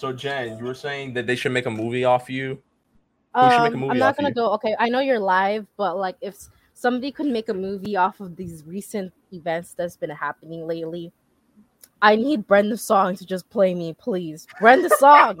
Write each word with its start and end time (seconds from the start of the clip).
So 0.00 0.14
Jen, 0.14 0.56
you 0.56 0.64
were 0.64 0.72
saying 0.72 1.12
that 1.12 1.26
they 1.26 1.36
should 1.36 1.52
make 1.52 1.66
a 1.66 1.70
movie 1.70 2.06
off 2.06 2.30
you. 2.30 2.62
Who 3.34 3.50
should 3.50 3.64
make 3.64 3.74
a 3.74 3.76
Um, 3.76 3.90
I'm 3.90 3.98
not 3.98 4.16
gonna 4.16 4.30
you? 4.30 4.34
go. 4.34 4.50
Okay, 4.54 4.74
I 4.78 4.88
know 4.88 5.00
you're 5.00 5.18
live, 5.18 5.66
but 5.76 5.98
like 5.98 6.16
if 6.22 6.38
somebody 6.72 7.12
could 7.12 7.26
make 7.26 7.50
a 7.50 7.54
movie 7.54 7.96
off 7.96 8.18
of 8.18 8.34
these 8.34 8.64
recent 8.64 9.12
events 9.30 9.74
that's 9.76 9.98
been 9.98 10.08
happening 10.08 10.66
lately, 10.66 11.12
I 12.00 12.16
need 12.16 12.46
Brenda 12.46 12.78
Song 12.78 13.14
to 13.16 13.26
just 13.26 13.50
play 13.50 13.74
me, 13.74 13.92
please. 13.92 14.46
Brenda 14.58 14.88
Song, 14.98 15.36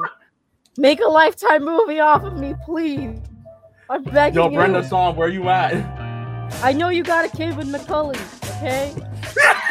make 0.76 1.00
a 1.00 1.08
lifetime 1.08 1.64
movie 1.64 2.00
off 2.00 2.22
of 2.22 2.36
me, 2.38 2.52
please. 2.66 3.18
I'm 3.88 4.04
begging 4.04 4.42
Yo, 4.42 4.50
you. 4.50 4.58
Brenda 4.58 4.86
Song, 4.86 5.16
where 5.16 5.30
you 5.30 5.48
at? 5.48 5.72
I 6.62 6.74
know 6.74 6.90
you 6.90 7.02
got 7.02 7.24
a 7.24 7.34
kid 7.34 7.56
with 7.56 7.66
Macaulay, 7.66 8.18
okay? 8.44 8.94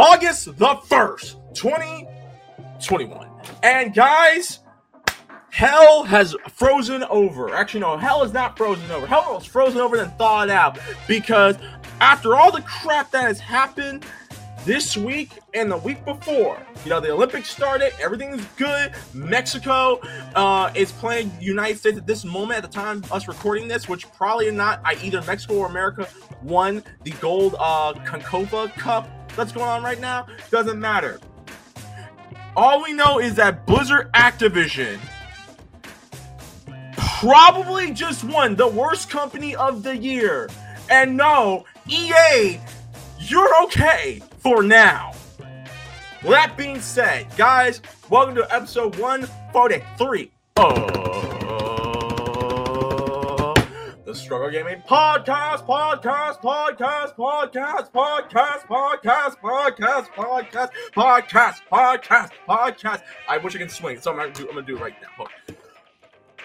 August 0.00 0.46
the 0.56 0.76
1st, 0.88 1.52
2021. 1.52 3.28
And 3.62 3.92
guys, 3.92 4.60
hell 5.50 6.04
has 6.04 6.34
frozen 6.54 7.04
over. 7.10 7.54
Actually, 7.54 7.80
no, 7.80 7.98
hell 7.98 8.22
is 8.22 8.32
not 8.32 8.56
frozen 8.56 8.90
over. 8.90 9.06
Hell 9.06 9.34
was 9.34 9.44
frozen 9.44 9.78
over 9.78 9.96
and 9.96 10.10
thawed 10.12 10.48
out 10.48 10.78
because 11.06 11.56
after 12.00 12.34
all 12.34 12.50
the 12.50 12.62
crap 12.62 13.10
that 13.10 13.24
has 13.24 13.40
happened 13.40 14.06
this 14.64 14.96
week 14.96 15.32
and 15.52 15.70
the 15.70 15.76
week 15.76 16.02
before, 16.06 16.66
you 16.82 16.88
know, 16.88 16.98
the 16.98 17.10
Olympics 17.10 17.50
started, 17.50 17.92
everything's 18.00 18.42
good. 18.56 18.94
Mexico 19.12 20.00
uh, 20.34 20.72
is 20.74 20.92
playing 20.92 21.30
United 21.42 21.76
States 21.76 21.98
at 21.98 22.06
this 22.06 22.24
moment, 22.24 22.64
at 22.64 22.70
the 22.70 22.74
time 22.74 23.04
us 23.12 23.28
recording 23.28 23.68
this, 23.68 23.86
which 23.86 24.10
probably 24.12 24.50
not, 24.50 24.80
I 24.82 24.94
either 25.02 25.20
Mexico 25.22 25.56
or 25.56 25.66
America 25.66 26.08
won 26.42 26.82
the 27.04 27.10
gold 27.10 27.54
uh, 27.58 27.92
Concacaf 27.92 28.72
Cup 28.76 29.19
that's 29.40 29.52
going 29.52 29.68
on 29.68 29.82
right 29.82 29.98
now. 30.00 30.26
Doesn't 30.50 30.78
matter. 30.78 31.18
All 32.56 32.82
we 32.82 32.92
know 32.92 33.18
is 33.18 33.34
that 33.36 33.64
Blizzard 33.66 34.12
Activision 34.12 34.98
probably 36.96 37.92
just 37.92 38.22
won 38.22 38.54
the 38.54 38.68
worst 38.68 39.08
company 39.08 39.56
of 39.56 39.82
the 39.82 39.96
year. 39.96 40.50
And 40.90 41.16
no, 41.16 41.64
EA, 41.88 42.60
you're 43.18 43.62
okay 43.64 44.20
for 44.40 44.62
now. 44.62 45.12
With 46.22 46.32
that 46.32 46.58
being 46.58 46.80
said, 46.82 47.26
guys, 47.38 47.80
welcome 48.10 48.34
to 48.34 48.54
episode 48.54 48.96
143 48.98 50.30
of 50.56 51.09
the 54.10 54.18
Scrub 54.18 54.40
Club 54.40 54.52
Gaming 54.52 54.82
Podcast, 54.88 55.66
Podcast, 55.66 56.40
Podcast, 56.42 57.14
Podcast, 57.14 57.92
Podcast, 57.92 58.66
Podcast, 58.66 59.36
Podcast, 59.36 60.08
Podcast, 60.16 60.70
Podcast, 60.92 61.60
Podcast, 61.70 62.30
Podcast. 62.48 63.02
I 63.28 63.38
wish 63.38 63.54
I 63.54 63.58
could 63.58 63.70
swing, 63.70 64.00
so 64.00 64.10
I'm 64.10 64.16
gonna 64.16 64.32
do, 64.32 64.48
I'm 64.48 64.54
gonna 64.54 64.66
do 64.66 64.76
it 64.76 64.80
right 64.80 64.94
now. 65.00 65.08
Hold 65.16 65.28
on. 65.48 65.56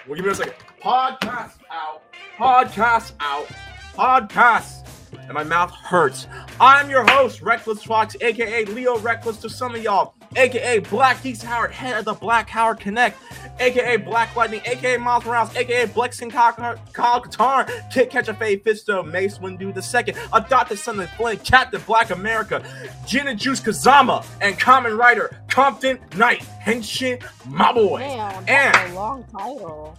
Well, 0.06 0.16
give 0.16 0.26
me 0.26 0.32
a 0.32 0.36
second. 0.36 0.54
Podcast 0.84 1.58
out. 1.72 2.04
Podcast 2.38 3.14
out. 3.20 3.48
Podcast. 3.96 4.88
And 5.14 5.34
my 5.34 5.44
mouth 5.44 5.72
hurts. 5.72 6.28
I'm 6.60 6.90
your 6.92 7.04
host, 7.10 7.42
Reckless 7.42 7.84
Fox, 7.84 8.16
aka 8.22 8.66
Leo 8.66 9.00
Reckless 9.00 9.38
to 9.38 9.50
some 9.50 9.74
of 9.74 9.82
y'all, 9.82 10.14
aka 10.36 10.80
Black 10.80 11.22
Geeks 11.24 11.42
Howard, 11.42 11.72
head 11.72 11.98
of 11.98 12.06
the 12.06 12.14
Black 12.14 12.50
Howard 12.50 12.80
Connect, 12.80 13.18
aka 13.60 13.98
Black 13.98 14.36
Lightning, 14.36 14.62
aka 14.66 14.98
Miles 14.98 15.26
Morales, 15.26 15.56
aka 15.56 15.86
Blexing 15.88 16.32
Kyle 16.32 16.76
Katarn, 17.22 17.70
Kit 17.92 18.10
Catch 18.10 18.28
a 18.28 18.34
Fade 18.34 18.64
Fisto, 18.64 19.06
Mace 19.10 19.38
Windu 19.40 19.74
the 19.74 19.82
Second, 19.82 20.18
Adopted 20.34 20.78
Son 20.80 21.00
of 21.00 21.10
Flynn, 21.12 21.38
Captain 21.38 21.82
Black 21.86 22.10
America, 22.12 22.64
Gin 23.08 23.28
and 23.28 23.40
Juice 23.40 23.62
Kazama, 23.62 24.26
and 24.42 24.60
Kamen 24.60 24.98
Rider, 24.98 25.42
Compton 25.50 26.00
Knight, 26.16 26.46
Henshin, 26.64 27.24
my 27.50 27.72
boy. 27.74 28.00
Damn, 28.00 28.38
And- 28.48 28.48
that's 28.74 28.92
a 28.92 28.96
long 28.96 29.24
title. 29.32 29.98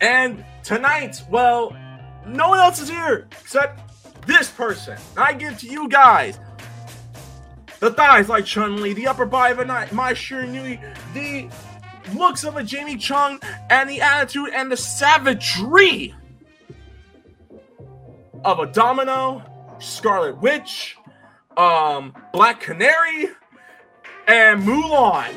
And 0.00 0.44
tonight, 0.62 1.22
well, 1.30 1.74
no 2.26 2.50
one 2.50 2.58
else 2.58 2.80
is 2.80 2.88
here 2.88 3.26
except 3.40 3.80
this 4.26 4.50
person. 4.50 4.98
I 5.16 5.32
give 5.32 5.58
to 5.60 5.66
you 5.66 5.88
guys 5.88 6.38
the 7.80 7.90
thighs 7.90 8.28
like 8.28 8.44
Chun 8.44 8.80
Li, 8.82 8.92
the 8.92 9.06
upper 9.06 9.26
body 9.26 9.52
of 9.52 9.58
a 9.58 9.64
night, 9.64 9.92
Mai 9.92 10.12
Shiranui, 10.12 10.80
the 11.14 11.48
looks 12.14 12.44
of 12.44 12.56
a 12.56 12.62
Jamie 12.62 12.96
Chung, 12.96 13.40
and 13.70 13.88
the 13.88 14.00
attitude 14.00 14.50
and 14.54 14.70
the 14.70 14.76
savagery 14.76 16.14
of 18.44 18.58
a 18.60 18.66
Domino, 18.66 19.42
Scarlet 19.78 20.40
Witch, 20.40 20.96
um, 21.56 22.14
Black 22.32 22.60
Canary, 22.60 23.28
and 24.26 24.62
Mulan. 24.62 25.32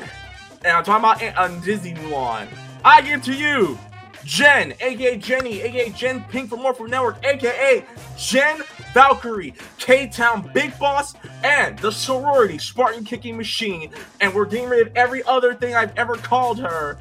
And 0.64 0.76
I'm 0.76 0.84
talking 0.84 1.28
about 1.28 1.50
uh, 1.50 1.60
Disney 1.60 1.94
Mulan. 1.94 2.48
I 2.84 3.02
give 3.02 3.22
to 3.24 3.34
you 3.34 3.78
Jen, 4.24 4.74
aka 4.80 5.16
Jenny, 5.16 5.60
aka 5.60 5.90
Jen 5.90 6.24
Pink 6.24 6.50
from 6.50 6.60
Morpho 6.62 6.86
Network, 6.86 7.24
aka 7.24 7.84
Jen 8.16 8.62
Valkyrie, 8.92 9.54
K 9.78 10.08
Town 10.08 10.50
Big 10.52 10.76
Boss, 10.78 11.14
and 11.44 11.78
the 11.78 11.90
sorority 11.92 12.58
Spartan 12.58 13.04
Kicking 13.04 13.36
Machine. 13.36 13.90
And 14.20 14.34
we're 14.34 14.44
getting 14.46 14.68
rid 14.68 14.86
of 14.86 14.96
every 14.96 15.22
other 15.24 15.54
thing 15.54 15.74
I've 15.74 15.96
ever 15.98 16.16
called 16.16 16.58
her. 16.60 16.98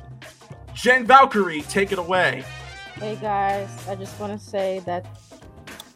Jen 0.74 1.06
Valkyrie, 1.06 1.62
take 1.64 1.92
it 1.92 2.00
away. 2.00 2.44
Hey 2.96 3.16
guys, 3.16 3.70
I 3.88 3.96
just 3.96 4.20
want 4.20 4.40
to 4.40 4.46
say 4.46 4.80
that 4.86 5.06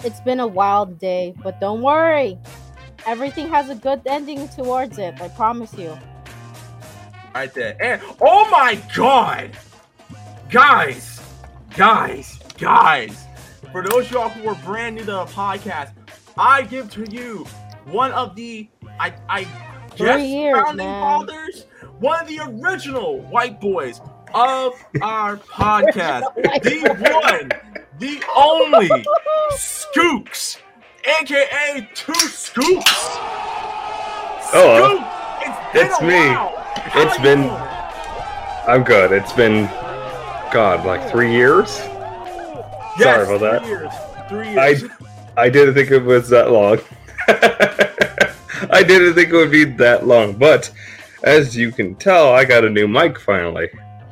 it's 0.03 0.19
been 0.21 0.39
a 0.39 0.47
wild 0.47 0.99
day, 0.99 1.33
but 1.43 1.59
don't 1.59 1.81
worry. 1.81 2.37
Everything 3.05 3.49
has 3.49 3.69
a 3.69 3.75
good 3.75 4.01
ending 4.05 4.47
towards 4.49 4.97
it. 4.97 5.19
I 5.21 5.27
promise 5.29 5.73
you. 5.73 5.97
Right 7.33 7.53
there. 7.53 7.75
And 7.81 8.01
oh 8.21 8.49
my 8.49 8.81
god! 8.95 9.51
Guys, 10.49 11.21
guys, 11.75 12.39
guys. 12.57 13.22
For 13.73 13.81
those 13.84 14.06
of 14.06 14.11
y'all 14.11 14.29
who 14.29 14.47
are 14.47 14.56
brand 14.63 14.95
new 14.95 15.01
to 15.01 15.06
the 15.07 15.25
podcast, 15.25 15.94
I 16.38 16.61
give 16.61 16.89
to 16.91 17.06
you 17.11 17.45
one 17.85 18.11
of 18.13 18.35
the 18.35 18.69
I 19.00 19.13
I 19.28 19.44
Three 19.95 20.07
guess 20.07 20.22
years, 20.22 20.56
founding 20.57 20.78
man. 20.85 21.01
fathers, 21.01 21.66
one 22.00 22.22
of 22.22 22.28
the 22.28 22.39
original 22.39 23.19
white 23.22 23.59
boys 23.59 24.00
of 24.34 24.73
our 25.01 25.38
podcast. 25.38 26.34
the 26.35 27.11
one, 27.11 27.51
the 28.00 28.23
only 28.35 28.89
Scoops, 29.57 30.57
aka 31.22 31.88
Two 31.95 32.13
Scoops. 32.13 32.91
Oh, 34.55 34.97
Scoop, 34.97 35.75
it's, 35.75 35.91
It's 35.91 36.00
been 36.00 36.07
me. 36.07 36.13
while. 36.35 36.55
How 36.57 37.01
It's 37.07 37.17
been- 37.19 37.44
you? 37.44 37.50
I'm 38.72 38.84
good. 38.84 39.11
It's 39.11 39.34
been, 39.34 39.66
God, 40.51 40.85
like 40.85 41.09
three 41.11 41.31
years. 41.31 41.81
Yes, 42.99 43.25
Sorry 43.27 43.35
about 43.37 43.61
three 43.61 43.69
Years. 43.69 43.93
Three 44.29 44.47
I- 44.59 44.67
years. 44.69 44.83
I 45.35 45.49
didn't 45.49 45.73
think 45.73 45.89
it 45.89 46.03
was 46.03 46.29
that 46.29 46.51
long. 46.51 46.79
I 47.27 48.83
didn't 48.83 49.15
think 49.15 49.29
it 49.29 49.33
would 49.35 49.51
be 49.51 49.63
that 49.65 50.05
long, 50.05 50.33
but 50.33 50.71
as 51.23 51.55
you 51.57 51.71
can 51.71 51.95
tell, 51.95 52.33
I 52.33 52.45
got 52.45 52.63
a 52.63 52.69
new 52.69 52.87
mic 52.87 53.19
finally. 53.19 53.69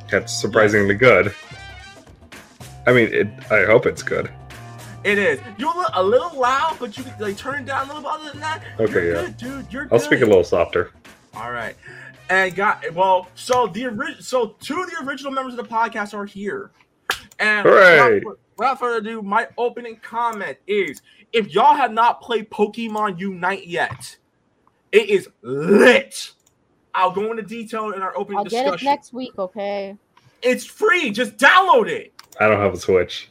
That's 0.09 0.33
surprisingly 0.33 0.95
good. 0.95 1.33
I 2.87 2.91
mean, 2.93 3.13
it. 3.13 3.27
I 3.51 3.65
hope 3.65 3.85
it's 3.85 4.01
good. 4.03 4.29
It 5.03 5.17
is. 5.17 5.39
You're 5.57 5.71
a 5.71 5.77
little, 5.77 5.91
a 5.93 6.03
little 6.03 6.39
loud, 6.39 6.77
but 6.79 6.97
you 6.97 7.03
can 7.03 7.13
like 7.19 7.37
turn 7.37 7.61
it 7.61 7.65
down 7.65 7.89
a 7.89 7.93
little 7.93 8.01
bit. 8.01 8.11
Other 8.11 8.31
than 8.31 8.39
that, 8.41 8.63
Okay, 8.79 8.93
you're 8.93 9.15
yeah. 9.15 9.21
good, 9.25 9.37
dude. 9.37 9.73
You're 9.73 9.83
I'll 9.83 9.89
good. 9.99 10.01
speak 10.01 10.21
a 10.21 10.25
little 10.25 10.43
softer. 10.43 10.91
All 11.35 11.51
right. 11.51 11.75
And 12.29 12.55
got 12.55 12.83
well. 12.93 13.27
So 13.35 13.67
the 13.67 13.85
original, 13.85 14.21
so 14.21 14.55
two 14.59 14.81
of 14.81 14.89
the 14.89 15.05
original 15.07 15.31
members 15.31 15.53
of 15.53 15.67
the 15.67 15.73
podcast 15.75 16.13
are 16.15 16.25
here. 16.25 16.71
And 17.39 17.67
Hooray. 17.67 18.21
Without 18.61 18.79
further 18.79 18.97
ado, 18.97 19.21
my 19.23 19.47
opening 19.57 19.97
comment 19.97 20.57
is: 20.67 21.01
if 21.33 21.51
y'all 21.53 21.75
have 21.75 21.91
not 21.91 22.21
played 22.21 22.49
Pokemon 22.51 23.19
Unite 23.19 23.65
yet, 23.67 24.15
it 24.91 25.09
is 25.09 25.27
lit. 25.41 26.31
I'll 26.93 27.11
go 27.11 27.31
into 27.31 27.43
detail 27.43 27.91
in 27.91 28.01
our 28.01 28.15
opening 28.17 28.39
I'll 28.39 28.43
get 28.45 28.63
discussion. 28.65 28.87
it 28.87 28.91
next 28.91 29.13
week, 29.13 29.37
okay? 29.39 29.97
It's 30.41 30.65
free. 30.65 31.09
Just 31.11 31.37
download 31.37 31.87
it. 31.87 32.13
I 32.39 32.47
don't 32.47 32.59
have 32.59 32.73
a 32.73 32.77
Switch. 32.77 33.29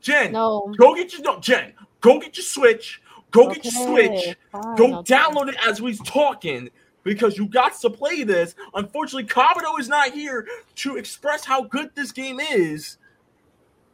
Jen, 0.00 0.32
No. 0.32 0.72
go 0.78 0.94
get 0.94 1.12
your 1.12 1.22
no, 1.22 1.38
Jen. 1.40 1.72
Go 2.00 2.18
get 2.18 2.36
your 2.36 2.44
Switch. 2.44 3.02
Go 3.30 3.48
get 3.48 3.64
your 3.64 3.72
Switch. 3.72 4.36
fine, 4.50 4.76
Go 4.76 4.92
I'll 4.92 5.02
do 5.02 5.14
it. 5.14 5.18
download 5.18 5.48
it 5.48 5.56
as 5.66 5.80
we's 5.82 6.00
talking 6.00 6.70
because 7.02 7.36
you 7.36 7.46
got 7.48 7.78
to 7.80 7.90
play 7.90 8.22
this. 8.22 8.54
Unfortunately, 8.74 9.24
Kabuto 9.24 9.78
is 9.80 9.88
not 9.88 10.10
here 10.12 10.46
to 10.76 10.96
express 10.96 11.44
how 11.44 11.62
good 11.64 11.90
this 11.94 12.12
game 12.12 12.38
is. 12.40 12.98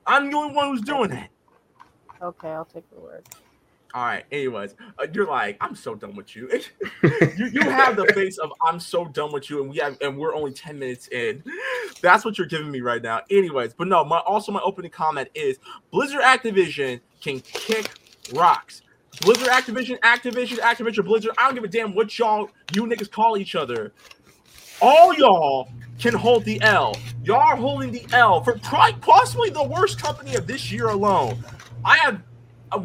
I'm 0.09 0.31
the 0.31 0.37
only 0.37 0.55
one 0.55 0.69
who's 0.69 0.81
doing 0.81 1.13
it. 1.13 1.29
Okay, 2.21 2.49
I'll 2.49 2.65
take 2.65 2.89
the 2.91 2.99
word. 2.99 3.25
All 3.95 4.05
right. 4.05 4.25
Anyways, 4.31 4.75
uh, 4.99 5.07
you're 5.13 5.27
like, 5.27 5.57
I'm 5.61 5.75
so 5.75 5.95
done 5.95 6.15
with 6.15 6.37
you. 6.37 6.51
you. 7.03 7.47
You 7.47 7.61
have 7.63 7.97
the 7.97 8.07
face 8.15 8.37
of 8.39 8.53
I'm 8.63 8.81
so 8.81 9.07
done 9.07 9.33
with 9.33 9.49
you, 9.49 9.63
and 9.63 9.71
we 9.71 9.79
have, 9.79 9.97
and 10.01 10.19
we're 10.19 10.35
only 10.35 10.53
ten 10.53 10.79
minutes 10.79 11.09
in. 11.09 11.43
That's 12.03 12.25
what 12.25 12.37
you're 12.37 12.47
giving 12.47 12.71
me 12.71 12.81
right 12.81 13.03
now. 13.03 13.23
Anyways, 13.31 13.75
but 13.75 13.89
no. 13.89 14.05
My 14.05 14.19
also 14.19 14.53
my 14.53 14.61
opening 14.61 14.91
comment 14.91 15.29
is 15.35 15.59
Blizzard 15.91 16.21
Activision 16.21 17.01
can 17.23 17.41
kick 17.41 17.91
rocks. 18.35 18.83
Blizzard 19.23 19.49
Activision, 19.49 19.99
Activision, 20.01 20.59
Activision, 20.59 21.05
Blizzard. 21.05 21.33
I 21.39 21.47
don't 21.47 21.55
give 21.55 21.65
a 21.65 21.69
damn 21.69 21.95
what 21.95 22.17
y'all 22.19 22.51
you 22.75 22.85
niggas 22.85 23.11
call 23.11 23.39
each 23.39 23.55
other. 23.55 23.93
All 24.81 25.15
y'all 25.15 25.69
can 25.99 26.15
hold 26.15 26.45
the 26.45 26.61
L. 26.63 26.97
Y'all 27.25 27.37
are 27.37 27.57
holding 27.57 27.91
the 27.91 28.07
L 28.13 28.43
for 28.43 28.59
possibly 28.59 29.51
the 29.51 29.63
worst 29.63 30.01
company 30.01 30.35
of 30.35 30.47
this 30.47 30.71
year 30.71 30.89
alone. 30.89 31.43
I 31.85 31.99
have 31.99 32.23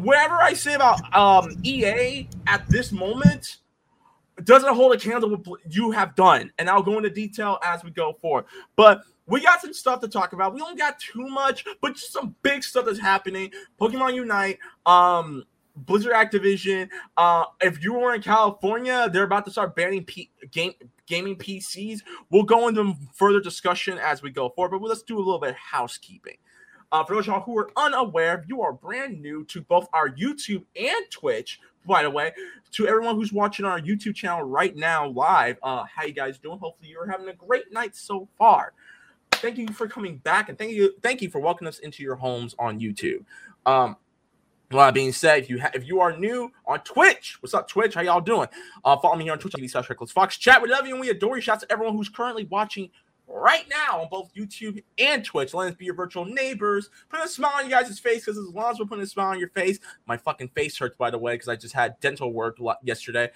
whatever 0.00 0.36
I 0.36 0.54
say 0.54 0.74
about 0.74 1.00
um, 1.14 1.56
EA 1.62 2.28
at 2.46 2.68
this 2.68 2.92
moment 2.92 3.58
doesn't 4.42 4.74
hold 4.74 4.94
a 4.94 4.98
candle 4.98 5.30
what 5.44 5.60
you 5.70 5.90
have 5.92 6.16
done, 6.16 6.52
and 6.58 6.68
I'll 6.68 6.82
go 6.82 6.96
into 6.96 7.10
detail 7.10 7.58
as 7.62 7.84
we 7.84 7.90
go 7.90 8.14
forward. 8.14 8.46
But 8.76 9.02
we 9.26 9.40
got 9.40 9.60
some 9.60 9.72
stuff 9.72 10.00
to 10.00 10.08
talk 10.08 10.32
about. 10.32 10.52
We 10.52 10.60
don't 10.60 10.78
got 10.78 10.98
too 10.98 11.26
much, 11.28 11.64
but 11.80 11.94
just 11.94 12.12
some 12.12 12.34
big 12.42 12.62
stuff 12.62 12.86
that's 12.86 12.98
happening. 12.98 13.52
Pokemon 13.80 14.14
Unite, 14.14 14.58
um, 14.86 15.44
Blizzard 15.76 16.12
Activision. 16.12 16.88
Uh, 17.16 17.44
if 17.60 17.82
you 17.82 17.94
were 17.94 18.14
in 18.14 18.22
California, 18.22 19.08
they're 19.12 19.24
about 19.24 19.44
to 19.46 19.50
start 19.50 19.74
banning 19.74 20.04
P- 20.04 20.30
game 20.50 20.72
gaming 21.06 21.36
PCs. 21.36 22.00
We'll 22.30 22.44
go 22.44 22.68
into 22.68 22.94
further 23.12 23.40
discussion 23.40 23.98
as 23.98 24.22
we 24.22 24.30
go 24.30 24.48
forward, 24.50 24.78
but 24.78 24.88
let's 24.88 25.02
do 25.02 25.16
a 25.16 25.18
little 25.18 25.38
bit 25.38 25.50
of 25.50 25.56
housekeeping. 25.56 26.36
Uh, 26.92 27.04
for 27.04 27.14
those 27.14 27.26
y'all 27.26 27.40
who 27.40 27.58
are 27.58 27.70
unaware, 27.76 28.44
you 28.46 28.62
are 28.62 28.72
brand 28.72 29.20
new 29.20 29.44
to 29.46 29.60
both 29.60 29.88
our 29.92 30.08
YouTube 30.08 30.64
and 30.76 31.10
Twitch, 31.10 31.60
by 31.86 32.02
the 32.02 32.10
way, 32.10 32.32
to 32.72 32.86
everyone 32.86 33.16
who's 33.16 33.32
watching 33.32 33.66
our 33.66 33.80
YouTube 33.80 34.14
channel 34.14 34.44
right 34.44 34.76
now 34.76 35.08
live, 35.08 35.58
uh, 35.62 35.84
how 35.92 36.04
you 36.04 36.12
guys 36.12 36.38
doing? 36.38 36.58
Hopefully 36.58 36.90
you're 36.90 37.10
having 37.10 37.28
a 37.28 37.34
great 37.34 37.72
night 37.72 37.96
so 37.96 38.28
far. 38.38 38.74
Thank 39.32 39.58
you 39.58 39.66
for 39.68 39.88
coming 39.88 40.18
back 40.18 40.48
and 40.48 40.56
thank 40.56 40.70
you, 40.70 40.94
thank 41.02 41.20
you 41.20 41.28
for 41.28 41.40
welcoming 41.40 41.68
us 41.68 41.80
into 41.80 42.02
your 42.02 42.14
homes 42.14 42.54
on 42.58 42.78
YouTube. 42.78 43.24
Um, 43.66 43.96
with 44.74 44.84
that 44.84 44.94
being 44.94 45.12
said, 45.12 45.42
if 45.42 45.50
you 45.50 45.60
ha- 45.60 45.70
if 45.74 45.86
you 45.86 46.00
are 46.00 46.16
new 46.16 46.50
on 46.66 46.80
Twitch, 46.80 47.36
what's 47.40 47.54
up, 47.54 47.68
Twitch? 47.68 47.94
How 47.94 48.00
y'all 48.00 48.20
doing? 48.20 48.48
Uh, 48.84 48.96
follow 48.96 49.16
me 49.16 49.24
here 49.24 49.32
on 49.32 49.38
Twitch 49.38 49.54
TV 49.54 49.70
slash 49.70 49.86
Fox. 50.10 50.36
Chat, 50.36 50.62
we 50.62 50.68
love 50.68 50.86
you 50.86 50.94
and 50.94 51.00
we 51.00 51.10
adore 51.10 51.36
you. 51.36 51.42
Shouts 51.42 51.62
to 51.62 51.72
everyone 51.72 51.96
who's 51.96 52.08
currently 52.08 52.44
watching 52.44 52.90
right 53.26 53.66
now 53.68 54.02
on 54.02 54.08
both 54.10 54.32
YouTube 54.34 54.82
and 54.98 55.24
Twitch. 55.24 55.54
Let 55.54 55.68
us 55.68 55.74
be 55.76 55.84
your 55.84 55.94
virtual 55.94 56.24
neighbors. 56.24 56.90
Put 57.08 57.24
a 57.24 57.28
smile 57.28 57.54
on 57.56 57.64
you 57.64 57.70
guys' 57.70 57.98
face 57.98 58.24
because 58.24 58.38
as 58.38 58.48
long 58.48 58.72
as 58.72 58.78
we're 58.78 58.86
putting 58.86 59.04
a 59.04 59.06
smile 59.06 59.28
on 59.28 59.38
your 59.38 59.48
face, 59.50 59.78
my 60.06 60.16
fucking 60.16 60.48
face 60.48 60.76
hurts 60.78 60.96
by 60.96 61.10
the 61.10 61.18
way 61.18 61.34
because 61.34 61.48
I 61.48 61.56
just 61.56 61.74
had 61.74 61.98
dental 62.00 62.32
work 62.32 62.58
yesterday. 62.82 63.30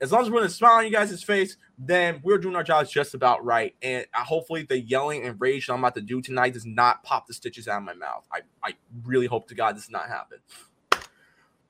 As 0.00 0.12
long 0.12 0.22
as 0.22 0.28
we're 0.28 0.36
putting 0.36 0.48
a 0.48 0.50
smile 0.50 0.78
on 0.78 0.84
you 0.84 0.90
guys' 0.90 1.22
face, 1.22 1.56
then 1.78 2.20
we're 2.22 2.38
doing 2.38 2.56
our 2.56 2.64
jobs 2.64 2.90
just 2.90 3.14
about 3.14 3.44
right. 3.44 3.74
And 3.80 4.04
uh, 4.12 4.24
hopefully, 4.24 4.64
the 4.64 4.80
yelling 4.80 5.24
and 5.24 5.40
rage 5.40 5.68
I'm 5.70 5.78
about 5.78 5.94
to 5.94 6.02
do 6.02 6.20
tonight 6.20 6.52
does 6.52 6.66
not 6.66 7.02
pop 7.04 7.26
the 7.26 7.32
stitches 7.32 7.68
out 7.68 7.78
of 7.78 7.84
my 7.84 7.94
mouth. 7.94 8.26
I, 8.30 8.40
I 8.62 8.74
really 9.04 9.26
hope 9.26 9.48
to 9.48 9.54
God 9.54 9.76
this 9.76 9.84
does 9.84 9.92
not 9.92 10.08
happen. 10.08 10.38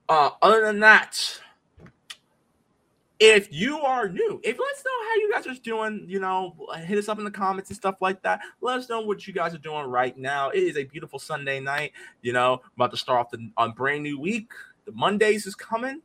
Uh, 0.08 0.30
other 0.42 0.66
than 0.66 0.80
that, 0.80 1.18
if 3.20 3.52
you 3.52 3.78
are 3.78 4.08
new, 4.08 4.40
if 4.44 4.58
let 4.58 4.72
us 4.72 4.84
know 4.84 5.08
how 5.08 5.14
you 5.14 5.32
guys 5.32 5.46
are 5.46 5.60
doing, 5.62 6.04
you 6.06 6.20
know, 6.20 6.54
hit 6.84 6.98
us 6.98 7.08
up 7.08 7.18
in 7.18 7.24
the 7.24 7.30
comments 7.30 7.70
and 7.70 7.76
stuff 7.76 8.02
like 8.02 8.22
that. 8.22 8.40
Let 8.60 8.78
us 8.78 8.88
know 8.88 9.00
what 9.00 9.26
you 9.26 9.32
guys 9.32 9.54
are 9.54 9.58
doing 9.58 9.86
right 9.86 10.16
now. 10.18 10.50
It 10.50 10.62
is 10.62 10.76
a 10.76 10.84
beautiful 10.84 11.18
Sunday 11.18 11.58
night, 11.58 11.92
you 12.22 12.32
know, 12.32 12.60
about 12.76 12.90
to 12.90 12.96
start 12.96 13.20
off 13.20 13.30
the 13.30 13.50
on 13.56 13.72
brand 13.72 14.02
new 14.02 14.20
week. 14.20 14.50
The 14.84 14.92
Mondays 14.92 15.46
is 15.46 15.54
coming, 15.54 16.02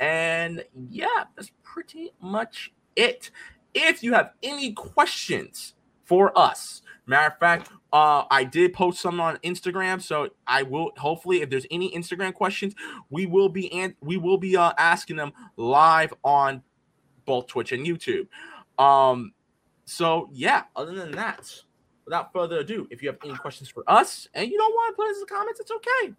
and 0.00 0.64
yeah, 0.88 1.24
that's 1.34 1.52
pretty 1.62 2.12
much 2.22 2.72
it. 2.94 3.30
If 3.74 4.02
you 4.02 4.14
have 4.14 4.32
any 4.42 4.72
questions 4.72 5.74
for 6.06 6.36
us, 6.38 6.82
matter 7.06 7.28
of 7.28 7.38
fact, 7.38 7.70
uh, 7.92 8.24
I 8.30 8.44
did 8.44 8.72
post 8.72 9.00
some 9.00 9.20
on 9.20 9.36
Instagram, 9.38 10.02
so 10.02 10.30
I 10.46 10.62
will 10.62 10.92
hopefully, 10.96 11.42
if 11.42 11.50
there's 11.50 11.66
any 11.70 11.90
Instagram 11.92 12.34
questions, 12.34 12.74
we 13.10 13.26
will 13.26 13.48
be 13.48 13.72
and 13.72 13.94
we 14.00 14.16
will 14.16 14.38
be 14.38 14.56
uh, 14.56 14.72
asking 14.78 15.16
them 15.16 15.32
live 15.56 16.12
on 16.24 16.62
both 17.24 17.46
Twitch 17.46 17.72
and 17.72 17.86
YouTube. 17.86 18.26
Um, 18.78 19.32
so 19.84 20.28
yeah. 20.32 20.64
Other 20.74 20.94
than 20.94 21.12
that, 21.12 21.52
without 22.04 22.32
further 22.32 22.58
ado, 22.58 22.86
if 22.90 23.02
you 23.02 23.08
have 23.08 23.18
any 23.24 23.34
questions 23.34 23.68
for 23.68 23.84
us 23.86 24.28
and 24.34 24.50
you 24.50 24.58
don't 24.58 24.72
want 24.72 24.92
to 24.92 24.96
put 24.96 25.08
it 25.08 25.14
in 25.14 25.20
the 25.20 25.26
comments, 25.26 25.60
it's 25.60 25.70
okay. 25.70 26.14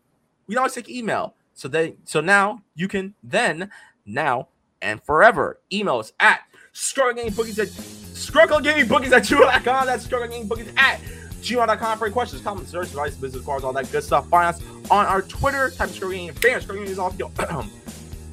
We 0.47 0.57
always 0.57 0.73
take 0.73 0.89
email. 0.89 1.35
So 1.53 1.67
they 1.67 1.95
so 2.03 2.21
now 2.21 2.61
you 2.75 2.87
can 2.87 3.15
then 3.23 3.71
now 4.05 4.49
and 4.81 5.03
forever 5.03 5.59
email 5.73 5.97
us 5.97 6.13
at 6.19 6.41
strugglegamebookies 6.73 7.59
at 7.59 8.06
strugglegamebookies 8.17 9.11
at 9.11 9.23
gmail.com. 9.23 9.85
That's 9.85 10.07
strugglegamebookies 10.07 10.77
at 10.77 10.99
gmail.com 11.41 11.97
for 11.97 12.05
any 12.05 12.13
questions, 12.13 12.41
comments, 12.41 12.71
search, 12.71 12.87
advice, 12.87 13.15
business 13.15 13.45
cards, 13.45 13.63
all 13.63 13.73
that 13.73 13.91
good 13.91 14.03
stuff. 14.03 14.27
Find 14.29 14.55
us 14.55 14.61
on 14.89 15.05
our 15.05 15.21
Twitter, 15.21 15.69
type 15.69 15.89
Scroll 15.89 16.11
Game 16.11 16.33
Fans. 16.33 16.63
Scroll 16.63 16.79
Game 16.79 16.87
is 16.87 16.99
off 16.99 17.17
your 17.17 17.31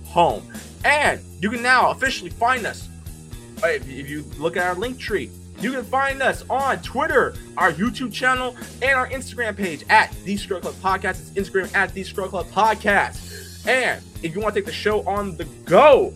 home. 0.04 0.42
And 0.84 1.20
you 1.40 1.50
can 1.50 1.62
now 1.62 1.90
officially 1.90 2.30
find 2.30 2.66
us. 2.66 2.88
Uh, 3.62 3.68
if 3.68 3.88
you 3.88 4.24
look 4.38 4.56
at 4.56 4.66
our 4.66 4.74
link 4.74 4.98
tree, 4.98 5.30
you 5.60 5.72
can 5.72 5.84
find 5.84 6.22
us 6.22 6.44
on 6.50 6.82
Twitter, 6.82 7.34
our 7.56 7.72
YouTube 7.72 8.12
channel, 8.12 8.56
and 8.82 8.90
our 8.90 9.08
Instagram 9.08 9.56
page 9.56 9.84
at 9.88 10.12
The 10.24 10.36
Scrub 10.36 10.62
Club 10.62 10.74
Podcast. 10.74 11.36
It's 11.36 11.48
Instagram 11.48 11.74
at 11.74 11.94
The 11.94 12.02
Scrub 12.02 12.30
Club 12.30 12.46
Podcast. 12.48 13.66
And 13.66 14.02
if 14.22 14.34
you 14.34 14.40
want 14.40 14.54
to 14.54 14.60
take 14.60 14.66
the 14.66 14.72
show 14.72 15.06
on 15.06 15.36
the 15.36 15.44
go, 15.64 16.12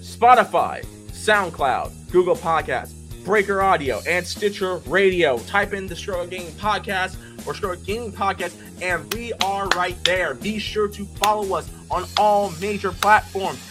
Spotify, 0.00 0.84
SoundCloud, 1.28 2.10
Google 2.10 2.34
Podcasts, 2.34 2.94
Breaker 3.22 3.60
Audio, 3.60 4.00
and 4.08 4.26
Stitcher 4.26 4.76
Radio. 4.86 5.36
Type 5.40 5.74
in 5.74 5.86
the 5.86 5.94
Scrub 5.94 6.16
Club 6.16 6.30
Gaming 6.30 6.52
Podcast 6.52 7.18
or 7.46 7.52
Scrub 7.54 7.74
Club 7.74 7.86
Gaming 7.86 8.12
Podcast, 8.12 8.54
and 8.80 9.12
we 9.12 9.34
are 9.44 9.68
right 9.76 10.02
there. 10.04 10.32
Be 10.32 10.58
sure 10.58 10.88
to 10.88 11.04
follow 11.04 11.54
us 11.54 11.70
on 11.90 12.06
all 12.16 12.52
major 12.62 12.92
platforms. 12.92 13.62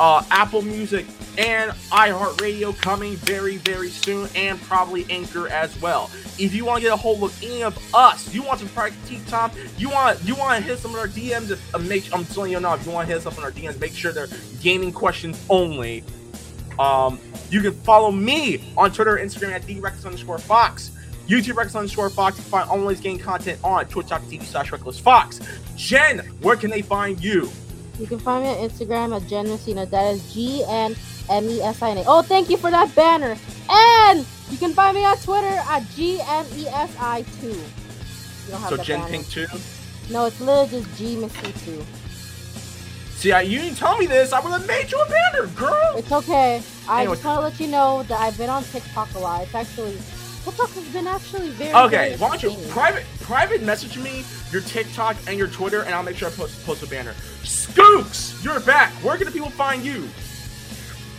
Uh, 0.00 0.24
Apple 0.30 0.62
Music 0.62 1.04
and 1.36 1.72
iHeartRadio 1.90 2.74
coming 2.80 3.16
very, 3.16 3.58
very 3.58 3.90
soon, 3.90 4.26
and 4.34 4.58
probably 4.62 5.04
Anchor 5.10 5.46
as 5.48 5.78
well. 5.82 6.10
If 6.38 6.54
you 6.54 6.64
want 6.64 6.78
to 6.78 6.88
get 6.88 6.94
a 6.94 6.96
hold 6.96 7.22
of 7.22 7.42
any 7.42 7.62
of 7.62 7.78
us, 7.94 8.32
you 8.34 8.42
want 8.42 8.60
some 8.60 8.68
practice 8.70 9.22
time, 9.26 9.50
you 9.76 9.90
want 9.90 10.24
you 10.24 10.34
want 10.36 10.58
to 10.58 10.70
hit 10.70 10.78
some 10.78 10.94
of 10.94 11.00
our 11.00 11.08
DMs. 11.08 11.50
If, 11.50 11.74
uh, 11.74 11.80
make, 11.80 12.10
I'm 12.14 12.24
telling 12.24 12.52
you 12.52 12.60
now, 12.60 12.72
if 12.72 12.86
you 12.86 12.92
want 12.92 13.08
to 13.08 13.12
hit 13.12 13.26
us 13.26 13.26
up 13.30 13.36
on 13.36 13.44
our 13.44 13.52
DMs, 13.52 13.78
make 13.78 13.92
sure 13.92 14.10
they're 14.10 14.28
gaming 14.62 14.90
questions 14.90 15.44
only. 15.50 16.02
Um, 16.78 17.18
you 17.50 17.60
can 17.60 17.72
follow 17.72 18.10
me 18.10 18.72
on 18.76 18.92
Twitter 18.92 19.16
and 19.16 19.30
Instagram 19.30 19.52
at 19.52 19.62
DReckless 19.62 20.06
underscore 20.06 20.38
Fox. 20.38 20.90
YouTube 21.28 21.56
Reckless 21.56 21.74
underscore 21.74 22.10
Fox. 22.10 22.36
You 22.36 22.42
can 22.42 22.50
find 22.50 22.70
always 22.70 23.00
game 23.00 23.18
content 23.18 23.58
on 23.64 23.86
twitch.tv 23.86 24.42
slash 24.42 24.72
Reckless 24.72 24.98
Fox. 24.98 25.40
Jen, 25.76 26.18
where 26.40 26.56
can 26.56 26.70
they 26.70 26.82
find 26.82 27.22
you? 27.22 27.50
You 27.98 28.06
can 28.06 28.18
find 28.18 28.44
me 28.44 28.50
on 28.50 28.68
Instagram 28.68 29.16
at 29.16 29.26
Jen 29.28 29.48
Messina. 29.48 29.86
That 29.86 30.14
is 30.14 30.34
G 30.34 30.64
N 30.66 30.96
M 31.30 31.44
E 31.44 31.62
S 31.62 31.80
I 31.80 31.90
N 31.90 31.98
A. 31.98 32.04
Oh, 32.06 32.22
thank 32.22 32.50
you 32.50 32.56
for 32.56 32.70
that 32.70 32.94
banner. 32.94 33.36
And 33.70 34.26
you 34.50 34.58
can 34.58 34.72
find 34.72 34.96
me 34.96 35.04
on 35.04 35.16
Twitter 35.18 35.46
at 35.46 35.88
G 35.94 36.20
M 36.20 36.44
E 36.56 36.66
S 36.66 36.94
I 36.98 37.24
2. 37.40 37.54
So 38.68 38.76
Jen 38.76 39.00
banner. 39.00 39.10
Pink 39.10 39.28
2? 39.28 39.46
No, 40.10 40.26
it's 40.26 40.40
literally 40.40 40.82
just 40.82 40.98
G 40.98 41.16
Missy 41.16 41.52
2. 41.64 41.84
See, 43.16 43.32
I, 43.32 43.42
you 43.42 43.58
didn't 43.58 43.78
tell 43.78 43.96
me 43.96 44.06
this. 44.06 44.32
I 44.32 44.40
would 44.40 44.52
have 44.52 44.66
made 44.66 44.90
you 44.90 45.00
a 45.00 45.08
banner, 45.08 45.46
girl. 45.48 45.94
It's 45.96 46.12
okay. 46.12 46.62
I 46.88 47.00
anyway. 47.00 47.14
just 47.14 47.24
want 47.24 47.38
to 47.38 47.42
let 47.42 47.60
you 47.60 47.68
know 47.68 48.02
that 48.04 48.20
I've 48.20 48.36
been 48.36 48.50
on 48.50 48.62
TikTok 48.64 49.14
a 49.14 49.18
lot. 49.18 49.42
It's 49.42 49.54
actually 49.54 49.96
TikTok 50.44 50.70
has 50.70 50.88
been 50.92 51.06
actually 51.06 51.48
very. 51.50 51.72
Okay, 51.74 51.96
very 51.96 52.16
why 52.16 52.36
don't 52.36 52.42
you 52.42 52.68
private 52.68 53.04
private 53.20 53.62
message 53.62 53.96
me 53.96 54.24
your 54.50 54.60
TikTok 54.62 55.16
and 55.26 55.38
your 55.38 55.48
Twitter, 55.48 55.82
and 55.82 55.94
I'll 55.94 56.02
make 56.02 56.16
sure 56.16 56.28
I 56.28 56.32
post 56.32 56.64
post 56.66 56.82
a 56.82 56.86
banner. 56.86 57.14
Skooks, 57.42 58.44
you're 58.44 58.60
back. 58.60 58.92
Where 59.02 59.16
can 59.16 59.24
the 59.26 59.32
people 59.32 59.50
find 59.50 59.84
you? 59.84 60.06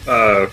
Uh, 0.08 0.48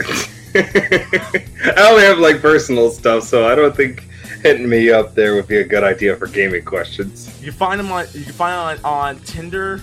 I 0.54 1.88
only 1.90 2.02
have 2.04 2.18
like 2.18 2.40
personal 2.40 2.90
stuff, 2.90 3.24
so 3.24 3.46
I 3.46 3.54
don't 3.54 3.76
think 3.76 4.08
hitting 4.42 4.68
me 4.68 4.90
up 4.90 5.14
there 5.14 5.34
would 5.34 5.46
be 5.46 5.58
a 5.58 5.64
good 5.64 5.84
idea 5.84 6.16
for 6.16 6.26
gaming 6.26 6.64
questions. 6.64 7.30
You 7.42 7.52
find 7.52 7.78
them 7.78 7.92
on 7.92 8.06
you 8.14 8.24
can 8.24 8.32
find 8.32 8.78
them 8.78 8.84
on, 8.86 9.16
on 9.16 9.18
Tinder. 9.20 9.82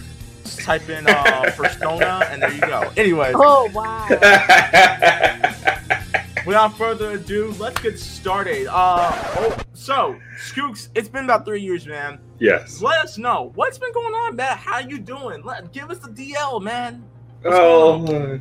Just 0.50 0.62
type 0.62 0.90
in 0.90 1.06
uh, 1.08 1.52
Persona, 1.56 2.28
and 2.32 2.42
there 2.42 2.52
you 2.52 2.62
go. 2.62 2.92
Anyway. 2.98 3.32
Oh 3.36 3.70
wow. 3.72 4.08
Without 6.48 6.76
further 6.76 7.12
ado, 7.12 7.54
let's 7.60 7.80
get 7.82 8.00
started. 8.00 8.66
Uh, 8.68 9.12
oh, 9.38 9.56
so 9.74 10.18
Skooks, 10.40 10.90
it's 10.96 11.08
been 11.08 11.26
about 11.26 11.46
three 11.46 11.62
years, 11.62 11.86
man. 11.86 12.18
Yes. 12.40 12.82
Let 12.82 13.04
us 13.04 13.20
know 13.20 13.52
what's 13.54 13.78
been 13.78 13.94
going 13.94 14.16
on, 14.16 14.38
man. 14.38 14.58
How 14.58 14.80
you 14.80 14.98
doing? 14.98 15.44
Let 15.44 15.72
give 15.72 15.92
us 15.92 16.00
the 16.00 16.10
DL, 16.10 16.64
man. 16.64 17.06
What's 17.44 17.56
oh, 17.56 18.40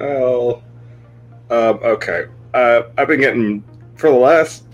oh. 0.00 0.54
Um, 1.48 1.78
okay. 1.84 2.24
Uh, 2.54 2.82
I've 2.98 3.06
been 3.06 3.20
getting 3.20 3.62
for 3.94 4.10
the 4.10 4.16
last 4.16 4.64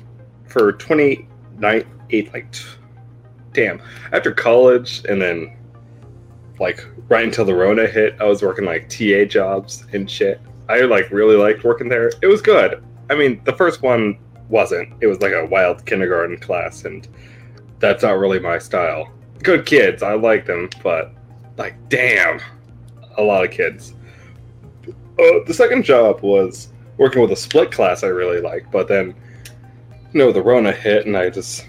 for 0.47 0.73
twenty 0.73 1.29
nine 1.59 1.85
eight 2.09 2.33
like 2.33 2.47
damn 3.53 3.83
after 4.13 4.33
college 4.33 5.05
and 5.07 5.21
then 5.21 5.55
like 6.63 6.87
right 7.09 7.25
until 7.25 7.45
the 7.45 7.55
Rona 7.55 7.89
hit, 7.89 8.17
I 8.21 8.25
was 8.25 8.41
working 8.41 8.65
like 8.65 8.89
TA 8.89 9.25
jobs 9.25 9.85
and 9.93 10.09
shit. 10.09 10.41
I 10.69 10.83
like 10.83 11.11
really 11.11 11.37
liked 11.37 11.65
working 11.65 11.89
there. 11.89 12.13
It 12.23 12.29
was 12.29 12.41
good. 12.41 12.83
I 13.11 13.17
mean, 13.17 13.43
the 13.45 13.53
first 13.53 13.83
one 13.83 14.17
wasn't. 14.49 14.95
It 15.01 15.09
was 15.09 15.21
like 15.21 15.33
a 15.33 15.45
wild 15.45 15.85
kindergarten 15.85 16.39
class, 16.39 16.85
and 16.85 17.07
that's 17.81 18.05
not 18.05 18.13
really 18.13 18.39
my 18.39 18.59
style. 18.59 19.13
Good 19.43 19.67
kids, 19.67 20.05
I 20.05 20.15
like 20.15 20.47
them, 20.47 20.71
but 20.85 21.13
like, 21.57 21.75
damn, 21.89 22.41
a 23.19 23.23
lot 23.23 23.45
of 23.45 23.51
kids. 23.51 23.95
Uh, 24.87 25.43
the 25.47 25.53
second 25.53 25.83
job 25.83 26.21
was 26.21 26.69
working 26.97 27.21
with 27.21 27.33
a 27.33 27.37
split 27.37 27.73
class 27.73 28.05
I 28.05 28.07
really 28.07 28.41
liked, 28.41 28.71
but 28.71 28.87
then, 28.87 29.17
you 30.13 30.19
know, 30.21 30.31
the 30.31 30.43
Rona 30.43 30.71
hit, 30.71 31.07
and 31.07 31.17
I 31.17 31.29
just 31.29 31.67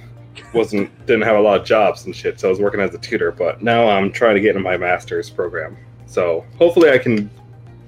wasn't 0.53 0.89
didn't 1.05 1.23
have 1.23 1.35
a 1.35 1.41
lot 1.41 1.59
of 1.59 1.65
jobs 1.65 2.05
and 2.05 2.15
shit. 2.15 2.39
So 2.39 2.47
I 2.47 2.51
was 2.51 2.59
working 2.59 2.79
as 2.79 2.93
a 2.93 2.97
tutor, 2.97 3.31
but 3.31 3.61
now 3.61 3.87
I'm 3.87 4.11
trying 4.11 4.35
to 4.35 4.41
get 4.41 4.49
into 4.49 4.61
my 4.61 4.77
master's 4.77 5.29
program. 5.29 5.77
So 6.05 6.45
hopefully, 6.57 6.91
I 6.91 6.97
can 6.97 7.29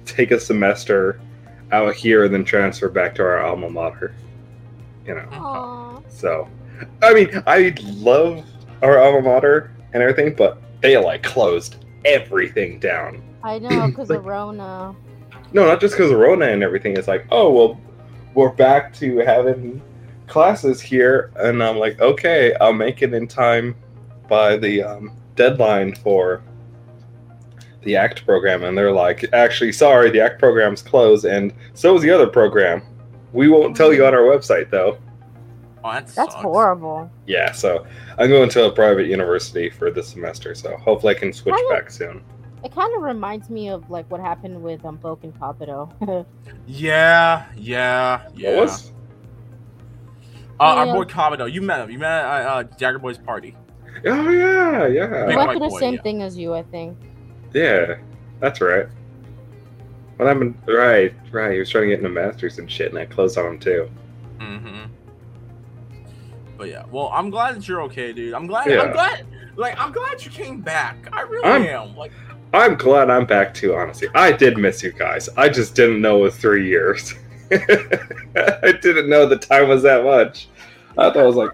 take 0.04 0.30
a 0.30 0.40
semester 0.40 1.20
out 1.72 1.94
here 1.94 2.24
and 2.24 2.34
then 2.34 2.44
transfer 2.44 2.88
back 2.88 3.14
to 3.16 3.22
our 3.22 3.44
alma 3.44 3.70
mater. 3.70 4.14
You 5.06 5.14
know. 5.14 5.28
Aw. 5.32 6.00
So, 6.08 6.48
I 7.02 7.14
mean, 7.14 7.42
I 7.46 7.74
love 7.82 8.44
our 8.82 8.98
alma 8.98 9.22
mater 9.22 9.72
and 9.92 10.02
everything, 10.02 10.34
but 10.34 10.60
they 10.80 10.96
like 10.98 11.22
closed 11.22 11.84
everything 12.04 12.78
down. 12.78 13.22
I 13.42 13.58
know, 13.58 13.86
because 13.88 14.10
of 14.10 14.24
Rona. 14.24 14.94
No, 15.52 15.66
not 15.66 15.80
just 15.80 15.96
because 15.96 16.10
of 16.10 16.18
Rona 16.18 16.46
and 16.46 16.62
everything. 16.62 16.96
It's 16.96 17.08
like, 17.08 17.26
oh 17.30 17.52
well, 17.52 17.80
we're 18.34 18.50
back 18.50 18.92
to 18.94 19.18
having 19.18 19.80
classes 20.26 20.80
here, 20.80 21.32
and 21.36 21.62
I'm 21.62 21.76
like, 21.78 22.00
okay, 22.00 22.54
I'll 22.60 22.72
make 22.72 23.02
it 23.02 23.14
in 23.14 23.26
time 23.26 23.74
by 24.28 24.56
the 24.56 24.82
um, 24.82 25.12
deadline 25.34 25.94
for 25.94 26.42
the 27.82 27.96
ACT 27.96 28.24
program, 28.24 28.64
and 28.64 28.76
they're 28.76 28.92
like, 28.92 29.24
actually, 29.32 29.72
sorry, 29.72 30.10
the 30.10 30.20
ACT 30.20 30.38
program's 30.38 30.82
closed, 30.82 31.24
and 31.24 31.52
so 31.74 31.94
is 31.96 32.02
the 32.02 32.10
other 32.10 32.26
program. 32.26 32.82
We 33.32 33.48
won't 33.48 33.76
tell 33.76 33.92
you 33.92 34.04
on 34.06 34.14
our 34.14 34.22
website 34.22 34.70
though. 34.70 34.98
Oh, 35.84 35.92
that 35.92 36.08
That's 36.08 36.34
horrible. 36.34 37.08
Yeah, 37.26 37.52
so 37.52 37.86
I'm 38.18 38.28
going 38.28 38.48
to 38.50 38.64
a 38.66 38.72
private 38.72 39.06
university 39.06 39.70
for 39.70 39.90
this 39.90 40.08
semester, 40.08 40.54
so 40.54 40.76
hopefully 40.78 41.14
I 41.14 41.18
can 41.18 41.32
switch 41.32 41.54
Kinda- 41.54 41.74
back 41.74 41.90
soon. 41.90 42.24
It 42.64 42.74
kind 42.74 42.92
of 42.96 43.02
reminds 43.02 43.48
me 43.48 43.68
of 43.68 43.88
like 43.90 44.10
what 44.10 44.20
happened 44.20 44.60
with 44.60 44.84
um 44.84 44.98
Bouken 44.98 45.32
Kabuto. 45.38 46.26
Yeah, 46.66 47.46
yeah, 47.56 48.26
yeah. 48.34 48.56
What 48.56 48.62
was? 48.62 48.92
Uh, 50.58 50.62
our 50.64 50.86
boy 50.86 51.04
Kabuto, 51.04 51.52
you 51.52 51.60
met 51.60 51.80
him. 51.80 51.90
You 51.90 51.98
met 51.98 52.24
at 52.24 52.46
uh, 52.46 52.50
uh, 52.50 52.62
Jagger 52.76 52.98
Boy's 52.98 53.18
party. 53.18 53.54
Oh 54.04 54.30
yeah, 54.30 54.86
yeah, 54.86 55.26
Big 55.26 55.36
went 55.36 55.48
white 55.48 55.54
the 55.54 55.68
boy, 55.68 55.80
same 55.80 55.94
yeah. 55.94 56.02
thing 56.02 56.22
as 56.22 56.36
you, 56.36 56.54
I 56.54 56.62
think. 56.62 56.98
yeah. 57.54 57.96
That's 58.40 58.60
right. 58.60 58.86
When 60.16 60.28
I'm 60.28 60.42
in, 60.42 60.58
right, 60.66 61.14
right. 61.32 61.52
He 61.52 61.58
was 61.58 61.70
trying 61.70 61.84
to 61.84 61.88
get 61.88 61.98
into 61.98 62.10
masters 62.10 62.58
and 62.58 62.70
shit, 62.70 62.90
and 62.90 62.98
I 62.98 63.06
closed 63.06 63.38
on 63.38 63.46
him 63.46 63.58
too. 63.58 63.90
Mm-hmm. 64.38 64.84
But 66.58 66.68
yeah, 66.68 66.84
well, 66.90 67.10
I'm 67.12 67.30
glad 67.30 67.56
that 67.56 67.66
you're 67.66 67.82
okay, 67.82 68.12
dude. 68.12 68.34
I'm 68.34 68.46
glad. 68.46 68.70
Yeah. 68.70 68.82
I'm 68.82 68.92
glad. 68.92 69.26
Like, 69.56 69.78
I'm 69.80 69.92
glad 69.92 70.22
you 70.22 70.30
came 70.30 70.60
back. 70.60 71.08
I 71.12 71.22
really 71.22 71.44
I'm- 71.44 71.62
am. 71.62 71.96
Like, 71.96 72.12
I'm 72.54 72.76
glad 72.76 73.10
I'm 73.10 73.26
back 73.26 73.52
too. 73.54 73.74
Honestly, 73.74 74.08
I 74.14 74.32
did 74.32 74.56
miss 74.56 74.82
you 74.82 74.92
guys. 74.92 75.28
I 75.36 75.48
just 75.48 75.74
didn't 75.74 76.00
know 76.00 76.20
it 76.20 76.22
was 76.22 76.36
three 76.36 76.66
years. 76.66 77.14
I 78.36 78.72
didn't 78.82 79.08
know 79.08 79.26
the 79.26 79.36
time 79.36 79.68
was 79.68 79.82
that 79.82 80.04
much. 80.04 80.48
I 80.98 81.10
thought 81.10 81.16
it 81.16 81.26
was 81.26 81.36
like, 81.36 81.50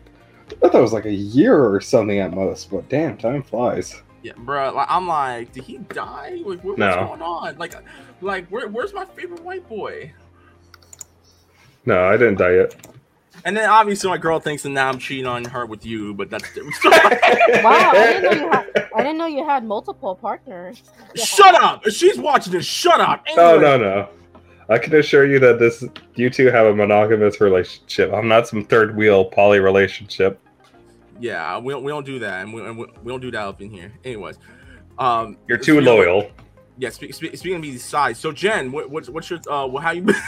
I 0.62 0.68
thought 0.68 0.78
it 0.78 0.80
was 0.82 0.92
like 0.92 1.06
a 1.06 1.12
year 1.12 1.64
or 1.64 1.80
something 1.80 2.18
at 2.18 2.32
most. 2.32 2.70
But 2.70 2.88
damn, 2.88 3.16
time 3.16 3.42
flies. 3.42 4.00
yeah, 4.22 4.32
bro. 4.36 4.72
Like, 4.74 4.86
I'm 4.90 5.06
like, 5.08 5.52
did 5.52 5.64
he 5.64 5.78
die? 5.78 6.40
Like, 6.44 6.62
what, 6.62 6.78
No. 6.78 6.86
what's 6.88 6.96
going 7.08 7.22
on? 7.22 7.58
Like, 7.58 7.74
like, 8.20 8.46
where, 8.48 8.68
where's 8.68 8.92
my 8.94 9.04
favorite 9.04 9.42
white 9.42 9.68
boy? 9.68 10.12
No, 11.84 12.04
I 12.04 12.12
didn't 12.16 12.36
die 12.38 12.52
yet. 12.54 12.74
And 13.44 13.56
then 13.56 13.68
obviously 13.68 14.08
my 14.08 14.18
girl 14.18 14.38
thinks 14.38 14.62
that 14.62 14.68
now 14.68 14.88
I'm 14.88 14.98
cheating 14.98 15.26
on 15.26 15.44
her 15.46 15.66
with 15.66 15.84
you, 15.84 16.14
but 16.14 16.30
that's 16.30 16.52
different. 16.54 16.76
Wow, 17.64 17.90
I 17.92 18.20
didn't 18.20 18.22
know 18.22 18.30
you 18.32 18.50
had. 18.50 18.88
I 18.94 19.02
didn't 19.02 19.18
know 19.18 19.26
you 19.26 19.44
had 19.44 19.64
multiple 19.64 20.14
partners. 20.14 20.82
shut 21.16 21.54
up! 21.60 21.84
If 21.86 21.94
she's 21.94 22.18
watching 22.18 22.52
this, 22.52 22.64
shut 22.66 23.00
up. 23.00 23.24
Oh 23.36 23.58
no 23.58 23.76
no. 23.78 24.08
I 24.72 24.78
can 24.78 24.94
assure 24.94 25.26
you 25.26 25.38
that 25.40 25.58
this 25.58 25.84
you 26.14 26.30
two 26.30 26.46
have 26.46 26.66
a 26.66 26.74
monogamous 26.74 27.40
relationship. 27.40 28.12
I'm 28.12 28.28
not 28.28 28.48
some 28.48 28.64
third 28.64 28.96
wheel 28.96 29.24
poly 29.24 29.60
relationship. 29.60 30.40
Yeah, 31.20 31.58
we 31.58 31.72
don't, 31.72 31.84
we 31.84 31.92
don't 31.92 32.06
do 32.06 32.18
that, 32.20 32.42
and 32.42 32.52
we, 32.52 32.62
and 32.64 32.76
we, 32.76 32.86
we 33.04 33.12
don't 33.12 33.20
do 33.20 33.30
that 33.30 33.42
up 33.42 33.60
in 33.60 33.70
here. 33.70 33.92
Anyways, 34.04 34.38
um, 34.98 35.36
You're 35.46 35.58
too 35.58 35.74
speaking 35.74 35.78
of- 35.88 35.94
loyal. 35.94 36.30
Yeah, 36.78 36.88
speak, 36.88 37.12
speak, 37.14 37.36
speaking 37.36 37.56
of 37.56 37.62
these 37.62 37.84
sides, 37.84 38.18
so 38.18 38.32
Jen, 38.32 38.72
what, 38.72 38.88
what's 38.88 39.10
what's 39.10 39.28
your 39.28 39.38
uh, 39.48 39.66
what, 39.66 39.82
how 39.82 39.90
you 39.92 40.02
been? 40.02 40.16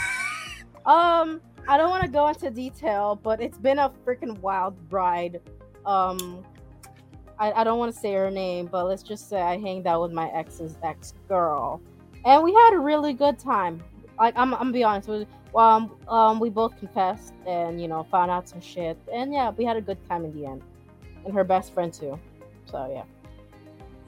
Um, 0.85 1.41
I 1.67 1.77
don't 1.77 1.89
want 1.89 2.03
to 2.03 2.07
go 2.09 2.27
into 2.27 2.51
detail, 2.51 3.19
but 3.23 3.41
it's 3.41 3.57
been 3.57 3.79
a 3.79 3.89
freaking 4.05 4.37
wild 4.39 4.75
ride. 4.91 5.41
Um, 5.83 6.45
I, 7.39 7.51
I 7.53 7.63
don't 7.63 7.79
want 7.79 7.91
to 7.91 7.99
say 7.99 8.13
her 8.13 8.29
name, 8.29 8.67
but 8.67 8.85
let's 8.85 9.01
just 9.01 9.27
say 9.27 9.41
I 9.41 9.57
hanged 9.57 9.87
out 9.87 10.03
with 10.03 10.11
my 10.11 10.29
ex's 10.29 10.77
ex 10.83 11.15
girl, 11.27 11.81
and 12.23 12.43
we 12.43 12.53
had 12.53 12.73
a 12.75 12.77
really 12.77 13.13
good 13.13 13.39
time. 13.39 13.83
Like 14.19 14.33
I'm, 14.37 14.53
I'm 14.53 14.59
gonna 14.59 14.71
be 14.71 14.83
honest 14.83 15.07
with 15.09 15.21
you. 15.21 15.59
Um, 15.59 15.91
um, 16.07 16.39
we 16.39 16.49
both 16.49 16.77
confessed 16.77 17.33
and 17.47 17.81
you 17.81 17.87
know 17.87 18.03
found 18.11 18.31
out 18.31 18.47
some 18.49 18.61
shit, 18.61 18.97
and 19.13 19.33
yeah, 19.33 19.51
we 19.51 19.65
had 19.65 19.77
a 19.77 19.81
good 19.81 19.97
time 20.07 20.25
in 20.25 20.33
the 20.33 20.45
end, 20.45 20.61
and 21.25 21.33
her 21.33 21.43
best 21.43 21.73
friend 21.73 21.93
too. 21.93 22.19
So 22.65 22.89
yeah, 22.93 23.03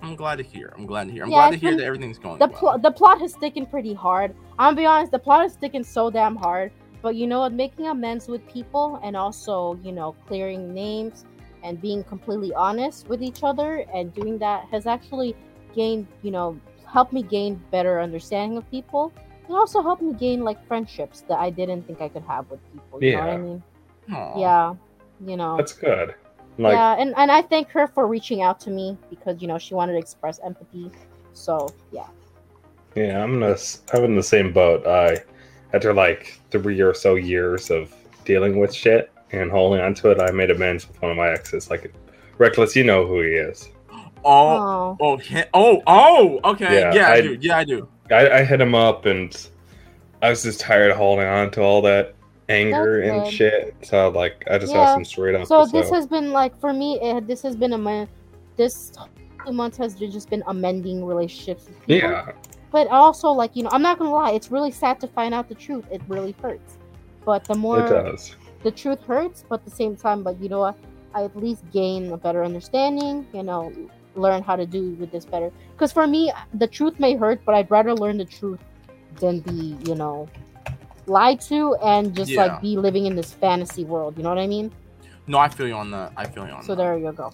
I'm 0.01 0.15
glad 0.15 0.37
to 0.37 0.43
hear. 0.43 0.73
I'm 0.77 0.85
glad 0.85 1.07
to 1.07 1.13
hear. 1.13 1.23
I'm 1.23 1.29
Yeah, 1.31 1.37
glad 1.47 1.51
to 1.51 1.57
hear 1.57 1.71
been- 1.71 1.77
that 1.79 1.85
everything's 1.85 2.19
going 2.19 2.39
the 2.39 2.47
well. 2.47 2.57
plot, 2.59 2.81
the 2.81 2.91
plot 2.91 3.19
has 3.21 3.33
sticking 3.33 3.65
pretty 3.65 3.93
hard. 3.93 4.35
I'm 4.59 4.67
gonna 4.73 4.77
be 4.77 4.85
honest, 4.85 5.11
the 5.11 5.19
plot 5.19 5.45
is 5.45 5.53
sticking 5.53 5.83
so 5.83 6.09
damn 6.09 6.35
hard. 6.35 6.71
But 7.01 7.15
you 7.15 7.27
know 7.27 7.39
what, 7.41 7.53
making 7.53 7.87
amends 7.87 8.27
with 8.27 8.45
people 8.47 8.99
and 9.03 9.15
also 9.15 9.79
you 9.83 9.91
know 9.91 10.15
clearing 10.27 10.73
names 10.73 11.25
and 11.63 11.79
being 11.81 12.03
completely 12.03 12.53
honest 12.53 13.07
with 13.07 13.21
each 13.21 13.43
other 13.43 13.85
and 13.93 14.13
doing 14.13 14.37
that 14.39 14.65
has 14.71 14.85
actually 14.87 15.35
gained 15.75 16.07
you 16.23 16.31
know 16.31 16.59
helped 16.85 17.13
me 17.13 17.21
gain 17.21 17.61
better 17.71 17.99
understanding 18.01 18.57
of 18.57 18.69
people 18.71 19.11
and 19.47 19.55
also 19.55 19.81
helped 19.81 20.01
me 20.01 20.13
gain 20.13 20.43
like 20.43 20.65
friendships 20.67 21.21
that 21.29 21.39
I 21.39 21.49
didn't 21.49 21.83
think 21.87 22.01
I 22.01 22.09
could 22.09 22.23
have 22.23 22.49
with 22.49 22.59
people. 22.73 23.03
You 23.03 23.13
know 23.13 23.19
what 23.19 23.29
I 23.29 23.37
mean? 23.37 23.63
Aw. 24.13 24.39
Yeah, 24.39 24.73
you 25.25 25.37
know. 25.37 25.57
That's 25.57 25.73
good. 25.73 26.15
Like 26.57 26.73
yeah, 26.73 26.95
and, 26.97 27.13
and 27.17 27.31
I 27.31 27.41
thank 27.43 27.69
her 27.69 27.87
for 27.87 28.07
reaching 28.07 28.41
out 28.41 28.59
to 28.61 28.71
me 28.71 28.97
because 29.09 29.41
you 29.41 29.47
know 29.47 29.57
she 29.59 29.73
wanted 29.75 29.93
to 29.93 29.99
express 29.99 30.39
empathy. 30.43 30.89
So 31.33 31.69
yeah. 31.91 32.07
yeah, 32.95 33.23
I'm 33.23 33.35
in 33.35 33.39
the 33.41 33.49
s- 33.53 33.81
I'm 33.93 34.03
in 34.05 34.15
the 34.15 34.23
same 34.23 34.51
boat. 34.53 34.87
I 34.87 35.17
after 35.73 35.93
like 35.93 36.39
three 36.49 36.79
or 36.81 36.93
so 36.95 37.13
years 37.15 37.69
of 37.69 37.93
dealing 38.25 38.59
with 38.59 38.73
shit 38.73 39.11
and 39.31 39.51
holding 39.51 39.81
on 39.81 39.93
to 39.95 40.09
it, 40.11 40.19
I 40.19 40.31
made 40.31 40.49
amends 40.49 40.87
with 40.87 40.99
one 41.01 41.11
of 41.11 41.17
my 41.17 41.29
exes. 41.29 41.69
Like 41.69 41.93
Reckless, 42.39 42.75
you 42.75 42.83
know 42.83 43.05
who 43.05 43.21
he 43.21 43.29
is. 43.29 43.69
Oh, 44.25 44.97
Oh, 44.99 45.19
oh, 45.19 45.21
oh, 45.53 45.83
oh. 45.87 46.39
Okay, 46.51 46.79
Yeah, 46.79 46.93
yeah, 46.93 47.07
I, 47.09 47.13
I- 47.13 47.21
do. 47.21 47.37
Yeah, 47.39 47.57
I 47.57 47.63
do. 47.65 47.87
I, 48.11 48.39
I 48.39 48.43
hit 48.43 48.59
him 48.61 48.75
up 48.75 49.05
and 49.05 49.35
I 50.21 50.29
was 50.29 50.43
just 50.43 50.59
tired 50.59 50.91
of 50.91 50.97
holding 50.97 51.25
on 51.27 51.51
to 51.51 51.61
all 51.61 51.81
that 51.83 52.15
anger 52.49 53.01
That's 53.01 53.11
and 53.13 53.23
good. 53.25 53.33
shit. 53.33 53.75
So 53.83 54.09
like 54.09 54.43
I 54.49 54.57
just 54.57 54.73
Yeah. 54.73 54.81
asked 54.81 54.97
him 54.97 55.05
straight 55.05 55.35
up. 55.35 55.47
so 55.47 55.65
this 55.65 55.89
has 55.89 56.07
been 56.07 56.31
like 56.31 56.57
for 56.59 56.73
me. 56.73 56.99
It, 57.01 57.27
this 57.27 57.41
has 57.43 57.55
been 57.55 57.73
a 57.73 57.77
month. 57.77 58.09
This 58.55 58.91
two 59.45 59.53
months 59.53 59.77
has 59.77 59.95
just 59.95 60.29
been 60.29 60.43
amending 60.47 61.05
relationships. 61.05 61.67
With 61.67 61.79
people. 61.81 62.09
yeah, 62.09 62.31
But 62.71 62.87
also, 62.87 63.29
like 63.31 63.55
you 63.55 63.63
know, 63.63 63.69
I'm 63.71 63.81
not 63.81 63.97
gonna 63.99 64.11
lie. 64.11 64.31
It's 64.31 64.51
really 64.51 64.71
sad 64.71 64.99
to 65.01 65.07
find 65.07 65.33
out 65.33 65.47
the 65.49 65.55
truth. 65.55 65.85
It 65.91 66.01
really 66.07 66.35
hurts. 66.41 66.77
But 67.25 67.43
the 67.45 67.55
more 67.55 67.79
it 67.85 67.89
does. 67.89 68.35
the 68.63 68.71
truth 68.71 69.01
hurts, 69.03 69.43
but 69.47 69.55
at 69.59 69.65
the 69.65 69.71
same 69.71 69.95
time, 69.95 70.23
but 70.23 70.39
you 70.41 70.49
know 70.49 70.59
what? 70.59 70.77
I 71.13 71.23
at 71.23 71.35
least 71.35 71.63
gain 71.71 72.11
a 72.11 72.17
better 72.17 72.43
understanding. 72.43 73.27
You 73.33 73.43
know, 73.43 73.71
learn 74.17 74.43
how 74.43 74.55
to 74.55 74.65
do 74.65 74.91
with 74.99 75.11
this 75.11 75.25
better. 75.25 75.51
Because 75.73 75.91
for 75.91 76.07
me, 76.07 76.31
the 76.53 76.67
truth 76.67 76.99
may 76.99 77.15
hurt, 77.15 77.41
but 77.45 77.55
I'd 77.55 77.69
rather 77.71 77.93
learn 77.93 78.17
the 78.17 78.25
truth 78.25 78.59
than 79.19 79.39
be, 79.39 79.77
you 79.85 79.95
know, 79.95 80.27
lied 81.05 81.39
to 81.41 81.75
and 81.75 82.15
just 82.15 82.31
Yeah. 82.31 82.45
like 82.45 82.61
be 82.61 82.75
living 82.77 83.05
in 83.05 83.15
this 83.15 83.33
fantasy 83.33 83.83
world. 83.85 84.17
You 84.17 84.23
know 84.23 84.29
what 84.29 84.37
I 84.39 84.47
mean? 84.47 84.71
No, 85.27 85.37
I 85.39 85.49
feel 85.49 85.67
you 85.67 85.73
on 85.75 85.91
that. 85.91 86.11
I 86.17 86.25
feel 86.25 86.45
you 86.45 86.53
on 86.53 86.61
So 86.63 86.67
that. 86.67 86.73
So 86.73 86.75
there 86.75 86.97
you 86.97 87.11
go. 87.11 87.31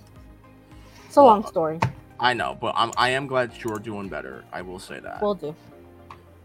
It's 1.07 1.15
a 1.17 1.21
long 1.21 1.45
story. 1.45 1.79
I 2.19 2.33
know, 2.33 2.57
but 2.59 2.73
I'm 2.77 2.91
I 2.97 3.09
am 3.09 3.27
glad 3.27 3.51
you 3.63 3.71
are 3.71 3.79
doing 3.79 4.07
better. 4.09 4.43
I 4.53 4.61
will 4.61 4.79
say 4.79 4.99
that. 4.99 5.21
We'll 5.21 5.35
do. 5.35 5.55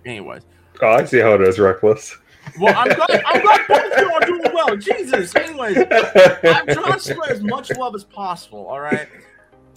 Anyways, 0.04 0.42
Oh, 0.82 0.88
I 0.88 1.04
see 1.04 1.18
how 1.18 1.34
it 1.34 1.40
is, 1.42 1.58
Reckless. 1.58 2.16
well, 2.60 2.74
I'm 2.76 2.94
glad 2.94 3.22
I'm 3.26 3.42
glad 3.42 3.60
both 3.68 3.92
of 3.92 3.98
you 4.00 4.10
are 4.12 4.20
doing 4.20 4.52
well. 4.54 4.76
Jesus. 4.76 5.34
Anyways, 5.36 5.76
I'm 5.90 6.66
trying 6.66 6.92
to 6.92 7.00
spread 7.00 7.30
as 7.30 7.42
much 7.42 7.70
love 7.76 7.94
as 7.94 8.04
possible. 8.04 8.66
All 8.66 8.80
right. 8.80 9.08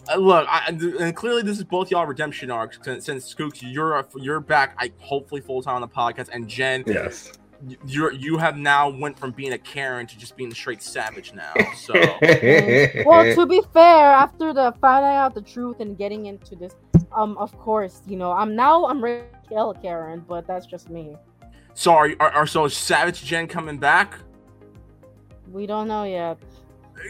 Uh, 0.10 0.15
look, 0.15 0.48
I, 0.50 0.67
and 1.00 1.15
clearly 1.15 1.43
this 1.43 1.58
is 1.58 1.63
both 1.63 1.91
y'all 1.91 2.05
redemption 2.05 2.50
arcs 2.50 2.79
since, 2.81 3.05
since 3.05 3.34
Skooks, 3.34 3.62
you're 3.62 4.05
you're 4.17 4.39
back. 4.39 4.75
I 4.77 4.91
hopefully 5.00 5.41
full 5.41 5.62
time 5.62 5.75
on 5.75 5.81
the 5.81 5.88
podcast, 5.88 6.29
and 6.31 6.48
Jen, 6.48 6.84
yes. 6.88 7.31
you're 7.86 8.12
you 8.12 8.38
have 8.38 8.58
now 8.58 8.89
went 8.89 9.17
from 9.20 9.31
being 9.31 9.53
a 9.53 9.58
Karen 9.58 10.08
to 10.08 10.17
just 10.17 10.36
being 10.36 10.51
a 10.51 10.55
straight 10.55 10.81
savage 10.81 11.34
now. 11.34 11.53
So 11.77 11.93
well, 13.05 13.36
to 13.36 13.46
be 13.46 13.62
fair, 13.74 14.12
after 14.12 14.53
the 14.53 14.74
finding 14.81 15.12
out 15.12 15.36
the 15.36 15.41
truth 15.41 15.79
and 15.79 15.98
getting 15.98 16.25
into 16.25 16.55
this, 16.55 16.74
um, 17.15 17.38
of 17.38 17.58
course, 17.60 18.01
you 18.08 18.17
know, 18.17 18.31
I'm 18.31 18.55
now 18.55 18.86
I'm 18.88 19.03
ready 19.03 19.24
to 19.43 19.50
kill 19.50 19.74
Karen, 19.75 20.25
but 20.27 20.48
that's 20.48 20.65
just 20.65 20.89
me. 20.89 21.15
so 21.74 21.93
are, 21.93 22.10
are, 22.20 22.31
are 22.31 22.48
so 22.48 22.67
Savage 22.67 23.24
Jen 23.24 23.48
coming 23.48 23.77
back? 23.77 24.15
We 25.51 25.65
don't 25.65 25.88
know 25.88 26.05
yet. 26.05 26.38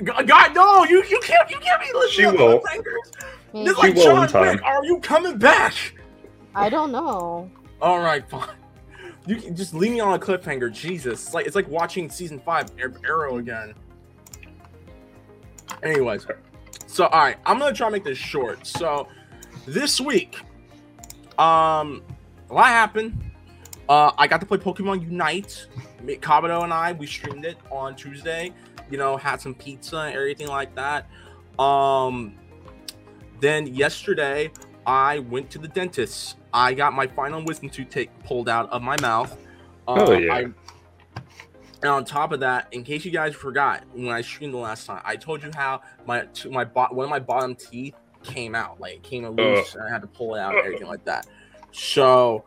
God, 0.03 0.27
God, 0.27 0.55
no! 0.55 0.83
You 0.86 1.03
you 1.03 1.19
can't 1.21 1.50
you 1.50 1.57
can't 1.60 1.81
be 1.81 1.88
listening 1.93 2.31
She 2.31 2.38
will. 2.38 2.60
cliffhangers. 2.60 2.83
Maybe. 3.53 3.65
This 3.65 3.74
is 3.74 3.77
like 3.77 3.95
will 3.95 4.01
in 4.01 4.15
John 4.15 4.27
time. 4.29 4.55
Wick. 4.55 4.63
Are 4.63 4.86
you 4.86 5.00
coming 5.00 5.38
back? 5.38 5.74
I 6.55 6.69
don't 6.69 6.91
know. 6.91 7.50
All 7.81 8.00
right, 8.00 8.27
fine. 8.29 8.48
You 9.27 9.36
can 9.36 9.55
just 9.55 9.74
leave 9.74 9.91
me 9.91 10.00
on 10.00 10.13
a 10.13 10.19
cliffhanger. 10.19 10.71
Jesus, 10.71 11.25
it's 11.25 11.33
like 11.33 11.45
it's 11.45 11.55
like 11.55 11.67
watching 11.67 12.10
season 12.10 12.39
five 12.39 12.67
Ar- 12.81 12.93
Arrow 13.05 13.38
again. 13.38 13.74
Anyways, 15.83 16.25
so 16.88 17.05
all 17.07 17.19
right, 17.19 17.38
I'm 17.45 17.60
gonna 17.60 17.74
try 17.74 17.88
to 17.88 17.91
make 17.91 18.03
this 18.03 18.17
short. 18.17 18.65
So 18.65 19.07
this 19.65 20.00
week, 20.01 20.38
um, 21.38 22.03
a 22.50 22.53
lot 22.53 22.67
happened. 22.67 23.17
Uh, 23.89 24.12
I 24.17 24.27
got 24.27 24.39
to 24.39 24.45
play 24.45 24.57
Pokemon 24.57 25.03
Unite. 25.03 25.67
Me- 26.01 26.15
Kabuto 26.17 26.63
and 26.63 26.74
I 26.74 26.93
we 26.93 27.05
streamed 27.07 27.45
it 27.45 27.57
on 27.69 27.95
Tuesday. 27.95 28.53
You 28.91 28.98
know, 28.98 29.17
had 29.17 29.41
some 29.41 29.55
pizza 29.55 29.98
and 29.98 30.15
everything 30.15 30.48
like 30.48 30.75
that. 30.75 31.10
Um, 31.57 32.36
then 33.39 33.67
yesterday 33.67 34.51
I 34.86 35.19
went 35.19 35.50
to 35.51 35.57
the 35.57 35.67
dentist. 35.67 36.38
I 36.53 36.74
got 36.74 36.93
my 36.93 37.07
final 37.07 37.43
wisdom 37.43 37.69
tooth 37.69 37.89
take 37.89 38.12
pulled 38.25 38.50
out 38.50 38.69
of 38.71 38.81
my 38.81 39.00
mouth. 39.01 39.31
Uh, 39.88 40.05
Oh, 40.07 40.12
yeah. 40.12 40.33
I, 40.33 40.39
and 41.83 41.89
on 41.89 42.05
top 42.05 42.31
of 42.31 42.41
that, 42.41 42.67
in 42.71 42.83
case 42.83 43.03
you 43.05 43.12
guys 43.12 43.33
forgot, 43.33 43.83
when 43.93 44.10
I 44.10 44.21
streamed 44.21 44.53
the 44.53 44.60
last 44.60 44.86
time, 44.86 45.01
I 45.03 45.15
told 45.15 45.41
you 45.41 45.50
how 45.55 45.81
my 46.05 46.27
my 46.50 46.63
one 46.65 47.05
of 47.05 47.10
my 47.10 47.19
bottom 47.19 47.55
teeth 47.55 47.95
came 48.24 48.53
out, 48.53 48.79
like 48.79 48.95
it 48.95 49.03
came 49.03 49.25
loose, 49.27 49.74
and 49.74 49.83
I 49.83 49.89
had 49.89 50.01
to 50.01 50.07
pull 50.07 50.36
it 50.36 50.39
out, 50.39 50.53
and 50.53 50.63
everything 50.63 50.88
like 50.88 51.03
that. 51.05 51.25
So 51.71 52.43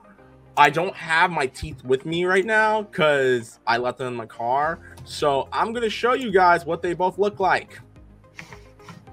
I 0.57 0.71
don't 0.71 0.95
have 0.95 1.33
my 1.33 1.47
teeth 1.47 1.83
with 1.85 2.07
me 2.07 2.25
right 2.27 2.45
now 2.45 2.83
because 2.83 3.59
I 3.67 3.79
left 3.79 3.99
them 3.99 4.07
in 4.07 4.15
my 4.15 4.27
car. 4.27 4.79
So 5.05 5.49
I'm 5.53 5.73
gonna 5.73 5.91
show 5.91 6.15
you 6.15 6.31
guys 6.31 6.65
what 6.65 6.83
they 6.83 6.95
both 6.95 7.19
look 7.19 7.41
like. 7.41 7.79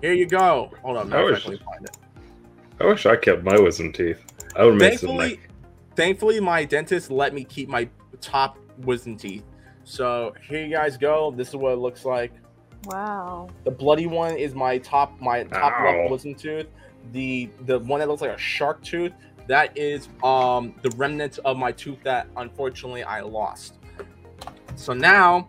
Here 0.01 0.13
you 0.13 0.25
go. 0.25 0.71
Hold 0.81 0.97
on, 0.97 1.09
matter 1.09 1.29
of 1.29 1.35
fact, 1.35 1.47
let 1.47 1.59
me 1.59 1.65
find 1.65 1.85
it. 1.85 1.97
I 2.79 2.85
wish 2.85 3.05
I 3.05 3.15
kept 3.15 3.43
my 3.43 3.59
wisdom 3.59 3.91
teeth. 3.91 4.25
I 4.55 4.65
would 4.65 4.75
make 4.75 4.99
some 4.99 5.09
Thankfully, 5.09 5.29
like 5.29 5.49
thankfully, 5.95 6.39
my 6.39 6.65
dentist 6.65 7.11
let 7.11 7.33
me 7.33 7.43
keep 7.43 7.69
my 7.69 7.87
top 8.19 8.57
wisdom 8.79 9.17
teeth. 9.17 9.43
So 9.83 10.33
here 10.47 10.65
you 10.65 10.73
guys 10.73 10.97
go. 10.97 11.31
This 11.31 11.49
is 11.49 11.55
what 11.55 11.73
it 11.73 11.79
looks 11.79 12.05
like. 12.05 12.33
Wow. 12.85 13.49
The 13.63 13.71
bloody 13.71 14.07
one 14.07 14.35
is 14.35 14.55
my 14.55 14.77
top, 14.79 15.19
my 15.21 15.43
top 15.43 15.73
Ow. 15.73 15.85
left 15.85 16.11
wisdom 16.11 16.35
tooth. 16.35 16.67
The 17.11 17.49
the 17.65 17.79
one 17.79 17.99
that 17.99 18.07
looks 18.07 18.21
like 18.21 18.31
a 18.31 18.37
shark 18.37 18.83
tooth. 18.83 19.11
That 19.47 19.77
is 19.77 20.07
um 20.23 20.73
the 20.81 20.89
remnants 20.91 21.37
of 21.39 21.57
my 21.57 21.71
tooth 21.71 21.99
that 22.03 22.27
unfortunately 22.37 23.03
I 23.03 23.21
lost. 23.21 23.75
So 24.75 24.93
now 24.93 25.47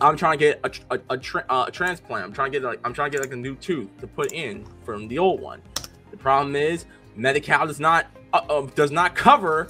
I'm 0.00 0.16
trying 0.16 0.38
to 0.38 0.44
get 0.44 0.60
a 0.64 0.94
a, 0.94 1.00
a, 1.10 1.18
tra- 1.18 1.44
uh, 1.48 1.64
a 1.68 1.70
transplant. 1.70 2.24
I'm 2.24 2.32
trying 2.32 2.52
to 2.52 2.58
get 2.58 2.66
like 2.66 2.80
I'm 2.84 2.94
trying 2.94 3.10
to 3.10 3.16
get 3.18 3.24
like 3.24 3.32
a 3.32 3.36
new 3.40 3.54
tooth 3.56 3.88
to 4.00 4.06
put 4.06 4.32
in 4.32 4.64
from 4.84 5.08
the 5.08 5.18
old 5.18 5.40
one. 5.40 5.62
The 6.10 6.16
problem 6.16 6.56
is 6.56 6.86
Medi-Cal 7.16 7.66
does 7.66 7.80
not 7.80 8.06
uh, 8.32 8.40
uh, 8.48 8.62
does 8.74 8.90
not 8.90 9.14
cover 9.14 9.68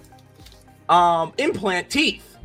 um 0.89 1.33
implant 1.39 1.91
teeth. 1.91 2.37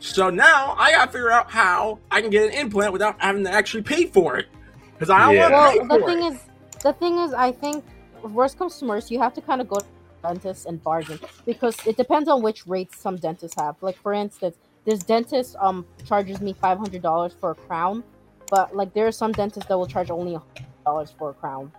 So 0.00 0.30
now 0.30 0.74
I 0.78 0.90
gotta 0.92 1.12
figure 1.12 1.30
out 1.30 1.50
how 1.50 1.98
I 2.10 2.20
can 2.20 2.30
get 2.30 2.44
an 2.52 2.58
implant 2.58 2.92
without 2.92 3.20
having 3.20 3.44
to 3.44 3.50
actually 3.52 3.82
pay 3.84 4.06
for 4.06 4.36
it. 4.36 4.46
Because 4.94 5.10
I 5.10 5.20
don't 5.20 5.34
Yeah. 5.34 5.50
want 5.50 5.50
to 5.50 5.56
Well, 5.56 5.72
pay 5.72 5.78
the 5.78 5.98
for 6.00 6.06
thing 6.06 6.22
it. 6.22 6.32
is, 6.32 6.40
the 6.82 6.92
thing 6.92 7.18
is, 7.18 7.32
I 7.32 7.52
think 7.52 7.84
worst 8.22 8.58
comes 8.58 8.78
to 8.78 8.86
worst, 8.86 9.10
you 9.10 9.20
have 9.20 9.34
to 9.34 9.40
kind 9.40 9.60
of 9.60 9.68
go 9.68 9.78
to 9.78 9.86
the 10.22 10.28
dentist 10.28 10.66
and 10.66 10.82
bargain 10.82 11.20
because 11.46 11.76
it 11.86 11.96
depends 11.96 12.28
on 12.28 12.42
which 12.42 12.66
rates 12.66 12.98
some 12.98 13.16
dentists 13.16 13.56
have. 13.60 13.76
Like 13.80 13.96
for 13.96 14.12
instance, 14.12 14.56
this 14.84 15.00
dentist 15.00 15.56
um 15.60 15.86
charges 16.04 16.40
me 16.40 16.52
five 16.60 16.78
hundred 16.78 17.02
dollars 17.02 17.34
for 17.40 17.50
a 17.52 17.54
crown, 17.54 18.02
but 18.50 18.74
like 18.74 18.92
there 18.94 19.06
are 19.06 19.12
some 19.12 19.32
dentists 19.32 19.68
that 19.68 19.76
will 19.78 19.86
charge 19.86 20.10
only 20.10 20.38
dollars 20.84 21.14
for 21.18 21.30
a 21.30 21.34
crown. 21.34 21.70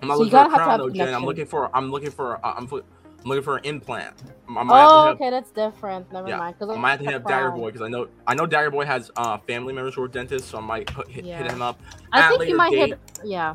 I'm 0.00 0.08
not 0.08 0.14
so 0.14 0.24
looking 0.24 0.30
for 0.32 0.36
a 0.36 0.44
gotta 0.44 0.50
have 0.50 0.50
to 0.50 0.56
crown 0.64 0.70
have 0.70 0.78
though, 0.80 0.90
Jen. 0.90 1.14
I'm 1.14 1.24
looking 1.24 1.46
for 1.46 1.74
I'm 1.76 1.90
looking 1.90 2.10
for 2.10 2.36
uh, 2.44 2.54
I'm, 2.56 2.68
I'm 2.72 3.28
looking 3.28 3.42
for 3.44 3.56
an 3.58 3.64
implant. 3.64 4.14
I 4.48 4.62
might 4.64 4.84
Oh, 4.84 5.04
have- 5.04 5.14
okay, 5.16 5.30
that's 5.30 5.50
different. 5.52 6.12
Never 6.12 6.28
Yeah, 6.28 6.38
mind. 6.38 6.56
Because 6.58 6.76
I 6.76 6.78
might 6.80 6.90
have 6.90 6.98
to 7.00 7.04
hit 7.06 7.14
up 7.14 7.26
Dagger 7.26 7.50
Boy 7.52 7.66
because 7.66 7.82
I 7.82 7.88
know 7.88 8.08
I 8.26 8.34
know 8.34 8.46
Dagger 8.46 8.70
Boy 8.70 8.84
has 8.84 9.10
uh, 9.16 9.38
family 9.38 9.72
members 9.72 9.94
who 9.94 10.02
are 10.02 10.08
dentists, 10.08 10.48
so 10.50 10.58
I 10.58 10.60
might 10.60 10.90
hit, 10.90 11.08
hit, 11.08 11.24
hit 11.24 11.46
him 11.50 11.62
up. 11.62 11.80
I 12.12 12.28
think 12.28 12.48
you 12.48 12.56
might 12.56 12.70
date. 12.72 12.90
hit. 12.90 12.98
Yeah, 13.24 13.54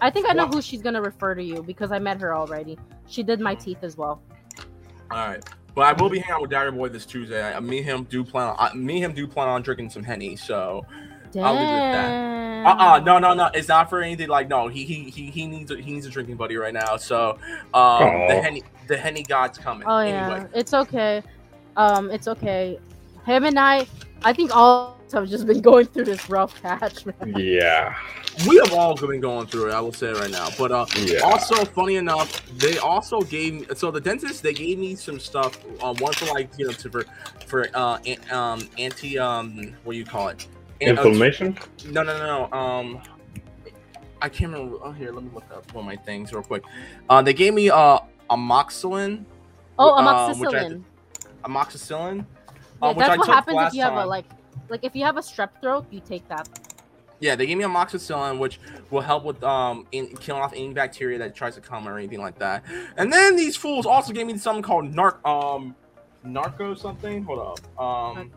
I 0.00 0.10
think 0.10 0.28
I 0.28 0.32
know 0.32 0.44
What? 0.46 0.54
who 0.54 0.62
she's 0.62 0.80
gonna 0.82 1.02
refer 1.02 1.34
to 1.34 1.42
you 1.42 1.62
because 1.62 1.90
I 1.92 1.98
met 1.98 2.20
her 2.20 2.34
already. 2.34 2.78
She 3.08 3.22
did 3.24 3.40
my 3.40 3.54
teeth 3.56 3.78
as 3.82 3.96
well. 3.96 4.22
All 5.10 5.26
right, 5.28 5.42
but 5.78 5.86
I 5.86 6.02
will 6.02 6.10
be 6.10 6.18
hanging 6.18 6.32
out 6.32 6.40
with 6.42 6.50
Dagger 6.50 6.72
Boy 6.72 6.88
this 6.88 7.06
Tuesday. 7.06 7.40
I, 7.40 7.60
me 7.60 7.78
and 7.78 7.86
him 7.86 8.04
do 8.04 8.24
plan 8.24 8.48
on 8.48 8.56
I, 8.58 8.74
me 8.74 8.96
and 8.96 9.04
him 9.04 9.12
do 9.12 9.28
plan 9.28 9.46
on 9.46 9.62
drinking 9.62 9.90
some 9.90 10.02
henny. 10.02 10.34
So 10.34 10.84
I'll 11.36 11.54
leave 11.54 11.62
it 11.62 11.72
at 11.72 11.92
that. 11.92 12.08
Damn. 12.10 12.66
uh 12.66 12.94
uh 12.96 12.98
no 12.98 13.20
no 13.20 13.32
no, 13.32 13.48
it's 13.54 13.68
not 13.68 13.88
for 13.88 14.02
anything 14.02 14.28
like 14.28 14.48
no. 14.48 14.66
He 14.66 14.82
he 14.82 15.04
he, 15.04 15.30
he 15.30 15.46
needs 15.46 15.70
a, 15.70 15.76
he 15.76 15.92
needs 15.92 16.04
a 16.04 16.10
drinking 16.10 16.34
buddy 16.34 16.56
right 16.56 16.74
now. 16.74 16.96
So 16.96 17.38
um 17.74 18.26
the 18.26 18.40
henny 18.42 18.64
the 18.88 18.96
henny 18.96 19.22
god's 19.22 19.56
coming. 19.56 19.86
Oh 19.86 20.00
yeah, 20.00 20.32
Anyway, 20.34 20.50
it's 20.52 20.74
okay. 20.74 21.22
Um, 21.76 22.10
it's 22.10 22.26
okay. 22.26 22.80
Him 23.24 23.44
and 23.44 23.56
I, 23.56 23.86
I 24.24 24.32
think 24.32 24.56
all 24.56 24.97
of 25.14 25.22
us 25.24 25.30
have 25.30 25.30
just 25.30 25.46
been 25.46 25.60
going 25.60 25.86
through 25.86 26.04
this 26.04 26.28
rough 26.28 26.60
patch, 26.62 27.04
man. 27.06 27.34
yeah, 27.36 27.96
we 28.46 28.56
have 28.56 28.72
all 28.72 28.94
been 28.96 29.20
going 29.20 29.46
through 29.46 29.68
it. 29.68 29.72
I 29.72 29.80
will 29.80 29.92
say 29.92 30.08
it 30.08 30.16
right 30.18 30.30
now. 30.30 30.48
But 30.58 30.72
uh, 30.72 30.86
yeah. 30.96 31.20
Also, 31.20 31.64
funny 31.64 31.96
enough, 31.96 32.46
they 32.58 32.78
also 32.78 33.20
gave 33.22 33.54
me 33.54 33.66
so 33.74 33.90
the 33.90 34.00
dentist 34.00 34.42
they 34.42 34.52
gave 34.54 34.78
me 34.78 34.94
some 34.94 35.18
stuff. 35.18 35.58
Uh, 35.82 35.94
one 35.98 36.12
for 36.12 36.26
like 36.26 36.50
you 36.58 36.66
know 36.66 36.72
to, 36.72 36.90
for 36.90 37.04
for 37.46 37.66
uh 37.74 37.98
an, 38.06 38.16
um 38.30 38.68
anti 38.78 39.18
um 39.18 39.74
what 39.84 39.92
do 39.94 39.98
you 39.98 40.04
call 40.04 40.28
it? 40.28 40.46
An- 40.80 40.98
uh, 40.98 41.02
Inflammation. 41.02 41.58
no 41.86 42.02
no 42.02 42.16
no 42.18 42.48
no 42.50 42.56
um. 42.58 43.00
I 44.20 44.28
can't 44.28 44.52
remember. 44.52 44.78
Oh, 44.82 44.90
here, 44.90 45.12
let 45.12 45.22
me 45.22 45.30
look 45.32 45.44
up 45.54 45.72
one 45.72 45.84
of 45.84 45.86
my 45.86 45.94
things 45.94 46.32
real 46.32 46.42
quick. 46.42 46.64
Uh, 47.08 47.22
they 47.22 47.32
gave 47.32 47.54
me 47.54 47.70
uh 47.70 48.00
amoxicillin, 48.30 49.24
Oh, 49.78 49.90
uh, 49.94 50.34
which 50.34 50.52
I- 50.54 50.64
amoxicillin. 50.64 50.82
amoxicillin. 51.44 52.16
Yeah, 52.82 52.88
uh, 52.88 52.94
which 52.94 53.04
I 53.04 53.08
that's 53.08 53.18
what 53.18 53.24
took 53.26 53.34
happens 53.34 53.54
if 53.54 53.56
last 53.56 53.74
you 53.74 53.82
have 53.82 53.94
a 53.94 54.06
like, 54.06 54.24
like 54.68 54.84
if 54.84 54.94
you 54.94 55.04
have 55.04 55.16
a 55.16 55.20
strep 55.20 55.50
throat, 55.60 55.86
you 55.90 56.00
take 56.00 56.26
that. 56.28 56.48
Yeah, 57.20 57.34
they 57.34 57.46
gave 57.46 57.58
me 57.58 57.64
amoxicillin, 57.64 58.38
which 58.38 58.60
will 58.90 59.00
help 59.00 59.24
with 59.24 59.42
um 59.42 59.86
in, 59.92 60.08
killing 60.16 60.40
off 60.42 60.52
any 60.52 60.72
bacteria 60.72 61.18
that 61.18 61.34
tries 61.34 61.54
to 61.56 61.60
come 61.60 61.88
or 61.88 61.98
anything 61.98 62.20
like 62.20 62.38
that. 62.38 62.64
And 62.96 63.12
then 63.12 63.34
these 63.36 63.56
fools 63.56 63.86
also 63.86 64.12
gave 64.12 64.26
me 64.26 64.36
something 64.38 64.62
called 64.62 64.92
narc 64.94 65.24
um 65.26 65.74
narco 66.22 66.74
something. 66.74 67.24
Hold 67.24 67.58
up. 67.58 67.80
Um 67.82 68.30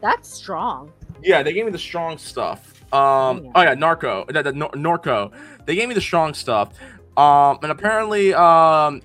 That's 0.00 0.28
strong. 0.28 0.92
yeah, 1.22 1.42
they 1.42 1.52
gave 1.54 1.64
me 1.64 1.70
the 1.72 1.78
strong 1.78 2.18
stuff. 2.18 2.82
Um 2.92 3.44
Yeah. 3.44 3.50
oh 3.54 3.62
yeah, 3.62 3.74
narco. 3.74 4.26
The, 4.28 4.42
the 4.42 4.52
nor- 4.52 4.70
Norco. 4.72 5.32
They 5.64 5.74
gave 5.74 5.88
me 5.88 5.94
the 5.94 6.00
strong 6.02 6.34
stuff. 6.34 6.68
Um 7.16 7.58
and 7.62 7.72
apparently 7.72 8.34
um 8.34 9.00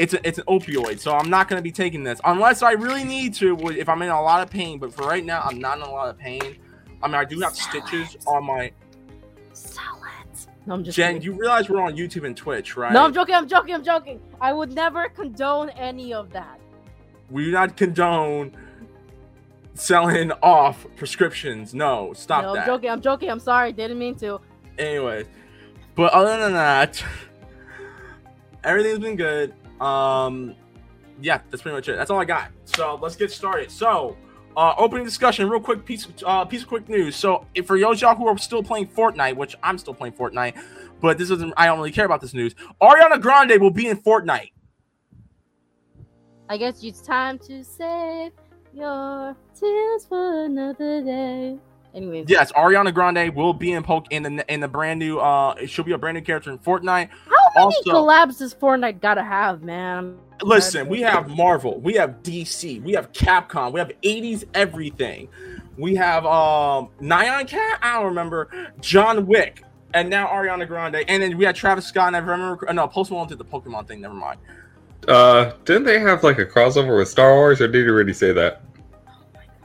it's 0.00 0.14
a, 0.14 0.26
it's 0.26 0.38
an 0.38 0.44
opioid, 0.44 0.98
so 0.98 1.14
I'm 1.14 1.28
not 1.28 1.48
gonna 1.48 1.62
be 1.62 1.72
taking 1.72 2.02
this 2.02 2.20
unless 2.24 2.62
I 2.62 2.72
really 2.72 3.04
need 3.04 3.34
to. 3.34 3.56
If 3.70 3.88
I'm 3.88 4.00
in 4.02 4.08
a 4.08 4.22
lot 4.22 4.42
of 4.42 4.50
pain, 4.50 4.78
but 4.78 4.94
for 4.94 5.02
right 5.06 5.24
now, 5.24 5.42
I'm 5.42 5.58
not 5.58 5.76
in 5.76 5.82
a 5.82 5.90
lot 5.90 6.08
of 6.08 6.18
pain. 6.18 6.56
I 7.02 7.06
mean, 7.06 7.16
I 7.16 7.24
do 7.24 7.38
have 7.40 7.54
stitches 7.54 8.16
on 8.26 8.46
my 8.46 8.72
Sell 9.52 10.02
it. 10.22 10.46
No, 10.66 10.74
I'm 10.74 10.84
just 10.84 10.96
Jen, 10.96 11.14
kidding. 11.14 11.22
you 11.22 11.32
realize 11.38 11.68
we're 11.68 11.82
on 11.82 11.96
YouTube 11.96 12.24
and 12.24 12.36
Twitch, 12.36 12.76
right? 12.76 12.92
No, 12.92 13.04
I'm 13.04 13.12
joking. 13.12 13.34
I'm 13.34 13.48
joking. 13.48 13.74
I'm 13.74 13.84
joking. 13.84 14.20
I 14.40 14.52
would 14.52 14.72
never 14.72 15.08
condone 15.08 15.70
any 15.70 16.14
of 16.14 16.30
that. 16.32 16.58
we 17.30 17.44
do 17.44 17.50
not 17.50 17.76
condone 17.76 18.56
selling 19.74 20.32
off 20.42 20.86
prescriptions. 20.96 21.74
No, 21.74 22.12
stop 22.14 22.42
no, 22.42 22.54
that. 22.54 22.60
I'm 22.60 22.66
joking. 22.66 22.90
I'm 22.90 23.00
joking. 23.00 23.30
I'm 23.30 23.40
sorry. 23.40 23.72
Didn't 23.72 23.98
mean 23.98 24.14
to. 24.16 24.40
Anyways, 24.78 25.26
but 25.94 26.12
other 26.12 26.38
than 26.38 26.52
that, 26.54 27.02
everything's 28.64 28.98
been 29.00 29.16
good. 29.16 29.54
Um, 29.80 30.54
yeah, 31.20 31.40
that's 31.50 31.62
pretty 31.62 31.76
much 31.76 31.88
it. 31.88 31.96
That's 31.96 32.10
all 32.10 32.20
I 32.20 32.24
got. 32.24 32.50
So 32.64 32.98
let's 33.00 33.16
get 33.16 33.30
started. 33.30 33.70
So, 33.70 34.16
uh, 34.56 34.74
opening 34.76 35.04
discussion, 35.04 35.48
real 35.48 35.60
quick 35.60 35.84
piece, 35.84 36.08
uh, 36.24 36.44
piece 36.44 36.62
of 36.62 36.68
quick 36.68 36.88
news. 36.88 37.16
So, 37.16 37.46
if 37.54 37.66
for 37.66 37.76
y'all 37.76 37.94
who 38.14 38.26
are 38.26 38.38
still 38.38 38.62
playing 38.62 38.88
Fortnite, 38.88 39.36
which 39.36 39.56
I'm 39.62 39.78
still 39.78 39.94
playing 39.94 40.14
Fortnite, 40.14 40.60
but 41.00 41.18
this 41.18 41.30
isn't, 41.30 41.54
I 41.56 41.66
don't 41.66 41.78
really 41.78 41.92
care 41.92 42.04
about 42.04 42.20
this 42.20 42.34
news. 42.34 42.54
Ariana 42.80 43.20
Grande 43.20 43.60
will 43.60 43.70
be 43.70 43.86
in 43.86 43.96
Fortnite. 43.96 44.52
I 46.48 46.56
guess 46.56 46.82
it's 46.82 47.00
time 47.00 47.38
to 47.40 47.62
save 47.62 48.32
your 48.72 49.36
tears 49.58 50.06
for 50.06 50.44
another 50.44 51.02
day. 51.02 51.58
Anyways, 51.94 52.26
Yes, 52.28 52.52
Ariana 52.52 52.94
Grande 52.94 53.34
will 53.34 53.52
be 53.52 53.72
in 53.72 53.82
poke 53.82 54.06
in 54.10 54.22
the 54.22 54.52
in 54.52 54.60
the 54.60 54.68
brand 54.68 54.98
new. 55.00 55.18
Uh, 55.18 55.54
she'll 55.66 55.84
be 55.84 55.92
a 55.92 55.98
brand 55.98 56.16
new 56.16 56.22
character 56.22 56.50
in 56.50 56.58
Fortnite. 56.58 57.08
how 57.56 57.66
many 57.68 57.76
Also- 57.76 57.90
collabs 57.92 58.38
does 58.38 58.54
Fortnite 58.54 59.00
gotta 59.00 59.22
have, 59.22 59.62
man? 59.62 60.16
Listen, 60.42 60.88
we 60.88 61.00
have 61.02 61.28
Marvel, 61.28 61.80
we 61.80 61.94
have 61.94 62.22
DC, 62.22 62.80
we 62.82 62.92
have 62.92 63.12
Capcom, 63.12 63.72
we 63.72 63.80
have 63.80 63.90
80s 64.02 64.44
everything. 64.54 65.28
We 65.76 65.94
have 65.96 66.24
um 66.26 66.88
Nyan 67.00 67.46
Cat, 67.48 67.78
I 67.82 67.94
don't 67.96 68.06
remember, 68.06 68.48
John 68.80 69.26
Wick, 69.26 69.64
and 69.92 70.08
now 70.08 70.28
Ariana 70.28 70.66
Grande, 70.68 71.04
and 71.08 71.22
then 71.22 71.36
we 71.36 71.44
had 71.44 71.56
Travis 71.56 71.86
Scott. 71.86 72.06
And 72.08 72.16
I 72.16 72.20
remember, 72.20 72.68
uh, 72.68 72.72
no, 72.72 72.86
Post 72.86 73.10
Malone 73.10 73.26
did 73.28 73.38
the 73.38 73.44
Pokemon 73.44 73.88
thing. 73.88 74.00
Never 74.00 74.14
mind. 74.14 74.38
Uh, 75.08 75.52
didn't 75.64 75.84
they 75.84 75.98
have 75.98 76.22
like 76.22 76.38
a 76.38 76.46
crossover 76.46 76.96
with 76.98 77.08
Star 77.08 77.34
Wars, 77.34 77.60
or 77.60 77.66
did 77.68 77.84
you 77.84 77.92
already 77.92 78.12
say 78.12 78.32
that? 78.32 78.62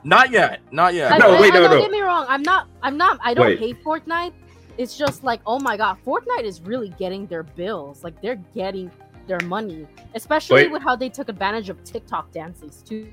Not 0.06 0.30
yet, 0.32 0.62
not 0.72 0.94
yet. 0.94 1.12
I, 1.12 1.18
No, 1.18 1.36
I- 1.36 1.42
wait, 1.42 1.52
I- 1.52 1.56
no, 1.58 1.62
don't 1.64 1.72
no. 1.72 1.82
get 1.82 1.92
me 1.92 2.00
wrong. 2.02 2.26
I'm 2.30 2.44
not. 2.44 2.68
I'm 2.84 2.96
not. 2.96 3.20
I 3.22 3.34
don't 3.34 3.48
Wait. 3.48 3.60
hate 3.60 3.84
Fortnite. 3.84 4.34
It's 4.78 4.96
just 4.98 5.24
like, 5.24 5.42
oh 5.48 5.60
my 5.60 5.76
god, 5.78 5.98
Fortnite 6.06 6.44
is 6.44 6.62
really 6.62 6.90
getting 7.00 7.26
their 7.28 7.44
bills. 7.44 8.04
Like 8.04 8.22
they're 8.22 8.36
getting 8.54 8.92
their 9.26 9.40
money, 9.46 9.88
especially 10.14 10.64
Wait. 10.64 10.72
with 10.72 10.84
how 10.84 10.96
they 10.96 11.10
took 11.10 11.28
advantage 11.28 11.70
of 11.70 11.84
TikTok 11.84 12.32
dances 12.32 12.84
too. 12.86 13.12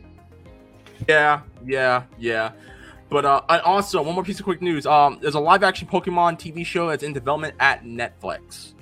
Yeah, 1.09 1.41
yeah, 1.65 2.03
yeah. 2.19 2.53
But 3.09 3.25
uh, 3.25 3.41
and 3.49 3.63
also 3.63 4.03
one 4.03 4.15
more 4.15 4.25
piece 4.25 4.39
of 4.39 4.45
quick 4.45 4.61
news. 4.61 4.85
Um, 4.87 5.19
there's 5.23 5.35
a 5.35 5.41
live 5.41 5.63
action 5.63 5.89
Pokemon 5.89 6.39
TV 6.39 6.65
show 6.67 6.89
that's 6.89 7.03
in 7.03 7.13
development 7.13 7.55
at 7.59 7.85
Netflix. 7.85 8.75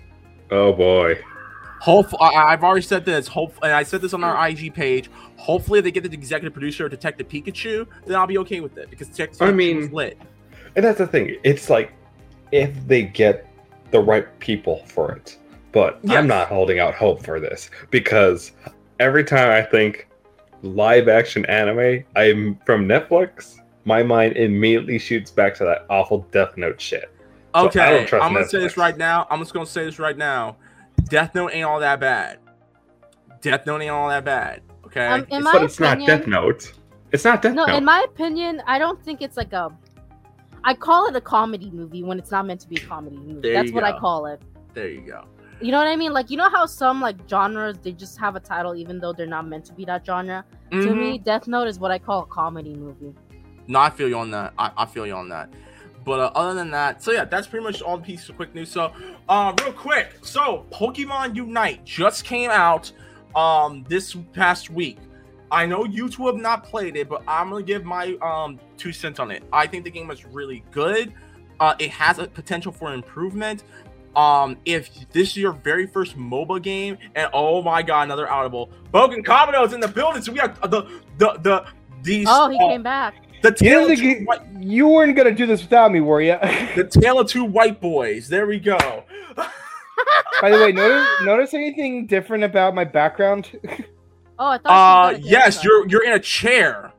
Oh 0.50 0.72
boy. 0.72 1.16
Hope 1.80 2.08
I, 2.20 2.34
I've 2.52 2.62
already 2.62 2.82
said 2.82 3.04
this. 3.06 3.26
Hope 3.26 3.54
and 3.62 3.72
I 3.72 3.82
said 3.84 4.02
this 4.02 4.12
on 4.12 4.22
our 4.22 4.48
IG 4.48 4.74
page. 4.74 5.10
Hopefully, 5.36 5.78
if 5.78 5.84
they 5.84 5.90
get 5.90 6.02
the 6.04 6.12
executive 6.12 6.52
producer 6.52 6.84
of 6.84 6.90
Detective 6.90 7.26
Pikachu, 7.28 7.86
then 8.06 8.16
I'll 8.16 8.26
be 8.26 8.36
okay 8.38 8.60
with 8.60 8.76
it 8.76 8.90
because 8.90 9.08
Detective 9.08 9.40
I 9.42 9.50
mean- 9.50 9.78
is 9.84 9.92
lit. 9.92 10.18
And 10.76 10.84
that's 10.84 10.98
the 10.98 11.06
thing. 11.06 11.36
It's 11.42 11.68
like 11.70 11.92
if 12.52 12.86
they 12.86 13.02
get 13.02 13.46
the 13.90 13.98
right 14.00 14.26
people 14.40 14.84
for 14.86 15.12
it. 15.12 15.36
But 15.72 15.98
Yes. 16.02 16.16
I'm 16.16 16.26
not 16.26 16.48
holding 16.48 16.78
out 16.80 16.94
hope 16.94 17.24
for 17.24 17.40
this 17.40 17.70
because 17.90 18.52
every 18.98 19.24
time 19.24 19.50
I 19.50 19.62
think 19.62 20.06
live 20.62 21.08
action 21.08 21.46
anime, 21.46 22.04
I'm 22.14 22.58
from 22.66 22.86
Netflix. 22.86 23.56
My 23.84 24.02
mind 24.02 24.36
immediately 24.36 24.98
shoots 24.98 25.30
back 25.30 25.54
to 25.56 25.64
that 25.64 25.86
awful 25.88 26.26
Death 26.30 26.56
Note 26.56 26.80
shit. 26.80 27.10
So 27.54 27.62
I 27.62 27.64
Okay, 27.66 28.06
don't 28.10 28.22
I'm 28.22 28.32
gonna 28.34 28.46
say 28.48 28.58
this 28.60 28.76
right 28.76 28.96
now. 28.96 29.26
I'm 29.30 29.38
just 29.40 29.52
gonna 29.54 29.64
say 29.66 29.84
this 29.84 29.98
right 29.98 30.16
now. 30.16 30.56
Death 31.08 31.34
Note 31.34 31.50
ain't 31.52 31.64
all 31.64 31.80
that 31.80 32.00
bad. 32.00 32.38
Death 33.40 33.66
Note 33.66 33.80
ain't 33.82 33.90
all 33.90 34.08
that 34.08 34.24
bad. 34.24 34.62
Okay. 34.86 35.06
Um, 35.06 35.20
in 35.20 35.26
It's- 35.26 35.42
my 35.42 35.52
but 35.52 35.62
it's 35.62 35.80
not 35.80 35.98
Death 36.00 36.26
Note. 36.26 36.72
It's 37.12 37.24
not 37.24 37.42
Death 37.42 37.54
no, 37.54 37.64
Note. 37.66 37.76
in 37.76 37.84
my 37.84 38.04
opinion, 38.08 38.62
I 38.66 38.78
don't 38.78 39.02
think 39.02 39.22
it's 39.22 39.36
like 39.36 39.52
a. 39.52 39.70
I 40.62 40.74
call 40.74 41.06
it 41.06 41.16
a 41.16 41.20
comedy 41.20 41.70
movie 41.70 42.02
when 42.04 42.18
it's 42.18 42.30
not 42.30 42.46
meant 42.46 42.60
to 42.60 42.68
be 42.68 42.76
a 42.76 42.80
comedy 42.86 43.16
movie. 43.16 43.40
There 43.40 43.54
That's 43.54 43.72
what 43.72 43.82
I 43.82 43.98
call 43.98 44.26
it. 44.26 44.42
there 44.74 44.88
you 44.88 45.00
go. 45.00 45.24
You 45.62 45.72
know 45.72 45.78
what 45.78 45.86
I 45.88 45.96
mean? 45.96 46.12
Like 46.12 46.30
you 46.30 46.36
know 46.36 46.48
how 46.50 46.66
some 46.66 47.00
like 47.00 47.16
genres 47.28 47.78
they 47.78 47.92
just 47.92 48.18
have 48.18 48.36
a 48.36 48.40
title 48.40 48.74
even 48.76 48.98
though 49.00 49.12
they're 49.12 49.26
not 49.26 49.46
meant 49.46 49.64
to 49.66 49.72
be 49.72 49.84
that 49.86 50.04
genre. 50.06 50.44
To 50.70 50.76
Mhm. 50.76 50.96
me, 50.98 51.18
Death 51.18 51.48
Note 51.48 51.66
is 51.68 51.78
what 51.78 51.90
I 51.90 51.98
call 51.98 52.22
a 52.22 52.26
comedy 52.26 52.74
movie. 52.74 53.14
No, 53.66 53.78
I 53.80 53.90
feel 53.90 54.08
you 54.08 54.18
on 54.18 54.30
that. 54.32 54.52
I, 54.58 54.70
I 54.76 54.86
feel 54.86 55.06
you 55.06 55.14
on 55.14 55.28
that. 55.30 55.50
But 56.04 56.20
uh, 56.20 56.32
other 56.34 56.54
than 56.54 56.70
that, 56.70 57.02
so 57.02 57.12
yeah, 57.12 57.24
that's 57.24 57.46
pretty 57.46 57.64
much 57.64 57.82
all 57.82 57.98
the 57.98 58.02
pieces 58.02 58.28
of 58.30 58.36
quick 58.36 58.54
news. 58.54 58.70
So, 58.70 58.92
uh, 59.28 59.54
real 59.62 59.72
quick, 59.72 60.16
so 60.22 60.64
Pokemon 60.70 61.36
Unite 61.36 61.84
just 61.84 62.24
came 62.24 62.50
out 62.50 62.90
um 63.34 63.84
this 63.88 64.16
past 64.32 64.70
week. 64.70 64.98
I 65.52 65.66
know 65.66 65.84
you 65.84 66.08
two 66.08 66.26
have 66.26 66.36
not 66.36 66.64
played 66.64 66.96
it, 66.96 67.08
but 67.08 67.22
I'm 67.28 67.50
gonna 67.50 67.62
give 67.62 67.84
my 67.84 68.16
um 68.22 68.58
two 68.76 68.92
cents 68.92 69.18
on 69.18 69.30
it. 69.30 69.42
I 69.52 69.66
think 69.66 69.84
the 69.84 69.90
game 69.90 70.10
is 70.10 70.24
really 70.24 70.64
good. 70.70 71.12
Uh, 71.58 71.74
it 71.78 71.90
has 71.90 72.18
a 72.18 72.26
potential 72.26 72.72
for 72.72 72.92
improvement. 72.94 73.64
Um, 74.16 74.56
if 74.64 75.08
this 75.10 75.30
is 75.30 75.36
your 75.36 75.52
very 75.52 75.86
first 75.86 76.16
MOBA 76.18 76.62
game, 76.62 76.98
and 77.14 77.30
oh 77.32 77.62
my 77.62 77.82
god, 77.82 78.04
another 78.04 78.30
audible, 78.30 78.70
Bouken 78.92 79.24
Kabuto's 79.24 79.72
in 79.72 79.80
the 79.80 79.88
building, 79.88 80.22
so 80.22 80.32
we 80.32 80.38
have 80.40 80.60
the 80.62 80.82
the 81.18 81.38
the 81.42 81.64
these. 82.02 82.26
Oh, 82.28 82.48
he 82.48 82.56
uh, 82.56 82.68
came 82.68 82.82
back. 82.82 83.14
The 83.42 83.48
You, 83.48 83.54
tail 83.54 83.82
of 83.84 83.88
two 83.90 83.96
think 83.96 84.28
white, 84.28 84.40
you, 84.60 84.70
you 84.70 84.88
weren't 84.88 85.16
gonna 85.16 85.34
do 85.34 85.46
this 85.46 85.62
without 85.62 85.92
me, 85.92 86.00
were 86.00 86.20
you? 86.20 86.36
the 86.76 86.84
tale 86.90 87.20
of 87.20 87.28
two 87.28 87.44
white 87.44 87.80
boys. 87.80 88.28
There 88.28 88.46
we 88.46 88.58
go. 88.58 88.78
By 90.40 90.50
the 90.50 90.56
way, 90.56 90.72
notice 90.72 91.06
notice 91.24 91.54
anything 91.54 92.06
different 92.06 92.44
about 92.44 92.74
my 92.74 92.84
background? 92.84 93.50
Oh, 94.38 94.46
I 94.46 94.58
thought. 94.58 95.14
Uh, 95.14 95.16
she 95.18 95.22
yes, 95.24 95.62
you're 95.64 95.86
you're 95.88 96.04
in 96.04 96.12
a 96.12 96.18
chair. 96.20 96.92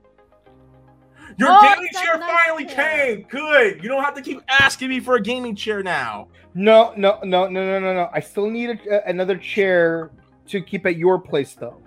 Your 1.38 1.49
Oh, 1.49 1.62
gaming 1.75 1.89
chair 1.93 2.17
nice 2.19 2.30
finally 2.43 2.65
chair. 2.65 3.15
came. 3.15 3.25
Good. 3.30 3.82
You 3.82 3.89
don't 3.89 4.04
have 4.04 4.13
to 4.15 4.21
keep 4.21 4.41
asking 4.47 4.89
me 4.89 4.99
for 4.99 5.15
a 5.15 5.21
gaming 5.21 5.56
chair 5.56 5.82
now. 5.82 6.27
No, 6.54 6.93
no, 6.97 7.19
no, 7.23 7.47
no, 7.47 7.63
no, 7.65 7.80
no, 7.80 7.93
no. 7.93 8.10
I 8.13 8.19
still 8.19 8.49
need 8.49 8.69
a, 8.88 9.10
another 9.10 9.38
chair 9.38 10.12
to 10.47 10.62
keep 10.62 10.86
at 10.86 10.97
your 10.97 11.17
place 11.19 11.54
though, 11.56 11.82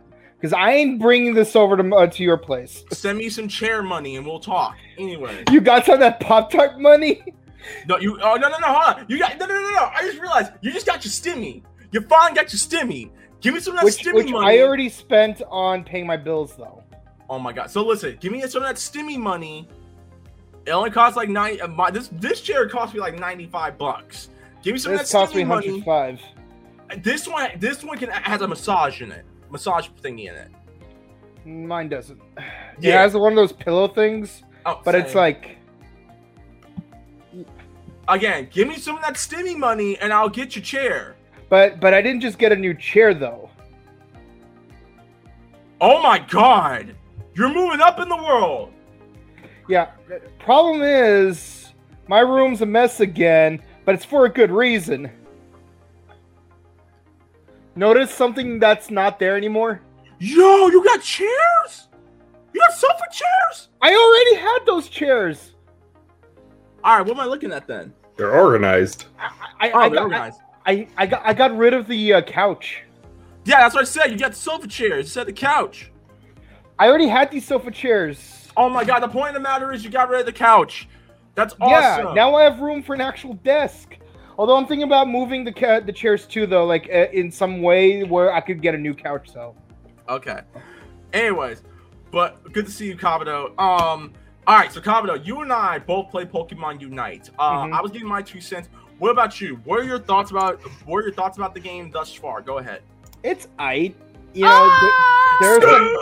because 0.45 0.53
I 0.53 0.73
ain't 0.73 1.01
bringing 1.01 1.33
this 1.33 1.57
over 1.57 1.75
to 1.75 1.95
uh, 1.95 2.07
to 2.07 2.23
your 2.23 2.37
place. 2.37 2.85
Send 2.93 3.17
me 3.17 3.31
some 3.31 3.49
chair 3.49 3.83
money 3.83 4.17
and 4.17 4.27
we'll 4.27 4.41
talk. 4.41 4.77
Anyway. 4.99 5.43
You 5.51 5.63
got 5.63 5.87
some 5.87 5.95
of 5.95 6.01
that 6.01 6.21
Pop 6.21 6.51
Tart 6.51 6.79
money? 6.79 7.25
No, 7.89 7.97
you. 7.97 8.21
Oh 8.21 8.35
no, 8.35 8.51
no, 8.51 8.59
no. 8.59 8.67
Hold 8.67 8.99
on. 8.99 9.07
You 9.09 9.19
got 9.19 9.39
no, 9.39 9.47
no, 9.47 9.55
no, 9.55 9.71
no. 9.71 9.91
I 9.91 10.03
just 10.03 10.21
realized 10.21 10.53
you 10.61 10.71
just 10.71 10.85
got 10.85 11.03
your 11.03 11.11
stimmy. 11.11 11.63
You 11.93 12.03
finally 12.03 12.35
got 12.35 12.53
your 12.53 12.59
stimmy. 12.59 13.11
Give 13.41 13.55
me 13.55 13.61
some 13.61 13.73
of 13.73 13.79
that 13.79 13.87
Which, 13.87 14.05
stimmy 14.05 14.17
which 14.17 14.31
money. 14.31 14.59
I 14.59 14.63
already 14.63 14.91
spent 14.91 15.41
on 15.49 15.83
paying 15.83 16.07
my 16.07 16.19
bills 16.19 16.55
though. 16.59 16.83
Oh 17.31 17.39
my 17.39 17.55
god. 17.55 17.71
So 17.71 17.83
listen, 17.83 18.19
give 18.21 18.33
me 18.33 18.43
some 18.43 18.63
of 18.63 18.69
that 18.69 18.77
stimmy 18.77 19.17
money. 19.17 19.67
It 20.67 20.73
only 20.73 20.91
costs 20.91 21.17
like 21.17 21.31
nine. 21.31 21.59
Uh, 21.63 21.69
my, 21.69 21.91
this 21.91 22.11
this 22.13 22.43
chair 22.43 22.69
cost 22.69 22.93
me 22.93 23.01
like 23.01 23.19
ninety 23.19 23.47
five 23.47 23.79
bucks. 23.79 24.29
Give 24.63 24.75
me 24.75 24.79
some 24.79 24.93
This 24.93 25.01
of 25.01 25.09
that 25.09 25.19
cost 25.19 25.35
me 25.35 25.45
stimmy 25.45 25.47
money. 25.47 25.81
105. 25.81 27.03
This 27.03 27.27
one, 27.27 27.51
this 27.59 27.83
one 27.83 27.97
can 27.97 28.11
has 28.11 28.43
a 28.43 28.49
massage 28.49 29.01
in 29.01 29.11
it, 29.11 29.25
massage 29.55 29.87
thingy 30.03 30.29
in 30.29 30.35
it. 30.35 30.51
Mine 31.47 31.89
doesn't. 31.89 32.21
It 32.79 32.89
Yeah. 32.89 33.01
has 33.03 33.15
one 33.15 33.33
of 33.33 33.37
those 33.37 33.53
pillow 33.53 33.87
things, 33.87 34.43
Oh, 34.67 34.81
but 34.85 34.95
it's 34.97 35.15
like 35.15 35.59
again, 38.09 38.49
give 38.51 38.67
me 38.67 38.75
some 38.77 38.97
of 38.97 39.03
that 39.03 39.15
stimmy 39.15 39.57
money 39.57 39.97
and 39.99 40.13
I'll 40.13 40.29
get 40.29 40.57
your 40.57 40.65
chair. 40.65 41.15
but 41.49 41.79
but 41.81 41.95
I 41.95 42.03
didn't 42.03 42.21
just 42.21 42.37
get 42.39 42.51
a 42.51 42.57
new 42.57 42.75
chair 42.75 43.15
though. 43.15 43.49
Oh 45.81 46.03
my 46.03 46.19
god, 46.19 46.95
you're 47.35 47.53
moving 47.53 47.81
up 47.81 48.01
in 48.01 48.09
the 48.09 48.17
world. 48.17 48.73
Yeah. 49.69 49.91
Problem 50.41 50.83
is, 50.83 51.73
my 52.09 52.21
room's 52.21 52.61
a 52.61 52.67
mess 52.67 53.01
again, 53.01 53.63
but 53.85 53.95
it's 53.95 54.05
for 54.05 54.25
a 54.27 54.29
good 54.29 54.51
reason. 54.51 55.11
Notice 57.77 58.13
something 58.13 58.59
that's 58.59 58.91
not 58.91 59.19
there 59.19 59.37
anymore? 59.37 59.81
Yo, 60.19 60.69
you 60.69 60.85
got 60.85 61.03
chairs? 61.03 61.89
You 62.53 62.61
got 62.61 62.73
sofa 62.73 63.05
chairs? 63.13 63.69
I 63.83 63.95
already 63.95 64.37
had 64.37 64.61
those 64.65 64.89
chairs. 64.89 65.55
All 66.85 66.99
right, 66.99 67.07
what 67.07 67.17
am 67.17 67.21
I 67.21 67.27
looking 67.27 67.53
at 67.53 67.67
then? 67.67 67.93
They're 68.17 68.33
organized. 68.33 69.07
I, 69.19 69.31
I, 69.61 69.71
Oh, 69.73 69.79
I, 69.79 69.89
they're 69.89 69.95
got, 69.95 69.99
I, 69.99 70.03
organized. 70.03 70.41
I, 70.67 70.89
I 70.97 71.07
got 71.07 71.23
I 71.27 71.33
got 71.35 71.57
rid 71.57 71.75
of 71.75 71.87
the 71.89 72.15
uh, 72.15 72.23
couch. 72.23 72.83
Yeah, 73.45 73.61
that's 73.61 73.75
what 73.75 73.83
I 73.83 73.85
said. 73.85 74.11
You 74.11 74.19
got 74.19 74.31
the 74.33 74.37
sofa 74.39 74.69
chairs. 74.69 75.07
You 75.07 75.11
said 75.11 75.27
the 75.27 75.33
couch. 75.33 75.91
I 76.79 76.89
already 76.89 77.09
had 77.09 77.31
these 77.31 77.47
sofa 77.47 77.71
chairs. 77.71 78.49
Oh 78.57 78.69
my 78.69 78.85
god, 78.85 79.01
the 79.01 79.09
point 79.09 79.29
of 79.29 79.35
the 79.35 79.41
matter 79.41 79.73
is 79.73 79.85
you 79.85 79.91
got 79.91 80.09
rid 80.09 80.21
of 80.21 80.27
the 80.27 80.33
couch. 80.33 80.89
That's 81.35 81.55
awesome. 81.61 82.07
Yeah, 82.09 82.15
now 82.15 82.35
I 82.37 82.45
have 82.45 82.61
room 82.61 82.83
for 82.83 82.95
an 82.95 83.01
actual 83.01 83.35
desk. 83.35 83.97
Although 84.39 84.57
I'm 84.57 84.67
thinking 84.67 84.85
about 84.85 85.09
moving 85.09 85.45
the 85.45 85.53
ca- 85.53 85.81
the 85.81 85.93
chairs 85.93 86.27
too, 86.27 86.47
though, 86.47 86.65
like 86.65 86.89
uh, 86.93 87.07
in 87.13 87.31
some 87.31 87.63
way 87.63 88.03
where 88.03 88.33
I 88.33 88.41
could 88.41 88.61
get 88.63 88.75
a 88.75 88.79
new 88.79 88.95
couch. 88.95 89.31
So, 89.33 89.55
Okay. 90.09 90.41
Anyways, 91.13 91.63
but 92.11 92.53
good 92.53 92.67
to 92.67 92.73
see 92.73 92.87
you, 92.89 92.97
Kabuto. 92.97 93.47
Um, 93.59 94.13
all 94.47 94.57
right, 94.59 94.71
so 94.73 94.81
Kabuto, 94.81 95.25
you 95.25 95.41
and 95.41 95.53
I 95.53 95.79
both 95.79 96.11
play 96.11 96.25
Pokemon 96.25 96.81
Unite. 96.81 97.31
Uh, 97.39 97.63
Mhm. 97.65 97.73
I 97.73 97.81
was 97.81 97.91
giving 97.93 98.09
my 98.09 98.21
two 98.23 98.41
cents. 98.41 98.69
What 98.99 99.11
about 99.11 99.41
you? 99.41 99.57
What 99.65 99.79
are 99.81 99.85
your 99.85 99.99
thoughts 99.99 100.31
about? 100.31 100.61
What 100.87 100.99
are 100.99 101.03
your 101.03 101.13
thoughts 101.15 101.37
about 101.37 101.55
the 101.55 101.61
game 101.61 101.91
thus 101.91 102.13
far? 102.15 102.41
Go 102.41 102.59
ahead. 102.59 102.83
it's 103.23 103.49
I, 103.59 103.95
you 104.35 104.45
know, 104.45 104.71
th- 104.81 104.93
Ah! 104.93 105.37
there 105.41 105.57
are 105.57 105.61
some 105.63 105.97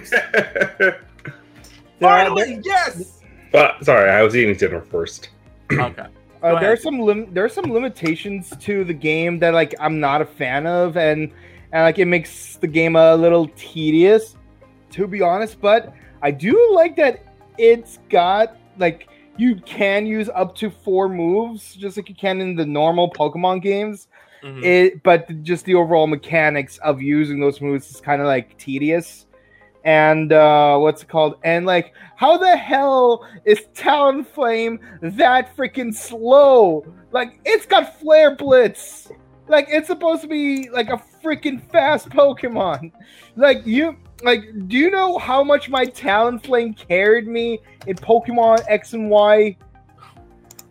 there 0.80 0.88
are, 0.90 1.00
Finally, 2.00 2.60
yes. 2.64 3.20
but 3.50 3.84
sorry, 3.84 4.08
I 4.10 4.22
was 4.22 4.36
eating 4.36 4.54
dinner 4.56 4.80
first. 4.82 5.30
okay. 5.72 6.06
Uh, 6.42 6.60
there 6.60 6.72
are 6.72 6.76
some 6.76 7.00
lim- 7.00 7.32
there 7.34 7.44
are 7.44 7.48
some 7.48 7.72
limitations 7.72 8.52
to 8.60 8.84
the 8.84 8.94
game 8.94 9.38
that 9.40 9.54
like 9.54 9.74
I'm 9.80 10.00
not 10.00 10.22
a 10.22 10.26
fan 10.26 10.66
of, 10.66 10.96
and 10.96 11.32
and 11.72 11.82
like 11.82 11.98
it 11.98 12.06
makes 12.06 12.56
the 12.56 12.66
game 12.68 12.96
a 12.96 13.14
little 13.16 13.48
tedious, 13.56 14.36
to 14.90 15.06
be 15.06 15.20
honest. 15.20 15.60
But 15.60 15.92
I 16.22 16.30
do 16.30 16.72
like 16.74 16.96
that 16.96 17.24
it's 17.58 17.98
got 18.08 18.56
like 18.78 19.08
you 19.36 19.56
can 19.56 20.06
use 20.06 20.28
up 20.34 20.54
to 20.56 20.70
four 20.70 21.08
moves, 21.08 21.74
just 21.74 21.96
like 21.96 22.08
you 22.08 22.14
can 22.14 22.40
in 22.40 22.56
the 22.56 22.66
normal 22.66 23.10
Pokemon 23.10 23.62
games. 23.62 24.08
Mhm. 24.42 24.64
It, 24.64 25.02
but 25.02 25.42
just 25.42 25.64
the 25.64 25.74
overall 25.74 26.06
mechanics 26.06 26.78
of 26.78 27.02
using 27.02 27.40
those 27.40 27.60
moves 27.60 27.90
is 27.90 28.00
kind 28.00 28.20
of 28.20 28.28
like 28.28 28.56
tedious. 28.58 29.26
And 29.84 30.32
uh, 30.32 30.76
what's 30.78 31.02
it 31.02 31.08
called? 31.08 31.36
And 31.44 31.64
like, 31.64 31.94
how 32.16 32.36
the 32.36 32.56
hell 32.56 33.26
is 33.44 33.60
Talonflame 33.74 34.78
that 35.16 35.56
freaking 35.56 35.94
slow? 35.94 36.84
Like, 37.12 37.40
it's 37.44 37.64
got 37.66 37.98
Flare 37.98 38.34
Blitz. 38.36 39.10
like 39.48 39.66
it's 39.68 39.86
supposed 39.86 40.22
to 40.22 40.28
be 40.28 40.68
like 40.70 40.90
a 40.90 41.02
freaking 41.22 41.60
fast 41.70 42.08
Pokemon. 42.10 42.92
Like 43.36 43.66
you 43.66 43.96
like 44.22 44.42
do 44.68 44.76
you 44.76 44.90
know 44.90 45.18
how 45.18 45.42
much 45.42 45.68
my 45.68 45.86
Talonflame 45.86 46.76
carried 46.76 47.26
me 47.26 47.60
in 47.86 47.96
Pokemon 47.96 48.64
X 48.68 48.92
and 48.92 49.10
Y? 49.10 49.56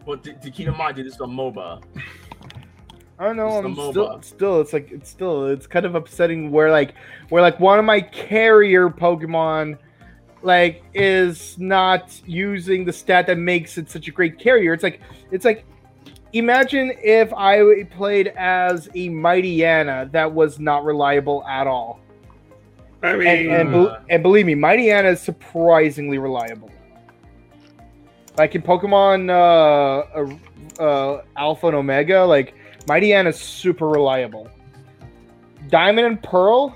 Well, 0.06 0.18
to, 0.20 0.34
to 0.34 0.52
keep 0.52 0.68
in 0.68 0.78
mind, 0.78 0.96
dude, 0.96 1.06
this 1.06 1.16
is 1.16 1.22
a 1.22 1.26
MOBA. 1.26 1.84
I 3.20 3.26
don't 3.26 3.38
know. 3.38 3.58
It's 3.58 3.66
I'm 3.66 3.74
still, 3.74 4.22
still, 4.22 4.62
it's 4.62 4.74
like 4.74 4.92
it's 4.92 5.10
still, 5.10 5.48
it's 5.48 5.66
kind 5.66 5.86
of 5.86 5.96
upsetting 5.96 6.52
where 6.52 6.70
like, 6.70 6.94
where 7.30 7.42
like 7.42 7.60
one 7.60 7.80
of 7.80 7.86
my 7.86 8.00
carrier 8.00 8.90
Pokemon, 8.90 9.78
like, 10.44 10.84
is 10.94 11.58
not 11.58 12.22
using 12.28 12.86
the 12.86 12.94
stat 12.94 13.26
that 13.26 13.40
makes 13.40 13.78
it 13.80 13.90
such 13.90 14.08
a 14.08 14.12
great 14.12 14.38
carrier. 14.38 14.72
It's 14.72 14.84
like, 14.84 15.02
it's 15.32 15.46
like, 15.46 15.66
imagine 16.34 16.94
if 17.04 17.34
I 17.34 17.84
played 17.86 18.28
as 18.38 18.88
a 18.88 19.10
Mightyena 19.10 20.12
that 20.12 20.32
was 20.32 20.60
not 20.60 20.86
reliable 20.86 21.44
at 21.46 21.66
all. 21.66 22.00
I 23.02 23.16
mean, 23.16 23.28
And 23.28 23.52
and, 23.52 23.72
bel- 23.72 23.98
and 24.10 24.22
believe 24.22 24.46
me, 24.46 24.54
Mightyena 24.54 25.12
is 25.12 25.22
surprisingly 25.22 26.20
reliable. 26.20 26.72
Like 28.38 28.54
in 28.54 28.62
Pokemon 28.62 29.32
uh, 29.32 30.80
uh, 30.80 30.84
uh, 30.84 31.24
Alpha 31.36 31.68
and 31.68 31.76
Omega, 31.76 32.24
like 32.24 32.54
Mightyena 32.88 33.28
is 33.28 33.40
super 33.40 33.88
reliable. 33.88 34.50
Diamond 35.70 36.08
and 36.08 36.24
Pearl, 36.24 36.76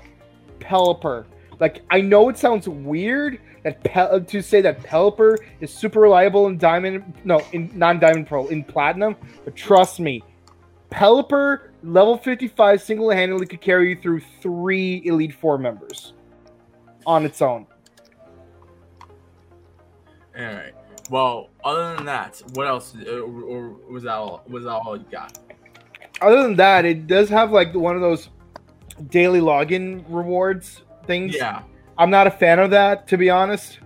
Pelipper. 0.60 1.24
Like 1.58 1.82
I 1.90 2.00
know 2.00 2.28
it 2.28 2.36
sounds 2.38 2.68
weird 2.68 3.40
that 3.64 3.82
Pel- 3.84 4.20
to 4.22 4.42
say 4.42 4.60
that 4.60 4.82
Pelipper 4.82 5.38
is 5.60 5.72
super 5.72 6.00
reliable 6.00 6.48
in 6.48 6.58
Diamond, 6.58 7.14
no, 7.24 7.40
in 7.52 7.70
non-Diamond 7.74 8.26
Pearl, 8.26 8.48
in 8.48 8.64
Platinum, 8.64 9.16
but 9.44 9.54
trust 9.54 10.00
me, 10.00 10.22
Pelipper 10.90 11.70
level 11.84 12.18
55 12.18 12.82
single-handedly 12.82 13.46
could 13.46 13.60
carry 13.60 13.90
you 13.90 13.96
through 14.00 14.20
three 14.40 15.02
Elite 15.04 15.34
Four 15.34 15.58
members 15.58 16.12
on 17.06 17.24
its 17.24 17.40
own. 17.40 17.66
All 20.36 20.44
right. 20.44 20.72
Well, 21.10 21.50
other 21.64 21.96
than 21.96 22.06
that, 22.06 22.42
what 22.54 22.66
else? 22.66 22.94
uh, 22.96 23.20
Or, 23.20 23.42
or 23.42 23.68
was 23.90 24.02
that 24.04 24.12
all? 24.14 24.42
Was 24.48 24.64
that 24.64 24.70
all 24.70 24.96
you 24.96 25.04
got? 25.10 25.38
Other 26.22 26.42
than 26.42 26.56
that, 26.56 26.84
it 26.84 27.06
does 27.06 27.28
have 27.28 27.52
like 27.52 27.74
one 27.74 27.94
of 27.94 28.00
those 28.00 28.28
daily 29.08 29.40
login 29.40 30.04
rewards 30.08 30.82
things. 31.06 31.34
Yeah. 31.34 31.62
I'm 31.98 32.10
not 32.10 32.26
a 32.26 32.30
fan 32.30 32.58
of 32.58 32.70
that, 32.70 33.08
to 33.08 33.16
be 33.16 33.30
honest. 33.30 33.78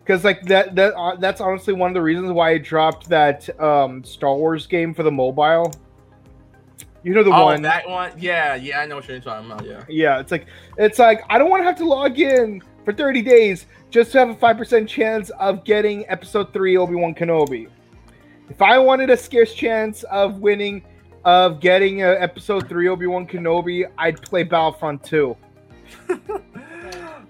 Because 0.00 0.24
like 0.24 0.42
that 0.42 0.74
that 0.74 0.94
uh, 0.94 1.16
that's 1.16 1.40
honestly 1.40 1.72
one 1.72 1.90
of 1.90 1.94
the 1.94 2.02
reasons 2.02 2.30
why 2.32 2.50
I 2.50 2.58
dropped 2.58 3.08
that 3.08 3.48
um, 3.58 4.04
Star 4.04 4.34
Wars 4.34 4.66
game 4.66 4.92
for 4.92 5.02
the 5.02 5.10
mobile. 5.10 5.72
You 7.02 7.14
know 7.14 7.22
the 7.22 7.30
oh, 7.30 7.44
one. 7.44 7.62
that 7.62 7.88
one. 7.88 8.12
Yeah, 8.18 8.54
yeah, 8.54 8.80
I 8.80 8.86
know 8.86 8.96
what 8.96 9.08
you're 9.08 9.20
talking 9.20 9.50
about. 9.50 9.64
Yeah. 9.64 9.84
Yeah, 9.88 10.20
it's 10.20 10.30
like 10.30 10.46
it's 10.76 10.98
like 10.98 11.22
I 11.30 11.38
don't 11.38 11.48
want 11.48 11.60
to 11.60 11.64
have 11.64 11.78
to 11.78 11.86
log 11.86 12.18
in 12.18 12.62
for 12.84 12.92
30 12.92 13.22
days 13.22 13.66
just 13.90 14.12
to 14.12 14.18
have 14.18 14.28
a 14.28 14.34
five 14.34 14.58
percent 14.58 14.88
chance 14.88 15.30
of 15.30 15.64
getting 15.64 16.06
Episode 16.08 16.52
Three 16.52 16.76
Obi 16.76 16.94
Wan 16.94 17.14
Kenobi. 17.14 17.68
If 18.50 18.60
I 18.60 18.78
wanted 18.78 19.08
a 19.08 19.16
scarce 19.16 19.54
chance 19.54 20.02
of 20.04 20.40
winning, 20.40 20.82
of 21.24 21.60
getting 21.60 22.02
uh, 22.02 22.08
Episode 22.18 22.68
Three 22.68 22.88
Obi 22.88 23.06
Wan 23.06 23.26
Kenobi, 23.26 23.90
I'd 23.98 24.20
play 24.22 24.42
Battlefront 24.42 25.02
Two. 25.04 25.36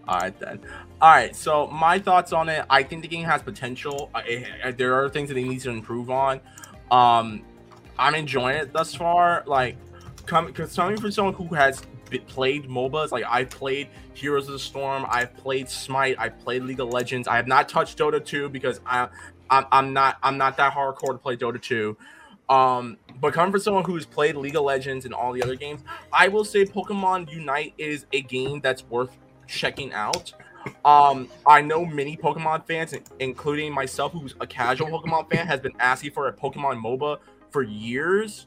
All 0.07 0.18
right 0.18 0.38
then. 0.38 0.61
All 1.00 1.11
right. 1.11 1.35
So 1.35 1.66
my 1.68 1.98
thoughts 1.98 2.33
on 2.33 2.48
it. 2.48 2.64
I 2.68 2.83
think 2.83 3.02
the 3.02 3.09
game 3.09 3.24
has 3.24 3.42
potential. 3.42 4.11
I, 4.14 4.46
I- 4.64 4.70
there 4.72 4.94
are 5.02 5.09
things 5.09 5.28
that 5.28 5.37
it 5.38 5.44
needs 5.44 5.64
to 5.64 5.70
improve 5.70 6.11
on. 6.11 6.40
Um, 6.90 7.42
I'm 7.98 8.14
enjoying 8.14 8.59
it 8.59 8.72
thus 8.72 8.94
far. 8.94 9.42
Like, 9.46 9.76
come 10.26 10.46
because 10.46 10.74
coming 10.74 11.00
from 11.00 11.11
someone 11.11 11.35
who 11.35 11.54
has 11.54 11.83
played 12.26 12.68
MOBAs, 12.68 13.11
like 13.12 13.24
I've 13.28 13.50
played 13.50 13.88
Heroes 14.12 14.46
of 14.46 14.52
the 14.52 14.59
Storm, 14.59 15.07
I've 15.09 15.35
played 15.37 15.68
Smite, 15.68 16.16
I've 16.18 16.38
played 16.40 16.62
League 16.62 16.80
of 16.80 16.88
Legends. 16.90 17.26
I 17.26 17.37
have 17.37 17.46
not 17.48 17.68
touched 17.68 17.98
Dota 17.98 18.24
2 18.24 18.50
because 18.50 18.80
I, 18.87 19.09
I'm, 19.50 19.64
I'm 19.72 19.92
not 19.92 20.18
I'm 20.22 20.37
not 20.37 20.57
that 20.59 20.72
hardcore 20.74 21.12
to 21.12 21.18
play 21.18 21.37
Dota 21.37 21.61
2. 21.61 21.96
Um, 22.48 22.98
but 23.20 23.33
coming 23.33 23.53
from 23.53 23.61
someone 23.61 23.85
who's 23.85 24.07
played 24.07 24.37
League 24.37 24.57
of 24.57 24.64
Legends 24.64 25.05
and 25.05 25.14
all 25.14 25.33
the 25.33 25.42
other 25.42 25.57
games, 25.57 25.83
I 26.12 26.29
will 26.29 26.44
say 26.44 26.64
Pokemon 26.64 27.31
Unite 27.31 27.74
is 27.79 28.07
a 28.12 28.22
game 28.22 28.61
that's 28.61 28.85
worth 28.85 29.16
checking 29.46 29.92
out. 29.92 30.33
Um, 30.85 31.29
I 31.46 31.61
know 31.61 31.85
many 31.85 32.16
Pokemon 32.16 32.66
fans, 32.66 32.94
including 33.18 33.72
myself, 33.72 34.12
who's 34.12 34.35
a 34.40 34.46
casual 34.46 34.88
Pokemon 34.88 35.31
fan, 35.31 35.46
has 35.46 35.61
been 35.61 35.74
asking 35.79 36.12
for 36.12 36.29
a 36.29 36.33
Pokemon 36.33 36.83
MOBA 36.83 37.18
for 37.50 37.62
years. 37.62 38.46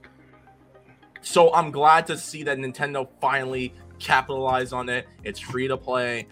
So 1.22 1.54
I'm 1.54 1.72
glad 1.72 2.08
to 2.08 2.18
see 2.18 2.44
that 2.44 2.58
Nintendo 2.58 3.08
finally 3.22 3.74
capitalized 4.00 4.74
on 4.74 4.90
it. 4.90 5.08
It's 5.24 5.40
free 5.40 5.68
to 5.68 5.78
play. 5.78 6.28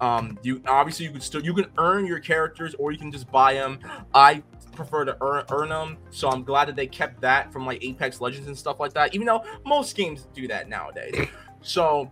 Um, 0.00 0.38
you 0.42 0.62
obviously 0.66 1.06
you 1.06 1.12
can 1.12 1.20
still 1.20 1.44
you 1.44 1.52
can 1.52 1.66
earn 1.78 2.06
your 2.06 2.20
characters 2.20 2.74
or 2.78 2.90
you 2.90 2.98
can 2.98 3.12
just 3.12 3.30
buy 3.30 3.54
them. 3.54 3.78
I 4.14 4.42
prefer 4.74 5.04
to 5.04 5.16
earn 5.20 5.44
earn 5.50 5.68
them, 5.68 5.98
so 6.10 6.30
I'm 6.30 6.42
glad 6.42 6.68
that 6.68 6.76
they 6.76 6.86
kept 6.86 7.20
that 7.20 7.52
from 7.52 7.66
like 7.66 7.84
Apex 7.84 8.20
Legends 8.20 8.46
and 8.46 8.56
stuff 8.56 8.80
like 8.80 8.94
that. 8.94 9.14
Even 9.14 9.26
though 9.26 9.44
most 9.66 9.94
games 9.96 10.26
do 10.34 10.48
that 10.48 10.68
nowadays. 10.68 11.14
So 11.62 12.10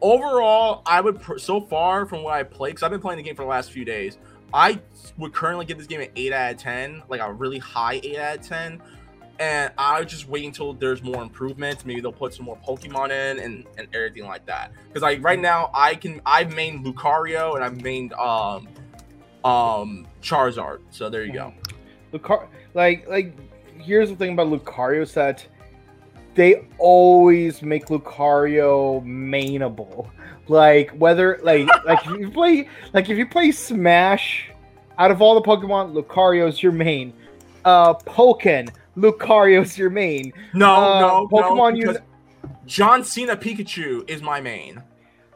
overall, 0.00 0.82
I 0.86 1.00
would 1.00 1.20
pr- 1.20 1.38
so 1.38 1.60
far 1.60 2.06
from 2.06 2.22
what 2.22 2.34
I 2.34 2.44
play 2.44 2.70
because 2.70 2.84
I've 2.84 2.90
been 2.90 3.00
playing 3.00 3.16
the 3.16 3.24
game 3.24 3.34
for 3.34 3.42
the 3.42 3.48
last 3.48 3.72
few 3.72 3.84
days. 3.84 4.18
I 4.52 4.80
would 5.18 5.34
currently 5.34 5.66
give 5.66 5.78
this 5.78 5.86
game 5.86 6.00
an 6.00 6.08
eight 6.16 6.32
out 6.32 6.52
of 6.52 6.58
ten, 6.58 7.02
like 7.08 7.20
a 7.20 7.32
really 7.32 7.58
high 7.58 8.00
eight 8.02 8.16
out 8.16 8.38
of 8.38 8.46
ten. 8.46 8.80
And 9.38 9.72
I 9.78 10.02
just 10.04 10.28
wait 10.28 10.44
until 10.44 10.72
there's 10.72 11.02
more 11.02 11.22
improvements. 11.22 11.84
Maybe 11.86 12.00
they'll 12.00 12.12
put 12.12 12.34
some 12.34 12.44
more 12.44 12.58
Pokemon 12.66 13.06
in 13.10 13.38
and, 13.38 13.66
and 13.76 13.88
everything 13.94 14.26
like 14.26 14.44
that. 14.46 14.72
Because 14.88 15.02
like 15.02 15.22
right 15.22 15.38
now, 15.38 15.70
I 15.72 15.94
can 15.94 16.20
I've 16.26 16.48
mained 16.48 16.84
Lucario 16.84 17.54
and 17.54 17.64
I've 17.64 17.74
mained 17.74 18.18
um 18.18 18.68
um 19.44 20.06
Charizard. 20.22 20.80
So 20.90 21.08
there 21.08 21.24
you 21.24 21.32
go. 21.32 21.54
Lucar- 22.12 22.48
like 22.74 23.08
like 23.08 23.32
here's 23.78 24.10
the 24.10 24.16
thing 24.16 24.32
about 24.32 24.48
Lucario 24.48 25.02
is 25.02 25.14
that 25.14 25.46
they 26.34 26.66
always 26.78 27.62
make 27.62 27.86
Lucario 27.86 29.04
mainable. 29.04 30.10
Like 30.48 30.90
whether 30.92 31.38
like 31.42 31.68
like 31.84 32.04
if 32.06 32.18
you 32.18 32.30
play 32.30 32.68
like 32.92 33.08
if 33.08 33.18
you 33.18 33.26
play 33.26 33.50
Smash, 33.50 34.50
out 34.98 35.10
of 35.10 35.22
all 35.22 35.34
the 35.34 35.42
Pokemon, 35.42 35.94
Lucario's 35.94 36.62
your 36.62 36.72
main. 36.72 37.12
Uh 37.64 37.94
Pokken, 37.94 38.70
Lucario's 39.02 39.78
your 39.78 39.90
main. 39.90 40.32
No, 40.54 40.74
Uh, 40.74 41.00
no, 41.00 41.28
Pokemon 41.28 41.72
no, 41.78 41.92
Uni- 41.92 41.98
John 42.66 43.04
Cena 43.04 43.36
Pikachu 43.36 44.08
is 44.10 44.22
my 44.22 44.40
main. 44.40 44.82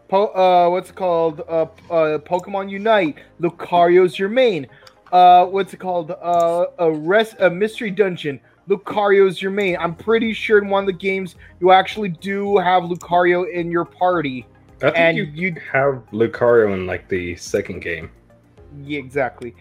Po- 0.08 0.26
uh, 0.34 0.68
what's 0.70 0.90
it 0.90 0.96
called? 0.96 1.40
Uh, 1.48 1.66
uh, 1.90 2.18
Pokemon 2.18 2.70
Unite. 2.70 3.16
Lucario's 3.40 4.18
your 4.18 4.28
main. 4.28 4.66
Uh, 5.12 5.46
what's 5.46 5.72
it 5.72 5.78
called? 5.80 6.10
Uh, 6.10 6.66
a 6.78 6.90
rest, 6.90 7.36
a 7.40 7.48
mystery 7.48 7.90
dungeon. 7.90 8.40
Lucario's 8.68 9.40
your 9.40 9.50
main. 9.50 9.76
I'm 9.78 9.94
pretty 9.94 10.32
sure 10.32 10.58
in 10.58 10.68
one 10.68 10.82
of 10.84 10.86
the 10.86 10.92
games 10.92 11.36
you 11.60 11.70
actually 11.72 12.08
do 12.10 12.58
have 12.58 12.84
Lucario 12.84 13.50
in 13.50 13.70
your 13.70 13.84
party, 13.84 14.46
I 14.76 14.86
think 14.86 14.96
and 14.98 15.16
you 15.16 15.24
you, 15.24 15.56
have 15.72 16.02
Lucario 16.12 16.72
in 16.74 16.86
like 16.86 17.08
the 17.08 17.36
second 17.36 17.80
game. 17.80 18.10
yeah, 18.82 18.98
exactly. 18.98 19.54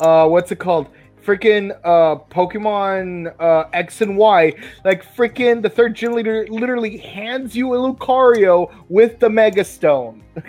Uh, 0.00 0.26
what's 0.28 0.50
it 0.52 0.58
called? 0.58 0.88
Freaking 1.28 1.78
uh, 1.84 2.16
Pokemon 2.30 3.34
uh, 3.38 3.68
X 3.74 4.00
and 4.00 4.16
Y. 4.16 4.54
Like 4.82 5.04
freaking 5.14 5.60
the 5.60 5.68
third 5.68 5.94
gym 5.94 6.12
leader 6.14 6.46
literally 6.48 6.96
hands 6.96 7.54
you 7.54 7.74
a 7.74 7.76
Lucario 7.76 8.72
with 8.88 9.18
the 9.18 9.28
Mega 9.28 9.62
Stone. 9.64 10.22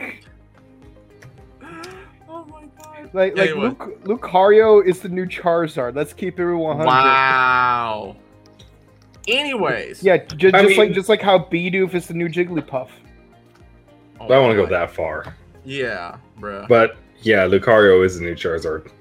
Oh 2.32 2.46
my 2.46 2.62
god. 2.82 3.14
Like, 3.14 3.36
like 3.36 3.50
Anyway. 3.50 3.70
Luc- 3.70 4.04
Lucario 4.04 4.86
is 4.86 5.00
the 5.02 5.10
new 5.10 5.26
Charizard. 5.26 5.96
Let's 5.96 6.14
keep 6.14 6.40
it 6.40 6.46
100. 6.54 6.86
Wow. 6.86 8.16
Anyways. 9.28 10.02
Yeah, 10.04 10.18
ju- 10.18 10.52
I 10.54 10.64
just 10.64 10.78
like 10.78 10.92
just 10.94 11.10
like 11.10 11.22
how 11.22 11.40
Bidoof 11.40 11.94
is 11.96 12.08
the 12.08 12.14
new 12.14 12.30
Jigglypuff. 12.30 12.90
Oh 14.20 14.26
I 14.26 14.28
don't 14.30 14.44
want 14.44 14.58
to 14.58 14.64
go 14.64 14.70
that 14.70 14.92
far, 14.92 15.36
Yeah, 15.66 16.18
bro. 16.38 16.66
but 16.70 16.96
yeah, 17.22 17.46
Lucario 17.46 18.06
is 18.06 18.20
the 18.20 18.26
new 18.26 18.36
Charizard. 18.36 18.92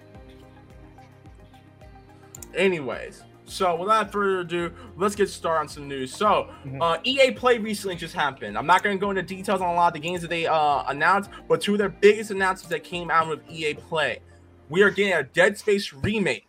Anyways, 2.54 3.22
so 3.44 3.74
without 3.76 4.12
further 4.12 4.40
ado, 4.40 4.72
let's 4.96 5.14
get 5.14 5.28
started 5.28 5.60
on 5.60 5.68
some 5.68 5.88
news. 5.88 6.14
So, 6.14 6.50
Mhm. 6.66 6.78
uh, 6.82 6.98
EA 7.04 7.30
Play 7.32 7.58
recently 7.58 7.96
just 7.96 8.14
happened. 8.14 8.58
I'm 8.58 8.66
not 8.66 8.82
going 8.82 8.96
to 8.96 9.00
go 9.00 9.10
into 9.10 9.22
details 9.22 9.60
on 9.60 9.68
a 9.68 9.74
lot 9.74 9.88
of 9.88 9.94
the 9.94 10.00
games 10.00 10.22
that 10.22 10.28
they 10.28 10.46
uh, 10.46 10.82
announced, 10.88 11.30
but 11.48 11.60
two 11.60 11.72
of 11.72 11.78
their 11.78 11.88
biggest 11.88 12.30
announcements 12.30 12.68
that 12.70 12.84
came 12.84 13.10
out 13.10 13.28
with 13.28 13.40
EA 13.50 13.74
Play. 13.74 14.20
We 14.68 14.82
are 14.82 14.90
getting 14.90 15.14
a 15.14 15.22
Dead 15.22 15.56
Space 15.56 15.92
remake. 15.92 16.46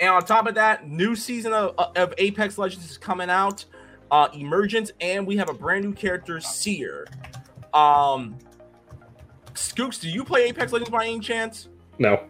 And 0.00 0.08
on 0.10 0.24
top 0.24 0.46
of 0.46 0.54
that, 0.54 0.88
new 0.88 1.14
season 1.14 1.52
of, 1.52 1.74
of 1.78 2.14
Apex 2.18 2.56
Legends 2.58 2.90
is 2.90 2.96
coming 2.96 3.28
out, 3.30 3.64
uh, 4.10 4.28
Emergence, 4.32 4.90
and 5.00 5.26
we 5.26 5.36
have 5.36 5.48
a 5.50 5.54
brand 5.54 5.84
new 5.84 5.92
character, 5.92 6.40
Seer. 6.40 7.06
Um, 7.74 8.38
Skooks, 9.54 10.00
do 10.00 10.08
you 10.08 10.24
play 10.24 10.48
Apex 10.48 10.72
Legends 10.72 10.90
by 10.90 11.04
any 11.04 11.20
chance? 11.20 11.68
No, 11.98 12.24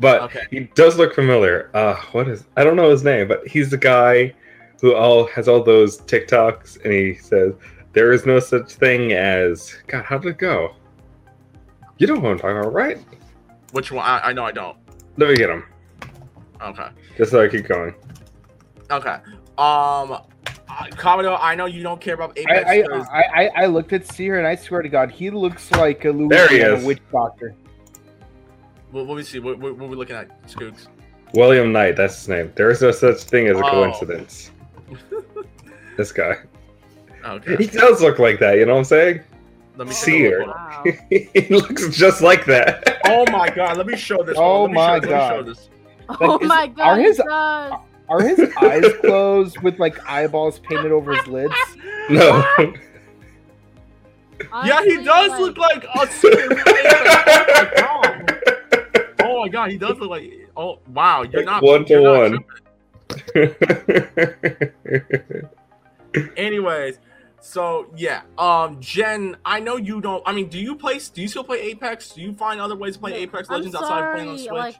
but 0.00 0.22
Okay. 0.22 0.42
he 0.50 0.60
does 0.74 0.96
look 0.98 1.14
familiar. 1.14 1.70
Uh, 1.74 1.94
what 2.12 2.26
is? 2.28 2.44
I 2.56 2.64
don't 2.64 2.74
know 2.76 2.90
his 2.90 3.04
name, 3.04 3.28
but 3.28 3.46
he's 3.46 3.70
the 3.70 3.76
guy 3.78 4.34
who 4.80 4.94
all 4.94 5.26
has 5.28 5.46
all 5.46 5.62
those 5.62 6.00
TikToks, 6.00 6.82
and 6.84 6.92
he 6.92 7.14
says 7.14 7.54
there 7.92 8.12
is 8.12 8.26
no 8.26 8.40
such 8.40 8.72
thing 8.74 9.12
as 9.12 9.74
God. 9.86 10.04
How 10.04 10.18
did 10.18 10.30
it 10.30 10.38
go? 10.38 10.74
You 11.98 12.06
know 12.06 12.14
what 12.14 12.30
I'm 12.32 12.38
talking 12.38 12.56
about, 12.58 12.72
right? 12.72 12.98
Which 13.72 13.92
one? 13.92 14.04
I, 14.04 14.28
I 14.28 14.32
know 14.32 14.44
I 14.44 14.52
don't. 14.52 14.76
Let 15.18 15.28
me 15.30 15.36
get 15.36 15.50
him, 15.50 15.64
Okay. 16.62 16.88
just 17.18 17.30
so 17.30 17.42
I 17.44 17.48
keep 17.48 17.66
going. 17.68 17.94
Okay. 18.90 19.16
Um, 19.58 20.12
uh, 20.16 20.22
Commodore, 20.96 21.38
I 21.40 21.54
know 21.54 21.66
you 21.66 21.82
don't 21.82 22.00
care 22.00 22.14
about 22.14 22.38
I, 22.38 22.40
Apex. 22.40 22.68
I, 22.70 22.82
'cause- 22.82 23.06
I, 23.12 23.22
I, 23.22 23.50
I 23.62 23.66
looked 23.66 23.92
at 23.92 24.06
Seer 24.06 24.38
and 24.38 24.46
I 24.46 24.54
swear 24.54 24.80
to 24.82 24.88
God, 24.88 25.10
he 25.10 25.28
looks 25.30 25.70
like 25.72 26.04
a 26.06 26.12
There 26.12 26.48
he 26.48 26.54
Louisiana 26.56 26.76
is. 26.76 26.84
witch 26.86 27.00
doctor. 27.12 27.54
What, 28.90 29.06
what 29.06 29.16
we 29.16 29.22
see? 29.22 29.38
What, 29.38 29.58
what, 29.58 29.76
what 29.76 29.88
we 29.88 29.96
looking 29.96 30.16
at, 30.16 30.42
Skooks? 30.46 30.86
William 31.34 31.72
Knight, 31.72 31.96
that's 31.96 32.16
his 32.18 32.28
name. 32.28 32.52
There 32.56 32.70
is 32.70 32.82
no 32.82 32.90
such 32.90 33.18
thing 33.22 33.46
as 33.48 33.56
a 33.58 33.64
Oh. 33.64 33.70
coincidence. 33.70 34.50
this 35.96 36.10
guy. 36.12 36.36
Oh, 37.24 37.32
okay. 37.34 37.56
He 37.56 37.66
does 37.66 38.02
look 38.02 38.18
like 38.18 38.40
that, 38.40 38.56
you 38.58 38.66
know 38.66 38.72
what 38.72 38.78
I'm 38.78 38.84
saying? 38.84 39.20
Let 39.76 39.86
me 39.88 39.92
See 39.94 40.22
take 40.22 40.32
a 40.32 40.36
her. 40.36 40.46
Wow. 40.46 40.84
he 41.10 41.46
looks 41.50 41.88
just 41.96 42.20
like 42.20 42.44
that. 42.46 43.00
Oh 43.06 43.24
my 43.30 43.48
god! 43.48 43.76
Let 43.78 43.86
me 43.86 43.96
show 43.96 44.22
this. 44.22 44.36
Oh 44.38 44.68
my 44.68 45.00
show, 45.00 45.06
God. 45.08 45.46
Let 45.46 45.46
me 45.46 45.54
oh 46.20 46.38
is- 46.40 46.48
my 46.48 46.64
are 46.78 46.96
god, 46.96 47.00
his- 47.00 47.20
Are 48.08 48.20
his 48.22 48.52
eyes 48.60 48.84
closed 49.00 49.58
with 49.60 49.78
like 49.78 49.98
eyeballs 50.08 50.58
painted 50.58 50.92
over 50.92 51.14
his 51.16 51.26
lids? 51.28 51.54
No. 52.10 52.44
Yeah, 54.64 54.82
he 54.84 54.96
does 55.04 55.30
like- 55.30 55.40
look 55.40 55.56
like 55.58 55.84
a 55.84 56.06
God, 59.60 59.70
he 59.70 59.78
does 59.78 59.98
look 59.98 60.10
like. 60.10 60.48
Oh 60.56 60.78
wow, 60.88 61.22
you're 61.22 61.44
Like 61.44 61.46
not 61.46 61.62
one 61.62 61.84
to 61.86 62.00
one. 62.00 62.44
Anyways, 66.36 66.98
so 67.40 67.92
yeah, 67.96 68.22
um, 68.38 68.80
Gen, 68.80 69.36
I 69.44 69.60
know 69.60 69.76
you 69.76 70.00
don't. 70.00 70.22
I 70.26 70.32
mean, 70.32 70.48
do 70.48 70.58
you 70.58 70.74
play? 70.76 70.98
Do 71.12 71.20
you 71.20 71.28
still 71.28 71.44
play 71.44 71.60
Apex? 71.60 72.10
Do 72.10 72.22
you 72.22 72.32
find 72.34 72.60
other 72.60 72.76
ways 72.76 72.94
to 72.94 73.00
play 73.00 73.14
Apex 73.14 73.50
I'm 73.50 73.56
Legends 73.56 73.74
outside 73.76 74.08
of 74.08 74.14
playing 74.14 74.30
on 74.30 74.38
sorry, 74.38 74.48
Switch? 74.48 74.74
Like, 74.74 74.76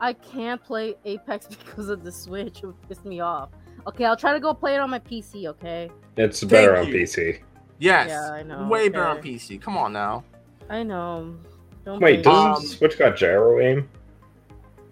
I 0.00 0.12
can't 0.12 0.62
play 0.62 0.94
Apex 1.04 1.46
because 1.64 1.88
of 1.88 2.04
the 2.04 2.12
Switch. 2.12 2.58
It 2.58 2.66
would 2.66 2.88
piss 2.88 3.04
me 3.04 3.20
off. 3.20 3.50
Okay, 3.88 4.04
I'll 4.04 4.16
try 4.16 4.32
to 4.32 4.40
go 4.40 4.54
play 4.54 4.76
it 4.76 4.78
on 4.78 4.90
my 4.90 5.00
PC. 5.00 5.46
Okay. 5.46 5.90
it's 6.16 6.44
better 6.44 6.76
on 6.76 6.86
you. 6.86 6.94
PC. 6.94 7.40
yes, 7.80 8.10
Yeah, 8.10 8.30
I 8.30 8.42
know, 8.44 8.68
way 8.68 8.88
better 8.88 9.06
on. 9.06 9.18
PC. 9.18 9.60
Come 9.60 9.76
on 9.76 9.92
now. 9.92 10.22
I 10.70 10.84
know. 10.84 11.36
Don't 11.84 12.00
Wait, 12.00 12.22
doesn't. 12.22 12.64
Um, 12.64 12.64
Switch 12.64 12.96
got 12.96 13.16
gyro 13.16 13.60
aim? 13.60 13.88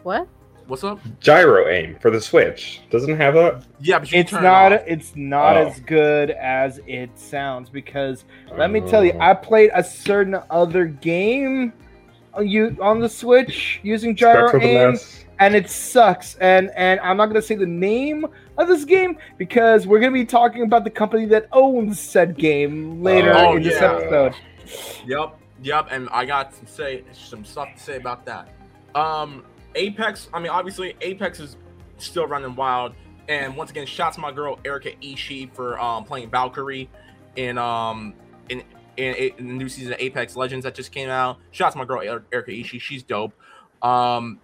What? 0.02 0.28
What's 0.66 0.84
up? 0.84 1.00
Gyro 1.18 1.68
aim 1.68 1.96
for 2.00 2.10
the 2.12 2.20
Switch. 2.20 2.80
Doesn't 2.90 3.16
have 3.16 3.34
that? 3.34 3.64
Yeah, 3.80 3.98
but 3.98 4.12
you 4.12 4.20
It's 4.20 4.30
turn 4.30 4.44
it 4.44 4.46
not. 4.46 4.72
off. 4.72 4.80
It's 4.86 5.16
not 5.16 5.56
Oh. 5.56 5.66
as 5.68 5.80
good 5.80 6.30
as 6.30 6.80
it 6.86 7.10
sounds 7.18 7.68
because 7.68 8.24
let 8.56 8.70
me 8.70 8.80
tell 8.80 9.04
you, 9.04 9.12
Oh. 9.14 9.20
I 9.20 9.34
played 9.34 9.70
a 9.74 9.82
certain 9.82 10.36
other 10.48 10.84
game 10.84 11.72
on 12.34 12.46
you 12.46 12.76
on 12.80 13.00
the 13.00 13.08
Switch 13.08 13.80
using 13.82 14.14
gyro 14.14 14.56
aim, 14.62 14.96
and 15.40 15.56
it 15.56 15.68
sucks. 15.68 16.36
And 16.36 16.70
and 16.76 17.00
I'm 17.00 17.16
not 17.16 17.26
gonna 17.26 17.42
say 17.42 17.56
the 17.56 17.66
name 17.66 18.24
of 18.56 18.68
this 18.68 18.84
game 18.84 19.18
because 19.38 19.88
we're 19.88 19.98
gonna 19.98 20.12
be 20.12 20.24
talking 20.24 20.62
about 20.62 20.84
the 20.84 20.90
company 20.90 21.26
that 21.26 21.48
owns 21.50 21.98
said 21.98 22.36
game 22.36 23.02
later 23.02 23.32
Oh, 23.34 23.56
in 23.56 23.64
this 23.64 23.82
episode. 23.82 24.34
Yep, 25.04 25.36
yep, 25.62 25.88
and 25.90 26.08
I 26.12 26.26
got 26.26 26.52
to 26.52 26.66
say 26.66 27.02
some 27.12 27.44
stuff 27.44 27.74
to 27.74 27.80
say 27.82 27.96
about 27.96 28.24
that. 28.26 28.48
Um, 28.94 29.42
Apex. 29.74 30.28
I 30.33 30.40
mean, 30.40 30.50
obviously, 30.50 30.94
Apex 31.00 31.40
is 31.40 31.56
still 31.98 32.26
running 32.26 32.54
wild. 32.54 32.94
And 33.28 33.56
once 33.56 33.70
again, 33.70 33.87
shots 33.87 34.18
my 34.18 34.33
girl 34.33 34.59
Erika 34.64 34.90
Ishii 35.02 35.54
for 35.54 35.78
um, 35.80 36.04
playing 36.04 36.30
Valkyrie 36.30 36.90
in 37.37 37.59
um 37.59 38.14
in, 38.48 38.62
in 38.96 39.14
in 39.14 39.46
the 39.46 39.54
new 39.54 39.68
season 39.68 39.92
of 39.92 40.00
Apex 40.00 40.35
Legends 40.35 40.64
that 40.64 40.74
just 40.74 40.90
came 40.90 41.09
out. 41.09 41.38
Shots 41.52 41.76
my 41.76 41.85
girl 41.85 42.00
Erica 42.00 42.26
Erika 42.33 42.50
Ishii. 42.50 42.80
She's 42.80 43.02
dope. 43.02 43.33
Um, 43.83 44.40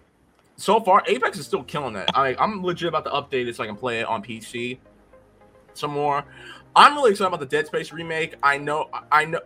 so 0.55 0.79
far, 0.79 1.03
Apex 1.07 1.37
is 1.37 1.45
still 1.45 1.63
killing 1.63 1.95
it. 1.95 2.09
I, 2.15 2.35
I'm 2.39 2.63
legit 2.63 2.87
about 2.87 3.05
to 3.05 3.11
update 3.11 3.47
it 3.47 3.55
so 3.55 3.63
I 3.63 3.67
can 3.67 3.75
play 3.75 3.99
it 3.99 4.07
on 4.07 4.23
PC 4.23 4.79
some 5.77 5.91
more. 5.91 6.25
I'm 6.75 6.95
really 6.95 7.11
excited 7.11 7.27
about 7.27 7.39
the 7.39 7.45
Dead 7.45 7.67
Space 7.67 7.91
remake. 7.91 8.35
I 8.43 8.57
know, 8.57 8.89
I 9.11 9.25
know. 9.25 9.39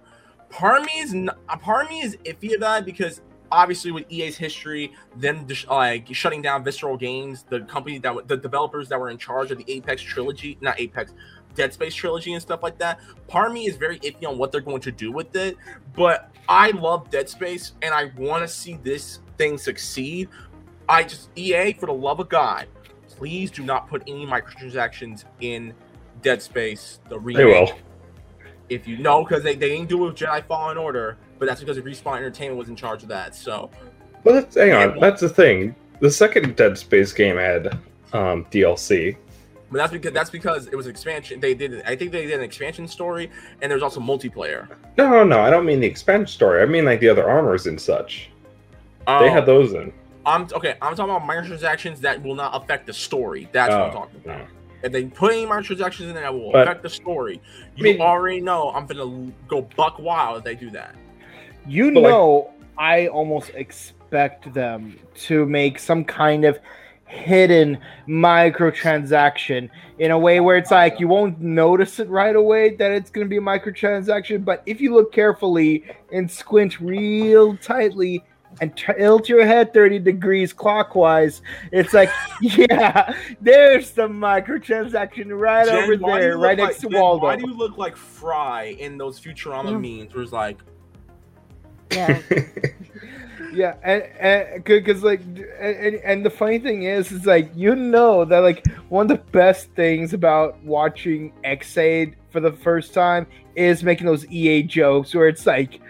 Part 0.50 0.82
me 0.84 0.92
is, 1.00 1.14
n- 1.14 1.30
part 1.48 1.90
me 1.90 2.02
is 2.02 2.18
iffy 2.26 2.60
that 2.60 2.86
because 2.86 3.22
obviously 3.52 3.92
with 3.92 4.06
EA's 4.12 4.38
history, 4.38 4.94
just, 5.20 5.68
like 5.68 6.08
shutting 6.14 6.42
down 6.42 6.64
Visceral 6.64 6.98
Games, 6.98 7.44
the 7.50 7.62
company 7.62 7.98
that 8.00 8.10
w- 8.10 8.26
the 8.26 8.38
developers 8.38 8.90
that 8.90 9.00
were 9.00 9.10
in 9.10 9.18
charge 9.18 9.52
of 9.52 9.58
the 9.58 9.66
Apex 9.68 10.02
trilogy, 10.02 10.58
not 10.62 10.80
Apex, 10.80 11.14
Dead 11.56 11.74
Space 11.74 11.94
trilogy 11.94 12.34
and 12.34 12.42
stuff 12.42 12.64
like 12.64 12.78
that. 12.80 13.00
Part 13.28 13.48
of 13.48 13.54
me 13.54 13.68
is 13.68 13.76
very 13.76 14.00
iffy 14.00 14.28
on 14.28 14.38
what 14.38 14.52
they're 14.52 14.62
going 14.62 14.82
to 14.82 14.92
do 14.92 15.12
with 15.12 15.36
it, 15.36 15.58
but 15.96 16.32
I 16.48 16.72
love 16.72 17.10
Dead 17.10 17.30
Space 17.30 17.74
and 17.82 17.94
I 17.94 18.12
want 18.18 18.44
to 18.44 18.48
see 18.48 18.80
this 18.84 19.20
thing 19.38 19.58
succeed. 19.58 20.30
I 20.88 21.04
just 21.04 21.30
EA 21.36 21.74
for 21.74 21.88
the 21.88 21.94
love 21.94 22.20
of 22.20 22.30
God, 22.30 22.68
please 23.08 23.52
do 23.52 23.64
not 23.64 23.90
put 23.90 24.02
any 24.08 24.26
microtransactions 24.26 25.26
in 25.42 25.74
Dead 26.22 26.42
Space 26.42 27.00
the 27.10 27.20
remake. 27.20 27.38
They 27.38 27.46
will. 27.46 27.72
If 28.70 28.88
you 28.88 28.98
know, 28.98 29.24
because 29.24 29.44
they, 29.44 29.56
they 29.56 29.70
didn't 29.70 29.90
do 29.90 30.04
it 30.06 30.08
with 30.08 30.16
Jedi 30.16 30.46
Fallen 30.46 30.78
Order, 30.78 31.18
but 31.42 31.48
that's 31.48 31.60
because 31.60 31.80
Respawn 31.80 32.18
Entertainment 32.18 32.60
was 32.60 32.70
in 32.70 32.76
charge 32.76 33.02
of 33.02 33.10
that. 33.10 33.34
So 33.34 33.72
Well, 34.24 34.36
that's, 34.36 34.54
hang 34.56 34.74
on. 34.74 35.00
That's 35.00 35.22
the 35.22 35.28
thing. 35.28 35.74
The 36.00 36.12
second 36.12 36.56
Dead 36.56 36.78
Space 36.78 37.12
game 37.14 37.36
had 37.36 37.80
um, 38.14 38.46
DLC. 38.52 39.18
But 39.72 39.78
that's 39.80 39.92
because 39.92 40.14
that's 40.14 40.30
because 40.30 40.68
it 40.68 40.76
was 40.76 40.86
expansion. 40.86 41.40
They 41.40 41.56
did. 41.56 41.82
I 41.82 41.96
think 41.96 42.12
they 42.12 42.28
did 42.28 42.36
an 42.36 42.42
expansion 42.44 42.88
story, 42.88 43.32
and 43.62 43.72
there's 43.72 43.82
also 43.82 44.00
multiplayer. 44.00 44.68
No, 45.00 45.10
no, 45.10 45.24
no. 45.24 45.40
I 45.42 45.50
don't 45.50 45.66
mean 45.66 45.80
the 45.80 45.88
expansion 45.88 46.28
story. 46.28 46.62
I 46.62 46.66
mean 46.68 46.86
like 46.86 47.00
the 47.00 47.10
other 47.10 47.28
armors 47.28 47.66
and 47.66 47.82
such. 47.82 48.30
They 49.08 49.30
had 49.32 49.48
those 49.48 49.74
in. 49.74 49.92
I'm 50.28 50.44
okay. 50.54 50.76
I'm 50.80 50.96
talking 50.96 51.16
about 51.16 51.24
microtransactions 51.28 51.98
that 52.02 52.22
will 52.22 52.36
not 52.36 52.62
affect 52.62 52.86
the 52.86 52.94
story. 52.94 53.50
That's 53.52 53.72
what 53.72 53.82
I'm 53.82 53.90
Oh, 53.90 53.94
talking 53.94 54.22
about. 54.24 54.38
no. 54.42 54.46
If 54.84 54.92
they 54.92 55.06
put 55.06 55.32
any 55.32 55.46
microtransactions 55.48 56.02
in 56.02 56.14
there 56.14 56.24
that 56.24 56.34
will 56.34 56.52
But- 56.52 56.68
affect 56.68 56.84
the 56.84 56.90
story, 56.90 57.42
you 57.76 57.84
mean- 57.84 58.02
already 58.02 58.42
know 58.42 58.72
I'm 58.76 58.86
gonna 58.86 59.32
go 59.48 59.64
buck 59.76 59.98
wild 59.98 60.38
if 60.38 60.44
they 60.44 60.54
do 60.56 60.70
that. 60.72 60.94
You 61.68 61.94
But, 61.94 62.04
like- 62.04 62.12
know, 62.12 62.50
I 62.78 63.08
almost 63.08 63.52
expect 63.56 64.54
them 64.54 64.98
to 65.28 65.46
make 65.46 65.78
some 65.80 66.04
kind 66.04 66.46
of 66.46 66.60
hidden 67.06 67.78
microtransaction 68.08 69.70
in 70.00 70.12
a 70.12 70.18
way 70.18 70.40
where 70.40 70.58
it's 70.58 70.72
like 70.72 71.00
you 71.00 71.08
won't 71.08 71.40
notice 71.42 72.00
it 72.00 72.10
right 72.10 72.36
away 72.36 72.76
that 72.76 72.92
it's 72.92 73.10
going 73.10 73.26
to 73.26 73.30
be 73.30 73.38
a 73.38 73.42
microtransaction. 73.42 74.44
But 74.46 74.64
if 74.66 74.82
you 74.82 74.94
look 74.94 75.12
carefully 75.12 75.84
and 76.12 76.30
squint 76.30 76.80
real 76.80 77.56
tightly 77.58 78.24
and 78.60 78.76
tilt 78.76 79.30
your 79.30 79.46
head 79.46 79.74
30 79.74 80.00
degrees 80.00 80.52
clockwise, 80.54 81.42
it's 81.72 81.94
like, 81.94 82.10
yeah, 82.42 83.14
there's 83.40 83.92
the 83.92 84.08
microtransaction 84.08 85.38
right 85.40 85.68
Gen, 85.68 85.84
over 85.84 85.98
there, 85.98 86.38
right 86.38 86.58
like- 86.58 86.70
next 86.70 86.82
to 86.82 86.90
Gen, 86.90 87.00
Waldo. 87.00 87.26
Why 87.26 87.36
do 87.36 87.48
you 87.48 87.54
look 87.54 87.78
like 87.78 87.96
Fry 87.96 88.76
in 88.80 88.98
those 88.98 89.20
Futurama 89.20 89.70
Mm. 89.74 90.00
memes? 90.00 90.14
Where 90.16 90.24
it's 90.24 90.32
like, 90.34 90.58
Yeah. 91.92 92.22
Yeah, 93.54 93.76
and 93.84 94.64
because 94.64 95.04
like, 95.04 95.22
and, 95.60 95.96
and 95.96 96.26
the 96.26 96.30
funny 96.30 96.60
thing 96.60 96.84
is, 96.84 97.12
is 97.12 97.26
like 97.26 97.52
you 97.54 97.76
know 97.76 98.24
that 98.24 98.40
like 98.40 98.66
one 98.90 99.12
of 99.12 99.18
the 99.18 99.24
best 99.32 99.70
things 99.72 100.14
about 100.14 100.62
watching 100.64 101.34
Ex-Aid 101.44 102.16
for 102.30 102.40
the 102.40 102.52
first 102.52 102.94
time 102.94 103.28
is 103.56 103.84
making 103.84 104.08
those 104.08 104.26
EA 104.32 104.64
jokes 104.64 105.14
where 105.14 105.28
it's 105.28 105.46
like, 105.46 105.82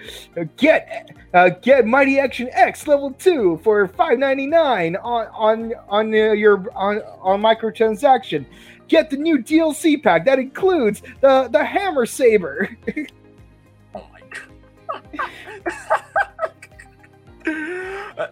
get 0.58 1.12
uh, 1.34 1.50
get 1.62 1.86
Mighty 1.86 2.20
Action 2.20 2.50
X 2.52 2.88
level 2.88 3.12
two 3.12 3.60
for 3.64 3.88
five 3.88 4.18
ninety 4.18 4.48
nine 4.48 4.96
on 4.96 5.28
on 5.28 5.74
on 5.88 6.14
uh, 6.14 6.34
your 6.34 6.66
on 6.76 7.02
on 7.22 7.42
microtransaction. 7.42 8.46
Get 8.88 9.10
the 9.10 9.18
new 9.18 9.38
DLC 9.38 10.02
pack 10.02 10.26
that 10.26 10.40
includes 10.40 11.04
the 11.22 11.48
the 11.52 11.64
hammer 11.64 12.08
saber. 12.08 12.76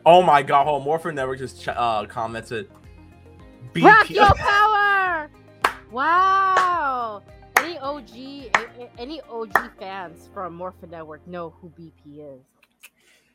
oh 0.06 0.22
my 0.22 0.42
god. 0.44 0.66
my! 0.66 0.66
Hold 0.66 0.82
on, 0.82 0.86
Morphin 0.86 1.16
Network 1.16 1.40
just 1.40 1.62
ch- 1.62 1.68
uh, 1.70 2.06
commented. 2.06 2.70
Rock 3.82 4.10
your 4.10 4.34
power! 4.36 5.30
Wow. 5.92 7.22
Any 7.58 7.78
OG, 7.80 8.10
a- 8.16 8.52
a- 8.84 8.90
any 9.00 9.22
OG 9.30 9.54
fans 9.80 10.30
from 10.34 10.56
Morphin 10.56 10.90
Network 10.92 11.26
know 11.28 11.54
who 11.62 11.70
BP 11.80 12.20
is. 12.20 12.42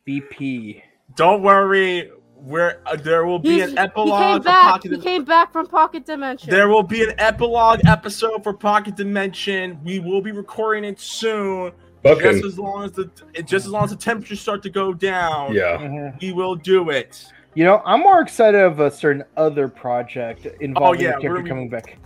BP. 0.06 0.82
Don't 1.16 1.42
worry, 1.42 2.10
where 2.36 2.80
uh, 2.86 2.96
there 2.96 3.26
will 3.26 3.38
be 3.38 3.54
He's- 3.54 3.70
an 3.70 3.76
he 3.76 3.78
epilogue. 3.78 4.20
came 4.22 4.42
back. 4.42 4.70
Pocket 4.72 4.90
He 4.92 4.98
came 4.98 5.24
back 5.24 5.52
from 5.52 5.66
Pocket 5.66 6.04
Dimension. 6.06 6.50
There 6.50 6.68
will 6.68 6.82
be 6.82 7.02
an 7.02 7.14
epilogue 7.18 7.80
episode 7.86 8.42
for 8.42 8.52
Pocket 8.52 8.96
Dimension. 8.96 9.78
We 9.84 9.98
will 10.00 10.20
be 10.22 10.32
recording 10.32 10.84
it 10.84 11.00
soon. 11.00 11.72
Fucking 12.04 12.22
Just 12.32 12.44
as 12.44 12.58
long 12.58 12.84
as 12.84 12.92
the 12.92 13.10
just 13.44 13.64
as 13.66 13.68
long 13.68 13.84
as 13.84 13.90
the 13.90 13.96
temperatures 13.96 14.40
start 14.40 14.62
to 14.64 14.70
go 14.70 14.92
down, 14.92 15.54
yeah. 15.54 15.78
Mhm. 15.78 16.20
we 16.20 16.32
will 16.32 16.54
do 16.54 16.90
it. 16.90 17.24
You 17.54 17.64
know, 17.64 17.80
I'm 17.86 18.00
more 18.00 18.20
excited 18.20 18.60
of 18.60 18.78
a 18.80 18.90
certain 18.90 19.24
other 19.36 19.68
project 19.68 20.46
involving 20.60 21.00
Oh, 21.00 21.02
yeah, 21.02 21.14
the 21.16 21.20
character 21.22 21.32
we're- 21.42 21.48
coming 21.48 21.68
back. 21.70 21.96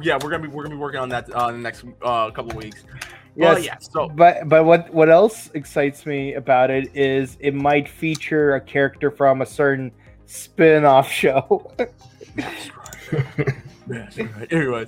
yeah, 0.00 0.16
we're 0.22 0.30
gonna 0.30 0.44
be 0.44 0.48
we're 0.48 0.62
gonna 0.62 0.76
be 0.76 0.80
working 0.80 1.00
on 1.00 1.08
that 1.08 1.28
uh, 1.34 1.48
in 1.48 1.54
the 1.56 1.62
next 1.62 1.84
uh, 2.02 2.30
couple 2.30 2.50
of 2.52 2.56
weeks. 2.56 2.84
Yes, 3.34 3.54
Well, 3.54 3.58
yeah. 3.58 3.76
So 3.80 4.08
But 4.08 4.48
but 4.48 4.64
what 4.64 4.94
what 4.94 5.08
else 5.08 5.50
excites 5.54 6.06
me 6.06 6.34
about 6.34 6.70
it 6.70 6.94
is 6.94 7.36
it 7.40 7.54
might 7.54 7.88
feature 7.88 8.54
a 8.54 8.60
character 8.60 9.10
from 9.10 9.42
a 9.42 9.46
certain 9.46 9.90
spin-off 10.26 11.10
show. 11.10 11.72
That's 12.36 12.70
right. 12.76 13.56
That's 13.88 14.18
right. 14.18 14.52
Anyways, 14.52 14.86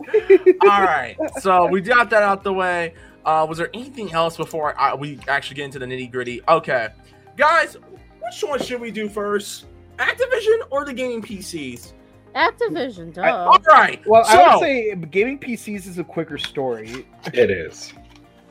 all 0.62 0.82
right. 0.82 1.16
So 1.40 1.66
we 1.66 1.80
got 1.80 2.10
that 2.10 2.22
out 2.22 2.44
the 2.44 2.52
way. 2.52 2.94
Uh, 3.24 3.46
was 3.48 3.58
there 3.58 3.70
anything 3.74 4.12
else 4.12 4.36
before 4.36 4.78
I, 4.78 4.94
we 4.94 5.18
actually 5.28 5.56
get 5.56 5.64
into 5.66 5.78
the 5.78 5.86
nitty 5.86 6.10
gritty? 6.10 6.40
Okay, 6.48 6.88
guys, 7.36 7.76
which 8.20 8.42
one 8.42 8.62
should 8.62 8.80
we 8.80 8.90
do 8.90 9.08
first? 9.08 9.66
Activision 9.98 10.60
or 10.70 10.84
the 10.84 10.94
gaming 10.94 11.20
PCs? 11.20 11.92
Activision, 12.34 13.12
duh. 13.12 13.22
All 13.22 13.58
right. 13.66 14.00
well, 14.06 14.24
so, 14.24 14.30
I 14.30 14.54
would 14.54 14.60
say 14.60 14.94
gaming 15.10 15.38
PCs 15.38 15.86
is 15.86 15.98
a 15.98 16.04
quicker 16.04 16.38
story. 16.38 17.04
It 17.34 17.50
is. 17.50 17.92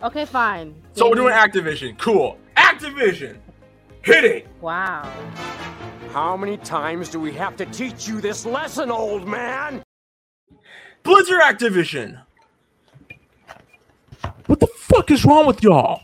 okay, 0.03 0.25
fine. 0.25 0.75
so 0.93 1.09
we're 1.09 1.15
doing 1.15 1.33
Activision. 1.33 1.97
Cool. 1.97 2.37
Activision. 2.57 3.37
Hit 4.01 4.23
it. 4.23 4.47
Wow. 4.61 5.11
How 6.11 6.35
many 6.35 6.57
times 6.57 7.09
do 7.09 7.19
we 7.19 7.31
have 7.33 7.55
to 7.57 7.65
teach 7.67 8.07
you 8.07 8.21
this 8.21 8.45
lesson, 8.45 8.91
old 8.91 9.27
man? 9.27 9.83
Blizzard 11.03 11.41
Activision. 11.41 12.21
What 14.47 14.59
the 14.59 14.67
fuck 14.67 15.11
is 15.11 15.25
wrong 15.25 15.45
with 15.45 15.63
y'all? 15.63 16.01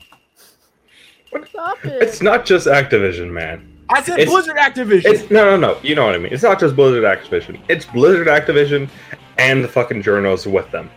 Stop 1.50 1.78
It's 1.84 2.22
not 2.22 2.46
just 2.46 2.66
Activision, 2.68 3.30
man. 3.32 3.72
I 3.90 4.02
said 4.02 4.20
It's- 4.20 4.30
Blizzard 4.34 4.56
Activision. 4.58 5.06
It's 5.06 5.30
no, 5.30 5.44
no, 5.46 5.58
no. 5.58 5.78
You 5.84 5.96
know 5.96 6.06
what 6.06 6.16
I 6.16 6.18
mean. 6.18 6.32
It's 6.34 6.44
not 6.44 6.60
just 6.60 6.76
Blizzard 6.76 7.04
Activision. 7.04 7.60
It's 7.68 7.86
Blizzard 7.86 8.28
Activision 8.28 8.90
and 9.38 9.64
the 9.64 9.68
fucking 9.68 10.02
journos 10.02 10.50
with 10.50 10.70
them, 10.72 10.90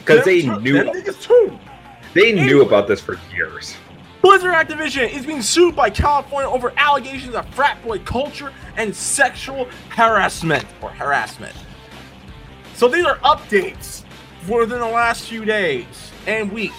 because 0.00 0.24
they 0.24 0.40
Them 0.42 0.62
knew 0.64 0.72
them 0.72 0.88
niggas 0.88 1.22
too. 1.22 1.56
they 2.12 2.32
knew 2.32 2.62
about 2.62 2.88
this 2.88 3.00
for 3.00 3.18
years. 3.32 3.76
Blizzard 4.20 4.52
Activision 4.52 5.08
is 5.08 5.24
being 5.24 5.40
sued 5.42 5.76
by 5.76 5.88
California 5.88 6.50
over 6.50 6.72
allegations 6.76 7.36
of 7.36 7.46
frat 7.54 7.80
boy 7.84 8.00
culture 8.00 8.52
and 8.76 8.94
sexual 8.94 9.68
harassment 9.90 10.64
or 10.82 10.90
harassment. 10.90 11.54
So 12.74 12.88
these 12.88 13.04
are 13.04 13.18
updates 13.18 14.02
within 14.48 14.80
the 14.80 14.86
last 14.86 15.28
few 15.28 15.44
days 15.44 16.05
and 16.26 16.50
week. 16.52 16.72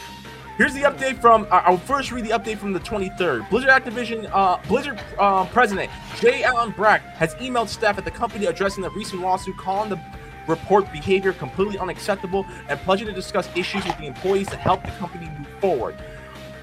Here's 0.57 0.73
the 0.73 0.81
update 0.81 1.21
from. 1.21 1.43
Uh, 1.51 1.61
I'll 1.65 1.77
first 1.77 2.11
read 2.11 2.25
the 2.25 2.31
update 2.31 2.57
from 2.57 2.73
the 2.73 2.79
23rd. 2.79 3.49
Blizzard 3.49 3.69
Activision, 3.69 4.29
uh, 4.33 4.57
Blizzard 4.67 4.99
uh, 5.19 5.45
president 5.45 5.91
J. 6.19 6.43
Allen 6.43 6.71
Brack 6.71 7.01
has 7.15 7.35
emailed 7.35 7.69
staff 7.69 7.97
at 7.97 8.05
the 8.05 8.11
company 8.11 8.47
addressing 8.47 8.81
the 8.81 8.89
recent 8.91 9.21
lawsuit, 9.21 9.55
calling 9.57 9.89
the 9.89 9.99
report 10.47 10.91
behavior 10.91 11.33
completely 11.33 11.77
unacceptable 11.77 12.45
and 12.69 12.79
pledging 12.79 13.05
to 13.05 13.13
discuss 13.13 13.49
issues 13.55 13.85
with 13.85 13.97
the 13.97 14.05
employees 14.05 14.47
to 14.47 14.55
help 14.55 14.83
the 14.83 14.91
company 14.91 15.29
move 15.37 15.47
forward 15.59 15.95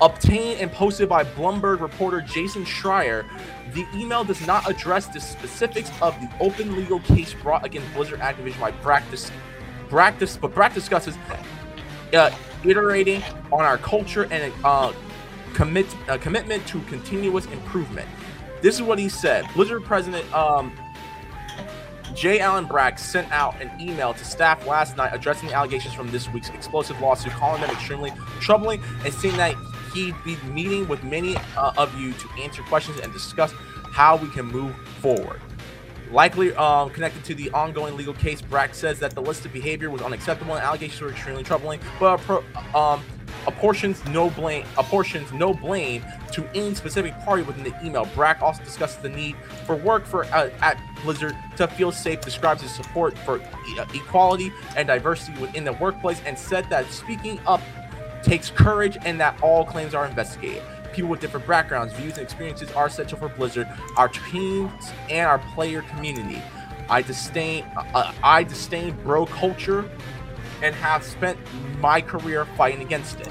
obtained 0.01 0.61
and 0.61 0.71
posted 0.73 1.09
by 1.09 1.25
Bloomberg 1.25 1.81
reporter 1.81 2.21
Jason 2.21 2.65
Schreier. 2.65 3.25
The 3.73 3.87
email 3.95 4.25
does 4.25 4.47
not 4.47 4.69
address 4.69 5.07
the 5.07 5.21
specifics 5.21 5.91
of 6.01 6.19
the 6.21 6.31
open 6.41 6.77
legal 6.77 7.01
case 7.01 7.35
brought 7.35 7.65
against 7.65 7.93
Blizzard 7.95 8.21
Activision 8.21 8.61
by 8.61 8.71
Brack, 8.71 9.09
dis- 9.11 9.31
Brack 9.89 10.19
dis- 10.19 10.37
but 10.37 10.55
Brack 10.55 10.75
discusses 10.75 11.17
uh, 12.13 12.31
iterating 12.65 13.23
on 13.53 13.63
our 13.65 13.79
culture 13.79 14.27
and 14.31 14.53
uh, 14.65 14.93
commit 15.53 15.87
uh, 16.09 16.19
commitment 16.19 16.67
to 16.67 16.81
continuous 16.83 17.47
improvement. 17.47 18.09
This 18.63 18.75
is 18.75 18.83
what 18.83 18.99
he 18.99 19.09
said. 19.09 19.47
Blizzard 19.55 19.85
president 19.85 20.33
um, 20.35 20.73
J. 22.15 22.39
Allen 22.39 22.67
Brack 22.67 22.99
sent 22.99 23.31
out 23.33 23.61
an 23.61 23.71
email 23.81 24.15
to 24.15 24.25
staff 24.25 24.67
last 24.67 24.97
night 24.97 25.11
addressing 25.13 25.49
the 25.49 25.55
allegations 25.55 25.95
from 25.95 26.11
this 26.11 26.29
week's 26.33 26.49
explosive 26.51 27.01
lawsuit, 27.01 27.33
calling 27.33 27.61
them 27.61 27.71
extremely 27.71 28.13
troubling 28.41 28.83
and 29.05 29.13
saying 29.13 29.37
that 29.37 29.55
he'd 29.93 30.15
be 30.25 30.37
meeting 30.49 30.87
with 30.89 31.03
many 31.03 31.37
uh, 31.57 31.73
of 31.77 31.99
you 31.99 32.13
to 32.13 32.29
answer 32.41 32.63
questions 32.63 33.01
and 33.01 33.13
discuss 33.13 33.53
how 33.93 34.17
we 34.17 34.29
can 34.29 34.47
move 34.47 34.75
forward. 35.01 35.41
Likely 36.15 36.55
um, 36.55 36.91
connected 36.91 37.25
to 37.25 37.35
the 37.35 37.51
ongoing 37.51 37.97
legal 37.97 38.15
case, 38.15 38.41
Brack 38.41 38.73
says 38.73 39.01
that 39.01 39.17
the 39.17 39.21
list 39.21 39.45
of 39.47 39.53
behavior 39.53 39.91
was 39.91 40.01
unacceptable 40.01 40.55
and 40.55 40.63
allegations 40.63 41.01
were 41.01 41.11
extremely 41.11 41.43
troubling, 41.43 41.81
but 41.99 42.21
um, 42.73 43.03
apportions 43.49 44.03
no 44.07 44.31
blame 44.31 44.65
apportions 44.79 45.33
no 45.33 45.53
blame 45.53 46.05
to 46.31 46.47
any 46.55 46.73
specific 46.77 47.19
party 47.25 47.43
within 47.43 47.65
the 47.65 47.75
email. 47.85 48.05
Brack 48.15 48.41
also 48.43 48.63
discusses 48.63 48.99
the 48.99 49.09
need 49.09 49.35
for 49.67 49.75
work 49.75 50.07
for 50.07 50.25
uh, 50.27 50.51
at 50.61 50.81
Blizzard 51.03 51.35
to 51.57 51.67
feel 51.67 51.91
safe, 51.91 52.21
describes 52.21 52.63
his 52.63 52.73
support 52.73 53.19
for 53.19 53.39
e- 53.39 53.79
uh, 53.81 53.85
equality 53.93 54.53
and 54.77 54.87
diversity 54.87 55.37
within 55.41 55.65
the 55.65 55.73
workplace, 55.73 56.21
and 56.27 56.39
said 56.39 56.71
that 56.71 56.89
speaking 56.93 57.41
up 57.45 57.61
takes 58.23 58.51
courage 58.51 58.97
and 59.05 59.21
that 59.21 59.37
all 59.43 59.65
claims 59.65 59.95
are 59.95 60.07
investigated. 60.07 60.63
People 60.95 61.11
with 61.11 61.21
different 61.21 61.45
backgrounds, 61.47 61.93
views, 61.95 62.13
and 62.13 62.23
experiences 62.23 62.71
are 62.73 62.87
essential 62.87 63.19
for 63.19 63.29
Blizzard, 63.29 63.69
our 63.97 64.09
teams, 64.09 64.93
and 65.11 65.27
our 65.27 65.41
player 65.55 65.83
community. 65.83 66.41
I 66.89 67.03
disdain, 67.03 67.65
uh, 67.77 68.13
I 68.23 68.45
disdain 68.45 68.97
bro 69.03 69.27
culture, 69.27 69.91
and 70.63 70.73
have 70.77 71.03
spent 71.03 71.37
my 71.81 72.01
career 72.01 72.47
fighting 72.57 72.81
against 72.81 73.19
it. 73.21 73.29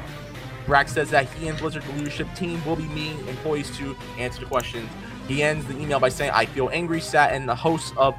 Brack 0.66 0.90
says 0.90 1.10
that 1.12 1.30
he 1.34 1.48
and 1.48 1.58
Blizzard 1.58 1.84
leadership 1.96 2.28
team 2.36 2.64
will 2.66 2.76
be 2.76 2.88
meeting 2.90 3.26
employees 3.28 3.76
to 3.78 3.96
answer 4.18 4.42
the 4.42 4.46
questions. 4.46 4.90
He 5.28 5.42
ends 5.42 5.66
the 5.66 5.78
email 5.80 6.02
by 6.02 6.10
saying, 6.10 6.32
"I 6.32 6.46
feel 6.46 6.70
angry, 6.74 7.00
sad, 7.00 7.34
and 7.34 7.48
the 7.48 7.56
host 7.56 7.94
of 7.96 8.14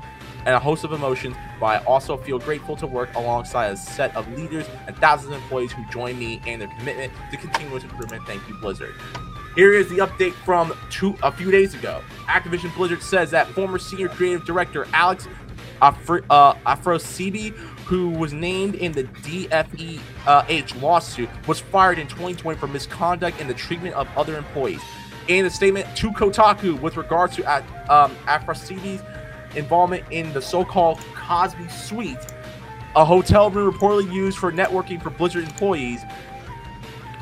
and 0.47 0.55
a 0.55 0.59
host 0.59 0.85
of 0.85 0.93
emotions, 0.93 1.37
but 1.61 1.67
I 1.67 1.85
also 1.85 2.17
feel 2.17 2.39
grateful 2.39 2.77
to 2.77 2.87
work 2.87 3.15
alongside 3.15 3.73
a 3.73 3.77
set 3.77 4.15
of 4.15 4.31
leaders 4.37 4.67
and 4.87 4.97
thousands 4.99 5.35
of 5.35 5.43
employees 5.43 5.73
who 5.73 5.85
join 5.91 6.19
me 6.19 6.41
in 6.47 6.59
their 6.59 6.69
commitment 6.69 7.13
to 7.31 7.37
continuous 7.37 7.83
improvement. 7.83 8.27
Thank 8.27 8.47
you, 8.49 8.55
Blizzard." 8.55 8.95
Here 9.55 9.73
is 9.73 9.89
the 9.89 9.99
update 9.99 10.33
from 10.45 10.77
two 10.91 11.17
a 11.23 11.31
few 11.31 11.53
days 11.53 11.75
ago. 11.75 12.03
Activision 12.27 12.75
Blizzard 12.75 13.03
says 13.03 13.31
that 13.31 13.47
former 13.49 13.79
senior 13.79 14.09
creative 14.09 14.45
director 14.45 14.85
Alex 14.93 15.29
Afro, 15.81 16.23
uh, 16.29 16.55
who 17.87 18.09
was 18.11 18.33
named 18.33 18.75
in 18.75 18.91
the 18.91 19.05
DFEH 19.05 20.83
lawsuit, 20.83 21.29
was 21.47 21.61
fired 21.61 22.01
in 22.01 22.09
2020 22.09 22.59
for 22.59 22.67
misconduct 22.67 23.41
in 23.41 23.47
the 23.47 23.55
treatment 23.55 23.95
of 23.95 24.09
other 24.17 24.37
employees. 24.37 24.81
In 25.29 25.47
a 25.47 25.51
statement 25.51 25.87
to 25.99 26.11
Kotaku 26.11 26.81
with 26.81 26.97
regards 26.97 27.37
to 27.37 27.45
uh, 27.49 27.63
um, 27.89 28.17
Afrasiabi's 28.27 29.03
involvement 29.57 30.05
in 30.11 30.33
the 30.33 30.43
so-called 30.43 30.99
Cosby 31.15 31.69
Suite, 31.69 32.19
a 32.97 33.05
hotel 33.05 33.51
room 33.51 33.73
reportedly 33.73 34.13
used 34.13 34.39
for 34.39 34.51
networking 34.51 35.01
for 35.01 35.11
Blizzard 35.11 35.45
employees, 35.45 36.01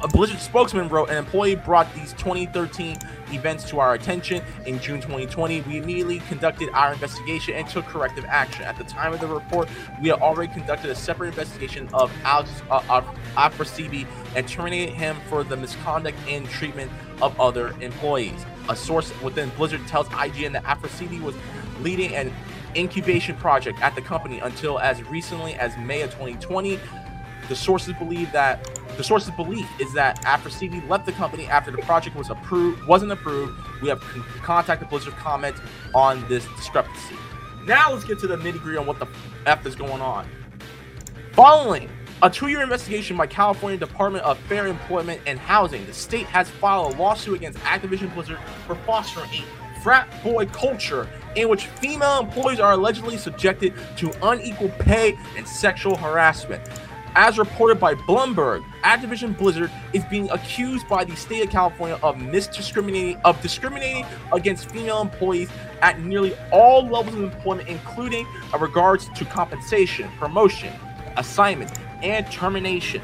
a 0.02 0.08
Blizzard 0.08 0.40
spokesman 0.40 0.88
wrote, 0.88 1.10
an 1.10 1.16
employee 1.16 1.54
brought 1.54 1.92
these 1.94 2.12
2013 2.14 2.98
events 3.30 3.64
to 3.70 3.78
our 3.78 3.94
attention 3.94 4.42
in 4.66 4.80
June 4.80 5.00
2020. 5.00 5.60
We 5.62 5.78
immediately 5.78 6.18
conducted 6.28 6.70
our 6.70 6.92
investigation 6.92 7.54
and 7.54 7.68
took 7.68 7.84
corrective 7.86 8.24
action. 8.26 8.64
At 8.64 8.76
the 8.76 8.84
time 8.84 9.12
of 9.12 9.20
the 9.20 9.28
report, 9.28 9.68
we 10.00 10.08
had 10.08 10.20
already 10.20 10.52
conducted 10.52 10.90
a 10.90 10.94
separate 10.94 11.28
investigation 11.28 11.88
of 11.94 12.12
Alex 12.24 12.50
uh, 12.68 13.02
Afrasiabi 13.36 14.06
and 14.34 14.48
terminated 14.48 14.92
him 14.92 15.16
for 15.28 15.44
the 15.44 15.56
misconduct 15.56 16.18
and 16.28 16.48
treatment 16.48 16.90
of 17.20 17.38
other 17.40 17.74
employees. 17.80 18.44
A 18.68 18.74
source 18.74 19.12
within 19.22 19.50
Blizzard 19.50 19.86
tells 19.86 20.08
IGN 20.08 20.52
that 20.52 20.64
Afrasiabi 20.64 21.20
was 21.20 21.36
leading 21.80 22.14
an 22.16 22.32
incubation 22.74 23.36
project 23.36 23.80
at 23.82 23.94
the 23.94 24.00
company 24.00 24.40
until 24.40 24.78
as 24.80 25.02
recently 25.04 25.54
as 25.54 25.76
May 25.78 26.02
of 26.02 26.10
2020. 26.10 26.80
The 27.48 27.56
sources 27.56 27.94
believe 27.98 28.32
that 28.32 28.80
the 28.96 29.04
source's 29.04 29.30
belief 29.32 29.68
is 29.80 29.92
that 29.94 30.24
after 30.24 30.48
CV 30.48 30.86
left 30.88 31.06
the 31.06 31.12
company 31.12 31.46
after 31.46 31.70
the 31.70 31.78
project 31.78 32.14
was 32.16 32.30
approved 32.30 32.86
wasn't 32.86 33.12
approved. 33.12 33.58
We 33.80 33.88
have 33.88 34.00
con- 34.00 34.24
contacted 34.42 34.88
Blizzard 34.88 35.14
comment 35.14 35.56
on 35.94 36.26
this 36.28 36.46
discrepancy. 36.56 37.16
Now 37.64 37.92
let's 37.92 38.04
get 38.04 38.18
to 38.20 38.26
the 38.26 38.36
nitty 38.36 38.60
gritty 38.60 38.78
on 38.78 38.86
what 38.86 38.98
the 38.98 39.06
f 39.46 39.66
is 39.66 39.74
going 39.74 40.02
on. 40.02 40.28
Following 41.32 41.88
a 42.22 42.30
two-year 42.30 42.62
investigation 42.62 43.16
by 43.16 43.26
California 43.26 43.78
Department 43.78 44.24
of 44.24 44.38
Fair 44.40 44.66
Employment 44.68 45.20
and 45.26 45.38
Housing, 45.38 45.84
the 45.86 45.92
state 45.92 46.26
has 46.26 46.48
filed 46.48 46.94
a 46.94 46.96
lawsuit 46.96 47.34
against 47.34 47.58
Activision 47.60 48.12
Blizzard 48.14 48.38
for 48.66 48.76
fostering 48.76 49.28
a 49.30 49.80
frat 49.80 50.08
boy 50.22 50.46
culture 50.46 51.08
in 51.34 51.48
which 51.48 51.66
female 51.66 52.20
employees 52.20 52.60
are 52.60 52.72
allegedly 52.72 53.16
subjected 53.16 53.74
to 53.96 54.12
unequal 54.24 54.68
pay 54.78 55.18
and 55.36 55.46
sexual 55.48 55.96
harassment. 55.96 56.62
As 57.14 57.36
reported 57.38 57.78
by 57.78 57.94
Bloomberg, 57.94 58.64
Activision 58.84 59.36
Blizzard 59.36 59.70
is 59.92 60.02
being 60.06 60.30
accused 60.30 60.88
by 60.88 61.04
the 61.04 61.14
state 61.14 61.44
of 61.44 61.50
California 61.50 61.98
of 62.02 62.16
misdiscriminating 62.16 63.20
of 63.22 63.40
discriminating 63.42 64.06
against 64.32 64.70
female 64.70 65.02
employees 65.02 65.50
at 65.82 66.00
nearly 66.00 66.34
all 66.50 66.86
levels 66.86 67.14
of 67.14 67.22
employment, 67.22 67.68
including 67.68 68.26
in 68.54 68.60
regards 68.60 69.10
to 69.10 69.26
compensation, 69.26 70.10
promotion, 70.18 70.72
assignment, 71.18 71.70
and 72.02 72.30
termination. 72.32 73.02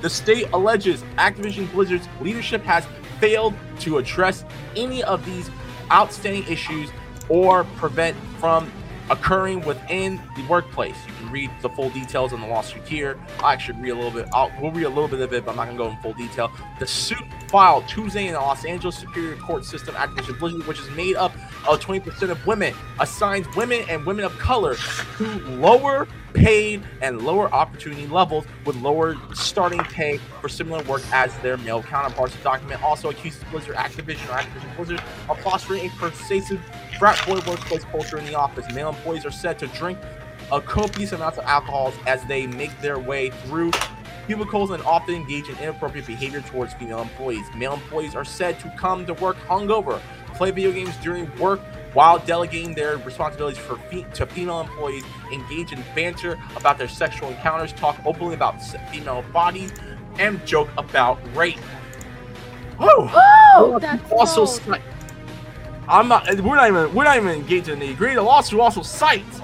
The 0.00 0.10
state 0.10 0.46
alleges 0.52 1.02
Activision 1.18 1.70
Blizzard's 1.72 2.08
leadership 2.20 2.62
has 2.62 2.86
failed 3.18 3.54
to 3.80 3.98
address 3.98 4.44
any 4.76 5.02
of 5.02 5.24
these 5.24 5.50
outstanding 5.90 6.44
issues 6.44 6.88
or 7.28 7.64
prevent 7.76 8.16
from 8.38 8.70
occurring 9.10 9.62
within 9.62 10.20
the 10.36 10.46
workplace. 10.46 10.96
Read 11.32 11.50
the 11.62 11.70
full 11.70 11.88
details 11.88 12.34
on 12.34 12.42
the 12.42 12.46
lawsuit 12.46 12.86
here. 12.86 13.18
I 13.42 13.54
actually 13.54 13.80
read 13.80 13.90
a 13.90 13.94
little 13.94 14.10
bit. 14.10 14.28
I'll, 14.34 14.52
we'll 14.60 14.70
read 14.70 14.84
a 14.84 14.88
little 14.90 15.08
bit 15.08 15.20
of 15.20 15.32
it, 15.32 15.46
but 15.46 15.52
I'm 15.52 15.56
not 15.56 15.66
gonna 15.66 15.78
go 15.78 15.88
in 15.88 15.96
full 15.96 16.12
detail. 16.12 16.52
The 16.78 16.86
suit 16.86 17.24
filed 17.48 17.88
Tuesday 17.88 18.26
in 18.26 18.34
the 18.34 18.40
Los 18.40 18.66
Angeles 18.66 18.96
Superior 18.96 19.36
Court 19.36 19.64
System 19.64 19.94
Activision 19.94 20.38
Blizzard, 20.38 20.66
which 20.66 20.78
is 20.78 20.90
made 20.90 21.16
up 21.16 21.32
of 21.66 21.80
20% 21.80 22.30
of 22.30 22.46
women, 22.46 22.74
assigns 23.00 23.46
women 23.56 23.82
and 23.88 24.04
women 24.04 24.26
of 24.26 24.38
color 24.38 24.76
to 25.16 25.24
lower 25.56 26.06
paid 26.34 26.82
and 27.00 27.22
lower 27.22 27.52
opportunity 27.52 28.06
levels 28.06 28.44
with 28.64 28.76
lower 28.76 29.16
starting 29.34 29.80
pay 29.80 30.18
for 30.40 30.48
similar 30.48 30.82
work 30.84 31.02
as 31.12 31.36
their 31.38 31.56
male 31.58 31.82
counterparts. 31.82 32.34
The 32.36 32.42
document 32.42 32.82
also 32.82 33.10
accuses 33.10 33.42
Blizzard 33.50 33.76
Activision 33.76 34.24
or 34.28 34.38
Activision 34.38 34.76
Blizzard 34.76 35.02
of 35.28 35.40
fostering 35.40 35.86
a 35.86 35.90
pervasive 35.90 36.60
frat 36.98 37.20
boy 37.26 37.40
workplace 37.46 37.84
culture 37.84 38.18
in 38.18 38.24
the 38.26 38.34
office. 38.34 38.72
Male 38.74 38.90
employees 38.90 39.26
are 39.26 39.30
said 39.30 39.58
to 39.58 39.66
drink 39.68 39.98
a 40.50 40.60
copious 40.60 41.12
amounts 41.12 41.38
of 41.38 41.44
alcohols 41.44 41.94
as 42.06 42.24
they 42.24 42.46
make 42.46 42.78
their 42.80 42.98
way 42.98 43.30
through 43.30 43.70
cubicles 44.26 44.70
and 44.70 44.82
often 44.84 45.14
engage 45.14 45.48
in 45.48 45.56
inappropriate 45.58 46.06
behavior 46.06 46.40
towards 46.42 46.74
female 46.74 47.00
employees. 47.00 47.44
Male 47.56 47.74
employees 47.74 48.14
are 48.14 48.24
said 48.24 48.58
to 48.60 48.72
come 48.78 49.04
to 49.06 49.14
work 49.14 49.36
hungover, 49.48 50.00
play 50.34 50.50
video 50.50 50.72
games 50.72 50.96
during 50.98 51.30
work 51.38 51.60
while 51.92 52.18
delegating 52.18 52.74
their 52.74 52.96
responsibilities 52.98 53.58
for 53.58 53.76
fe- 53.90 54.06
to 54.14 54.24
female 54.24 54.60
employees, 54.60 55.04
engage 55.32 55.72
in 55.72 55.84
banter 55.94 56.38
about 56.56 56.78
their 56.78 56.88
sexual 56.88 57.28
encounters, 57.28 57.72
talk 57.74 57.98
openly 58.06 58.34
about 58.34 58.62
female 58.90 59.22
bodies, 59.32 59.72
and 60.18 60.44
joke 60.46 60.70
about 60.78 61.18
rape. 61.36 61.58
Oh, 62.78 63.78
that's 63.78 64.10
also 64.10 64.44
so- 64.44 64.62
cite- 64.62 64.80
I'm 65.88 66.08
not. 66.08 66.26
We're 66.40 66.56
not 66.56 66.68
even. 66.68 66.94
We're 66.94 67.04
not 67.04 67.16
even 67.16 67.30
engaged 67.30 67.68
in 67.68 67.78
the 67.80 67.90
agree. 67.90 68.14
The 68.14 68.22
lawsuit 68.22 68.60
also 68.60 68.82
cites 68.82 69.40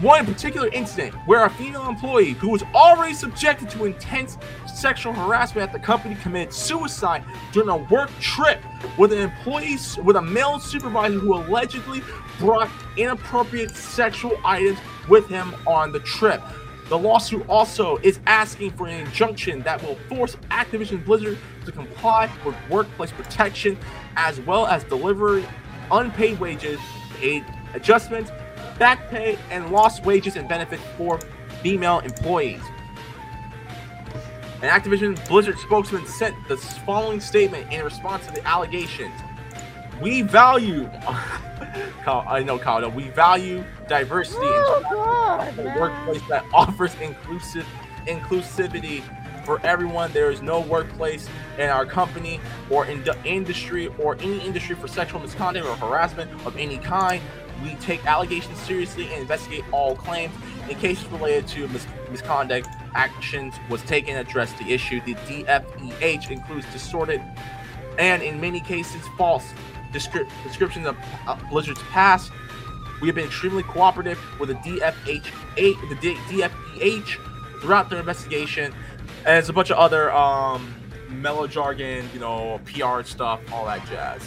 one 0.00 0.26
particular 0.26 0.68
incident 0.68 1.14
where 1.26 1.44
a 1.44 1.50
female 1.50 1.88
employee 1.88 2.32
who 2.32 2.50
was 2.50 2.62
already 2.74 3.14
subjected 3.14 3.70
to 3.70 3.84
intense 3.84 4.38
sexual 4.72 5.12
harassment 5.12 5.68
at 5.68 5.72
the 5.72 5.78
company 5.78 6.16
committed 6.16 6.52
suicide 6.52 7.24
during 7.52 7.68
a 7.68 7.76
work 7.76 8.10
trip 8.20 8.60
with 8.98 9.12
an 9.12 9.18
employee 9.18 9.78
with 10.02 10.16
a 10.16 10.22
male 10.22 10.58
supervisor 10.58 11.18
who 11.18 11.34
allegedly 11.34 12.02
brought 12.38 12.68
inappropriate 12.96 13.70
sexual 13.70 14.36
items 14.44 14.78
with 15.08 15.28
him 15.28 15.54
on 15.66 15.92
the 15.92 16.00
trip. 16.00 16.42
The 16.88 16.98
lawsuit 16.98 17.48
also 17.48 17.96
is 17.98 18.20
asking 18.26 18.72
for 18.72 18.86
an 18.86 19.06
injunction 19.06 19.60
that 19.62 19.82
will 19.82 19.96
force 20.08 20.36
Activision 20.50 21.04
Blizzard 21.04 21.38
to 21.64 21.72
comply 21.72 22.30
with 22.44 22.54
workplace 22.68 23.10
protection 23.10 23.78
as 24.16 24.40
well 24.40 24.66
as 24.66 24.84
deliver 24.84 25.42
unpaid 25.90 26.38
wages, 26.38 26.78
paid 27.18 27.44
adjustments, 27.74 28.30
back 28.78 29.08
pay, 29.10 29.38
and 29.50 29.70
lost 29.70 30.04
wages 30.04 30.36
and 30.36 30.48
benefits 30.48 30.82
for 30.96 31.20
female 31.62 32.00
employees. 32.00 32.62
An 34.62 34.70
Activision 34.70 35.28
Blizzard 35.28 35.58
spokesman 35.58 36.06
sent 36.06 36.36
the 36.48 36.56
following 36.56 37.20
statement 37.20 37.70
in 37.72 37.84
response 37.84 38.26
to 38.26 38.32
the 38.32 38.46
allegations. 38.46 39.12
We 40.00 40.22
value, 40.22 40.88
Kyle, 42.02 42.24
I 42.26 42.42
know, 42.42 42.58
Kyle, 42.58 42.80
no, 42.80 42.88
we 42.88 43.08
value 43.10 43.64
diversity 43.88 44.40
Oh, 44.42 45.46
and 45.46 45.56
God, 45.56 45.76
a 45.76 45.78
workplace 45.78 46.22
that 46.28 46.44
offers 46.52 46.94
inclusive 47.00 47.66
inclusivity 48.06 49.02
for 49.44 49.60
everyone. 49.64 50.12
There 50.12 50.30
is 50.30 50.42
no 50.42 50.60
workplace 50.60 51.28
in 51.58 51.68
our 51.68 51.86
company 51.86 52.40
or 52.70 52.86
in 52.86 53.04
the 53.04 53.16
industry 53.24 53.88
or 53.98 54.16
any 54.16 54.40
industry 54.40 54.74
for 54.74 54.88
sexual 54.88 55.20
misconduct 55.20 55.66
or 55.66 55.76
harassment 55.76 56.30
of 56.46 56.56
any 56.56 56.78
kind. 56.78 57.22
We 57.62 57.74
take 57.76 58.04
allegations 58.06 58.58
seriously 58.60 59.10
and 59.12 59.22
investigate 59.22 59.64
all 59.72 59.94
claims. 59.96 60.34
In 60.68 60.76
cases 60.78 61.06
related 61.06 61.46
to 61.48 61.68
mis- 61.68 61.86
misconduct, 62.10 62.68
actions 62.94 63.54
was 63.68 63.82
taken 63.82 64.16
address 64.16 64.52
the 64.54 64.72
issue. 64.72 65.00
The 65.04 65.14
DFEH 65.14 66.30
includes 66.30 66.66
distorted 66.72 67.22
and, 67.98 68.22
in 68.22 68.40
many 68.40 68.60
cases, 68.60 69.02
false 69.16 69.52
descri- 69.92 70.28
descriptions 70.42 70.86
of 70.86 70.96
uh, 71.26 71.36
Blizzard's 71.50 71.82
past. 71.90 72.32
We 73.00 73.08
have 73.08 73.14
been 73.14 73.26
extremely 73.26 73.62
cooperative 73.62 74.18
with 74.38 74.48
the 74.48 74.54
DFH, 74.56 75.26
the 75.56 75.98
D- 76.00 76.14
DFEH 76.28 77.60
throughout 77.60 77.90
their 77.90 78.00
investigation, 78.00 78.72
and 78.72 79.24
there's 79.24 79.48
a 79.48 79.52
bunch 79.52 79.70
of 79.70 79.78
other 79.78 80.12
um, 80.12 80.74
mellow 81.08 81.46
jargon, 81.46 82.08
you 82.12 82.20
know, 82.20 82.60
PR 82.64 83.02
stuff, 83.02 83.40
all 83.52 83.66
that 83.66 83.86
jazz. 83.86 84.26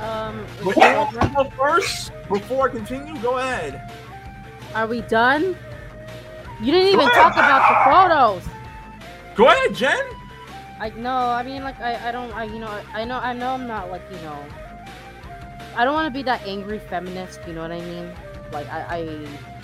Um, 0.00 0.46
But 0.64 0.76
you 0.76 0.82
want 0.82 1.10
to 1.20 1.32
go 1.34 1.50
first 1.50 2.12
before 2.28 2.68
I 2.68 2.72
continue? 2.72 3.20
Go 3.20 3.38
ahead. 3.38 3.90
are 4.74 4.86
we 4.86 5.00
done? 5.02 5.56
You 6.60 6.72
didn't 6.72 6.88
even 6.94 7.08
talk 7.10 7.32
about 7.32 7.62
the 7.68 7.90
photos. 7.90 8.54
Go 9.36 9.46
ahead, 9.46 9.74
Gen. 9.74 9.98
I 10.80 10.90
no, 10.90 11.10
I 11.10 11.42
mean 11.42 11.62
like 11.64 11.80
I, 11.80 12.08
I 12.08 12.12
don't 12.12 12.32
I 12.32 12.44
you 12.44 12.58
know 12.60 12.68
I 12.94 13.04
know 13.04 13.18
I 13.18 13.32
know 13.32 13.50
I'm 13.50 13.66
not 13.66 13.90
like 13.90 14.02
you 14.12 14.16
know 14.18 14.38
I 15.76 15.84
don't 15.84 15.94
want 15.94 16.06
to 16.06 16.12
be 16.16 16.22
that 16.24 16.42
angry 16.46 16.78
feminist. 16.78 17.40
You 17.46 17.52
know 17.54 17.62
what 17.62 17.72
I 17.72 17.80
mean? 17.80 18.12
Like 18.52 18.68
I 18.68 18.80
I 18.82 18.98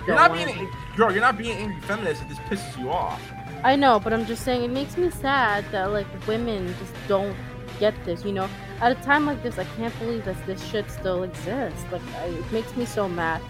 You're 0.05 0.15
don't 0.17 0.33
being, 0.33 0.47
be- 0.47 0.69
girl. 0.97 1.11
You're 1.11 1.21
not 1.21 1.37
being 1.37 1.57
angry 1.57 1.81
feminist. 1.81 2.21
It 2.23 2.27
just 2.29 2.41
pisses 2.43 2.77
you 2.79 2.89
off. 2.89 3.21
I 3.63 3.75
know, 3.75 3.99
but 3.99 4.11
I'm 4.13 4.25
just 4.25 4.43
saying 4.43 4.63
it 4.63 4.69
makes 4.71 4.97
me 4.97 5.09
sad 5.09 5.63
that 5.71 5.91
like 5.91 6.07
women 6.27 6.67
just 6.79 6.93
don't 7.07 7.35
get 7.79 7.93
this. 8.05 8.23
You 8.25 8.33
know, 8.33 8.49
at 8.81 8.91
a 8.91 8.95
time 8.95 9.25
like 9.25 9.41
this, 9.43 9.57
I 9.57 9.63
can't 9.77 9.97
believe 9.99 10.25
that 10.25 10.35
this 10.45 10.63
shit 10.69 10.89
still 10.91 11.23
exists. 11.23 11.85
Like 11.91 12.01
I, 12.19 12.25
it 12.25 12.51
makes 12.51 12.75
me 12.75 12.85
so 12.85 13.07
mad, 13.07 13.41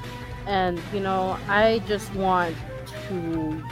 and 0.48 0.80
you 0.94 1.00
know, 1.00 1.38
I 1.48 1.80
just 1.88 2.14
want 2.16 2.56
to 3.08 3.64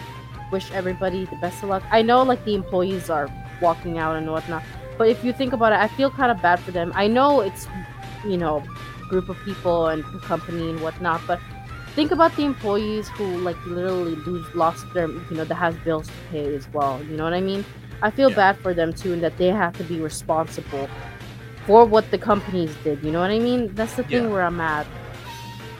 wish 0.52 0.72
everybody 0.72 1.26
the 1.26 1.36
best 1.38 1.64
of 1.64 1.70
luck. 1.70 1.84
I 1.92 2.02
know 2.02 2.24
like 2.24 2.44
the 2.46 2.56
employees 2.56 3.10
are 3.10 3.30
walking 3.62 3.98
out 3.98 4.16
and 4.16 4.30
whatnot, 4.32 4.64
but 4.98 5.08
if 5.10 5.24
you 5.24 5.34
think 5.34 5.54
about 5.54 5.72
it, 5.74 5.80
I 5.80 5.88
feel 5.88 6.10
kind 6.12 6.32
of 6.32 6.42
bad 6.42 6.60
for 6.60 6.72
them. 6.72 6.92
I 6.96 7.08
know 7.08 7.42
it's 7.42 7.68
you 8.26 8.38
know 8.38 8.64
group 9.10 9.30
of 9.30 9.38
people 9.46 9.88
and 9.88 10.04
company 10.24 10.70
and 10.70 10.82
whatnot, 10.82 11.22
but 11.28 11.40
think 11.96 12.10
about 12.12 12.36
the 12.36 12.44
employees 12.44 13.08
who 13.10 13.26
like 13.38 13.58
literally 13.68 14.16
lose 14.16 14.46
lost 14.56 14.92
their 14.96 15.08
you 15.08 15.26
know 15.38 15.44
that 15.46 15.54
has 15.56 15.76
bills 15.86 16.08
to 16.08 16.14
pay 16.32 16.56
as 16.56 16.68
well 16.74 17.00
you 17.04 17.16
know 17.16 17.24
what 17.24 17.34
i 17.34 17.40
mean 17.40 17.64
i 18.02 18.10
feel 18.10 18.32
Yeah. 18.32 18.36
bad 18.36 18.58
for 18.58 18.74
them 18.74 18.92
too 18.94 19.14
and 19.14 19.22
that 19.22 19.38
they 19.38 19.50
have 19.50 19.78
to 19.78 19.84
be 19.84 20.00
responsible 20.02 20.90
for 21.66 21.86
what 21.86 22.10
the 22.12 22.18
companies 22.18 22.76
did 22.84 23.02
you 23.04 23.12
know 23.12 23.20
what 23.20 23.32
i 23.32 23.40
mean 23.40 23.74
that's 23.76 23.96
the 23.96 24.04
thing 24.04 24.24
Yeah. 24.24 24.30
where 24.30 24.44
i'm 24.44 24.60
at 24.62 24.86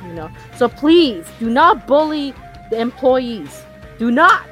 you 0.04 0.14
know 0.14 0.30
so 0.56 0.68
please 0.70 1.26
do 1.40 1.50
not 1.50 1.88
bully 1.88 2.34
the 2.70 2.80
employees 2.80 3.64
do 3.98 4.12
not 4.12 4.48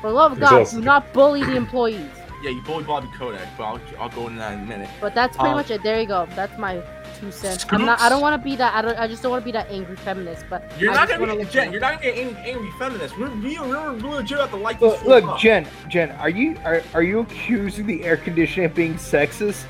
for 0.00 0.08
the 0.10 0.14
love 0.16 0.32
of 0.32 0.40
god 0.40 0.66
do 0.70 0.80
not 0.80 1.12
bully 1.12 1.42
the 1.44 1.56
employees 1.56 2.00
Yeah, 2.42 2.50
you 2.50 2.62
bullied 2.62 2.86
Bobby 2.86 3.08
Kotick, 3.18 3.46
but 3.58 3.64
I'll, 3.64 3.80
I'll 3.98 4.08
go 4.08 4.26
into 4.28 4.38
that 4.38 4.54
in 4.54 4.60
a 4.60 4.66
minute. 4.66 4.88
but 5.00 5.14
that's 5.14 5.36
pretty 5.36 5.50
Um, 5.50 5.56
much 5.56 5.70
it 5.70 5.82
there 5.82 6.00
you 6.00 6.06
go 6.06 6.26
that's 6.34 6.56
my 6.58 6.80
two 7.20 7.30
cents 7.30 7.66
i'm 7.70 7.84
not 7.84 8.00
i 8.00 8.08
don't 8.08 8.22
want 8.22 8.40
to 8.40 8.42
be 8.42 8.56
that 8.56 8.72
i 8.74 8.80
don't 8.80 8.98
i 8.98 9.06
just 9.06 9.22
don't 9.22 9.30
want 9.30 9.42
to 9.42 9.44
be 9.44 9.52
that 9.52 9.68
angry 9.70 9.96
feminist 9.96 10.44
but 10.48 10.62
You're 10.78 10.92
I 10.92 10.94
not 11.04 11.08
gonna 11.08 11.36
be 11.36 11.44
Gen. 11.44 11.66
you 11.66 11.72
You're 11.72 11.80
not 11.82 12.00
gonna 12.00 12.04
get 12.14 12.16
angry, 12.18 12.42
angry 12.50 12.70
feminist. 12.78 13.18
We're 13.18 13.28
we 13.28 13.58
we're, 13.58 13.92
we're 13.98 14.14
legit 14.16 14.38
have 14.38 14.50
to 14.50 14.56
like 14.56 14.80
this. 14.80 15.02
Look, 15.04 15.24
look. 15.24 15.38
Gen, 15.38 15.66
Gen, 15.88 16.12
are 16.12 16.30
you 16.30 16.56
are, 16.64 16.80
are 16.94 17.02
you 17.02 17.18
accusing 17.20 17.84
the 17.86 18.04
air 18.04 18.16
conditioning 18.16 18.64
of 18.70 18.74
being 18.74 18.94
sexist? 18.94 19.64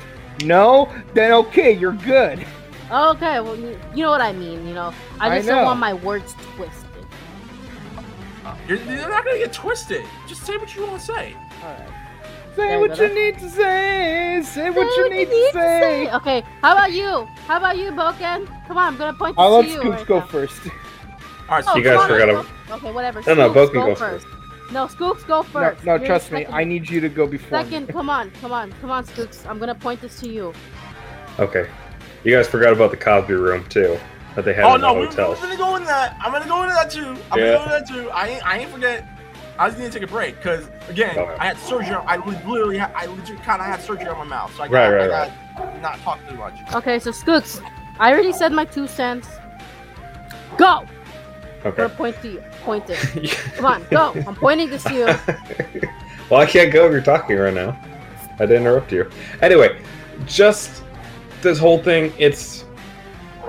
No? 0.45 0.91
Then 1.13 1.31
okay, 1.33 1.71
you're 1.71 1.93
good. 1.93 2.45
Okay, 2.91 3.39
well, 3.39 3.55
you, 3.55 3.79
you 3.95 4.03
know 4.03 4.11
what 4.11 4.21
I 4.21 4.33
mean. 4.33 4.67
You 4.67 4.73
know, 4.73 4.93
I 5.19 5.29
I 5.29 5.37
just 5.37 5.47
don't 5.47 5.63
want 5.63 5.79
my 5.79 5.93
words 5.93 6.35
twisted. 6.55 7.05
Uh, 8.45 8.55
you're, 8.67 8.77
you're 8.79 9.09
not 9.09 9.23
gonna 9.23 9.37
get 9.37 9.53
twisted. 9.53 10.03
Just 10.27 10.43
say 10.45 10.57
what 10.57 10.75
you 10.75 10.85
want 10.85 10.99
to 10.99 11.05
say. 11.05 11.35
All 11.63 11.69
right. 11.69 11.87
Say 12.55 12.67
There 12.67 12.79
what 12.79 12.97
go, 12.97 13.05
you 13.05 13.15
need 13.15 13.39
to 13.39 13.49
say. 13.49 14.41
Say 14.43 14.69
what 14.71 14.89
Say 14.93 14.97
you 15.01 15.09
need 15.09 15.27
to 15.29 15.51
say. 15.53 16.11
Okay, 16.11 16.43
how 16.61 16.73
about 16.73 16.91
you? 16.91 17.25
How 17.47 17.57
about 17.57 17.77
you, 17.77 17.91
Bouken? 17.91 18.45
Come 18.67 18.77
on, 18.77 18.93
I'm 18.93 18.97
gonna 18.97 19.13
point 19.17 19.37
this 19.37 19.41
I'll 19.41 19.51
let 19.51 19.65
to 19.65 19.71
you. 19.71 19.79
Skooks 19.79 19.97
right 19.97 20.07
go 20.07 20.19
now. 20.19 20.25
first. 20.25 20.61
All 20.67 20.71
right, 21.57 21.63
Oh, 21.65 21.71
so 21.71 21.77
You 21.77 21.83
guys 21.85 22.07
forgot 22.07 22.27
let's 22.27 22.49
Okay, 22.71 22.91
whatever. 22.91 23.21
No, 23.25 23.33
no, 23.35 23.49
Skooks, 23.49 23.53
Bouken 23.69 23.73
go 23.73 23.85
goes 23.85 23.99
first. 23.99 24.27
No, 24.71 24.87
Skooks, 24.87 25.25
go 25.27 25.43
first. 25.43 25.83
no, 25.83 25.95
You're 25.95 26.05
trust 26.05 26.31
me. 26.31 26.45
I 26.47 26.63
need 26.63 26.89
you 26.89 27.01
to 27.01 27.09
go 27.09 27.27
before 27.27 27.61
Second, 27.61 27.87
me. 27.87 27.93
come 27.93 28.09
on, 28.09 28.31
come 28.41 28.51
on, 28.53 28.71
come 28.81 28.89
on, 28.91 29.05
Skooks. 29.05 29.45
I'm 29.45 29.59
gonna 29.59 29.75
point 29.75 30.01
this 30.01 30.19
to 30.21 30.29
you. 30.29 30.53
Okay. 31.39 31.69
You 32.23 32.35
guys 32.35 32.47
forgot 32.47 32.71
about 32.73 32.91
the 32.91 32.97
Cosby 32.97 33.33
room 33.33 33.65
too 33.67 33.99
that 34.35 34.45
they 34.45 34.53
had 34.53 34.63
Oh 34.63 34.75
in 34.75 34.81
no, 34.81 34.93
the 34.93 34.99
we're, 35.01 35.05
hotel. 35.07 35.29
we're 35.31 35.35
gonna 35.41 35.57
go 35.57 35.75
in 35.75 35.83
that. 35.85 36.15
I'm 36.21 36.31
gonna 36.31 36.47
go 36.47 36.61
into 36.63 36.73
that 36.73 36.89
too. 36.89 37.17
I'm 37.31 37.39
Yeah. 37.39 37.53
gonna 37.53 37.57
go 37.57 37.63
into 37.63 37.69
that 37.69 37.87
too. 37.87 38.09
I 38.11 38.27
ain't, 38.29 38.45
I 38.47 38.57
ain't 38.59 38.71
forget. 38.71 39.07
I 39.59 39.67
just 39.67 39.77
need 39.79 39.91
to 39.91 39.99
take 39.99 40.07
a 40.09 40.11
break 40.11 40.37
because 40.37 40.69
again, 40.87 41.17
Okay. 41.17 41.35
I 41.37 41.47
had 41.47 41.57
surgery. 41.57 41.95
I 41.95 42.17
li- 42.17 42.37
literally, 42.47 42.77
had, 42.77 42.91
I 42.95 43.05
legit 43.07 43.41
kind 43.43 43.59
of 43.61 43.67
had 43.67 43.81
surgery 43.81 44.07
on 44.07 44.17
my 44.19 44.23
mouth, 44.23 44.55
so 44.55 44.63
I 44.63 44.67
got, 44.69 44.73
Right, 44.73 45.09
right, 45.09 45.11
I 45.11 45.27
got 45.57 45.81
not 45.81 45.99
talk 45.99 46.19
too 46.29 46.35
much. 46.35 46.53
Okay, 46.73 46.97
so 46.99 47.11
Skooks, 47.11 47.61
I 47.99 48.11
already 48.13 48.31
said 48.31 48.51
my 48.53 48.63
two 48.65 48.87
cents. 48.87 49.27
Go. 50.57 50.85
I'm 51.63 51.67
Okay. 51.71 51.77
gonna 51.83 51.89
point 51.95 52.21
to 52.21 52.29
you. 52.31 52.43
Point 52.63 52.85
it. 52.89 53.31
Come 53.55 53.65
on, 53.65 53.85
go. 53.89 54.13
I'm 54.27 54.35
pointing 54.35 54.69
this 54.69 54.83
to 54.85 54.93
you. 54.93 55.05
well, 56.29 56.41
I 56.41 56.45
can't 56.45 56.71
go 56.71 56.85
if 56.87 56.91
you're 56.91 57.01
talking 57.01 57.37
right 57.37 57.53
now. 57.53 57.79
I 58.39 58.45
didn't 58.45 58.63
interrupt 58.63 58.91
you. 58.91 59.09
Anyway, 59.41 59.79
just 60.25 60.83
this 61.41 61.59
whole 61.59 61.81
thing, 61.83 62.11
it's 62.17 62.65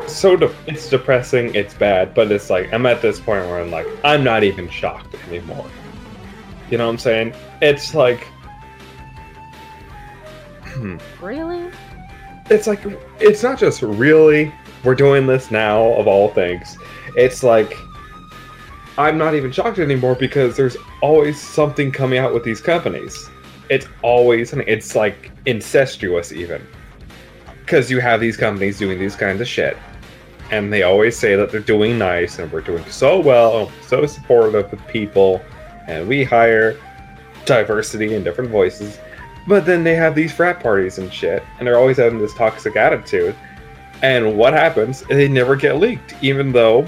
so 0.07 0.37
de- 0.37 0.55
it's 0.67 0.89
depressing. 0.91 1.55
It's 1.55 1.73
bad, 1.75 2.13
but 2.15 2.31
it's 2.31 2.51
like 2.51 2.73
I'm 2.73 2.85
at 2.87 3.01
this 3.01 3.19
point 3.19 3.47
where 3.47 3.61
I'm 3.61 3.71
like 3.71 3.87
I'm 4.05 4.23
not 4.23 4.45
even 4.45 4.69
shocked 4.69 5.15
anymore. 5.29 5.67
You 6.71 6.79
know 6.79 6.87
what 6.87 6.93
I'm 6.93 6.99
saying? 6.99 7.35
It's 7.61 7.95
like. 7.95 8.27
Hmm. 10.65 10.97
Really? 11.21 11.71
it's 12.51 12.67
like 12.67 12.81
it's 13.21 13.43
not 13.43 13.57
just 13.59 13.83
really 13.83 14.53
we're 14.85 14.97
doing 14.97 15.27
this 15.29 15.51
now 15.53 15.85
of 15.95 16.09
all 16.09 16.29
things 16.31 16.77
it's 17.15 17.43
like 17.45 17.77
i'm 18.99 19.19
not 19.19 19.35
even 19.35 19.51
shocked 19.51 19.79
anymore 19.79 20.15
because 20.15 20.57
there's 20.57 20.77
always 21.01 21.41
something 21.41 21.91
coming 21.91 22.19
out 22.19 22.33
with 22.33 22.45
these 22.45 22.61
companies 22.61 23.31
it's 23.69 23.87
always 24.03 24.53
it's 24.53 24.95
like 24.95 25.31
incestuous 25.47 26.33
even 26.33 26.65
because 27.61 27.91
you 27.91 28.01
have 28.01 28.21
these 28.21 28.37
companies 28.37 28.79
doing 28.79 28.99
these 28.99 29.17
kinds 29.17 29.41
of 29.41 29.49
shit 29.49 29.77
and 30.51 30.73
they 30.73 30.83
always 30.83 31.17
say 31.17 31.35
that 31.37 31.51
they're 31.51 31.61
doing 31.61 31.99
nice 31.99 32.39
and 32.39 32.51
we're 32.53 32.61
doing 32.61 32.85
so 32.87 33.19
well 33.19 33.71
so 33.87 34.05
supportive 34.07 34.73
of 34.73 34.87
people 34.89 35.41
and 35.87 36.07
we 36.07 36.23
hire 36.23 36.77
diversity 37.45 38.15
and 38.15 38.25
different 38.25 38.51
voices 38.51 38.99
but 39.47 39.67
then 39.67 39.83
they 39.83 39.95
have 39.95 40.15
these 40.15 40.33
frat 40.33 40.61
parties 40.61 40.99
and 40.99 41.13
shit, 41.13 41.43
and 41.59 41.67
they're 41.67 41.79
always 41.79 41.97
having 41.97 42.19
this 42.19 42.35
toxic 42.35 42.77
attitude. 42.77 43.35
And 44.03 44.37
what 44.37 44.53
happens? 44.53 45.03
They 45.03 45.29
never 45.29 45.57
get 45.57 45.77
leaked, 45.77 46.15
even 46.23 46.53
though 46.53 46.87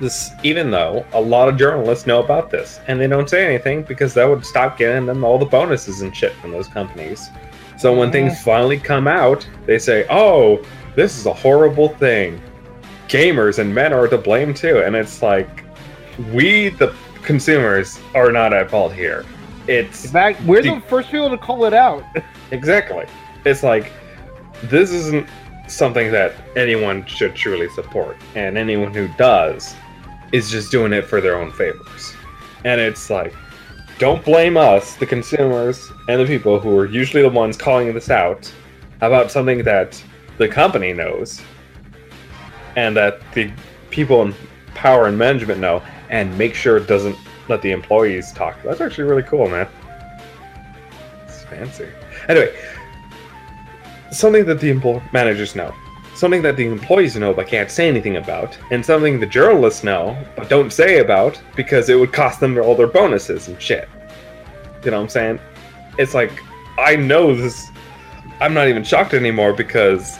this, 0.00 0.30
even 0.42 0.70
though 0.70 1.04
a 1.12 1.20
lot 1.20 1.48
of 1.48 1.56
journalists 1.56 2.06
know 2.06 2.22
about 2.22 2.50
this, 2.50 2.80
and 2.88 3.00
they 3.00 3.06
don't 3.06 3.28
say 3.28 3.44
anything 3.44 3.82
because 3.82 4.14
that 4.14 4.24
would 4.28 4.44
stop 4.44 4.78
getting 4.78 5.06
them 5.06 5.24
all 5.24 5.38
the 5.38 5.44
bonuses 5.46 6.02
and 6.02 6.14
shit 6.16 6.32
from 6.34 6.50
those 6.52 6.68
companies. 6.68 7.28
So 7.76 7.96
when 7.96 8.10
things 8.10 8.40
finally 8.42 8.78
come 8.78 9.06
out, 9.06 9.46
they 9.66 9.78
say, 9.78 10.04
"Oh, 10.10 10.64
this 10.96 11.16
is 11.18 11.26
a 11.26 11.32
horrible 11.32 11.90
thing. 11.90 12.40
Gamers 13.08 13.58
and 13.58 13.74
men 13.74 13.92
are 13.92 14.08
to 14.08 14.18
blame 14.18 14.52
too." 14.54 14.78
And 14.78 14.96
it's 14.96 15.22
like, 15.22 15.64
we, 16.32 16.70
the 16.70 16.92
consumers, 17.22 18.00
are 18.14 18.32
not 18.32 18.52
at 18.52 18.70
fault 18.70 18.92
here. 18.92 19.24
It's 19.68 20.04
In 20.06 20.10
fact, 20.10 20.40
we're 20.42 20.62
the 20.62 20.74
the- 20.76 20.80
first 20.82 21.10
people 21.10 21.30
to 21.30 21.38
call 21.38 21.64
it 21.64 21.74
out. 21.74 22.02
Exactly. 22.50 23.04
It's 23.44 23.62
like 23.62 23.92
this 24.64 24.90
isn't 24.90 25.28
something 25.66 26.10
that 26.12 26.32
anyone 26.56 27.04
should 27.04 27.34
truly 27.34 27.68
support, 27.68 28.16
and 28.34 28.56
anyone 28.56 28.92
who 28.94 29.06
does 29.18 29.74
is 30.32 30.50
just 30.50 30.70
doing 30.70 30.92
it 30.92 31.04
for 31.06 31.20
their 31.20 31.36
own 31.38 31.52
favors. 31.52 32.14
And 32.64 32.80
it's 32.80 33.10
like, 33.10 33.34
don't 33.98 34.24
blame 34.24 34.56
us, 34.56 34.96
the 34.96 35.06
consumers 35.06 35.90
and 36.08 36.20
the 36.20 36.26
people 36.26 36.60
who 36.60 36.76
are 36.78 36.86
usually 36.86 37.22
the 37.22 37.28
ones 37.28 37.56
calling 37.56 37.92
this 37.92 38.10
out 38.10 38.52
about 39.00 39.30
something 39.30 39.62
that 39.64 40.02
the 40.38 40.48
company 40.48 40.92
knows 40.92 41.40
and 42.76 42.96
that 42.96 43.20
the 43.32 43.50
people 43.90 44.22
in 44.22 44.34
power 44.74 45.08
and 45.08 45.18
management 45.18 45.60
know, 45.60 45.82
and 46.10 46.36
make 46.38 46.54
sure 46.54 46.76
it 46.76 46.86
doesn't 46.86 47.16
let 47.48 47.60
the 47.62 47.72
employees 47.72 48.32
talk. 48.32 48.56
That's 48.62 48.80
actually 48.80 49.04
really 49.04 49.24
cool, 49.24 49.48
man. 49.48 49.66
It's 51.24 51.42
fancy. 51.44 51.88
Anyway, 52.28 52.54
something 54.12 54.44
that 54.44 54.60
the 54.60 55.02
managers 55.12 55.56
know, 55.56 55.74
something 56.18 56.42
that 56.42 56.56
the 56.56 56.66
employees 56.66 57.16
know 57.16 57.32
but 57.32 57.46
can't 57.46 57.70
say 57.70 57.88
anything 57.88 58.16
about, 58.16 58.58
and 58.70 58.84
something 58.84 59.20
the 59.20 59.26
journalists 59.26 59.84
know 59.84 60.16
but 60.36 60.48
don't 60.48 60.72
say 60.72 60.98
about 60.98 61.40
because 61.54 61.88
it 61.88 61.94
would 61.94 62.12
cost 62.12 62.40
them 62.40 62.58
all 62.58 62.74
their 62.74 62.88
bonuses 62.88 63.48
and 63.48 63.60
shit. 63.60 63.88
You 64.84 64.90
know 64.90 64.98
what 64.98 65.04
I'm 65.04 65.08
saying? 65.08 65.40
It's 65.98 66.14
like 66.14 66.32
I 66.78 66.96
know 66.96 67.34
this. 67.34 67.70
I'm 68.40 68.54
not 68.54 68.68
even 68.68 68.84
shocked 68.84 69.14
anymore 69.14 69.52
because 69.52 70.18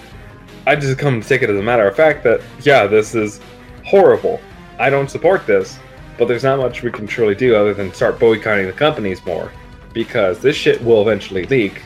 I 0.66 0.76
just 0.76 0.98
come 0.98 1.20
to 1.20 1.28
take 1.28 1.42
it 1.42 1.50
as 1.50 1.58
a 1.58 1.62
matter 1.62 1.86
of 1.86 1.96
fact 1.96 2.22
that 2.24 2.40
yeah, 2.62 2.86
this 2.86 3.14
is 3.14 3.40
horrible. 3.84 4.40
I 4.78 4.90
don't 4.90 5.10
support 5.10 5.46
this, 5.46 5.78
but 6.16 6.28
there's 6.28 6.44
not 6.44 6.58
much 6.58 6.82
we 6.82 6.92
can 6.92 7.06
truly 7.06 7.34
do 7.34 7.56
other 7.56 7.74
than 7.74 7.92
start 7.92 8.20
boycotting 8.20 8.66
the 8.66 8.72
companies 8.72 9.24
more 9.24 9.50
because 9.92 10.38
this 10.38 10.54
shit 10.56 10.82
will 10.84 11.02
eventually 11.02 11.44
leak. 11.46 11.82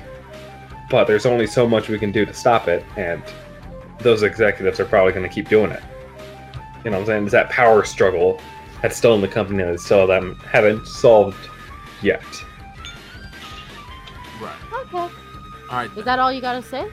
But 0.91 1.07
there's 1.07 1.25
only 1.25 1.47
so 1.47 1.67
much 1.67 1.89
we 1.89 1.99
can 1.99 2.13
do 2.13 2.27
to 2.27 2.35
stop 2.35 2.69
it, 2.69 2.85
and 2.97 3.23
those 4.03 4.23
executives 4.23 4.81
are 4.81 4.85
probably 4.85 5.13
going 5.13 5.29
to 5.29 5.35
keep 5.35 5.49
doing 5.49 5.71
it. 5.71 5.83
You 6.85 6.91
know 6.91 6.97
what 6.99 7.03
I'm 7.03 7.07
saying? 7.07 7.23
It's 7.25 7.33
that 7.33 7.49
power 7.51 7.85
struggle 7.85 8.41
that's 8.81 8.97
still 8.97 9.15
in 9.15 9.21
the 9.21 9.29
company 9.29 9.63
that 9.63 9.79
still 9.81 10.07
them 10.07 10.35
haven't 10.37 10.87
solved 10.87 11.49
yet. 12.03 12.23
Right. 14.41 14.57
Okay. 14.73 14.97
All 14.99 15.11
right. 15.71 15.91
Is 15.97 16.05
that 16.05 16.19
all 16.19 16.33
you 16.33 16.41
gotta 16.41 16.63
say? 16.63 16.91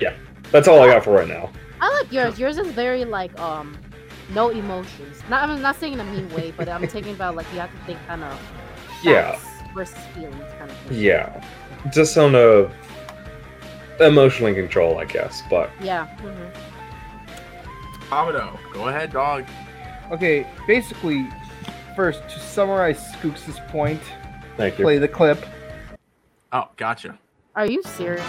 Yeah, 0.00 0.14
that's 0.50 0.66
all 0.68 0.80
I 0.82 0.86
got 0.88 1.04
for 1.04 1.12
right 1.12 1.28
now. 1.28 1.50
I 1.80 1.92
like 1.92 2.10
yours. 2.10 2.38
Yours 2.38 2.56
is 2.58 2.68
very 2.72 3.04
like 3.04 3.38
um 3.38 3.76
no 4.30 4.48
emotions. 4.48 5.22
Not 5.28 5.48
I'm 5.48 5.60
not 5.60 5.76
saying 5.76 5.92
in 5.92 6.00
a 6.00 6.04
mean 6.04 6.28
way, 6.34 6.52
but 6.56 6.68
I'm 6.68 6.86
thinking 6.88 7.12
about 7.14 7.36
like 7.36 7.46
you 7.52 7.60
have 7.60 7.70
to 7.70 7.78
think 7.84 7.98
kind 8.06 8.24
of 8.24 8.40
Yeah. 9.04 9.38
versus 9.74 9.98
feelings 10.14 10.52
kind 10.58 10.70
of 10.70 10.76
thing. 10.78 10.98
Yeah. 10.98 11.44
Just 11.92 12.16
on 12.16 12.34
a 12.34 12.70
emotional 14.00 14.54
control, 14.54 14.98
I 14.98 15.04
guess. 15.04 15.42
But 15.50 15.70
Yeah. 15.80 16.06
mhm. 16.22 16.50
Amado, 18.12 18.58
go 18.72 18.88
ahead, 18.88 19.12
dog. 19.12 19.44
Okay, 20.12 20.46
basically, 20.66 21.26
first 21.96 22.22
to 22.28 22.38
summarize 22.38 22.98
Skooks' 23.14 23.58
point, 23.68 24.00
thank 24.56 24.78
you. 24.78 24.84
play 24.84 24.98
the 24.98 25.08
clip. 25.08 25.44
Oh, 26.52 26.68
gotcha. 26.76 27.18
Are 27.56 27.66
you 27.66 27.82
serious? 27.82 28.24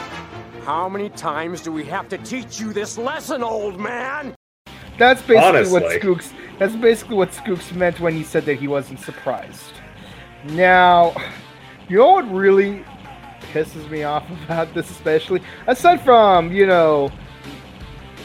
How 0.65 0.89
many 0.89 1.09
times 1.09 1.61
do 1.61 1.71
we 1.71 1.83
have 1.85 2.09
to 2.09 2.17
teach 2.19 2.59
you 2.59 2.73
this 2.73 2.97
lesson, 2.97 3.43
old 3.43 3.79
man? 3.79 4.33
That's 4.97 5.21
basically 5.21 5.69
what 5.71 5.83
Honestly. 5.83 5.99
Skooks. 5.99 6.33
That's 6.57 6.75
basically 6.75 7.15
what 7.17 7.31
Skooks 7.31 7.71
meant 7.75 7.99
when 7.99 8.13
he 8.15 8.23
said 8.23 8.45
that 8.45 8.55
he 8.55 8.67
wasn't 8.67 8.99
surprised. 8.99 9.73
Now, 10.45 11.13
you 11.87 11.97
know 11.97 12.13
what 12.13 12.31
really 12.33 12.83
pisses 13.53 13.89
me 13.89 14.03
off 14.03 14.29
about 14.45 14.73
this, 14.73 14.89
especially 14.89 15.41
aside 15.67 16.01
from 16.01 16.51
you 16.51 16.65
know, 16.65 17.11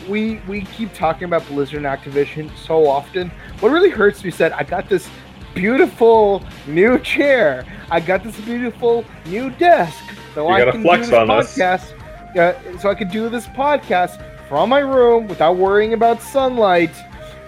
we 0.08 0.40
we 0.48 0.62
keep 0.62 0.92
talking 0.94 1.24
about 1.24 1.46
Blizzard 1.48 1.84
and 1.84 1.86
Activision 1.86 2.50
so 2.56 2.86
often. 2.86 3.30
What 3.60 3.70
really 3.70 3.90
hurts 3.90 4.24
me 4.24 4.30
said 4.30 4.52
I 4.52 4.64
got 4.64 4.88
this 4.88 5.08
beautiful 5.54 6.42
new 6.66 6.98
chair. 6.98 7.64
I 7.90 8.00
got 8.00 8.24
this 8.24 8.38
beautiful 8.40 9.04
new 9.26 9.50
desk, 9.50 10.02
so 10.34 10.48
I 10.48 10.70
can 10.70 10.82
flex 10.82 11.06
do 11.06 11.10
this 11.10 11.18
on 11.18 11.28
podcast. 11.28 12.34
Yeah, 12.34 12.78
so 12.78 12.88
I 12.88 12.94
could 12.94 13.10
do 13.10 13.28
this 13.28 13.46
podcast 13.48 14.22
from 14.48 14.70
my 14.70 14.80
room 14.80 15.28
without 15.28 15.56
worrying 15.56 15.92
about 15.92 16.22
sunlight. 16.22 16.94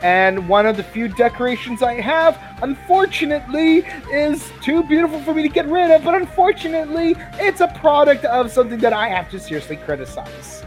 And 0.05 0.47
one 0.51 0.67
of 0.67 0.77
the 0.77 0.83
few 0.83 1.09
decorations 1.09 1.83
I 1.83 1.99
have, 1.99 2.39
unfortunately, 2.63 3.87
is 4.13 4.53
too 4.61 4.83
beautiful 4.83 5.19
for 5.23 5.33
me 5.33 5.43
to 5.43 5.49
get 5.49 5.67
rid 5.67 5.91
of. 5.91 6.05
But 6.05 6.15
unfortunately, 6.15 7.17
it's 7.41 7.63
a 7.63 7.69
product 7.69 8.27
of 8.27 8.53
something 8.53 8.79
that 8.81 8.93
I 8.93 9.09
have 9.09 9.31
to 9.31 9.41
seriously 9.41 9.77
criticize. 9.77 10.63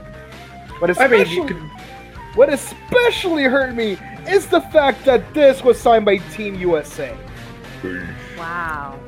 But 0.80 1.00
I 1.00 1.08
mean, 1.08 1.22
especially, 1.22 1.48
could. 1.50 1.62
what 2.34 2.52
especially 2.52 3.44
hurt 3.44 3.76
me 3.76 4.00
is 4.28 4.48
the 4.48 4.62
fact 4.62 5.06
that 5.06 5.36
this 5.36 5.64
was 5.64 5.80
signed 5.80 6.06
by 6.06 6.18
Team 6.34 6.56
USA. 6.56 7.16
Wow. 8.36 9.00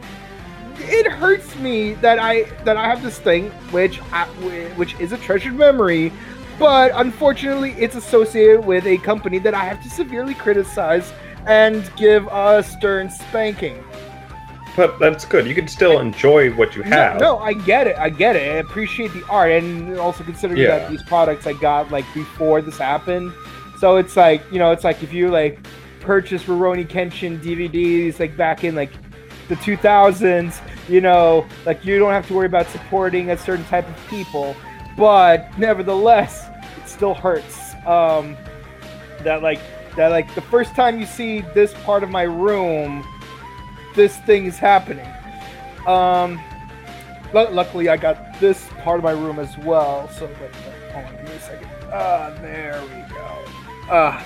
It 0.78 1.12
hurts 1.12 1.56
me 1.56 1.96
that 1.96 2.20
I 2.20 2.44
that 2.66 2.78
I 2.78 2.88
have 2.88 3.02
this 3.02 3.18
thing, 3.18 3.50
which 3.72 4.00
I, 4.12 4.26
which 4.76 4.94
is 5.00 5.12
a 5.12 5.18
treasured 5.18 5.56
memory, 5.56 6.14
but 6.60 6.92
unfortunately, 6.94 7.72
it's 7.78 7.96
associated 7.96 8.66
with 8.66 8.86
a 8.86 8.98
company 9.00 9.40
that 9.40 9.54
I 9.54 9.64
have 9.64 9.82
to 9.84 9.90
severely 9.90 10.34
criticize 10.34 11.12
and 11.48 11.90
give 11.96 12.28
a 12.30 12.62
stern 12.62 13.10
spanking. 13.10 13.84
But 14.76 15.00
that's 15.00 15.26
good. 15.26 15.48
You 15.48 15.56
can 15.56 15.68
still 15.68 16.00
enjoy 16.00 16.52
what 16.52 16.76
you 16.76 16.84
have. 16.84 17.20
No, 17.20 17.40
I 17.40 17.54
get 17.54 17.88
it. 17.88 17.98
I 17.98 18.10
get 18.10 18.36
it. 18.36 18.44
I 18.44 18.58
appreciate 18.58 19.12
the 19.14 19.26
art, 19.28 19.52
and 19.52 19.98
also 19.98 20.24
considering 20.24 20.62
Yeah. 20.62 20.80
that 20.80 20.92
these 20.92 21.04
products 21.04 21.48
I 21.48 21.54
got 21.54 21.92
like 21.92 22.06
before 22.14 22.62
this 22.62 22.78
happened, 22.78 23.34
so 23.80 23.98
it's 23.98 24.16
like 24.16 24.42
you 24.52 24.60
know, 24.60 24.72
it's 24.72 24.84
like 24.84 25.02
if 25.02 25.12
you 25.12 25.30
like 25.30 25.60
purchase 26.02 26.44
Rurouni 26.44 26.88
Kenshin 26.88 27.40
DVDs 27.40 28.20
like 28.20 28.38
back 28.38 28.64
in 28.64 28.76
like 28.76 28.92
the 29.50 29.56
2000s, 29.56 30.62
you 30.88 31.02
know, 31.02 31.46
like 31.66 31.84
you 31.84 31.98
don't 32.00 32.12
have 32.14 32.28
to 32.28 32.34
worry 32.34 32.46
about 32.46 32.68
supporting 32.70 33.32
a 33.32 33.38
certain 33.38 33.66
type 33.66 33.88
of 33.90 34.08
people, 34.08 34.56
but 34.96 35.58
nevertheless, 35.58 36.49
still 37.00 37.14
hurts. 37.14 37.76
Um, 37.88 38.36
that 39.24 39.42
like 39.42 39.60
that 39.96 40.10
like 40.10 40.34
the 40.36 40.42
first 40.42 40.76
time 40.76 41.00
you 41.00 41.06
see 41.06 41.40
this 41.54 41.74
part 41.86 42.04
of 42.04 42.10
my 42.10 42.24
room, 42.24 43.06
this 43.96 44.18
thing 44.18 44.44
is 44.46 44.58
happening. 44.58 45.08
Um, 45.88 46.42
lu- 47.34 47.48
luckily, 47.52 47.88
I 47.88 47.96
got 47.96 48.38
this 48.42 48.68
part 48.84 48.98
of 49.00 49.04
my 49.06 49.12
room 49.14 49.40
as 49.40 49.58
well. 49.60 50.10
So, 50.10 50.26
wait, 50.26 50.40
wait, 50.42 50.52
hold 50.92 51.06
on, 51.06 51.16
give 51.16 51.24
me 51.24 51.32
a 51.32 51.40
second. 51.40 51.68
Ah, 51.94 52.34
there 52.42 52.82
we 52.82 53.14
go. 53.14 53.46
Ah, 53.90 54.26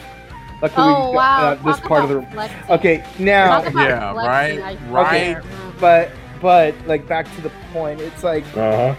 luckily, 0.59 0.87
Oh 0.87 1.09
we 1.11 1.15
got, 1.15 1.15
wow. 1.15 1.51
uh, 1.51 1.55
this 1.55 1.79
Talk 1.79 1.87
part 1.87 2.03
of 2.03 2.09
the 2.09 2.15
room. 2.15 2.25
flexing. 2.31 2.71
Okay, 2.71 3.05
now, 3.19 3.61
Yeah, 3.65 4.13
flexing, 4.13 4.61
right, 4.61 4.61
I- 4.63 4.91
right. 4.91 5.37
Mhm. 5.37 5.79
but 5.79 6.09
but 6.41 6.73
like 6.87 7.07
back 7.07 7.33
to 7.35 7.41
the 7.41 7.51
point, 7.71 8.01
it's 8.01 8.23
like 8.23 8.43
Uh 8.57 8.93
huh. 8.93 8.95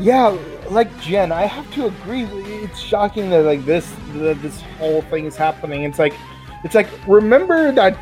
Yeah, 0.00 0.36
like 0.70 0.88
Gen, 1.00 1.30
I 1.30 1.42
have 1.46 1.70
to 1.74 1.86
agree. 1.86 2.22
It's 2.24 2.78
shocking 2.80 3.30
that 3.30 3.42
like 3.44 3.64
this 3.66 3.92
that 4.14 4.40
this 4.40 4.60
whole 4.78 5.02
thing 5.02 5.26
is 5.26 5.36
happening. 5.36 5.82
It's 5.84 5.98
like 5.98 6.14
it's 6.64 6.74
like 6.74 6.88
remember 7.06 7.70
that 7.72 7.98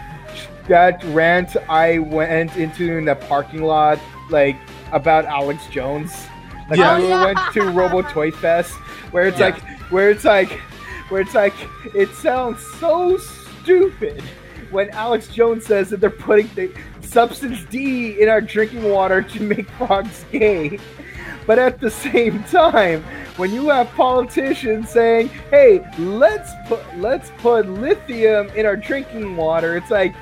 that 0.68 1.02
rant 1.06 1.56
I 1.68 1.98
went 1.98 2.56
into 2.56 2.96
in 2.98 3.04
the 3.06 3.16
parking 3.16 3.62
lot 3.62 3.98
like 4.30 4.56
about 4.92 5.24
Alex 5.24 5.66
Jones. 5.70 6.12
Like 6.70 6.78
Yeah. 6.78 6.98
when 6.98 7.06
we 7.06 7.12
Oh, 7.12 7.24
went 7.24 7.38
to 7.54 7.62
Robo 7.70 8.02
Toy 8.02 8.30
Fest, 8.30 8.72
where 9.10 9.26
it's 9.26 9.38
Yeah. 9.40 9.46
like 9.46 9.60
where 9.90 10.10
it's 10.10 10.24
like 10.24 10.50
where 11.08 11.20
it's 11.22 11.34
like 11.34 11.54
it 11.94 12.10
sounds 12.10 12.60
so 12.78 13.16
stupid 13.16 14.22
when 14.70 14.90
Alex 14.90 15.28
Jones 15.28 15.64
says 15.66 15.88
that 15.90 16.00
they're 16.00 16.10
putting 16.10 16.48
the 16.54 16.70
substance 17.00 17.64
D 17.70 18.20
in 18.20 18.28
our 18.28 18.42
drinking 18.42 18.84
water 18.84 19.22
to 19.22 19.42
make 19.42 19.68
frogs 19.70 20.24
gay. 20.30 20.78
But 21.46 21.58
at 21.58 21.80
the 21.80 21.90
same 22.08 22.42
time, 22.44 23.02
when 23.36 23.52
you 23.52 23.68
have 23.68 23.88
politicians 23.94 24.90
saying, 24.90 25.28
"Hey, 25.50 25.84
let's 25.98 26.50
put 26.66 26.80
let's 26.98 27.30
put 27.38 27.68
lithium 27.68 28.48
in 28.50 28.66
our 28.66 28.76
drinking 28.76 29.36
water," 29.36 29.76
it's 29.76 29.90
like, 29.90 30.14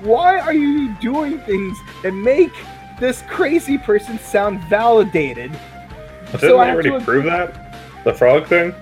why 0.00 0.38
are 0.40 0.54
you 0.54 0.94
doing 1.00 1.38
things 1.40 1.78
that 2.02 2.12
make 2.12 2.52
this 3.00 3.22
crazy 3.28 3.78
person 3.78 4.18
sound 4.18 4.60
validated? 4.64 5.52
Didn't 6.26 6.40
So 6.40 6.56
they 6.56 6.62
I 6.64 6.70
already 6.72 6.90
to- 6.90 7.00
prove 7.00 7.24
that? 7.24 7.60
The 8.04 8.12
frog 8.12 8.46
thing? 8.46 8.74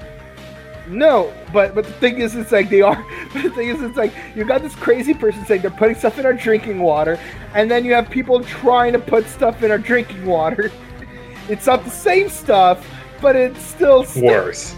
No, 0.88 1.32
but 1.52 1.74
but 1.76 1.84
the 1.84 1.92
thing 1.92 2.18
is, 2.18 2.34
it's 2.34 2.50
like 2.50 2.68
they 2.68 2.80
are. 2.82 3.04
But 3.32 3.42
the 3.44 3.50
thing 3.50 3.68
is, 3.68 3.80
it's 3.82 3.96
like 3.96 4.12
you 4.34 4.44
got 4.44 4.62
this 4.62 4.74
crazy 4.74 5.14
person 5.14 5.44
saying 5.46 5.62
they're 5.62 5.70
putting 5.70 5.94
stuff 5.94 6.18
in 6.18 6.26
our 6.26 6.32
drinking 6.32 6.80
water, 6.80 7.18
and 7.54 7.70
then 7.70 7.84
you 7.84 7.94
have 7.94 8.10
people 8.10 8.42
trying 8.42 8.92
to 8.94 8.98
put 8.98 9.26
stuff 9.26 9.62
in 9.62 9.70
our 9.70 9.78
drinking 9.78 10.24
water. 10.26 10.70
It's 11.48 11.66
not 11.66 11.84
the 11.84 11.90
same 11.90 12.28
stuff, 12.28 12.86
but 13.20 13.36
it's 13.36 13.60
still 13.60 14.04
st- 14.04 14.24
Worse. 14.24 14.74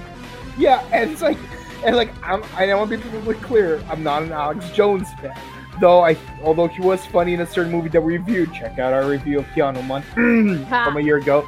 Yeah, 0.57 0.87
and 0.93 1.11
it's 1.11 1.23
like, 1.23 1.39
and 1.85 1.97
like 1.97 2.11
I'm, 2.23 2.43
I 2.57 2.73
want 2.75 2.91
to 2.91 2.97
be 2.97 3.03
perfectly 3.03 3.35
clear. 3.37 3.83
I'm 3.89 4.03
not 4.03 4.23
an 4.23 4.33
Alex 4.33 4.71
Jones 4.71 5.09
fan, 5.21 5.39
though. 5.81 6.01
I 6.05 6.17
although 6.43 6.69
he 6.69 6.81
was 6.81 7.05
funny 7.07 7.35
in 7.35 7.41
a 7.41 7.47
certain 7.47 7.73
movie 7.73 7.89
that 7.91 8.01
we 8.01 8.19
reviewed. 8.19 8.53
Check 8.53 8.79
out 8.79 8.93
our 8.93 9.09
review 9.09 9.41
of 9.41 9.47
Keanu 9.47 9.85
Month 9.87 10.07
from 10.15 10.97
a 10.97 11.01
year 11.01 11.17
ago. 11.19 11.47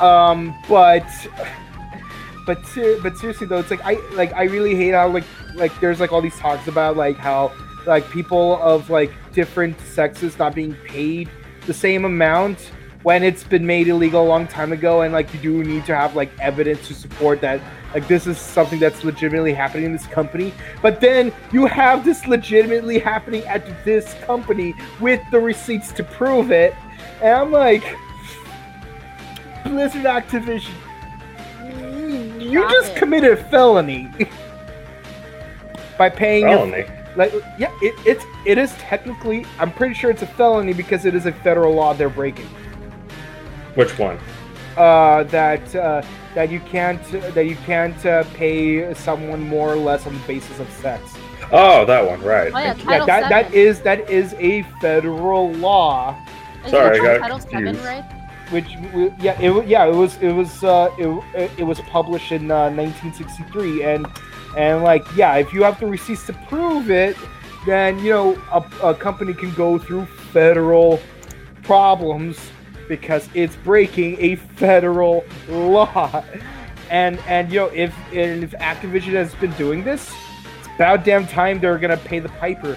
Um, 0.00 0.54
but 0.68 1.06
but 2.46 2.64
ser- 2.66 2.98
but 3.02 3.16
seriously 3.16 3.46
though, 3.46 3.58
it's 3.58 3.70
like 3.70 3.82
I 3.84 3.94
like 4.14 4.32
I 4.32 4.44
really 4.44 4.74
hate 4.74 4.92
how 4.92 5.08
like 5.08 5.24
like 5.54 5.78
there's 5.80 6.00
like 6.00 6.12
all 6.12 6.22
these 6.22 6.38
talks 6.38 6.66
about 6.68 6.96
like 6.96 7.16
how 7.16 7.52
like 7.86 8.08
people 8.10 8.60
of 8.62 8.90
like 8.90 9.12
different 9.32 9.78
sexes 9.80 10.38
not 10.38 10.54
being 10.54 10.74
paid 10.86 11.30
the 11.66 11.74
same 11.74 12.04
amount 12.04 12.70
when 13.02 13.22
it's 13.22 13.42
been 13.42 13.64
made 13.64 13.88
illegal 13.88 14.22
a 14.22 14.28
long 14.28 14.46
time 14.46 14.72
ago 14.72 15.02
and 15.02 15.12
like 15.12 15.32
you 15.32 15.40
do 15.40 15.64
need 15.64 15.84
to 15.86 15.94
have 15.94 16.14
like 16.14 16.30
evidence 16.38 16.86
to 16.86 16.94
support 16.94 17.40
that 17.40 17.60
like 17.94 18.06
this 18.08 18.26
is 18.26 18.38
something 18.38 18.78
that's 18.78 19.04
legitimately 19.04 19.54
happening 19.54 19.86
in 19.86 19.92
this 19.92 20.06
company 20.06 20.52
but 20.82 21.00
then 21.00 21.32
you 21.52 21.66
have 21.66 22.04
this 22.04 22.26
legitimately 22.26 22.98
happening 22.98 23.42
at 23.44 23.84
this 23.84 24.14
company 24.24 24.74
with 25.00 25.20
the 25.30 25.40
receipts 25.40 25.92
to 25.92 26.04
prove 26.04 26.50
it 26.50 26.74
and 27.22 27.34
i'm 27.34 27.50
like 27.50 27.96
blizzard 29.64 30.04
activision 30.04 30.70
you 32.38 32.60
Stop 32.60 32.70
just 32.72 32.92
it. 32.92 32.96
committed 32.96 33.32
a 33.32 33.44
felony 33.44 34.10
by 35.96 36.08
paying 36.08 36.48
your 36.48 36.58
Felony. 36.58 36.86
like 37.16 37.32
yeah 37.58 37.70
it, 37.80 37.94
it's 38.06 38.24
it 38.44 38.58
is 38.58 38.72
technically 38.74 39.46
i'm 39.58 39.72
pretty 39.72 39.94
sure 39.94 40.10
it's 40.10 40.22
a 40.22 40.26
felony 40.26 40.72
because 40.72 41.04
it 41.06 41.14
is 41.14 41.26
a 41.26 41.32
federal 41.32 41.74
law 41.74 41.94
they're 41.94 42.08
breaking 42.08 42.48
Which 43.74 43.98
one? 43.98 44.18
uh 44.76 45.24
that 45.24 45.74
uh 45.74 46.00
that 46.34 46.48
you 46.50 46.60
can't 46.60 47.02
that 47.34 47.46
you 47.46 47.56
can't 47.66 48.06
uh, 48.06 48.22
pay 48.34 48.94
someone 48.94 49.40
more 49.40 49.72
or 49.72 49.76
less 49.76 50.06
on 50.06 50.14
the 50.14 50.26
basis 50.26 50.60
of 50.60 50.70
sex 50.74 51.02
Oh, 51.52 51.84
that 51.86 52.06
one, 52.06 52.22
right. 52.22 52.52
Oh 52.54 52.58
yeah, 52.58 52.66
yeah 52.66 52.74
Title 52.74 53.06
that 53.06 53.28
that 53.28 53.46
Seven. 53.46 53.58
is 53.58 53.80
that 53.80 54.08
is 54.08 54.34
a 54.38 54.62
federal 54.80 55.52
law 55.54 56.16
Is 56.64 56.70
Sorry, 56.70 56.98
it 56.98 57.02
I 57.02 57.04
got 57.04 57.20
Title 57.20 57.40
Seven, 57.40 57.76
right? 57.82 58.04
which 58.50 58.68
yeah 59.20 59.40
it, 59.40 59.66
yeah 59.66 59.86
it 59.86 59.94
was 59.94 60.16
it 60.18 60.32
was 60.32 60.62
uh 60.64 60.90
it, 60.98 61.50
it 61.58 61.64
was 61.64 61.80
published 61.82 62.32
in 62.32 62.50
uh, 62.50 62.70
1963 62.70 63.82
and 63.84 64.06
and 64.56 64.82
like 64.82 65.04
yeah 65.16 65.36
if 65.36 65.52
you 65.52 65.62
have 65.62 65.78
the 65.80 65.86
receipts 65.86 66.26
to 66.26 66.32
prove 66.48 66.90
it 66.90 67.16
then 67.66 67.98
you 68.00 68.10
know 68.10 68.40
a, 68.52 68.88
a 68.90 68.94
company 68.94 69.32
can 69.34 69.52
go 69.54 69.78
through 69.78 70.04
federal 70.06 71.00
problems 71.62 72.38
because 72.90 73.28
it's 73.34 73.54
breaking 73.56 74.20
a 74.20 74.34
federal 74.34 75.24
law. 75.48 76.24
And 76.90 77.20
and 77.28 77.52
you 77.52 77.60
know 77.60 77.66
if 77.66 77.94
if 78.12 78.50
activision 78.50 79.12
has 79.12 79.32
been 79.36 79.52
doing 79.52 79.84
this 79.84 80.12
it's 80.58 80.66
about 80.74 81.04
damn 81.04 81.24
time 81.24 81.60
they're 81.60 81.78
gonna 81.78 81.96
pay 81.96 82.18
the 82.18 82.28
piper. 82.28 82.76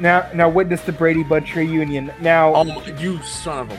Now 0.00 0.28
now 0.34 0.48
witness 0.48 0.82
the 0.82 0.92
brady 0.92 1.22
bunch 1.22 1.54
reunion. 1.54 2.12
Now 2.20 2.52
Oh, 2.54 2.84
you 2.98 3.22
son 3.22 3.70
of 3.70 3.70
a. 3.70 3.76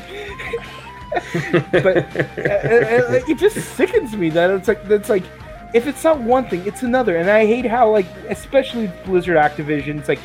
but 1.72 1.98
uh, 1.98 2.00
uh, 2.00 3.18
uh, 3.18 3.20
it 3.28 3.38
just 3.38 3.58
sickens 3.76 4.16
me 4.16 4.30
that 4.30 4.50
it's 4.50 4.70
like 4.70 4.80
it's 4.86 5.10
like 5.10 5.26
if 5.74 5.88
it's 5.88 6.04
not 6.04 6.20
one 6.22 6.48
thing, 6.48 6.66
it's 6.66 6.84
another, 6.84 7.18
and 7.18 7.30
I 7.30 7.46
hate 7.46 7.66
how 7.66 7.92
like 7.92 8.06
especially 8.30 8.92
Blizzard 9.06 9.38
Activision, 9.38 10.00
it's 10.00 10.08
like 10.08 10.20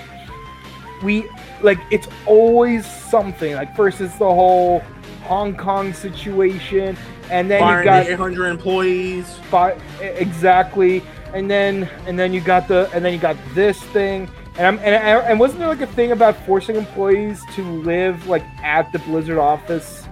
we 1.02 1.28
like 1.62 1.78
it's 1.90 2.08
always 2.26 2.86
something. 2.86 3.54
Like 3.54 3.74
first 3.76 4.00
it's 4.00 4.18
the 4.18 4.24
whole 4.24 4.82
Hong 5.22 5.56
Kong 5.56 5.92
situation, 5.92 6.96
and 7.30 7.50
then 7.50 7.60
you 7.60 7.84
got 7.84 8.06
the 8.06 8.12
800 8.12 8.46
employees. 8.46 9.36
fi- 9.50 9.78
exactly, 10.00 11.02
and 11.34 11.50
then 11.50 11.88
and 12.06 12.18
then 12.18 12.32
you 12.32 12.40
got 12.40 12.68
the 12.68 12.90
and 12.92 13.04
then 13.04 13.12
you 13.12 13.18
got 13.18 13.36
this 13.54 13.82
thing. 13.82 14.28
And, 14.58 14.66
I'm, 14.66 14.78
and, 14.78 14.94
and 14.94 15.38
wasn't 15.38 15.58
there 15.58 15.68
like 15.68 15.82
a 15.82 15.86
thing 15.86 16.12
about 16.12 16.34
forcing 16.46 16.76
employees 16.76 17.42
to 17.56 17.62
live 17.62 18.26
like 18.26 18.42
at 18.62 18.90
the 18.90 18.98
Blizzard 19.00 19.36
office, 19.36 20.06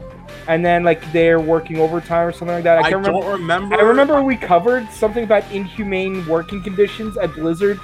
and 0.49 0.65
then 0.65 0.85
like 0.85 1.13
they're 1.13 1.41
working 1.41 1.79
overtime 1.79 2.29
or 2.29 2.33
something 2.33 2.55
like 2.55 2.65
that? 2.65 2.79
I, 2.79 2.91
can't 2.91 2.97
remember. 2.97 3.21
don't 3.21 3.41
remember. 3.41 3.77
I 3.77 3.81
remember 3.81 4.23
we 4.23 4.37
covered 4.37 4.91
something 4.91 5.25
about 5.25 5.51
inhumane 5.51 6.27
working 6.27 6.63
conditions 6.63 7.17
at 7.17 7.33
Blizzard, 7.35 7.81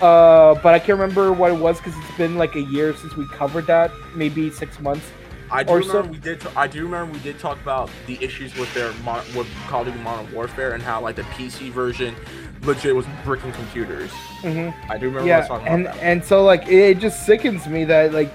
uh, 0.00 0.54
but 0.62 0.74
I 0.74 0.78
can't 0.78 0.98
remember 0.98 1.32
what 1.32 1.50
it 1.52 1.58
was 1.58 1.78
because 1.78 1.94
it's 1.96 2.16
been 2.16 2.36
like 2.36 2.54
a 2.56 2.62
year 2.62 2.94
since 2.94 3.16
we 3.16 3.26
covered 3.28 3.66
that, 3.66 3.90
maybe 4.14 4.50
six 4.50 4.80
months. 4.80 5.04
I 5.50 5.62
do 5.62 5.74
remember 5.74 5.92
some- 5.92 6.10
we 6.10 6.16
did. 6.18 6.42
I 6.56 6.66
do 6.66 6.84
remember 6.84 7.12
we 7.12 7.18
did 7.20 7.38
talk 7.38 7.60
about 7.60 7.90
the 8.06 8.16
issues 8.24 8.56
with 8.56 8.72
their 8.72 8.90
mon- 9.04 9.24
with 9.36 9.46
Call 9.68 9.82
of 9.82 9.88
Duty 9.88 9.98
Modern 10.00 10.32
Warfare 10.32 10.72
and 10.72 10.82
how 10.82 11.00
like 11.02 11.16
the 11.16 11.24
PC 11.24 11.70
version 11.70 12.16
legit 12.62 12.94
was 12.96 13.04
bricking 13.24 13.52
computers. 13.52 14.10
hmm 14.40 14.70
I 14.88 14.96
do 14.96 15.06
remember 15.08 15.28
Yeah, 15.28 15.42
talking 15.42 15.68
and 15.68 15.82
about 15.82 15.96
that. 15.96 16.02
and 16.02 16.24
so 16.24 16.42
like 16.42 16.66
it 16.68 17.00
just 17.00 17.26
sickens 17.26 17.66
me 17.66 17.84
that 17.84 18.14
like 18.14 18.32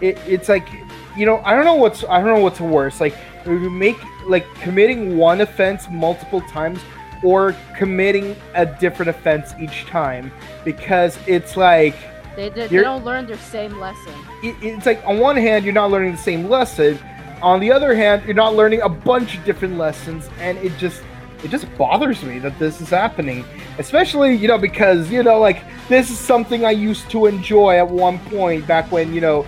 it, 0.00 0.18
it's 0.26 0.48
like 0.48 0.66
you 1.16 1.26
know 1.26 1.40
I 1.44 1.54
don't 1.54 1.64
know 1.64 1.74
what's 1.74 2.02
I 2.04 2.18
don't 2.18 2.28
know 2.34 2.40
what's 2.40 2.60
worse 2.60 3.00
like 3.00 3.14
we 3.46 3.56
make 3.68 3.98
like 4.26 4.46
committing 4.56 5.16
one 5.16 5.40
offense 5.42 5.86
multiple 5.90 6.40
times 6.42 6.80
or 7.22 7.54
committing 7.76 8.34
a 8.54 8.64
different 8.66 9.08
offense 9.10 9.52
each 9.60 9.84
time 9.86 10.32
because 10.64 11.18
it's 11.26 11.56
like 11.56 11.94
They, 12.36 12.48
they, 12.48 12.66
they 12.66 12.80
don't 12.80 13.04
learn 13.04 13.26
their 13.26 13.36
same 13.38 13.78
lesson. 13.78 14.14
it, 14.42 14.56
it's 14.62 14.86
like 14.86 15.02
on 15.04 15.18
one 15.18 15.36
hand 15.36 15.64
you're 15.64 15.74
not 15.74 15.90
learning 15.90 16.12
the 16.12 16.18
same 16.18 16.48
lesson 16.48 16.98
on 17.42 17.60
the 17.60 17.70
other 17.72 17.94
hand 17.94 18.22
you're 18.24 18.34
not 18.34 18.54
learning 18.54 18.80
a 18.82 18.88
bunch 18.88 19.36
of 19.36 19.44
different 19.44 19.76
lessons 19.78 20.28
and 20.40 20.58
it 20.58 20.76
just 20.78 21.02
it 21.42 21.50
just 21.50 21.66
bothers 21.78 22.22
me 22.22 22.38
that 22.38 22.58
this 22.58 22.80
is 22.80 22.90
happening 22.90 23.44
especially 23.78 24.34
you 24.34 24.46
know 24.48 24.58
because 24.58 25.10
you 25.10 25.22
know 25.22 25.38
like 25.38 25.62
this 25.88 26.10
is 26.10 26.18
something 26.18 26.64
i 26.64 26.70
used 26.70 27.10
to 27.10 27.26
enjoy 27.26 27.76
at 27.76 27.88
one 27.88 28.18
point 28.26 28.66
back 28.66 28.90
when 28.92 29.12
you 29.14 29.20
know 29.22 29.42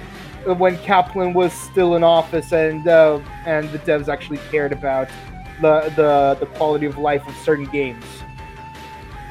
when 0.56 0.76
kaplan 0.78 1.32
was 1.34 1.52
still 1.52 1.94
in 1.94 2.02
office 2.02 2.52
and 2.52 2.88
uh, 2.88 3.20
and 3.46 3.70
the 3.70 3.78
devs 3.80 4.08
actually 4.08 4.38
cared 4.50 4.72
about 4.72 5.06
the 5.62 5.92
the 5.96 6.36
the 6.40 6.46
quality 6.56 6.84
of 6.86 6.98
life 6.98 7.26
of 7.26 7.34
certain 7.36 7.64
games 7.66 8.04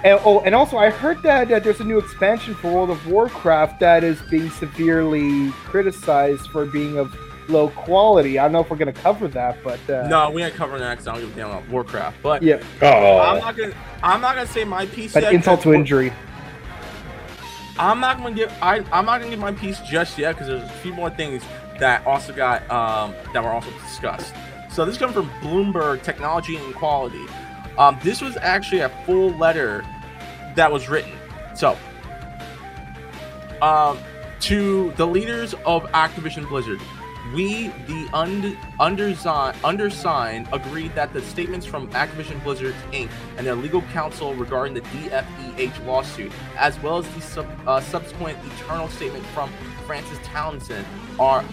and, 0.03 0.19
oh, 0.25 0.39
and 0.39 0.55
also 0.55 0.77
I 0.77 0.89
heard 0.89 1.21
that 1.21 1.51
uh, 1.51 1.59
there's 1.59 1.79
a 1.79 1.83
new 1.83 1.99
expansion 1.99 2.55
for 2.55 2.71
World 2.73 2.89
of 2.89 3.05
Warcraft 3.07 3.79
that 3.81 4.03
is 4.03 4.19
being 4.31 4.49
severely 4.49 5.51
criticized 5.65 6.47
for 6.49 6.65
being 6.65 6.97
of 6.97 7.15
low 7.47 7.69
quality. 7.69 8.39
I 8.39 8.43
don't 8.45 8.51
know 8.53 8.61
if 8.61 8.69
we're 8.71 8.77
gonna 8.77 8.93
cover 8.93 9.27
that, 9.27 9.63
but 9.63 9.79
uh, 9.87 10.07
no, 10.07 10.31
we 10.31 10.41
ain't 10.41 10.55
covering 10.55 10.81
that 10.81 10.93
because 10.97 11.07
I 11.07 11.11
don't 11.13 11.21
give 11.21 11.33
a 11.33 11.35
damn 11.39 11.49
about 11.51 11.69
Warcraft. 11.69 12.17
But 12.23 12.41
yeah, 12.41 12.55
I'm 12.81 12.87
Oh, 12.93 13.39
not 13.39 13.55
gonna. 13.55 13.73
I'm 14.01 14.21
not 14.21 14.33
gonna 14.33 14.47
say 14.47 14.63
my 14.63 14.87
piece. 14.87 15.13
but 15.13 15.21
yet, 15.21 15.33
insult 15.33 15.57
'cause 15.59 15.63
to 15.65 15.73
injury. 15.73 16.11
I'm 17.77 17.99
not 17.99 18.17
gonna 18.17 18.33
give. 18.33 18.51
I, 18.59 18.77
I'm 18.91 19.05
not 19.05 19.19
gonna 19.19 19.29
give 19.29 19.39
my 19.39 19.51
piece 19.51 19.79
just 19.81 20.17
yet 20.17 20.33
because 20.33 20.47
there's 20.47 20.63
a 20.63 20.73
few 20.81 20.93
more 20.93 21.11
things 21.11 21.43
that 21.79 22.03
also 22.07 22.33
got 22.33 22.61
um, 22.71 23.13
that 23.33 23.43
were 23.43 23.49
also 23.51 23.69
discussed. 23.85 24.33
So 24.71 24.85
this 24.85 24.97
comes 24.97 25.13
from 25.13 25.29
Bloomberg 25.41 26.01
Technology 26.01 26.55
and 26.55 26.69
Equality. 26.71 27.25
Um, 27.77 27.99
this 28.03 28.21
was 28.21 28.37
actually 28.37 28.81
a 28.81 28.89
full 29.05 29.31
letter 29.31 29.83
that 30.55 30.71
was 30.71 30.87
written. 30.87 31.11
So, 31.55 31.77
um, 33.61 33.99
to 34.41 34.91
the 34.91 35.05
leaders 35.05 35.53
of 35.65 35.83
Activision 35.91 36.47
Blizzard, 36.47 36.79
We, 37.33 37.69
the 37.87 38.09
und- 38.13 38.57
undersigned, 38.79 39.57
undersigned, 39.63 40.49
agreed 40.51 40.93
that 40.95 41.13
the 41.13 41.21
statements 41.21 41.65
from 41.65 41.89
Activision 41.91 42.43
Blizzard 42.43 42.75
Inc. 42.91 43.09
and 43.37 43.47
their 43.47 43.55
legal 43.55 43.81
counsel 43.93 44.33
regarding 44.35 44.73
the 44.73 44.81
DFEH 44.81 45.85
lawsuit, 45.85 46.31
as 46.57 46.77
well 46.81 46.97
as 46.97 47.07
the 47.09 47.21
sub- 47.21 47.47
uh, 47.65 47.79
subsequent 47.79 48.37
eternal 48.57 48.89
statement 48.89 49.25
from 49.27 49.49
Frances 49.85 50.19
Townsend, 50.23 50.85
are 51.19 51.45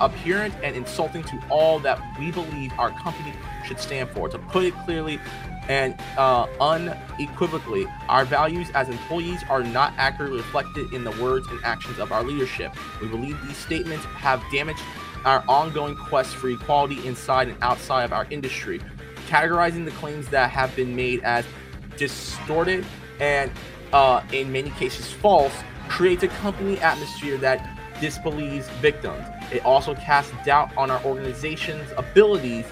apparent 0.00 0.54
and 0.62 0.74
insulting 0.74 1.22
to 1.24 1.38
all 1.50 1.78
that 1.80 2.00
we 2.18 2.30
believe 2.30 2.72
our 2.78 2.90
company 2.92 3.34
should 3.66 3.78
stand 3.78 4.08
for. 4.10 4.30
To 4.30 4.38
put 4.38 4.64
it 4.64 4.74
clearly 4.84 5.20
and 5.68 5.94
uh, 6.16 6.46
unequivocally, 6.60 7.86
our 8.08 8.24
values 8.24 8.70
as 8.70 8.88
employees 8.88 9.42
are 9.50 9.62
not 9.62 9.92
accurately 9.98 10.38
reflected 10.38 10.92
in 10.94 11.04
the 11.04 11.10
words 11.22 11.46
and 11.48 11.60
actions 11.62 11.98
of 11.98 12.10
our 12.12 12.22
leadership. 12.22 12.74
We 13.02 13.08
believe 13.08 13.38
these 13.46 13.58
statements 13.58 14.06
have 14.06 14.42
damaged 14.50 14.80
our 15.24 15.44
ongoing 15.48 15.96
quest 15.96 16.36
for 16.36 16.48
equality 16.48 17.06
inside 17.06 17.48
and 17.48 17.56
outside 17.62 18.04
of 18.04 18.12
our 18.12 18.26
industry, 18.30 18.80
categorizing 19.28 19.84
the 19.84 19.90
claims 19.92 20.28
that 20.28 20.50
have 20.50 20.74
been 20.76 20.94
made 20.94 21.22
as 21.22 21.44
distorted 21.96 22.84
and, 23.20 23.50
uh, 23.92 24.22
in 24.32 24.50
many 24.52 24.70
cases, 24.70 25.10
false, 25.10 25.52
creates 25.88 26.22
a 26.22 26.28
company 26.28 26.78
atmosphere 26.78 27.36
that 27.38 27.78
disbelieves 28.00 28.68
victims. 28.80 29.24
It 29.52 29.64
also 29.64 29.94
casts 29.94 30.32
doubt 30.44 30.70
on 30.76 30.90
our 30.90 31.02
organization's 31.04 31.90
abilities 31.96 32.66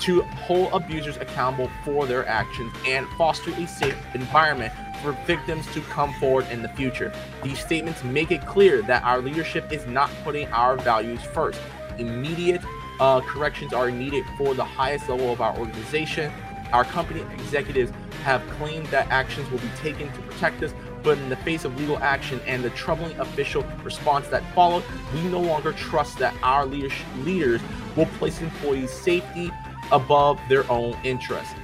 to 0.00 0.22
hold 0.22 0.72
abusers 0.72 1.16
accountable 1.18 1.70
for 1.84 2.06
their 2.06 2.26
actions 2.26 2.72
and 2.86 3.06
foster 3.18 3.50
a 3.52 3.66
safe 3.66 3.96
environment 4.14 4.72
for 5.02 5.12
victims 5.26 5.66
to 5.74 5.80
come 5.82 6.12
forward 6.14 6.46
in 6.50 6.62
the 6.62 6.68
future. 6.70 7.12
These 7.42 7.58
statements 7.58 8.02
make 8.04 8.30
it 8.30 8.46
clear 8.46 8.82
that 8.82 9.02
our 9.04 9.20
leadership 9.20 9.70
is 9.72 9.86
not 9.86 10.10
putting 10.24 10.46
our 10.48 10.76
values 10.76 11.22
first. 11.22 11.60
Immediate 11.98 12.62
uh, 13.00 13.20
corrections 13.20 13.72
are 13.72 13.90
needed 13.90 14.24
for 14.38 14.54
the 14.54 14.64
highest 14.64 15.08
level 15.08 15.32
of 15.32 15.40
our 15.40 15.56
organization. 15.58 16.32
Our 16.72 16.84
company 16.84 17.20
executives 17.34 17.92
have 18.22 18.42
claimed 18.50 18.86
that 18.86 19.08
actions 19.08 19.50
will 19.50 19.58
be 19.58 19.70
taken 19.76 20.10
to 20.12 20.20
protect 20.22 20.62
us, 20.62 20.72
but 21.02 21.18
in 21.18 21.28
the 21.28 21.36
face 21.36 21.64
of 21.64 21.78
legal 21.78 21.98
action 21.98 22.40
and 22.46 22.62
the 22.62 22.70
troubling 22.70 23.18
official 23.18 23.64
response 23.82 24.28
that 24.28 24.42
followed, 24.54 24.84
we 25.12 25.22
no 25.24 25.40
longer 25.40 25.72
trust 25.72 26.18
that 26.18 26.34
our 26.42 26.64
leaders 26.64 27.60
will 27.96 28.06
place 28.18 28.40
employees' 28.40 28.92
safety 28.92 29.50
above 29.90 30.40
their 30.48 30.70
own 30.70 30.96
interests. 31.04 31.54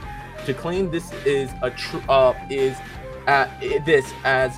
To 0.47 0.55
claim 0.55 0.91
this 0.91 1.13
is 1.25 1.51
a 1.63 1.71
true 1.71 2.03
uh, 2.09 2.35
is 2.51 2.77
uh, 3.27 3.49
this 3.85 4.13
as 4.25 4.57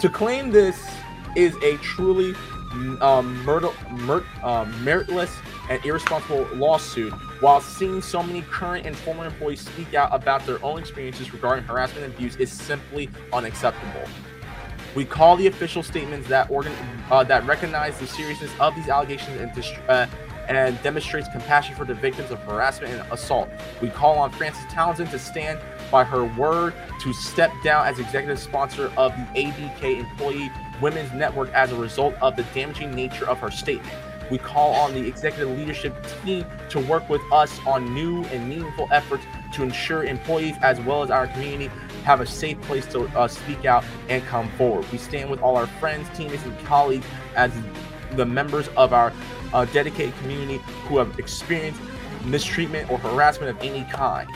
to 0.00 0.08
claim 0.08 0.50
this 0.50 0.90
is 1.36 1.54
a 1.62 1.76
truly 1.78 2.34
um, 2.72 3.48
uh, 3.48 4.64
meritless 4.82 5.36
and 5.68 5.84
irresponsible 5.84 6.48
lawsuit, 6.54 7.12
while 7.40 7.60
seeing 7.60 8.02
so 8.02 8.22
many 8.22 8.42
current 8.42 8.86
and 8.86 8.96
former 8.96 9.26
employees 9.26 9.60
speak 9.60 9.94
out 9.94 10.14
about 10.14 10.44
their 10.46 10.62
own 10.64 10.78
experiences 10.78 11.32
regarding 11.32 11.64
harassment 11.64 12.04
and 12.04 12.14
abuse, 12.14 12.36
is 12.36 12.50
simply 12.50 13.08
unacceptable. 13.32 14.08
We 14.94 15.04
call 15.04 15.36
the 15.36 15.46
official 15.46 15.82
statements 15.82 16.28
that 16.28 16.50
organ 16.50 16.72
uh, 17.10 17.24
that 17.24 17.46
recognize 17.46 17.98
the 17.98 18.06
seriousness 18.06 18.50
of 18.60 18.74
these 18.74 18.88
allegations 18.88 19.40
and 19.40 19.52
dist- 19.54 19.78
uh, 19.88 20.06
and 20.48 20.80
demonstrates 20.82 21.28
compassion 21.28 21.74
for 21.76 21.84
the 21.84 21.94
victims 21.94 22.30
of 22.30 22.38
harassment 22.40 22.92
and 22.92 23.12
assault. 23.12 23.48
We 23.80 23.88
call 23.88 24.18
on 24.18 24.30
Frances 24.32 24.64
Townsend 24.70 25.10
to 25.10 25.18
stand 25.18 25.60
by 25.90 26.04
her 26.04 26.24
word 26.24 26.74
to 27.00 27.12
step 27.12 27.52
down 27.62 27.86
as 27.86 27.98
executive 27.98 28.38
sponsor 28.38 28.92
of 28.96 29.12
the 29.12 29.42
ABK 29.44 29.98
Employee 30.00 30.50
Women's 30.82 31.12
Network 31.12 31.50
as 31.52 31.72
a 31.72 31.76
result 31.76 32.14
of 32.20 32.36
the 32.36 32.42
damaging 32.54 32.94
nature 32.94 33.28
of 33.28 33.38
her 33.38 33.50
statement. 33.50 33.94
We 34.30 34.38
call 34.38 34.72
on 34.74 34.94
the 34.94 35.06
executive 35.06 35.56
leadership 35.56 35.94
team 36.24 36.44
to 36.70 36.80
work 36.80 37.08
with 37.08 37.20
us 37.32 37.58
on 37.66 37.94
new 37.94 38.24
and 38.24 38.48
meaningful 38.48 38.88
efforts 38.90 39.24
to 39.54 39.62
ensure 39.62 40.04
employees 40.04 40.56
as 40.62 40.80
well 40.80 41.02
as 41.02 41.10
our 41.10 41.26
community 41.28 41.70
have 42.04 42.20
a 42.20 42.26
safe 42.26 42.60
place 42.62 42.86
to 42.92 43.04
uh, 43.18 43.28
speak 43.28 43.64
out 43.64 43.84
and 44.08 44.24
come 44.24 44.50
forward. 44.52 44.90
We 44.90 44.98
stand 44.98 45.30
with 45.30 45.40
all 45.40 45.56
our 45.56 45.66
friends, 45.66 46.08
teammates, 46.16 46.44
and 46.44 46.58
colleagues 46.60 47.06
as 47.36 47.52
the 48.12 48.24
members 48.24 48.68
of 48.76 48.92
our 48.92 49.12
uh, 49.52 49.66
dedicated 49.66 50.16
community 50.18 50.58
who 50.86 50.98
have 50.98 51.18
experienced 51.18 51.80
mistreatment 52.24 52.90
or 52.90 52.98
harassment 52.98 53.50
of 53.50 53.62
any 53.62 53.84
kind. 53.90 54.28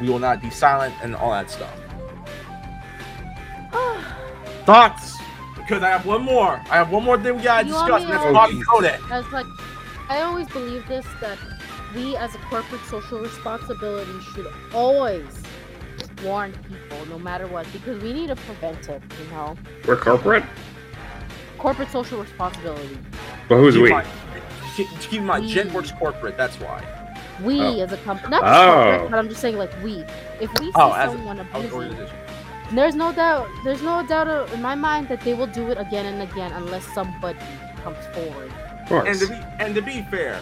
We 0.00 0.08
will 0.08 0.18
not 0.18 0.42
be 0.42 0.50
silent 0.50 0.94
and 1.02 1.14
all 1.14 1.30
that 1.30 1.50
stuff. 1.50 1.74
Thoughts? 4.64 5.11
Because 5.66 5.82
I 5.82 5.88
have 5.90 6.04
one 6.06 6.22
more. 6.22 6.60
I 6.70 6.76
have 6.76 6.90
one 6.90 7.04
more 7.04 7.18
thing 7.18 7.36
we 7.36 7.42
gotta 7.42 7.66
You 7.66 7.72
discuss. 7.72 7.88
me 8.00 8.04
and 8.04 8.12
That's 8.12 8.24
to- 8.24 8.32
Bobby 8.32 8.62
Kotick. 8.68 9.10
As 9.10 9.24
like, 9.32 9.46
I 10.08 10.22
always 10.22 10.48
believe 10.48 10.86
this 10.88 11.06
that 11.20 11.38
we 11.94 12.16
as 12.16 12.34
a 12.34 12.38
corporate 12.38 12.84
social 12.86 13.20
responsibility 13.20 14.10
should 14.34 14.46
always 14.74 15.24
warn 16.24 16.52
people, 16.68 17.06
no 17.06 17.18
matter 17.18 17.46
what, 17.46 17.66
because 17.72 18.02
we 18.02 18.12
need 18.12 18.28
to 18.28 18.36
prevent 18.36 18.88
it. 18.88 19.02
You 19.24 19.30
know, 19.30 19.56
We're 19.86 19.96
corporate? 19.96 20.44
corporate 21.58 21.90
social 21.90 22.20
responsibility. 22.20 22.98
But 23.48 23.56
who's 23.58 23.74
Keep 23.74 23.82
we? 23.82 23.88
in 23.90 23.94
mind- 23.96 24.08
keep, 24.76 24.88
keep 25.00 25.20
in 25.20 25.26
mind, 25.26 25.44
We. 25.46 25.54
GenWorks 25.54 25.96
corporate. 25.98 26.36
That's 26.36 26.56
why. 26.58 26.82
We 27.42 27.60
Oh. 27.60 27.80
as 27.82 27.92
a 27.92 27.96
company, 27.98 28.30
not 28.30 28.42
just 28.42 28.54
Oh. 28.54 28.72
corporate, 28.90 29.10
but 29.10 29.18
I'm 29.18 29.28
just 29.28 29.40
saying 29.40 29.58
like 29.58 29.72
we. 29.82 30.04
If 30.40 30.50
we 30.60 30.66
see 30.66 30.72
Oh, 30.74 30.92
as 30.92 31.08
a- 31.10 31.12
someone 31.12 31.38
abusing, 31.40 31.72
organization. 31.72 32.16
There's 32.74 32.94
no 32.94 33.12
doubt, 33.12 33.48
there's 33.64 33.82
no 33.82 34.04
doubt 34.06 34.50
in 34.52 34.62
my 34.62 34.74
mind 34.74 35.08
that 35.08 35.20
they 35.20 35.34
will 35.34 35.46
do 35.46 35.68
it 35.68 35.78
again 35.78 36.06
and 36.06 36.22
again 36.22 36.52
unless 36.52 36.84
somebody 36.94 37.38
comes 37.82 37.98
forward. 38.14 38.50
And 38.90 39.18
to 39.20 39.26
be 39.26 39.34
and 39.58 39.74
to 39.74 39.82
be 39.82 40.02
fair, 40.10 40.40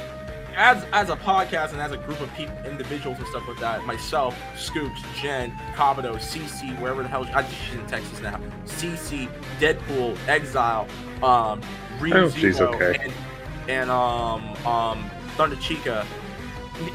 as 0.57 0.85
as 0.93 1.09
a 1.11 1.16
podcast 1.16 1.72
and 1.72 1.81
as 1.81 1.93
a 1.93 1.97
group 1.97 2.20
of 2.20 2.33
people, 2.35 2.57
individuals 2.64 3.18
and 3.18 3.26
stuff 3.28 3.47
like 3.49 3.59
that, 3.59 3.85
myself, 3.87 4.37
Skooks, 4.57 4.99
Gen, 5.20 5.53
Kabuto, 5.74 6.16
CC, 6.16 6.78
wherever 6.81 7.03
the 7.03 7.09
hell 7.09 7.28
I 7.35 7.45
she's 7.45 7.78
in 7.78 7.87
Texas 7.87 8.20
now, 8.20 8.41
CC, 8.64 9.28
Deadpool, 9.59 10.16
Exile, 10.28 10.87
um, 11.22 11.61
Ryu 12.01 12.26
I 12.26 12.28
she's 12.31 12.57
Zero, 12.57 12.74
okay. 12.74 12.99
and, 13.03 13.12
and 13.68 13.91
um 13.91 14.55
um 14.66 15.11
Thunder 15.37 15.57
Chica. 15.57 16.07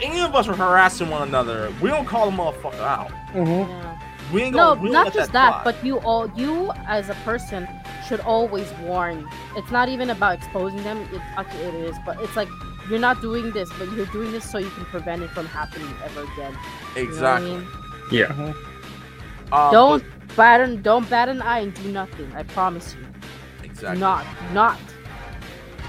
Any 0.01 0.19
of 0.21 0.33
us 0.33 0.47
are 0.47 0.55
harassing 0.55 1.09
one 1.09 1.21
another. 1.27 1.71
We 1.79 1.89
don't 1.89 2.05
call 2.05 2.31
the 2.31 2.35
motherfucker 2.35 2.79
out. 2.79 3.11
Mhm. 3.33 3.67
Yeah. 3.69 3.94
We 4.33 4.43
ain't 4.43 4.55
No, 4.55 4.75
gonna, 4.75 4.81
we 4.81 4.91
don't 4.91 5.13
just 5.13 5.31
that, 5.33 5.51
that, 5.51 5.63
but 5.63 5.83
you 5.85 5.99
all, 5.99 6.29
you 6.35 6.71
as 6.87 7.09
a 7.09 7.13
person 7.25 7.67
should 8.07 8.19
always 8.21 8.71
warn. 8.81 9.27
It's 9.55 9.71
not 9.71 9.87
even 9.89 10.09
about 10.09 10.37
exposing 10.39 10.83
them. 10.83 10.97
It 11.13 11.21
actually 11.37 11.65
it 11.65 11.75
is, 11.75 11.95
but 12.05 12.19
it's 12.21 12.35
like 12.35 12.49
you're 12.89 12.99
not 12.99 13.21
doing 13.21 13.51
this, 13.51 13.69
but 13.77 13.91
you're 13.93 14.05
doing 14.07 14.31
this 14.31 14.49
so 14.49 14.57
you 14.57 14.69
can 14.71 14.85
prevent 14.85 15.21
it 15.21 15.29
from 15.31 15.45
happening 15.45 15.87
ever 16.03 16.21
again. 16.23 16.33
You 16.35 16.37
know 16.37 16.51
what 16.51 16.97
I 16.97 16.99
exactly. 17.01 17.49
mean? 17.51 17.67
yeah. 18.11 18.53
Um, 19.51 19.71
don't 19.71 20.03
bat 20.35 20.61
an 20.61 20.81
don't 20.81 21.07
bat 21.09 21.29
an 21.29 21.41
eye 21.41 21.59
and 21.59 21.73
do 21.73 21.91
nothing. 21.91 22.31
I 22.35 22.43
promise 22.43 22.95
you. 22.95 23.05
but- 23.13 23.61
Do 23.61 23.65
exactly. 23.67 23.99
not, 23.99 24.25
do 24.47 24.53
not. 24.53 24.79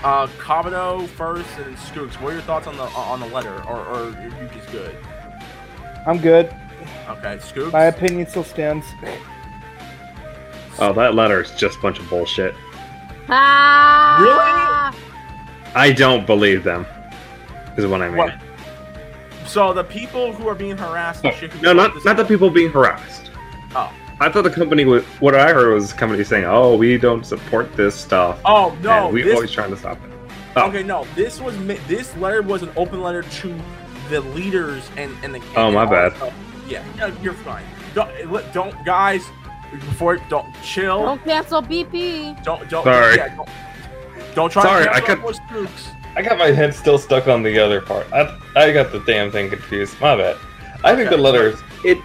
Uh, 0.04 0.26
Kabuto 0.38 1.08
first, 1.08 1.48
and 1.56 1.66
then 1.66 1.76
Skooks. 1.76 2.20
What 2.20 2.30
are 2.30 2.34
your 2.34 2.42
thoughts 2.42 2.66
on 2.66 2.76
the 2.76 2.82
on 2.84 3.18
the 3.20 3.26
letter, 3.28 3.54
or 3.66 3.78
or 3.78 3.94
are 3.94 4.10
you 4.10 4.48
just 4.54 4.70
good? 4.70 4.94
I'm 6.06 6.18
good. 6.18 6.54
Okay, 7.08 7.36
Skooks. 7.36 7.72
My 7.72 7.84
opinion 7.84 8.26
still 8.26 8.44
stands. 8.44 8.86
Oh, 10.78 10.92
that 10.92 11.14
letter 11.14 11.40
is 11.40 11.50
just 11.52 11.78
a 11.78 11.82
bunch 11.82 11.98
of 11.98 12.08
bullshit. 12.10 12.54
Ah! 13.28 14.90
Really? 14.92 15.72
I 15.74 15.92
don't 15.92 16.26
believe 16.26 16.64
them. 16.64 16.86
Is 17.76 17.86
what 17.86 18.02
I 18.02 18.08
mean. 18.08 18.18
What? 18.18 18.34
So 19.46 19.72
the 19.72 19.84
people 19.84 20.32
who 20.32 20.48
are 20.48 20.54
being 20.54 20.76
harassed 20.76 21.24
and 21.24 21.34
shit. 21.34 21.54
No, 21.62 21.70
wrote 21.70 21.76
not 21.76 21.94
this 21.94 22.04
not 22.04 22.16
the 22.16 22.24
people 22.24 22.50
being 22.50 22.70
harassed. 22.70 23.30
Oh. 23.74 23.92
I 24.18 24.30
thought 24.30 24.42
the 24.42 24.50
company 24.50 24.84
was. 24.84 25.04
What 25.20 25.34
I 25.34 25.52
heard 25.52 25.74
was 25.74 25.92
the 25.92 25.98
company 25.98 26.24
saying, 26.24 26.44
"Oh, 26.44 26.76
we 26.76 26.96
don't 26.96 27.24
support 27.24 27.74
this 27.76 27.94
stuff. 27.94 28.40
Oh 28.44 28.76
no! 28.82 29.06
and 29.06 29.14
we 29.14 29.22
this, 29.22 29.34
always 29.34 29.52
trying 29.52 29.70
to 29.70 29.76
stop 29.76 29.98
it." 30.02 30.10
Oh. 30.56 30.68
Okay, 30.68 30.82
no. 30.82 31.06
This 31.14 31.40
was 31.40 31.54
this 31.86 32.16
letter 32.16 32.40
was 32.40 32.62
an 32.62 32.70
open 32.76 33.02
letter 33.02 33.22
to 33.22 33.54
the 34.08 34.22
leaders 34.22 34.88
and 34.96 35.14
and 35.22 35.34
the. 35.34 35.42
Oh, 35.54 35.70
my 35.70 35.84
bad. 35.84 36.16
stuff. 36.16 36.32
Yeah, 36.66 36.84
yeah, 36.96 37.14
you're 37.22 37.32
fine. 37.34 37.64
Don't, 37.94 38.10
don't 38.52 38.84
guys. 38.84 39.22
Before 39.72 40.16
don't 40.28 40.46
chill. 40.62 41.02
Don't 41.02 41.24
cancel 41.24 41.60
BP. 41.62 42.42
Don't 42.44 42.68
don't. 42.70 42.84
Sorry. 42.84 43.16
Yeah, 43.16 43.34
don't, 43.36 43.48
don't 44.34 44.50
try. 44.50 44.62
Sorry, 44.62 44.84
to 44.84 44.90
I 44.94 45.00
cancel 45.00 45.16
could- 45.16 45.50
more 45.52 45.66
Skooks. 45.66 45.92
I 46.16 46.22
got 46.22 46.38
my 46.38 46.46
head 46.46 46.72
still 46.74 46.96
stuck 46.98 47.28
on 47.28 47.42
the 47.42 47.58
other 47.58 47.82
part. 47.82 48.06
I, 48.12 48.38
I 48.56 48.72
got 48.72 48.90
the 48.90 49.00
damn 49.00 49.30
thing 49.30 49.50
confused. 49.50 50.00
My 50.00 50.16
bad. 50.16 50.36
I 50.82 50.94
think 50.96 51.08
Okay. 51.08 51.16
the 51.16 51.22
letters 51.22 51.58
it 51.84 51.98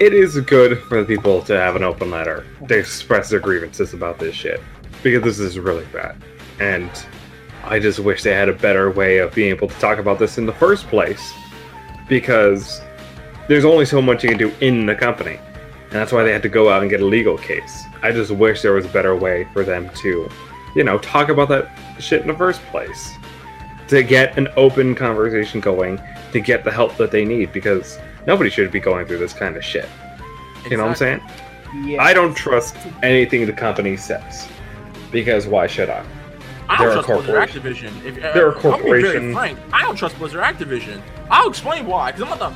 it 0.00 0.12
is 0.14 0.38
good 0.40 0.78
for 0.84 1.00
the 1.02 1.06
people 1.06 1.42
to 1.42 1.56
have 1.58 1.76
an 1.76 1.82
open 1.84 2.10
letter 2.10 2.46
to 2.66 2.76
express 2.78 3.28
their 3.30 3.40
grievances 3.40 3.94
about 3.94 4.18
this 4.18 4.34
shit 4.34 4.60
because 5.02 5.22
this 5.22 5.38
is 5.38 5.58
really 5.58 5.84
bad, 5.92 6.16
and 6.60 6.90
I 7.64 7.78
just 7.78 7.98
wish 8.00 8.22
they 8.22 8.32
had 8.34 8.48
a 8.48 8.52
better 8.52 8.90
way 8.90 9.18
of 9.18 9.32
being 9.34 9.50
able 9.50 9.68
to 9.68 9.74
talk 9.78 9.98
about 9.98 10.18
this 10.18 10.38
in 10.38 10.46
the 10.46 10.52
first 10.54 10.86
place 10.88 11.32
because 12.08 12.80
there's 13.48 13.64
only 13.64 13.84
so 13.84 14.00
much 14.02 14.22
you 14.22 14.28
can 14.30 14.38
do 14.38 14.52
in 14.60 14.86
the 14.86 14.94
company, 14.94 15.36
and 15.36 15.92
that's 15.92 16.12
why 16.12 16.22
they 16.22 16.32
had 16.32 16.42
to 16.42 16.48
go 16.48 16.68
out 16.68 16.82
and 16.82 16.90
get 16.90 17.00
a 17.00 17.04
legal 17.06 17.36
case. 17.38 17.84
I 18.02 18.12
just 18.12 18.30
wish 18.30 18.62
there 18.62 18.72
was 18.74 18.84
a 18.84 18.90
better 18.90 19.16
way 19.16 19.48
for 19.52 19.64
them 19.64 19.90
to, 19.96 20.28
you 20.74 20.84
know, 20.84 20.98
talk 20.98 21.28
about 21.30 21.48
that 21.48 21.70
shit 21.98 22.20
in 22.22 22.28
the 22.28 22.34
first 22.34 22.60
place. 22.66 23.14
to 23.88 24.02
get 24.02 24.36
an 24.36 24.48
open 24.56 24.94
conversation 24.94 25.60
going 25.60 25.98
to 26.30 26.40
get 26.40 26.62
the 26.62 26.70
help 26.70 26.94
that 26.98 27.10
they 27.10 27.24
need 27.24 27.50
because 27.54 27.98
nobody 28.26 28.50
should 28.50 28.70
be 28.70 28.78
going 28.78 29.06
through 29.06 29.16
this 29.16 29.32
kind 29.32 29.56
of 29.56 29.64
shit. 29.64 29.88
You 30.70 30.76
know 30.76 30.82
what 30.82 30.90
I'm 30.90 30.94
saying? 30.96 31.20
Yeah. 31.86 32.02
I 32.02 32.12
don't 32.12 32.34
trust 32.34 32.76
anything 33.02 33.46
the 33.46 33.52
company 33.54 33.96
says 33.96 34.46
because 35.10 35.46
why 35.46 35.66
should 35.66 35.88
I? 35.88 36.04
I 36.68 36.76
They're 36.76 36.88
don't 36.94 36.98
a 36.98 37.02
trust 37.02 37.24
Blizzard 37.26 37.48
corporation. 37.48 37.92
Activision. 37.92 38.04
If, 38.04 38.22
uh, 38.24 38.32
They're 38.34 38.50
a 38.50 38.72
I'm 38.72 38.82
being 38.82 39.00
very 39.00 39.32
frank. 39.32 39.58
I 39.72 39.80
don't 39.82 39.96
trust 39.96 40.18
Blizzard 40.18 40.42
Activision. 40.42 41.00
I'll 41.30 41.48
explain 41.48 41.86
why. 41.86 42.12
Because 42.12 42.30
I'm 42.30 42.38
not 42.38 42.50
the. 42.50 42.54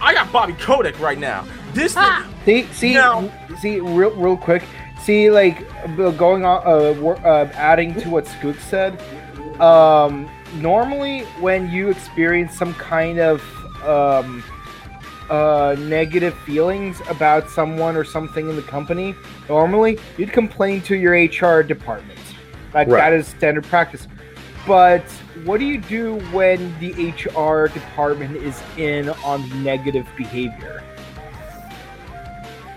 I 0.00 0.12
got 0.14 0.30
Bobby 0.32 0.52
Kotick 0.54 0.98
right 1.00 1.18
now. 1.18 1.46
This 1.72 1.94
Ha! 1.94 2.26
See, 2.44 2.64
see, 2.72 2.94
No. 2.94 3.30
see, 3.60 3.80
real, 3.80 4.10
real 4.12 4.36
quick. 4.36 4.62
See, 5.02 5.30
like 5.30 5.66
uh, 5.98 6.10
going 6.10 6.44
on, 6.44 6.62
uh, 6.66 7.08
uh, 7.24 7.50
adding 7.54 7.94
to 8.00 8.08
what 8.10 8.24
Skook 8.26 8.58
said. 8.60 9.00
Um, 9.60 10.28
normally, 10.56 11.20
when 11.40 11.70
you 11.70 11.88
experience 11.90 12.56
some 12.56 12.74
kind 12.74 13.18
of 13.20 13.40
um, 13.84 14.42
uh, 15.30 15.76
negative 15.78 16.34
feelings 16.40 17.00
about 17.08 17.48
someone 17.50 17.96
or 17.96 18.04
something 18.04 18.48
in 18.48 18.56
the 18.56 18.62
company, 18.62 19.14
normally 19.48 19.98
you'd 20.18 20.32
complain 20.32 20.80
to 20.82 20.96
your 20.96 21.12
HR 21.14 21.62
department. 21.62 22.18
Like 22.74 22.88
Right. 22.88 22.98
that 23.00 23.12
is 23.12 23.26
standard 23.28 23.64
practice. 23.64 24.08
But 24.66 25.04
what 25.44 25.60
do 25.60 25.66
you 25.66 25.78
do 25.78 26.18
when 26.32 26.76
the 26.80 26.92
HR 27.10 27.68
department 27.68 28.36
is 28.36 28.60
in 28.76 29.10
on 29.24 29.62
negative 29.62 30.06
behavior? 30.16 30.82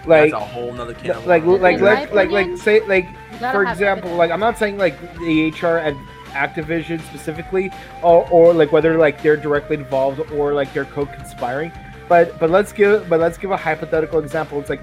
Like, 0.05 0.31
that's 0.31 0.41
a 0.41 0.45
whole 0.45 0.71
nother 0.71 0.93
can. 0.93 1.11
of 1.11 1.25
like, 1.25 1.43
worms. 1.43 1.61
like, 1.61 1.77
In 1.77 1.83
like, 1.83 2.11
like, 2.11 2.29
like, 2.29 2.57
say, 2.57 2.81
like, 2.87 3.07
for 3.39 3.65
example, 3.65 4.15
like, 4.15 4.31
I'm 4.31 4.39
not 4.39 4.57
saying 4.57 4.77
like 4.77 4.99
the 5.19 5.49
HR 5.49 5.77
at 5.77 5.93
Activision 6.29 7.01
specifically, 7.07 7.71
or, 8.03 8.27
or 8.29 8.53
like 8.53 8.71
whether 8.71 8.97
like 8.97 9.21
they're 9.23 9.37
directly 9.37 9.77
involved 9.77 10.19
or 10.31 10.53
like 10.53 10.71
they're 10.73 10.85
co-conspiring. 10.85 11.71
But 12.07 12.39
but 12.39 12.49
let's 12.49 12.71
give 12.71 13.09
but 13.09 13.19
let's 13.19 13.37
give 13.37 13.51
a 13.51 13.57
hypothetical 13.57 14.19
example. 14.19 14.59
It's 14.59 14.69
like, 14.69 14.81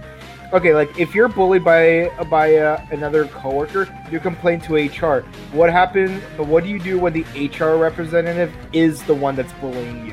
okay, 0.53 0.75
like 0.75 0.99
if 0.99 1.15
you're 1.15 1.29
bullied 1.29 1.65
by 1.65 2.11
by 2.31 2.57
uh, 2.57 2.85
another 2.91 3.27
coworker, 3.27 3.89
you 4.11 4.21
complain 4.21 4.61
to 4.61 4.75
HR. 4.75 5.23
What 5.53 5.71
happened? 5.71 6.23
But 6.37 6.47
what 6.47 6.65
do 6.65 6.71
you 6.71 6.79
do 6.79 6.99
when 6.99 7.13
the 7.13 7.25
HR 7.49 7.77
representative 7.77 8.53
is 8.73 9.03
the 9.05 9.15
one 9.15 9.37
that's 9.37 9.53
bullying 9.55 10.07
you? 10.07 10.13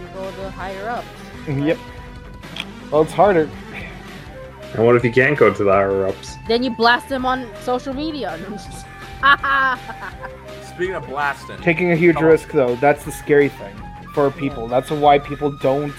You 0.00 0.08
go 0.14 0.30
to 0.30 0.50
higher 0.50 0.88
up. 0.88 1.04
Yep. 1.48 1.78
Well, 2.90 3.02
it's 3.02 3.12
harder. 3.12 3.48
And 4.74 4.84
what 4.84 4.96
if 4.96 5.04
you 5.04 5.12
can't 5.12 5.38
go 5.38 5.52
to 5.52 5.64
the 5.64 5.70
higher 5.72 6.06
ups? 6.06 6.34
Then 6.48 6.62
you 6.62 6.70
blast 6.70 7.08
them 7.08 7.24
on 7.24 7.48
social 7.62 7.94
media. 7.94 8.36
Speaking 10.74 10.94
of 10.96 11.06
blasting, 11.06 11.58
Taking 11.58 11.92
a 11.92 11.96
huge 11.96 12.16
Come 12.16 12.24
on. 12.24 12.30
risk, 12.30 12.50
though, 12.50 12.74
that's 12.76 13.04
the 13.04 13.12
scary 13.12 13.48
thing 13.48 13.74
for 14.12 14.30
people. 14.32 14.66
That's 14.66 14.90
why 14.90 15.18
people 15.20 15.52
don't 15.52 15.94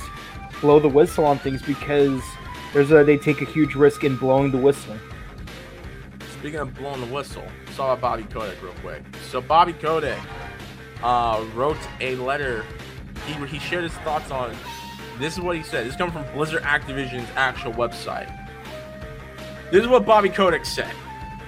blow 0.61 0.79
the 0.79 0.89
whistle 0.89 1.25
on 1.25 1.37
things 1.39 1.61
because 1.61 2.21
there's 2.73 2.91
a 2.91 3.03
they 3.03 3.17
take 3.17 3.41
a 3.41 3.45
huge 3.45 3.75
risk 3.75 4.03
in 4.03 4.17
blowing 4.17 4.51
the 4.51 4.57
whistle. 4.57 4.95
Speaking 6.39 6.59
of 6.59 6.73
blowing 6.75 7.01
the 7.01 7.07
whistle, 7.07 7.45
saw 7.71 7.95
Bobby 7.95 8.23
Kotick 8.23 8.61
real 8.61 8.73
quick. 8.81 9.03
So 9.29 9.41
Bobby 9.41 9.73
Kotick 9.73 10.19
uh, 11.03 11.43
wrote 11.55 11.77
a 12.01 12.15
letter. 12.17 12.65
He 13.25 13.33
he 13.45 13.59
shared 13.59 13.83
his 13.83 13.93
thoughts 13.99 14.31
on. 14.31 14.55
This 15.19 15.33
is 15.37 15.39
what 15.39 15.55
he 15.55 15.63
said. 15.63 15.85
This 15.85 15.93
is 15.93 15.97
coming 15.97 16.13
from 16.13 16.25
Blizzard 16.33 16.63
Activision's 16.63 17.29
actual 17.35 17.71
website. 17.73 18.29
This 19.71 19.81
is 19.81 19.87
what 19.87 20.05
Bobby 20.05 20.29
Kotick 20.29 20.65
said. 20.65 20.91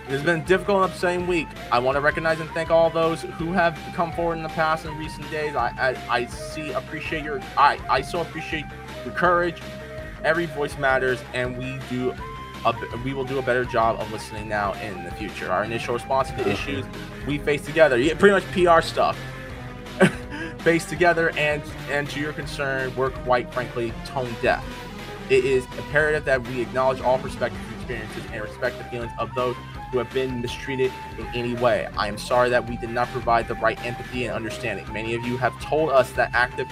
It 0.08 0.12
has 0.12 0.24
been 0.24 0.40
a 0.40 0.46
difficult 0.46 0.84
and 0.84 0.92
upsetting 0.92 1.28
week. 1.28 1.48
I 1.70 1.80
want 1.80 1.98
to 1.98 2.02
recognize 2.02 2.40
and 2.40 2.50
thank 2.52 2.72
all 2.72 2.90
those 2.90 3.24
who 3.24 3.52
have 3.52 3.78
come 3.94 4.14
forward 4.14 4.38
in 4.38 4.44
the 4.44 4.50
past 4.50 4.86
and 4.86 4.98
recent 4.98 5.30
days. 5.30 5.54
I 5.56 5.68
I, 5.78 6.20
I 6.20 6.26
see 6.28 6.72
appreciate 6.72 7.26
your 7.26 7.42
I 7.58 7.78
I 7.90 8.02
so 8.02 8.22
appreciate 8.22 8.66
your 9.08 9.16
courage. 9.16 9.62
Every 10.24 10.46
voice 10.48 10.78
matters, 10.78 11.20
and 11.34 11.58
we 11.58 11.80
do 11.90 12.14
a, 12.66 12.76
we 13.04 13.14
will 13.14 13.24
do 13.24 13.40
a 13.40 13.42
better 13.42 13.66
job 13.66 14.00
of 14.00 14.12
listening 14.12 14.48
now 14.48 14.74
in 14.74 15.04
the 15.04 15.12
future. 15.12 15.52
Our 15.52 15.64
initial 15.64 15.94
response 15.94 16.30
to 16.32 16.36
the 16.36 16.50
issues 16.52 16.86
we 17.28 17.38
face 17.38 17.66
together, 17.66 17.98
yeah, 17.98 18.16
pretty 18.16 18.34
much 18.34 18.46
PR 18.52 18.82
stuff, 18.82 19.18
face 20.60 20.86
together, 20.86 21.32
and 21.38 21.62
and 21.90 22.10
to 22.10 22.20
your 22.20 22.34
concern, 22.34 22.96
we're 22.96 23.12
quite 23.12 23.54
frankly 23.54 23.94
tone 24.06 24.36
deaf. 24.42 24.66
It 25.30 25.46
is 25.46 25.66
imperative 25.78 26.26
that 26.26 26.48
we 26.48 26.62
acknowledge 26.62 27.02
all 27.02 27.20
perspectives 27.20 27.62
experiences 27.88 28.24
and 28.34 28.42
respect 28.42 28.78
the 28.78 28.84
feelings 28.86 29.12
of 29.18 29.34
those 29.34 29.56
who 29.92 29.98
have 29.98 30.12
been 30.14 30.42
mistreated 30.42 30.92
in 31.18 31.26
any 31.28 31.54
way. 31.54 31.88
I 31.98 32.08
am 32.08 32.18
sorry 32.18 32.50
that 32.50 32.68
we 32.68 32.76
did 32.78 32.90
not 32.90 33.08
provide 33.10 33.48
the 33.48 33.56
right 33.56 33.82
empathy 33.86 34.26
and 34.26 34.36
understanding. 34.36 34.92
Many 34.92 35.14
of 35.16 35.26
you 35.26 35.38
have 35.38 35.58
told 35.62 35.92
us 35.92 36.12
that 36.14 36.32
active 36.34 36.68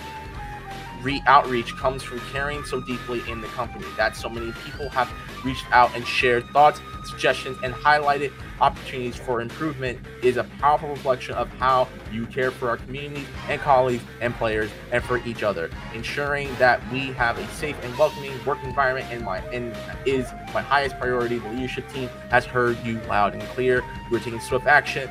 re 1.05 1.21
outreach 1.27 1.73
comes 1.75 2.01
from 2.01 2.19
caring 2.31 2.65
so 2.65 2.81
deeply 2.81 3.21
in 3.29 3.39
the 3.39 3.47
company 3.49 3.85
that 3.95 4.17
so 4.17 4.27
many 4.27 4.51
people 4.65 4.89
have 4.89 5.09
reached 5.45 5.65
out 5.71 5.95
and 5.95 6.05
shared 6.05 6.43
thoughts, 6.47 6.81
suggestions, 7.05 7.55
and 7.63 7.73
highlighted 7.75 8.31
opportunities 8.59 9.15
for 9.15 9.39
improvement 9.39 9.99
is 10.23 10.37
a 10.37 10.43
powerful 10.59 10.89
reflection 10.89 11.35
of 11.35 11.47
how 11.59 11.87
you 12.11 12.25
care 12.25 12.49
for 12.49 12.69
our 12.69 12.77
communities 12.77 13.27
and 13.47 13.61
colleagues 13.61 14.03
and 14.21 14.33
players 14.35 14.71
and 14.91 15.03
for 15.03 15.17
each 15.27 15.43
other. 15.43 15.69
Ensuring 15.93 16.49
that 16.55 16.81
we 16.91 17.07
have 17.13 17.37
a 17.37 17.47
safe 17.49 17.77
and 17.83 17.95
welcoming 17.97 18.33
work 18.43 18.57
environment 18.63 19.07
and 19.11 19.23
my 19.23 19.37
and 19.49 19.77
is 20.07 20.31
my 20.53 20.61
highest 20.61 20.97
priority. 20.97 21.37
The 21.37 21.49
leadership 21.49 21.87
team 21.89 22.09
has 22.31 22.45
heard 22.45 22.83
you 22.83 22.99
loud 23.01 23.33
and 23.33 23.43
clear. 23.49 23.83
We're 24.09 24.19
taking 24.19 24.39
swift 24.39 24.65
action 24.65 25.09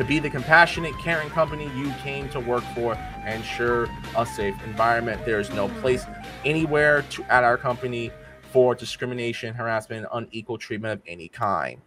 to 0.00 0.06
be 0.06 0.18
the 0.18 0.30
compassionate, 0.30 0.96
caring 0.98 1.28
company 1.28 1.70
you 1.76 1.92
came 2.02 2.26
to 2.30 2.40
work 2.40 2.64
for 2.74 2.94
and 2.94 3.34
ensure 3.34 3.86
a 4.16 4.24
safe 4.24 4.54
environment. 4.64 5.22
There 5.26 5.38
is 5.38 5.50
no 5.50 5.68
place 5.68 6.06
anywhere 6.42 7.02
to 7.10 7.22
at 7.24 7.44
our 7.44 7.58
company 7.58 8.10
for 8.50 8.74
discrimination, 8.74 9.52
harassment, 9.52 10.06
unequal 10.14 10.56
treatment 10.56 10.94
of 10.94 11.02
any 11.06 11.28
kind. 11.28 11.82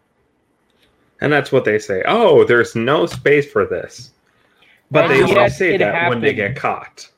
And 1.22 1.34
that's 1.34 1.52
what 1.52 1.66
they 1.66 1.80
say. 1.80 2.04
Oh, 2.06 2.44
there's 2.44 2.76
no 2.76 3.08
space 3.08 3.52
for 3.52 3.66
this. 3.66 4.12
But 4.92 5.08
they 5.08 5.22
And 5.22 5.34
will 5.34 5.50
say 5.50 5.74
it 5.74 5.80
that 5.80 6.08
when 6.08 6.22
they 6.22 6.36
get 6.36 6.56
caught. 6.56 7.10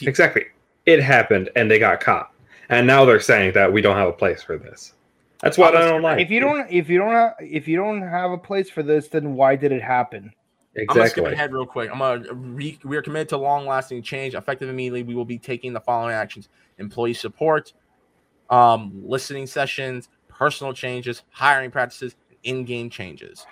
Exactly. 0.00 0.44
It 0.86 1.02
happened 1.02 1.50
and 1.56 1.68
they 1.68 1.80
got 1.80 1.98
caught. 1.98 2.30
And 2.68 2.86
now 2.86 3.04
they're 3.04 3.18
saying 3.18 3.54
that 3.54 3.72
we 3.72 3.82
don't 3.82 3.96
have 3.96 4.10
a 4.10 4.12
place 4.12 4.44
for 4.44 4.58
this. 4.58 4.92
That's 5.44 5.58
what 5.58 5.76
I 5.76 5.82
don't 5.82 6.00
like. 6.00 6.20
If 6.20 6.30
you 6.30 6.40
don't, 6.40 6.70
if 6.70 6.88
you 6.88 6.98
don't, 6.98 7.12
have, 7.12 7.34
if 7.38 7.68
you 7.68 7.76
don't 7.76 8.00
have 8.00 8.30
a 8.30 8.38
place 8.38 8.70
for 8.70 8.82
this, 8.82 9.08
then 9.08 9.34
why 9.34 9.56
did 9.56 9.72
it 9.72 9.82
happen? 9.82 10.32
I'm 10.76 10.86
gonna 10.86 11.06
skip 11.06 11.18
Exactly. 11.18 11.32
ahead 11.34 11.52
real 11.52 11.66
quick. 11.66 11.90
I'm 11.92 11.98
gonna 11.98 12.32
re- 12.32 12.78
we 12.82 12.96
are 12.96 13.02
committed 13.02 13.28
to 13.28 13.36
long-lasting 13.36 14.02
change. 14.02 14.34
Effective 14.34 14.70
immediately, 14.70 15.02
we 15.02 15.14
will 15.14 15.26
be 15.26 15.38
taking 15.38 15.74
the 15.74 15.80
following 15.80 16.14
actions: 16.14 16.48
employee 16.78 17.12
support, 17.12 17.74
um, 18.48 18.90
listening 19.04 19.46
sessions, 19.46 20.08
personal 20.28 20.72
changes, 20.72 21.22
hiring 21.30 21.70
practices, 21.70 22.16
in-game 22.42 22.88
changes. 22.88 23.46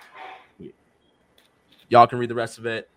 Y'all 1.89 2.07
can 2.07 2.17
read 2.17 2.29
the 2.29 2.35
rest 2.35 2.57
of 2.57 2.65
it. 2.65 2.89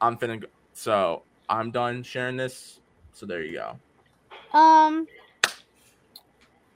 I'm 0.00 0.16
finna 0.16 0.40
go. 0.40 0.46
So 0.72 1.24
I'm 1.48 1.72
done 1.72 2.04
sharing 2.04 2.36
this. 2.36 2.80
So 3.12 3.26
there 3.26 3.42
you 3.42 3.54
go. 3.54 3.78
um, 4.56 5.06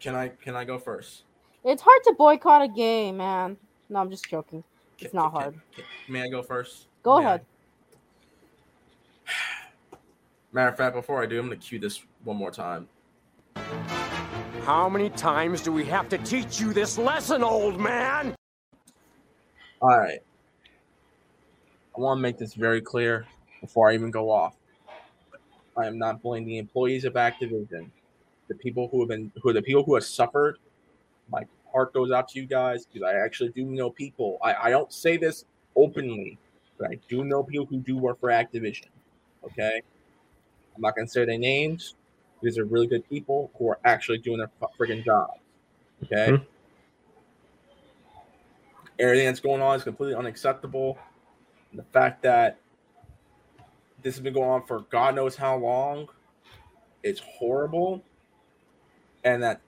Can 0.01 0.16
I 0.16 0.29
can 0.29 0.57
I 0.57 0.64
go 0.64 0.79
first? 0.79 1.23
It's 1.64 1.82
hard 1.82 2.02
to 2.04 2.14
boycott 2.16 2.62
a 2.62 2.68
game, 2.68 3.18
man. 3.18 3.56
No, 3.88 4.00
I'm 4.00 4.11
just 4.11 4.28
joking. 4.28 4.62
It's 4.98 5.11
Can- 5.11 5.18
not 5.18 5.32
can- 5.32 5.40
hard. 5.40 5.61
can- 5.74 5.84
may 6.08 6.22
I 6.22 6.28
go 6.28 6.42
first? 6.42 6.86
Go 7.02 7.18
May 7.18 7.24
I? 7.24 7.28
ahead. 7.28 7.46
Matter 10.52 10.68
of 10.68 10.76
fact, 10.76 10.94
before 10.94 11.22
I 11.22 11.26
do, 11.26 11.38
I'm 11.38 11.46
gonna 11.46 11.56
cue 11.56 11.78
this 11.78 12.02
one 12.24 12.36
more 12.36 12.50
time. 12.50 12.88
How 14.64 14.88
many 14.88 15.11
times 15.11 15.62
do 15.62 15.72
we 15.72 15.84
have 15.86 16.08
to 16.11 16.18
teach 16.18 16.61
you 16.61 16.72
this 16.72 16.98
lesson, 16.98 17.42
old 17.42 17.80
man? 17.80 18.34
All 19.80 19.88
right. 19.98 20.18
I 21.96 22.00
want 22.00 22.18
to 22.18 22.22
make 22.22 22.38
this 22.38 22.54
very 22.54 22.80
clear 22.80 23.26
before 23.61 23.90
I 23.90 23.94
even 23.94 24.11
go 24.11 24.30
off. 24.30 24.54
I 25.76 25.86
am 25.86 25.98
not 25.98 26.22
blaming 26.22 26.48
the 26.48 26.58
employees 26.58 27.04
of 27.04 27.14
Activision, 27.14 27.90
the 28.48 28.54
people 28.54 28.88
who 28.88 29.00
have 29.00 29.08
been, 29.08 29.32
who 29.42 29.48
are 29.48 29.52
the 29.52 29.62
people 29.62 29.82
who 29.82 29.94
have 29.94 30.04
suffered. 30.04 30.58
My 31.31 31.43
heart 31.72 31.93
goes 31.93 32.11
out 32.11 32.28
to 32.31 32.41
you 32.41 32.47
guys 32.47 32.87
because 32.87 33.03
I 33.03 33.14
actually 33.14 33.51
do 33.51 33.64
know 33.64 33.91
people. 33.91 34.39
I, 34.43 34.55
I 34.55 34.70
don't 34.70 34.93
say 34.93 35.16
this 35.16 35.45
openly, 35.76 36.39
but 36.78 36.91
I 36.91 36.99
do 37.09 37.24
know 37.24 37.43
people 37.43 37.66
who 37.66 37.78
do 37.78 37.97
work 37.97 38.20
for 38.20 38.31
Activision. 38.31 38.87
Okay, 39.45 39.81
I'm 40.74 40.83
not 40.83 40.97
gonna 40.97 41.09
say 41.09 41.24
their 41.24 41.39
names. 41.39 41.95
These 42.43 42.59
are 42.59 42.64
really 42.64 42.87
good 42.87 43.09
people 43.09 43.51
who 43.59 43.68
are 43.68 43.78
actually 43.85 44.18
doing 44.18 44.39
their 44.39 44.51
freaking 44.78 45.05
job. 45.05 45.31
Okay. 46.05 46.33
Mhm. 46.33 46.47
Everything 48.99 49.26
that's 49.26 49.41
going 49.41 49.62
on 49.62 49.76
is 49.76 49.85
completely 49.85 50.14
unacceptable. 50.14 50.99
And 51.70 51.78
the 51.78 51.85
fact 51.85 52.22
that 52.22 52.59
this 54.03 54.14
has 54.14 54.22
been 54.22 54.35
going 54.35 54.49
on 54.49 54.66
for 54.66 54.81
God 54.91 55.14
knows 55.14 55.37
how 55.37 55.57
long, 55.57 56.09
it's 57.03 57.20
horrible. 57.20 58.03
And 59.24 59.43
that 59.43 59.61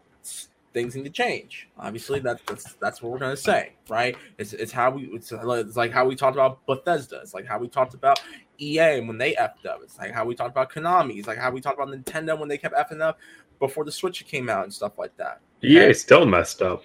things 0.73 0.95
need 0.97 1.05
to 1.05 1.11
change. 1.11 1.69
Obviously, 1.79 2.21
that's 2.21 2.43
that's 2.47 2.75
that's 2.75 3.03
what 3.03 3.13
we're 3.13 3.19
gonna 3.19 3.37
say, 3.37 3.73
right? 3.89 4.17
It's 4.39 4.53
it's 4.53 4.73
how 4.73 4.91
we 4.91 5.05
it's, 5.13 5.33
it's 5.33 5.77
like 5.77 5.93
how 5.93 6.05
we 6.05 6.17
talked 6.17 6.37
about 6.37 6.65
Bethesda. 6.67 7.21
It's 7.23 7.35
like 7.35 7.47
how 7.47 7.59
we 7.59 7.69
talked 7.69 7.95
about 7.95 8.21
EA 8.59 9.01
when 9.01 9.19
they 9.19 9.35
effed 9.35 9.67
up. 9.69 9.81
It's 9.83 9.99
like 9.99 10.13
how 10.13 10.25
we 10.25 10.35
talked 10.35 10.51
about 10.51 10.71
Konami. 10.71 11.19
It's 11.19 11.29
like 11.29 11.39
how 11.39 11.51
we 11.51 11.61
talked 11.61 11.79
about 11.81 11.95
Nintendo 11.95 12.39
when 12.39 12.49
they 12.49 12.59
kept 12.59 12.75
effing 12.75 13.01
up 13.01 13.19
before 13.59 13.85
the 13.85 13.93
Switch 13.93 14.25
came 14.27 14.49
out 14.49 14.65
and 14.65 14.73
stuff 14.73 14.99
like 14.99 15.17
that. 15.17 15.41
EA 15.63 15.93
still 15.93 16.27
messed 16.27 16.63
up. 16.63 16.83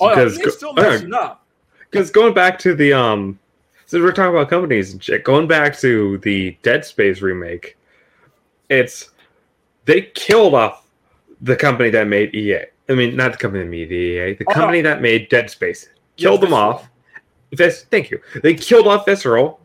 Oh, 0.00 0.08
yeah, 0.08 0.24
Because 0.24 0.56
still 0.56 0.70
uh, 0.70 0.82
messing 0.82 1.14
up. 1.14 1.44
Because 1.90 2.10
going 2.10 2.34
back 2.34 2.58
to 2.60 2.74
the 2.74 2.92
um, 2.92 3.38
so 3.86 4.00
we're 4.00 4.12
talking 4.12 4.34
about 4.34 4.48
companies 4.48 4.92
and 4.92 5.02
shit. 5.02 5.24
Going 5.24 5.46
back 5.46 5.78
to 5.78 6.18
the 6.18 6.56
Dead 6.62 6.84
Space 6.84 7.20
remake, 7.20 7.76
it's 8.68 9.10
they 9.84 10.02
killed 10.14 10.54
off 10.54 10.88
the 11.40 11.54
company 11.54 11.90
that 11.90 12.08
made 12.08 12.34
EA. 12.34 12.64
I 12.88 12.94
mean, 12.94 13.16
not 13.16 13.32
the 13.32 13.38
company 13.38 13.64
that 13.64 13.70
made 13.70 13.90
EA, 13.92 14.34
the 14.34 14.44
Oh, 14.48 14.52
company 14.52 14.80
that 14.82 15.00
made 15.00 15.28
Dead 15.28 15.48
Space 15.50 15.88
killed 16.16 16.40
them 16.42 16.50
Visceral. 16.50 16.68
off. 16.68 16.90
Vis- 17.52 17.84
thank 17.90 18.10
you. 18.10 18.20
They 18.42 18.54
killed 18.54 18.86
off 18.86 19.06
Visceral, 19.06 19.60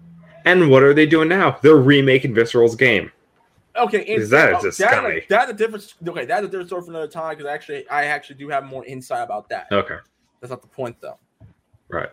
and 0.45 0.69
what 0.69 0.83
are 0.83 0.93
they 0.93 1.05
doing 1.05 1.27
now? 1.27 1.57
They're 1.61 1.75
remaking 1.75 2.33
Visceral's 2.33 2.75
game. 2.75 3.11
Okay, 3.75 3.99
and, 3.99 4.21
Is 4.21 4.29
that 4.29 4.53
oh, 4.53 4.61
just 4.61 4.77
that, 4.79 4.91
scummy? 4.91 5.21
that's 5.29 5.51
a 5.51 5.53
different. 5.53 5.93
Okay, 6.07 6.25
that's 6.25 6.43
a 6.45 6.47
different 6.47 6.67
story 6.69 6.81
for 6.83 6.89
another 6.91 7.07
time 7.07 7.35
because 7.37 7.45
actually, 7.49 7.87
I 7.89 8.05
actually 8.05 8.35
do 8.37 8.49
have 8.49 8.63
more 8.65 8.85
insight 8.85 9.21
about 9.23 9.47
that. 9.49 9.67
Okay, 9.71 9.97
That's 10.41 10.49
not 10.51 10.61
the 10.61 10.67
point, 10.67 10.97
though. 11.01 11.17
right. 11.89 12.09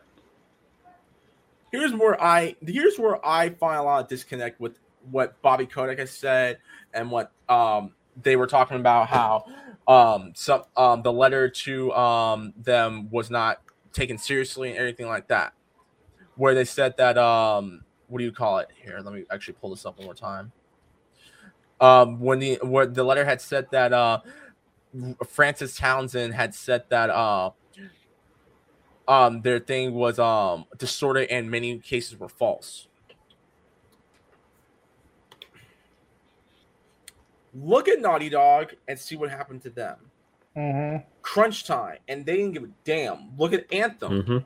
here's 1.72 1.92
where 1.94 2.20
I 2.22 2.54
here's 2.66 2.98
where 2.98 3.24
I 3.26 3.50
find 3.50 3.78
a 3.78 3.82
lot 3.82 4.02
of 4.02 4.08
disconnect 4.08 4.60
with 4.60 4.78
what 5.10 5.40
Bobby 5.42 5.66
Kotick 5.66 5.98
has 5.98 6.10
said 6.10 6.58
and 6.94 7.10
what 7.10 7.32
um 7.48 7.92
they 8.22 8.36
were 8.36 8.46
talking 8.46 8.76
about 8.78 9.08
how 9.08 9.44
um 9.88 10.32
some 10.34 10.64
um 10.76 11.02
the 11.02 11.12
letter 11.12 11.48
to 11.48 11.92
um 11.92 12.52
them 12.56 13.08
was 13.10 13.30
not 13.30 13.60
taken 13.92 14.18
seriously 14.18 14.70
and 14.70 14.78
everything 14.78 15.06
like 15.06 15.28
that. 15.28 15.52
Where 16.36 16.54
they 16.54 16.64
said 16.64 16.96
that 16.98 17.16
um 17.18 17.84
what 18.08 18.18
do 18.18 18.24
you 18.24 18.32
call 18.32 18.58
it? 18.58 18.68
Here, 18.82 19.00
let 19.02 19.14
me 19.14 19.24
actually 19.30 19.54
pull 19.54 19.70
this 19.70 19.86
up 19.86 19.98
one 19.98 20.06
more 20.06 20.14
time. 20.14 20.52
Um 21.80 22.20
when 22.20 22.38
the 22.38 22.58
where 22.62 22.86
the 22.86 23.04
letter 23.04 23.24
had 23.24 23.40
said 23.40 23.68
that 23.70 23.92
uh 23.92 24.20
Frances 25.28 25.76
Townsend 25.76 26.34
had 26.34 26.54
said 26.54 26.84
that 26.88 27.10
uh 27.10 27.50
um 29.08 29.42
their 29.42 29.58
thing 29.60 29.94
was 29.94 30.18
um 30.18 30.64
distorted 30.78 31.30
and 31.30 31.50
many 31.50 31.78
cases 31.78 32.18
were 32.18 32.28
false. 32.28 32.88
Look 37.62 37.88
at 37.88 38.00
Naughty 38.00 38.28
Dog 38.28 38.74
and 38.88 38.98
see 38.98 39.16
what 39.16 39.30
happened 39.30 39.62
to 39.62 39.70
them. 39.70 39.96
Mhm. 40.56 41.04
Crunch 41.22 41.64
time, 41.64 41.98
and 42.08 42.24
they 42.24 42.36
didn't 42.36 42.52
give 42.52 42.64
a 42.64 42.70
damn. 42.84 43.36
Look 43.38 43.52
at 43.52 43.72
Anthem. 43.72 44.22
hmm 44.22 44.38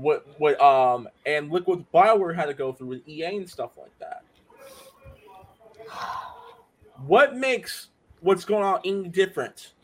What 0.00 0.26
what 0.38 0.60
um 0.60 1.08
and 1.24 1.50
look 1.50 1.66
what 1.66 1.90
Bioware 1.92 2.34
had 2.34 2.46
to 2.46 2.54
go 2.54 2.72
through 2.72 2.88
with 2.88 3.08
EA 3.08 3.36
and 3.36 3.48
stuff 3.48 3.72
like 3.76 3.96
that. 3.98 4.22
What 7.06 7.36
makes 7.36 7.88
what's 8.20 8.44
going 8.46 8.64
on 8.64 8.80
any 8.84 9.08
different? 9.08 9.74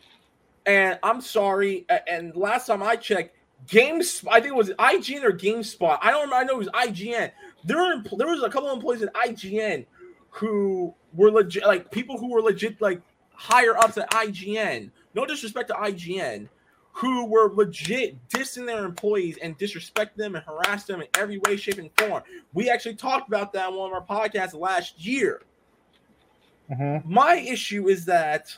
And 0.64 0.98
I'm 1.02 1.20
sorry. 1.20 1.84
And 2.08 2.34
last 2.34 2.66
time 2.68 2.82
I 2.82 2.96
checked, 2.96 3.36
Games 3.68 4.24
I 4.30 4.40
think 4.40 4.52
it 4.54 4.56
was 4.56 4.70
IGN 4.70 5.22
or 5.22 5.32
GameSpot. 5.32 5.98
I 6.00 6.10
don't 6.10 6.22
remember. 6.22 6.36
I 6.36 6.44
know 6.44 6.54
it 6.54 6.58
was 6.58 6.68
IGN. 6.68 7.30
There 7.64 7.76
were 7.76 8.02
there 8.16 8.28
was 8.28 8.42
a 8.42 8.48
couple 8.48 8.70
of 8.70 8.76
employees 8.76 9.02
at 9.02 9.12
IGN 9.14 9.84
who 10.30 10.94
were 11.14 11.30
legit, 11.30 11.64
like 11.66 11.90
people 11.90 12.18
who 12.18 12.30
were 12.30 12.42
legit, 12.42 12.80
like 12.80 13.00
higher 13.32 13.76
ups 13.76 13.98
at 13.98 14.10
IGN. 14.10 14.90
No 15.14 15.26
disrespect 15.26 15.68
to 15.68 15.74
IGN, 15.74 16.48
who 16.92 17.26
were 17.26 17.50
legit 17.52 18.16
dissing 18.28 18.66
their 18.66 18.84
employees 18.84 19.38
and 19.42 19.56
disrespect 19.58 20.16
them 20.16 20.34
and 20.36 20.44
harass 20.44 20.84
them 20.84 21.00
in 21.00 21.08
every 21.18 21.38
way, 21.38 21.56
shape, 21.56 21.78
and 21.78 21.90
form. 21.98 22.22
We 22.52 22.70
actually 22.70 22.96
talked 22.96 23.28
about 23.28 23.52
that 23.54 23.68
on 23.68 23.76
one 23.76 23.92
of 23.92 23.94
our 23.94 24.04
podcasts 24.04 24.54
last 24.54 24.98
year. 25.04 25.42
Mhm. 26.70 27.04
My 27.04 27.36
issue 27.36 27.88
is 27.88 28.04
that 28.06 28.56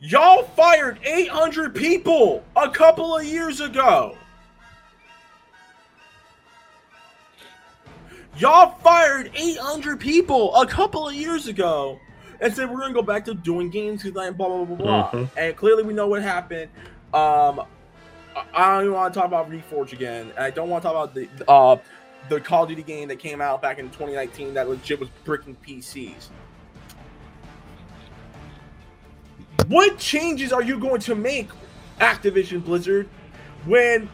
y'all 0.00 0.44
fired 0.44 0.98
800 1.04 1.74
people 1.74 2.44
a 2.56 2.70
couple 2.70 3.16
of 3.16 3.24
years 3.24 3.60
ago. 3.60 4.16
Y'all 8.38 8.78
fired 8.78 9.30
800 9.34 10.00
people 10.00 10.54
a 10.56 10.66
couple 10.66 11.08
of 11.08 11.14
years 11.14 11.46
ago 11.46 11.98
and 12.40 12.54
said 12.54 12.70
we're 12.70 12.78
to 12.88 12.94
go 12.94 13.02
back 13.02 13.24
to 13.26 13.34
doing 13.34 13.68
games 13.70 14.02
because 14.02 14.16
like 14.16 14.36
blah 14.36 14.48
blah 14.48 14.64
blah 14.64 14.76
blah. 14.76 15.10
Mhm. 15.10 15.28
And 15.36 15.56
clearly 15.56 15.82
we 15.82 15.92
know 15.92 16.06
what 16.06 16.22
happened. 16.22 16.70
Um, 17.12 17.60
I- 18.36 18.44
I 18.54 18.74
don't 18.74 18.84
even 18.84 18.94
want 18.94 19.12
to 19.12 19.18
talk 19.20 19.26
about 19.26 19.50
Reforge 19.50 19.92
again. 19.92 20.32
I 20.38 20.50
don't 20.50 20.70
want 20.70 20.82
to 20.82 20.88
talk 20.88 20.94
about 21.10 21.14
the 21.14 21.50
uh 21.50 21.76
the 22.28 22.40
Call 22.40 22.62
of 22.62 22.68
Duty 22.68 22.82
game 22.82 23.08
that 23.08 23.18
came 23.18 23.40
out 23.40 23.60
back 23.60 23.78
in 23.78 23.86
2019 23.90 24.54
that 24.54 24.68
legit 24.68 25.00
was 25.00 25.08
bricking 25.24 25.56
PCs. 25.66 26.28
What 29.66 29.98
changes 29.98 30.52
are 30.52 30.62
you 30.62 30.78
going 30.78 31.00
to 31.02 31.14
make, 31.14 31.48
Activision 32.00 32.64
Blizzard, 32.64 33.08
when 33.64 34.08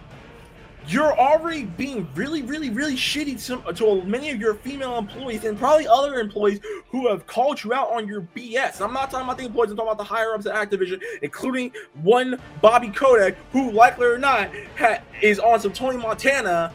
you're 0.88 1.18
already 1.18 1.64
being 1.64 2.08
really, 2.14 2.42
really, 2.42 2.70
really 2.70 2.94
shitty 2.94 3.44
to, 3.46 3.72
to 3.72 4.02
many 4.02 4.30
of 4.30 4.40
your 4.40 4.54
female 4.54 4.98
employees 4.98 5.44
and 5.44 5.58
probably 5.58 5.88
other 5.88 6.20
employees 6.20 6.60
who 6.90 7.08
have 7.08 7.26
called 7.26 7.62
you 7.64 7.74
out 7.74 7.90
on 7.90 8.06
your 8.06 8.22
BS? 8.36 8.80
I'm 8.80 8.92
not 8.92 9.10
talking 9.10 9.26
about 9.26 9.38
the 9.38 9.46
employees, 9.46 9.70
I'm 9.70 9.76
talking 9.76 9.92
about 9.92 9.98
the 9.98 10.04
higher 10.04 10.34
ups 10.34 10.46
at 10.46 10.54
Activision, 10.54 11.00
including 11.22 11.72
one 12.02 12.40
Bobby 12.60 12.88
Kotick, 12.88 13.36
who, 13.52 13.72
likely 13.72 14.06
or 14.06 14.18
not, 14.18 14.50
ha- 14.78 15.00
is 15.22 15.40
on 15.40 15.60
some 15.60 15.72
Tony 15.72 15.96
Montana 15.96 16.72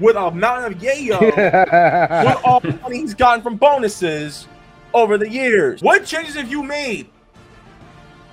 with 0.00 0.16
a 0.16 0.30
mountain 0.30 0.72
of 0.72 0.78
yayo 0.78 1.20
with 2.26 2.44
all 2.44 2.60
the 2.60 2.72
money 2.82 2.98
he's 2.98 3.14
gotten 3.14 3.42
from 3.42 3.56
bonuses 3.56 4.46
over 4.92 5.16
the 5.16 5.28
years. 5.28 5.82
What 5.82 6.04
changes 6.04 6.34
have 6.34 6.50
you 6.50 6.62
made? 6.62 7.08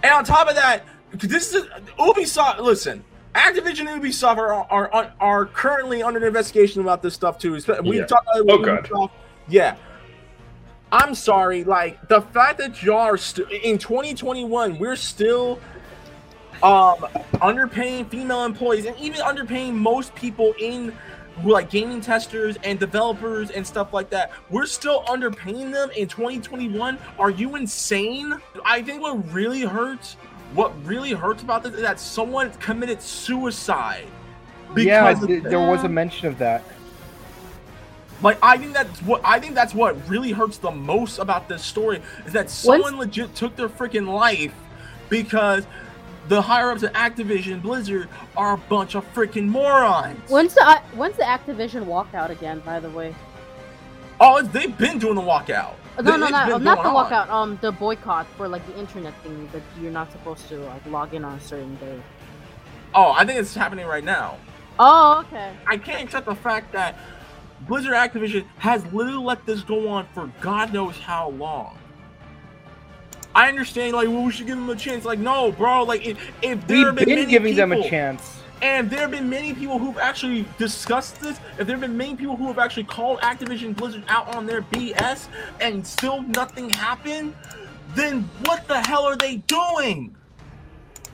And 0.03 0.13
on 0.13 0.25
top 0.25 0.49
of 0.49 0.55
that, 0.55 0.83
this 1.11 1.53
is 1.53 1.65
Ubisoft. 1.97 2.59
Listen, 2.59 3.03
Activision 3.35 3.87
and 3.91 4.01
Ubisoft 4.01 4.37
are, 4.37 4.53
are, 4.53 5.13
are, 5.19 5.45
currently 5.47 6.03
under 6.03 6.25
investigation 6.25 6.81
about 6.81 7.01
this 7.01 7.13
stuff 7.13 7.37
too. 7.39 7.53
We 7.83 7.97
Yeah. 7.97 8.05
talked 8.05 8.27
about 8.27 8.37
it 8.37 8.45
Oh, 8.49 8.57
with 8.57 8.89
God. 8.89 9.09
Yeah. 9.47 9.75
I'm 10.91 11.15
sorry, 11.15 11.63
like 11.63 12.07
the 12.07 12.21
fact 12.21 12.59
that 12.59 12.83
y'all 12.83 12.99
are 12.99 13.17
st- 13.17 13.49
in 13.51 13.79
2021, 13.79 14.77
we're 14.77 14.95
still 14.95 15.59
um 16.61 16.97
underpaying 17.41 18.07
female 18.09 18.45
employees 18.45 18.85
and 18.85 18.95
even 18.97 19.19
underpaying 19.21 19.73
most 19.73 20.13
people 20.15 20.53
in 20.59 20.95
like 21.43 21.71
gaming 21.71 21.99
testers 21.99 22.57
and 22.63 22.79
developers 22.79 23.49
and 23.49 23.65
stuff 23.65 23.91
like 23.91 24.11
that. 24.11 24.31
We're 24.51 24.67
still 24.67 25.03
underpaying 25.05 25.71
them 25.71 25.89
in 25.97 26.07
2021. 26.07 26.99
Are 27.17 27.31
you 27.31 27.55
insane? 27.55 28.35
I 28.63 28.83
think 28.83 29.01
what 29.01 29.33
really 29.33 29.61
hurts, 29.61 30.15
what 30.53 30.71
really 30.85 31.11
hurts 31.11 31.41
about 31.43 31.63
this 31.63 31.73
is 31.73 31.81
that 31.81 31.99
someone 31.99 32.51
committed 32.53 33.01
suicide. 33.01 34.07
yeah, 34.75 35.13
th- 35.13 35.43
there 35.43 35.59
was 35.59 35.83
a 35.83 35.89
mention 35.89 36.27
of 36.27 36.37
that. 36.39 36.63
Like 38.21 38.37
I 38.41 38.57
think 38.57 38.73
that's 38.73 39.01
what 39.01 39.21
I 39.25 39.39
think 39.39 39.53
that's 39.53 39.73
what 39.73 39.97
really 40.07 40.31
hurts 40.31 40.57
the 40.57 40.71
most 40.71 41.17
about 41.19 41.49
this 41.49 41.63
story 41.63 42.01
is 42.25 42.33
that 42.33 42.49
someone 42.49 42.97
legit 42.97 43.35
took 43.35 43.55
their 43.55 43.67
freaking 43.69 44.07
life 44.07 44.53
because 45.09 45.65
the 46.29 46.41
higher 46.41 46.71
ups 46.71 46.83
at 46.83 46.93
Activision 46.93 47.61
Blizzard 47.61 48.07
are 48.37 48.53
a 48.53 48.57
bunch 48.57 48.95
of 48.95 49.03
freaking 49.13 49.47
morons. 49.49 50.29
When's 50.29 50.53
the 50.53 50.81
when's 50.95 51.17
the 51.17 51.23
Activision 51.23 51.85
walkout 51.85 52.29
again? 52.29 52.61
By 52.65 52.79
the 52.79 52.89
way, 52.91 53.13
Oh, 54.21 54.41
they've 54.41 54.77
been 54.77 54.99
doing 54.99 55.15
the 55.15 55.21
walkout. 55.21 55.73
No, 56.01 56.15
It- 56.15 56.17
no, 56.17 56.23
it's 56.25 56.31
not 56.31 56.47
not 56.63 56.77
the 56.77 56.83
going 56.83 56.95
on. 56.95 57.05
walkout. 57.11 57.29
Um, 57.29 57.57
the 57.61 57.71
boycott 57.71 58.25
for 58.37 58.47
like 58.47 58.65
the 58.67 58.77
internet 58.79 59.13
thing 59.23 59.47
that 59.53 59.61
you're 59.79 59.91
not 59.91 60.11
supposed 60.11 60.47
to 60.49 60.57
like 60.57 60.85
log 60.87 61.13
in 61.13 61.23
on 61.23 61.33
a 61.35 61.39
certain 61.41 61.75
day. 61.75 62.01
Oh, 62.95 63.11
I 63.11 63.25
think 63.25 63.39
it's 63.39 63.53
happening 63.55 63.85
right 63.85 64.03
now. 64.03 64.37
Oh, 64.79 65.19
okay. 65.27 65.51
I 65.67 65.77
can't 65.77 66.01
accept 66.03 66.25
the 66.25 66.35
fact 66.35 66.71
that 66.73 66.97
Blizzard 67.61 67.93
Activision 67.93 68.45
has 68.57 68.83
literally 68.91 69.23
let 69.23 69.45
this 69.45 69.61
go 69.61 69.87
on 69.87 70.07
for 70.13 70.31
God 70.41 70.73
knows 70.73 70.97
how 70.97 71.29
long. 71.29 71.77
I 73.35 73.47
understand, 73.49 73.93
like, 73.95 74.07
well, 74.09 74.23
we 74.23 74.31
should 74.31 74.45
give 74.45 74.57
them 74.57 74.69
a 74.69 74.75
chance. 74.75 75.05
Like, 75.05 75.17
no, 75.17 75.51
bro. 75.51 75.83
Like, 75.83 76.05
if, 76.05 76.17
if 76.43 76.67
there 76.67 76.77
We've 76.85 76.95
been, 76.95 77.05
been 77.05 77.15
many 77.19 77.25
giving 77.31 77.55
them 77.55 77.71
a 77.71 77.81
chance. 77.87 78.42
And 78.63 78.89
there 78.89 79.01
have 79.01 79.11
been 79.11 79.29
many 79.29 79.53
people 79.53 79.77
who've 79.77 79.97
actually 79.97 80.45
discussed 80.57 81.19
this. 81.19 81.37
If 81.59 81.67
there 81.67 81.75
have 81.75 81.81
been 81.81 81.97
many 81.97 82.15
people 82.15 82.37
who 82.37 82.47
have 82.47 82.57
actually 82.57 82.85
called 82.85 83.19
Activision 83.19 83.75
Blizzard 83.75 84.05
out 84.07 84.33
on 84.33 84.45
their 84.45 84.61
BS 84.61 85.27
and 85.59 85.85
still 85.85 86.21
nothing 86.21 86.69
happened, 86.69 87.35
then 87.93 88.21
what 88.45 88.65
the 88.69 88.79
hell 88.79 89.03
are 89.03 89.17
they 89.17 89.37
doing? 89.47 90.15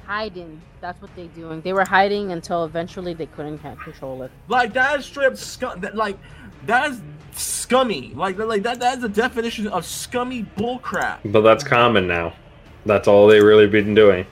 Hiding. 0.05 0.61
That's 0.79 1.01
what 1.01 1.09
they're 1.15 1.25
doing. 1.25 1.61
They 1.61 1.73
were 1.73 1.85
hiding 1.85 2.31
until 2.33 2.65
eventually 2.65 3.15
they 3.15 3.25
couldn't 3.25 3.57
control 3.57 4.21
it. 4.21 4.31
Like 4.47 4.71
that 4.73 4.99
is 4.99 5.05
straight 5.05 5.27
up 5.27 5.37
scum. 5.37 5.79
That, 5.81 5.95
like 5.95 6.19
that 6.67 6.91
is 6.91 7.01
scummy. 7.31 8.13
Like 8.13 8.37
like 8.37 8.61
that. 8.61 8.79
That 8.79 8.97
is 8.97 9.01
the 9.01 9.09
definition 9.09 9.67
of 9.67 9.87
scummy 9.87 10.43
bullcrap. 10.55 11.19
But 11.25 11.41
that's 11.41 11.63
common 11.63 12.07
now. 12.07 12.35
That's 12.85 13.07
all 13.07 13.25
they 13.25 13.41
really 13.41 13.67
been 13.67 13.95
doing. 13.95 14.27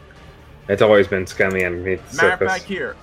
It's 0.70 0.82
always 0.82 1.08
been 1.08 1.26
scummy 1.26 1.64
underneath 1.64 2.08
the 2.12 2.18
Matter 2.18 2.34
of 2.34 2.40
surface. 2.40 2.54
fact, 2.54 2.64
here, 2.66 2.96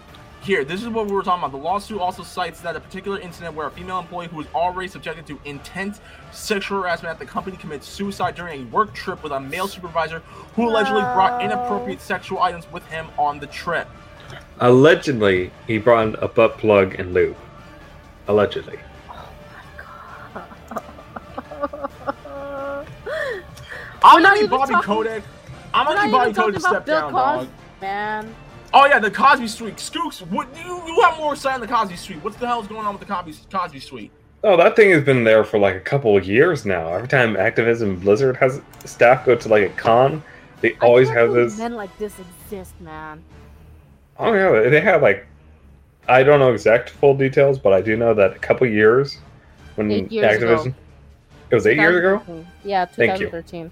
here, 0.44 0.62
this 0.64 0.82
is 0.82 0.88
what 0.88 1.06
we 1.06 1.12
were 1.12 1.22
talking 1.22 1.42
about. 1.42 1.52
The 1.56 1.62
lawsuit 1.64 1.98
also 2.00 2.22
cites 2.22 2.60
that 2.60 2.76
a 2.76 2.80
particular 2.80 3.18
incident 3.18 3.54
where 3.54 3.66
a 3.66 3.70
female 3.70 3.98
employee 3.98 4.28
who 4.28 4.36
was 4.36 4.46
already 4.54 4.88
subjected 4.88 5.26
to 5.26 5.40
intense 5.44 6.00
sexual 6.32 6.80
harassment 6.82 7.10
at 7.12 7.18
the 7.18 7.24
company 7.24 7.56
commits 7.56 7.88
suicide 7.88 8.34
during 8.34 8.62
a 8.62 8.64
work 8.66 8.92
trip 8.92 9.22
with 9.22 9.32
a 9.32 9.40
male 9.40 9.66
supervisor 9.66 10.20
who 10.54 10.68
allegedly 10.68 11.00
brought 11.00 11.42
inappropriate 11.42 12.00
sexual 12.00 12.40
items 12.40 12.70
with 12.70 12.84
him 12.86 13.06
on 13.18 13.40
the 13.40 13.46
trip. 13.46 13.88
Allegedly, 14.60 15.50
he 15.66 15.78
brought 15.78 16.22
a 16.22 16.28
butt 16.28 16.58
plug 16.58 16.94
and 16.98 17.14
lube. 17.14 17.36
Allegedly. 18.28 18.78
Oh 19.10 19.28
my 19.52 20.44
god. 22.26 22.86
I'm 24.02 24.22
not 24.22 24.36
even 24.36 24.50
Bobby 24.50 24.72
talking- 24.74 24.86
Kotick. 24.86 25.22
I'm 25.72 25.86
We're 25.86 25.94
gonna 25.94 26.06
need 26.06 26.12
not 26.12 26.18
Bobby 26.18 26.34
Kotick 26.34 26.54
to 26.56 26.60
step 26.60 26.86
down, 26.86 27.12
Cosby, 27.12 27.46
dog. 27.46 27.48
man. 27.80 28.34
Oh 28.76 28.86
yeah, 28.86 28.98
the 28.98 29.10
Cosby 29.10 29.46
Suite. 29.46 29.76
Skooks, 29.76 30.20
what 30.30 30.48
you 30.58 30.82
you 30.86 31.00
have 31.02 31.16
more 31.16 31.36
say 31.36 31.52
on 31.52 31.60
the 31.60 31.66
Cosby 31.66 31.94
Suite? 31.94 32.22
What 32.24 32.36
the 32.40 32.46
hell 32.46 32.60
is 32.60 32.66
going 32.66 32.84
on 32.84 32.98
with 32.98 33.06
the 33.06 33.14
Cosby 33.14 33.32
Cosby 33.48 33.78
Suite? 33.78 34.10
Oh, 34.42 34.56
that 34.56 34.74
thing 34.74 34.90
has 34.90 35.04
been 35.04 35.22
there 35.22 35.44
for 35.44 35.60
like 35.60 35.76
a 35.76 35.80
couple 35.80 36.16
of 36.16 36.26
years 36.26 36.66
now. 36.66 36.92
Every 36.92 37.06
time 37.06 37.34
Activision 37.34 38.00
Blizzard 38.00 38.36
has 38.36 38.60
staff 38.84 39.24
go 39.24 39.36
to 39.36 39.48
like 39.48 39.62
a 39.62 39.68
con, 39.74 40.24
they 40.60 40.74
I 40.74 40.86
always 40.86 41.06
can't 41.06 41.20
have 41.20 41.32
this. 41.32 41.56
Men 41.56 41.74
like 41.74 41.96
this 41.98 42.14
exist, 42.18 42.74
man. 42.80 43.22
Oh 44.18 44.34
yeah, 44.34 44.68
they 44.68 44.80
have 44.80 45.02
like 45.02 45.24
I 46.08 46.24
don't 46.24 46.40
know 46.40 46.52
exact 46.52 46.90
full 46.90 47.16
details, 47.16 47.60
but 47.60 47.72
I 47.72 47.80
do 47.80 47.96
know 47.96 48.12
that 48.12 48.34
a 48.34 48.38
couple 48.40 48.66
years 48.66 49.18
when 49.76 49.88
Eight 49.90 50.10
years 50.10 50.42
ago. 50.42 50.56
Activision 50.56 50.74
it 51.50 51.54
was 51.54 51.66
eight 51.68 51.76
years 51.76 51.96
ago. 51.96 52.18
2013. 52.18 52.46
Yeah, 52.64 52.86
Thank 52.86 53.20
you. 53.20 53.26
2013. 53.26 53.70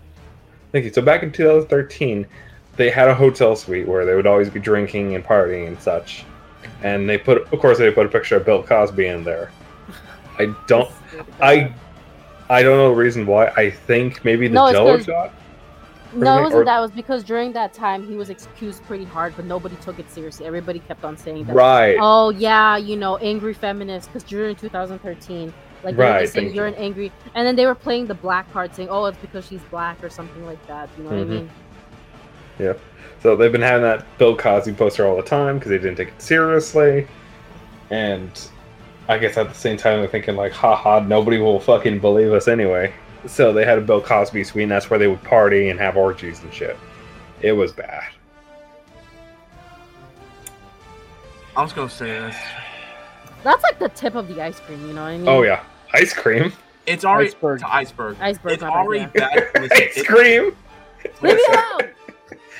Thank 0.70 0.84
you. 0.84 0.92
So 0.92 1.02
back 1.02 1.24
in 1.24 1.32
2013, 1.32 2.26
they 2.76 2.90
had 2.90 3.08
a 3.08 3.14
hotel 3.14 3.54
suite 3.56 3.86
where 3.86 4.04
they 4.04 4.14
would 4.14 4.26
always 4.26 4.48
be 4.48 4.60
drinking 4.60 5.14
and 5.14 5.24
partying 5.24 5.66
and 5.68 5.80
such. 5.80 6.24
And 6.82 7.08
they 7.08 7.18
put, 7.18 7.52
of 7.52 7.60
course, 7.60 7.78
they 7.78 7.90
put 7.90 8.06
a 8.06 8.08
picture 8.08 8.36
of 8.36 8.44
Bill 8.44 8.62
Cosby 8.62 9.06
in 9.06 9.24
there. 9.24 9.50
I 10.38 10.54
don't, 10.66 10.90
I, 11.40 11.72
I 12.48 12.62
don't 12.62 12.76
know 12.76 12.88
the 12.88 12.96
reason 12.96 13.26
why. 13.26 13.48
I 13.48 13.70
think 13.70 14.24
maybe 14.24 14.48
the 14.48 14.54
No, 14.54 14.72
Jello 14.72 14.98
shot. 14.98 15.32
No, 16.14 16.38
it 16.38 16.42
wasn't 16.42 16.66
that. 16.66 16.78
It 16.78 16.82
was 16.82 16.90
because 16.90 17.24
during 17.24 17.52
that 17.52 17.72
time 17.72 18.06
he 18.06 18.16
was 18.16 18.30
excused 18.30 18.82
pretty 18.84 19.04
hard, 19.04 19.34
but 19.36 19.46
nobody 19.46 19.76
took 19.76 19.98
it 19.98 20.10
seriously. 20.10 20.44
Everybody 20.44 20.80
kept 20.80 21.04
on 21.04 21.16
saying 21.16 21.44
that. 21.44 21.54
Right. 21.54 21.96
Oh 21.98 22.30
yeah, 22.30 22.76
you 22.76 22.96
know, 22.96 23.16
angry 23.18 23.54
feminist. 23.54 24.08
Because 24.08 24.22
during 24.24 24.54
2013, 24.54 25.52
like 25.84 25.96
they 25.96 26.02
were 26.02 26.10
Right, 26.10 26.20
just 26.22 26.34
saying 26.34 26.54
you're 26.54 26.68
you. 26.68 26.74
an 26.74 26.78
angry, 26.78 27.12
and 27.34 27.46
then 27.46 27.56
they 27.56 27.64
were 27.64 27.74
playing 27.74 28.06
the 28.06 28.14
black 28.14 28.50
card, 28.52 28.74
saying, 28.74 28.88
"Oh, 28.90 29.06
it's 29.06 29.16
because 29.18 29.46
she's 29.46 29.62
black" 29.70 30.02
or 30.04 30.10
something 30.10 30.44
like 30.44 30.64
that. 30.66 30.90
You 30.98 31.04
know 31.04 31.10
what 31.10 31.18
I 31.20 31.24
Mhm. 31.24 31.48
Mean? 32.58 32.74
So 33.22 33.36
they've 33.36 33.52
been 33.52 33.62
having 33.62 33.82
that 33.82 34.04
Bill 34.18 34.36
Cosby 34.36 34.72
poster 34.72 35.06
all 35.06 35.16
the 35.16 35.22
time 35.22 35.58
because 35.58 35.70
they 35.70 35.78
didn't 35.78 35.96
take 35.96 36.08
it 36.08 36.20
seriously. 36.20 37.06
And 37.90 38.30
I 39.08 39.18
guess 39.18 39.36
at 39.36 39.48
the 39.48 39.54
same 39.54 39.76
time 39.76 40.00
they're 40.00 40.08
thinking 40.08 40.34
like, 40.34 40.52
haha, 40.52 41.00
nobody 41.00 41.38
will 41.38 41.60
fucking 41.60 42.00
believe 42.00 42.32
us 42.32 42.48
anyway. 42.48 42.92
So 43.26 43.52
they 43.52 43.64
had 43.64 43.78
a 43.78 43.80
Bill 43.80 44.00
Cosby 44.00 44.42
suite, 44.42 44.64
and 44.64 44.72
that's 44.72 44.90
where 44.90 44.98
they 44.98 45.06
would 45.06 45.22
party 45.22 45.68
and 45.68 45.78
have 45.78 45.96
orgies 45.96 46.42
and 46.42 46.52
shit. 46.52 46.76
It 47.40 47.52
was 47.52 47.72
bad. 47.72 48.02
I 51.56 51.62
was 51.62 51.72
gonna 51.72 51.90
say 51.90 52.06
this. 52.06 52.36
That's 53.44 53.62
like 53.62 53.78
the 53.78 53.90
tip 53.90 54.14
of 54.14 54.26
the 54.28 54.40
ice 54.40 54.58
cream. 54.60 54.80
You 54.88 54.94
know 54.94 55.02
what 55.02 55.08
I 55.08 55.14
oh, 55.14 55.18
mean? 55.18 55.28
Oh 55.28 55.42
yeah, 55.42 55.62
ice 55.92 56.14
cream, 56.14 56.52
It's 56.86 57.04
already 57.04 57.28
Iceberg. 57.28 57.60
to 57.60 57.72
iceberg. 57.72 58.16
Iceberg, 58.20 58.52
It's 58.52 58.62
already 58.62 59.10
yeah. 59.14 59.28
bad. 59.28 59.50
Listen, 59.60 59.70
ice 59.96 60.02
cream. 60.06 60.56
Leave 61.20 61.36
me 61.36 61.44
alone. 61.50 61.90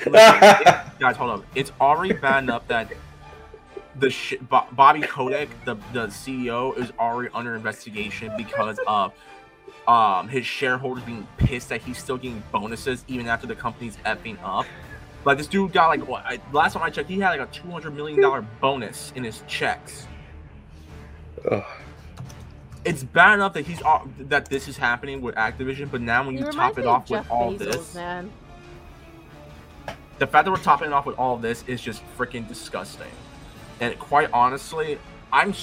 Listen, 0.05 0.39
it- 0.43 0.77
guys, 0.99 1.17
hold 1.17 1.31
up. 1.31 1.45
It's 1.55 1.71
already 1.81 2.13
bad 2.13 2.43
enough 2.43 2.67
that 2.67 2.91
the 3.95 4.09
sh- 4.09 4.35
Bo- 4.49 4.67
Bobby 4.71 5.01
Kotick, 5.01 5.49
the 5.65 5.75
the 5.93 6.07
CEO, 6.07 6.77
is 6.77 6.91
already 6.99 7.29
under 7.33 7.55
investigation 7.55 8.31
because 8.37 8.79
of 8.87 9.13
um 9.87 10.29
his 10.29 10.45
shareholders 10.45 11.03
being 11.03 11.27
pissed 11.37 11.69
that 11.69 11.81
he's 11.81 11.97
still 11.97 12.17
getting 12.17 12.41
bonuses 12.51 13.03
even 13.07 13.27
after 13.27 13.47
the 13.47 13.55
company's 13.55 13.97
effing 14.05 14.37
up. 14.43 14.65
Like 15.25 15.37
this 15.37 15.47
dude 15.47 15.73
got 15.73 15.87
like 15.87 16.07
what? 16.07 16.23
I, 16.25 16.39
last 16.51 16.73
time 16.73 16.83
I 16.83 16.89
checked, 16.89 17.09
he 17.09 17.19
had 17.19 17.37
like 17.39 17.49
a 17.49 17.51
two 17.51 17.69
hundred 17.69 17.95
million 17.95 18.21
dollar 18.21 18.41
bonus 18.61 19.11
in 19.15 19.23
his 19.23 19.43
checks. 19.47 20.07
Ugh. 21.49 21.63
It's 22.85 23.03
bad 23.03 23.35
enough 23.35 23.53
that 23.53 23.65
he's 23.65 23.81
all, 23.81 24.07
that 24.19 24.49
this 24.49 24.67
is 24.67 24.75
happening 24.75 25.21
with 25.21 25.35
Activision, 25.35 25.89
but 25.89 26.01
now 26.01 26.25
when 26.25 26.33
He 26.35 26.39
you 26.41 26.45
top 26.51 26.77
it 26.77 26.81
me 26.81 26.87
of 26.87 26.95
off 26.95 27.09
with 27.09 27.31
all 27.31 27.53
Bezos, 27.53 27.59
this, 27.71 27.95
man. 27.95 28.31
The 30.19 30.27
fact 30.27 30.45
that 30.45 30.51
we're 30.51 30.57
topping 30.57 30.87
it 30.87 30.93
off 30.93 31.05
with 31.05 31.17
all 31.17 31.35
of 31.35 31.41
this 31.41 31.63
is 31.67 31.81
just 31.81 32.01
freaking 32.17 32.47
disgusting. 32.47 33.11
And 33.79 33.97
quite 33.99 34.29
honestly, 34.31 34.99
I'm. 35.31 35.53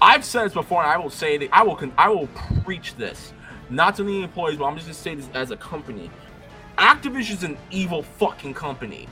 I've 0.00 0.24
said 0.24 0.46
this 0.46 0.54
before, 0.54 0.82
and 0.82 0.90
I 0.90 0.96
will 0.96 1.10
say 1.10 1.36
that 1.38 1.48
I 1.52 1.62
will. 1.62 1.78
I 1.98 2.08
will 2.08 2.28
preach 2.64 2.94
this, 2.94 3.32
not 3.68 3.96
to 3.96 4.04
the 4.04 4.22
employees, 4.22 4.58
but 4.58 4.64
I'm 4.64 4.76
just 4.76 4.86
gonna 4.86 4.94
say 4.94 5.14
this 5.14 5.28
as 5.34 5.50
a 5.50 5.56
company. 5.56 6.10
Activision 6.78 7.32
is 7.32 7.42
an 7.42 7.58
evil 7.70 8.02
fucking 8.02 8.54
company. 8.54 9.08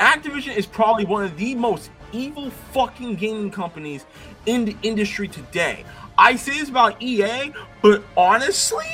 Activision 0.00 0.56
is 0.56 0.66
probably 0.66 1.04
one 1.04 1.24
of 1.24 1.36
the 1.36 1.54
most 1.54 1.90
evil 2.12 2.50
fucking 2.72 3.14
gaming 3.14 3.50
companies 3.50 4.04
in 4.44 4.64
the 4.64 4.76
industry 4.82 5.28
today. 5.28 5.84
I 6.18 6.36
say 6.36 6.58
this 6.58 6.68
about 6.68 7.00
EA, 7.00 7.52
but 7.82 8.02
honestly, 8.16 8.86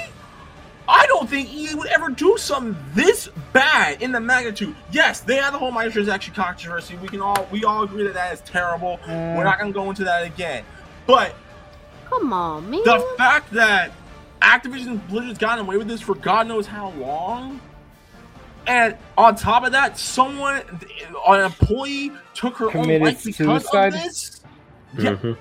I 0.89 1.07
don't 1.07 1.29
think 1.31 1.53
EA 1.55 1.75
would 1.75 1.89
ever 1.89 2.09
do 2.11 2.37
something 2.37 2.77
this 2.95 3.29
bad 3.53 4.03
in 4.03 4.13
the 4.13 4.21
magnitude. 4.21 4.75
Yes, 4.91 5.21
they 5.21 5.37
had 5.37 5.53
the 5.55 5.59
whole 5.59 5.71
microtransaction 5.73 6.35
controversy. 6.35 6.97
We 6.97 7.09
can 7.09 7.21
all 7.21 7.47
we 7.51 7.65
all 7.65 7.83
agree 7.85 8.05
that 8.05 8.15
that 8.15 8.33
is 8.33 8.41
terrible. 8.41 8.99
We're 9.07 9.45
not 9.45 9.59
gonna 9.59 9.73
go 9.73 9.89
into 9.91 10.05
that 10.05 10.25
again. 10.25 10.65
But 11.07 11.35
Come 12.09 12.33
on, 12.33 12.71
man. 12.71 12.83
the 12.85 13.01
fact 13.17 13.51
that 13.53 13.93
Activision 14.43 15.01
Blizzard's 15.09 15.39
gotten 15.39 15.65
away 15.65 15.77
with 15.77 15.87
this 15.89 16.01
for 16.01 16.15
God 16.17 16.49
knows 16.49 16.67
how 16.67 16.91
long, 16.91 17.61
and 18.67 18.97
on 19.17 19.37
top 19.37 19.65
of 19.65 19.73
that, 19.73 19.99
someone, 19.99 20.63
an 21.29 21.41
employee, 21.45 22.13
took 22.35 22.57
her 22.57 22.67
own 22.67 22.73
Committed 22.73 23.03
life 23.03 23.25
because 23.25 23.63
suicide? 23.63 23.95
of 23.95 24.03
this. 24.03 24.41
Yeah, 24.99 25.11
Mhm. 25.13 25.37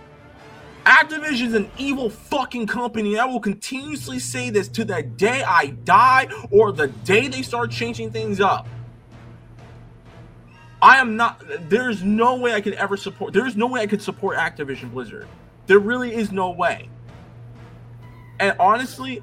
Activision 0.85 1.47
is 1.47 1.53
an 1.53 1.69
evil 1.77 2.09
fucking 2.09 2.65
company. 2.65 3.17
I 3.17 3.25
will 3.25 3.39
continuously 3.39 4.17
say 4.17 4.49
this 4.49 4.67
to 4.69 4.83
the 4.83 5.03
day 5.03 5.43
I 5.43 5.67
die 5.83 6.27
or 6.49 6.71
the 6.71 6.87
day 6.87 7.27
they 7.27 7.43
start 7.43 7.69
changing 7.71 8.11
things 8.11 8.41
up. 8.41 8.67
I 10.81 10.97
am 10.97 11.15
not. 11.15 11.43
There's 11.69 12.03
no 12.03 12.37
way 12.37 12.53
I 12.53 12.61
could 12.61 12.73
ever 12.73 12.97
support. 12.97 13.33
There 13.33 13.45
is 13.45 13.55
no 13.55 13.67
way 13.67 13.81
I 13.81 13.87
could 13.87 14.01
support 14.01 14.37
Activision 14.37 14.91
Blizzard. 14.91 15.27
There 15.67 15.77
really 15.77 16.15
is 16.15 16.31
no 16.31 16.49
way. 16.49 16.89
And 18.39 18.55
honestly, 18.59 19.21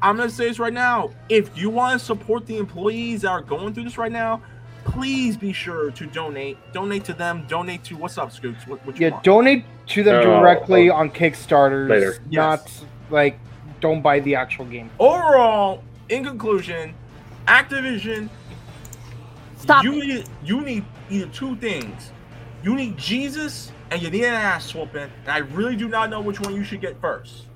I'm 0.00 0.16
gonna 0.16 0.30
say 0.30 0.46
this 0.46 0.60
right 0.60 0.72
now. 0.72 1.10
If 1.28 1.58
you 1.58 1.70
want 1.70 1.98
to 1.98 2.06
support 2.06 2.46
the 2.46 2.56
employees 2.56 3.22
that 3.22 3.30
are 3.30 3.42
going 3.42 3.74
through 3.74 3.84
this 3.84 3.98
right 3.98 4.12
now, 4.12 4.42
please 4.90 5.36
be 5.36 5.52
sure 5.52 5.90
to 5.92 6.06
donate. 6.06 6.58
Donate 6.72 7.04
to 7.04 7.12
them. 7.14 7.44
Donate 7.48 7.84
to 7.84 7.96
what's 7.96 8.18
up, 8.18 8.32
Scoops? 8.32 8.66
What, 8.66 8.84
what 8.86 8.98
you 8.98 9.06
Yeah, 9.06 9.12
want? 9.12 9.24
donate 9.24 9.64
to 9.88 10.02
them 10.02 10.16
Oh, 10.16 10.22
directly 10.40 10.90
oh. 10.90 10.94
on 10.96 11.10
Kickstarters. 11.10 11.88
Later. 11.88 12.18
Not 12.30 12.70
like 13.10 13.38
don't 13.80 14.02
buy 14.02 14.20
the 14.20 14.34
actual 14.34 14.64
game. 14.66 14.90
overall, 14.98 15.82
in 16.08 16.24
conclusion, 16.24 16.94
Activision, 17.46 18.28
Stop 19.56 19.84
you 19.84 19.92
need 19.92 20.24
you 20.44 20.60
need 20.62 20.84
either 21.10 21.26
two 21.26 21.54
things. 21.56 22.10
You 22.62 22.74
need 22.74 22.96
Jesus 22.96 23.72
and 23.90 24.00
you 24.02 24.10
need 24.10 24.24
an 24.24 24.34
ass 24.34 24.74
whooping. 24.74 25.02
And 25.02 25.28
I 25.28 25.38
really 25.38 25.76
do 25.76 25.88
not 25.88 26.10
know 26.10 26.20
which 26.20 26.40
one 26.40 26.54
you 26.54 26.64
should 26.64 26.80
get 26.80 27.00
first. 27.00 27.46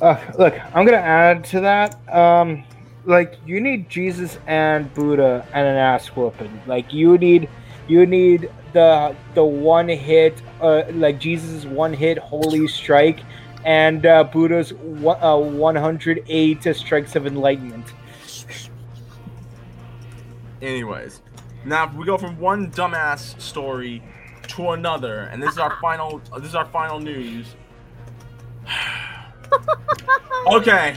Uh, 0.00 0.16
look, 0.38 0.54
I'm 0.74 0.84
gonna 0.84 0.96
add 0.98 1.44
to 1.44 1.60
that. 1.60 1.96
Um, 2.12 2.64
like 3.06 3.38
you 3.46 3.60
need 3.60 3.88
Jesus 3.88 4.38
and 4.46 4.92
Buddha 4.94 5.46
and 5.52 5.66
an 5.66 5.76
ass 5.76 6.08
whooping. 6.08 6.62
Like 6.66 6.92
you 6.92 7.18
need, 7.18 7.48
you 7.88 8.06
need 8.06 8.50
the 8.72 9.14
the 9.34 9.44
one 9.44 9.88
hit, 9.88 10.40
uh, 10.60 10.82
like 10.92 11.18
Jesus' 11.18 11.64
one 11.64 11.92
hit 11.92 12.18
holy 12.18 12.66
strike, 12.68 13.20
and 13.64 14.04
uh, 14.06 14.24
Buddha's 14.24 14.72
one, 14.72 15.22
uh, 15.22 15.36
108 15.36 16.74
strikes 16.74 17.16
of 17.16 17.26
enlightenment. 17.26 17.92
Anyways, 20.62 21.20
now 21.64 21.92
we 21.94 22.06
go 22.06 22.16
from 22.16 22.38
one 22.38 22.70
dumbass 22.70 23.40
story 23.40 24.02
to 24.48 24.70
another, 24.70 25.20
and 25.20 25.42
this 25.42 25.52
is 25.52 25.58
our 25.58 25.76
final. 25.80 26.20
This 26.36 26.48
is 26.48 26.54
our 26.54 26.66
final 26.66 27.00
news. 27.00 27.54
okay, 30.46 30.96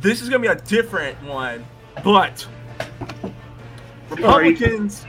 this 0.00 0.22
is 0.22 0.28
gonna 0.28 0.40
be 0.40 0.48
a 0.48 0.54
different 0.54 1.22
one, 1.22 1.66
but 2.02 2.46
Republicans 4.08 5.04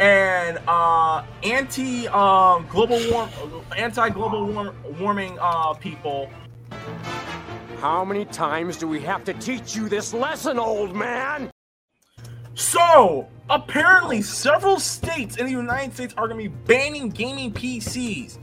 and 0.00 0.58
uh, 0.68 1.24
anti 1.42 2.08
uh, 2.08 2.58
global 2.60 3.00
warm, 3.10 3.30
anti 3.76 4.08
global 4.10 4.46
warm, 4.46 4.74
warming 5.00 5.38
uh, 5.40 5.74
people 5.74 6.30
How 7.80 8.04
many 8.04 8.24
times 8.26 8.76
do 8.76 8.86
we 8.86 9.00
have 9.00 9.24
to 9.24 9.34
teach 9.34 9.74
you 9.74 9.88
this 9.88 10.12
lesson, 10.12 10.58
old 10.58 10.94
man? 10.94 11.50
So, 12.54 13.28
apparently, 13.48 14.20
several 14.20 14.80
states 14.80 15.36
in 15.36 15.46
the 15.46 15.52
United 15.52 15.94
States 15.94 16.14
are 16.16 16.26
going 16.26 16.42
to 16.42 16.50
be 16.50 16.56
banning 16.66 17.08
gaming 17.08 17.52
PCs. 17.52 18.38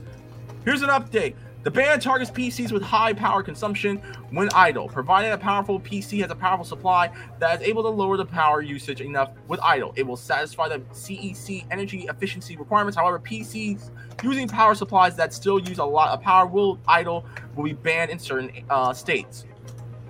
Here's 0.64 0.82
an 0.82 0.88
update. 0.88 1.34
The 1.66 1.72
ban 1.72 1.98
targets 1.98 2.30
PCs 2.30 2.70
with 2.70 2.84
high 2.84 3.12
power 3.12 3.42
consumption 3.42 3.96
when 4.30 4.48
idle, 4.54 4.86
provided 4.86 5.32
a 5.32 5.36
powerful 5.36 5.80
PC 5.80 6.20
has 6.20 6.30
a 6.30 6.34
powerful 6.36 6.64
supply 6.64 7.10
that 7.40 7.60
is 7.60 7.66
able 7.66 7.82
to 7.82 7.88
lower 7.88 8.16
the 8.16 8.24
power 8.24 8.62
usage 8.62 9.00
enough 9.00 9.32
with 9.48 9.58
idle. 9.58 9.92
It 9.96 10.06
will 10.06 10.16
satisfy 10.16 10.68
the 10.68 10.78
CEC 10.92 11.66
energy 11.72 12.06
efficiency 12.08 12.56
requirements. 12.56 12.96
However, 12.96 13.18
PCs 13.18 13.90
using 14.22 14.46
power 14.46 14.76
supplies 14.76 15.16
that 15.16 15.34
still 15.34 15.58
use 15.58 15.78
a 15.78 15.84
lot 15.84 16.10
of 16.10 16.22
power 16.22 16.46
will 16.46 16.78
idle 16.86 17.26
will 17.56 17.64
be 17.64 17.72
banned 17.72 18.12
in 18.12 18.20
certain 18.20 18.52
uh, 18.70 18.92
states. 18.92 19.44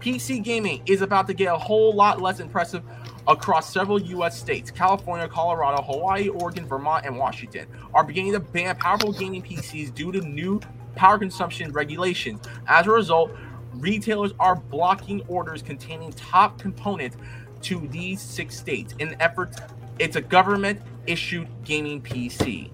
PC 0.01 0.43
gaming 0.45 0.83
is 0.85 1.01
about 1.01 1.27
to 1.27 1.33
get 1.33 1.55
a 1.55 1.57
whole 1.57 1.95
lot 1.95 2.21
less 2.21 2.39
impressive 2.39 2.83
across 3.27 3.73
several 3.73 3.99
U.S. 3.99 4.39
states. 4.39 4.71
California, 4.71 5.27
Colorado, 5.27 5.83
Hawaii, 5.83 6.29
Oregon, 6.29 6.67
Vermont, 6.67 7.07
and 7.07 7.17
Washington 7.17 7.67
are 7.95 8.05
beginning 8.05 8.33
to 8.33 8.41
ban 8.41 8.77
powerful 8.77 9.11
gaming 9.11 9.43
PCs 9.43 9.95
due 9.95 10.13
to 10.13 10.21
new 10.21 10.61
power 10.97 11.19
consumption 11.19 11.71
regulations. 11.73 12.41
As 12.67 12.87
a 12.87 12.91
result, 12.91 13.31
retailers 13.75 14.33
are 14.41 14.57
blocking 14.57 15.23
orders 15.29 15.63
containing 15.63 16.13
top 16.13 16.59
components 16.59 17.17
to 17.63 17.87
these 17.89 18.21
six 18.21 18.57
states 18.57 18.95
in 18.99 19.09
an 19.09 19.17
effort. 19.21 19.55
It's 19.99 20.17
a 20.17 20.21
government 20.21 20.81
issued 21.07 21.49
gaming 21.65 22.03
PC. 22.03 22.71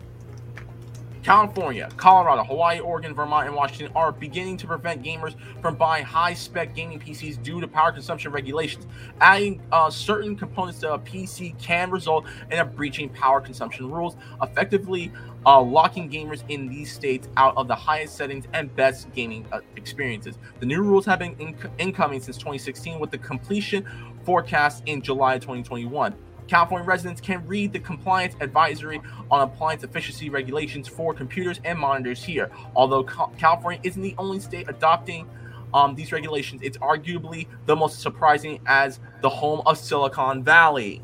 California, 1.22 1.88
Colorado, 1.96 2.42
Hawaii, 2.42 2.80
Oregon, 2.80 3.14
Vermont, 3.14 3.46
and 3.46 3.54
Washington 3.54 3.94
are 3.94 4.10
beginning 4.10 4.56
to 4.56 4.66
prevent 4.66 5.02
gamers 5.02 5.36
from 5.60 5.76
buying 5.76 6.04
high 6.04 6.34
spec 6.34 6.74
gaming 6.74 6.98
PCs 6.98 7.40
due 7.40 7.60
to 7.60 7.68
power 7.68 7.92
consumption 7.92 8.32
regulations. 8.32 8.86
Adding 9.20 9.62
uh, 9.70 9.88
certain 9.88 10.36
components 10.36 10.80
to 10.80 10.94
a 10.94 10.98
PC 10.98 11.56
can 11.60 11.90
result 11.90 12.24
in 12.50 12.58
a 12.58 12.64
breaching 12.64 13.08
power 13.08 13.40
consumption 13.40 13.88
rules, 13.88 14.16
effectively 14.42 15.12
uh, 15.46 15.60
locking 15.60 16.10
gamers 16.10 16.42
in 16.48 16.68
these 16.68 16.92
states 16.92 17.28
out 17.36 17.56
of 17.56 17.68
the 17.68 17.74
highest 17.74 18.16
settings 18.16 18.46
and 18.52 18.74
best 18.76 19.12
gaming 19.12 19.46
uh, 19.52 19.60
experiences. 19.76 20.38
The 20.60 20.66
new 20.66 20.82
rules 20.82 21.06
have 21.06 21.18
been 21.18 21.34
in- 21.38 21.56
incoming 21.78 22.20
since 22.20 22.36
2016 22.36 22.98
with 22.98 23.10
the 23.10 23.18
completion 23.18 23.86
forecast 24.24 24.82
in 24.86 25.02
July 25.02 25.38
2021. 25.38 26.14
California 26.48 26.86
residents 26.86 27.20
can 27.20 27.46
read 27.46 27.72
the 27.72 27.78
compliance 27.78 28.34
advisory 28.40 29.00
on 29.30 29.40
appliance 29.42 29.84
efficiency 29.84 30.28
regulations 30.28 30.86
for 30.88 31.14
computers 31.14 31.60
and 31.64 31.78
monitors 31.78 32.22
here. 32.22 32.50
Although 32.74 33.04
California 33.04 33.80
isn't 33.82 34.02
the 34.02 34.14
only 34.18 34.40
state 34.40 34.68
adopting 34.68 35.28
um, 35.72 35.94
these 35.94 36.12
regulations, 36.12 36.60
it's 36.62 36.76
arguably 36.78 37.46
the 37.66 37.74
most 37.74 38.00
surprising 38.00 38.60
as 38.66 39.00
the 39.22 39.30
home 39.30 39.62
of 39.66 39.78
Silicon 39.78 40.42
Valley. 40.42 41.00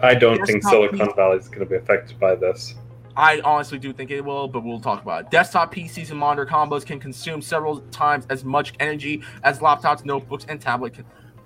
I 0.00 0.14
don't 0.14 0.44
think 0.44 0.62
Silicon 0.62 1.14
Valley 1.14 1.38
is 1.38 1.48
going 1.48 1.60
to 1.60 1.66
be 1.66 1.76
affected 1.76 2.18
by 2.18 2.34
this. 2.34 2.74
I 3.18 3.40
honestly 3.40 3.80
do 3.80 3.92
think 3.92 4.12
it 4.12 4.24
will, 4.24 4.46
but 4.46 4.62
we'll 4.62 4.78
talk 4.78 5.02
about 5.02 5.24
it. 5.24 5.30
Desktop 5.32 5.74
PCs 5.74 6.10
and 6.10 6.20
monitor 6.20 6.46
combos 6.46 6.86
can 6.86 7.00
consume 7.00 7.42
several 7.42 7.80
times 7.90 8.24
as 8.30 8.44
much 8.44 8.74
energy 8.78 9.22
as 9.42 9.58
laptops, 9.58 10.04
notebooks, 10.04 10.46
and 10.48 10.60
tablet 10.60 10.94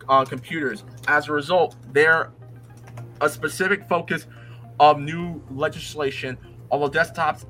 uh, 0.07 0.23
computers. 0.27 0.85
As 1.09 1.29
a 1.29 1.33
result, 1.33 1.75
they're 1.95 2.31
a 3.23 3.29
specific 3.31 3.89
focus 3.89 4.27
of 4.81 5.01
new 5.01 5.43
legislation. 5.51 6.37
Although 6.71 6.91
desktops, 6.91 7.47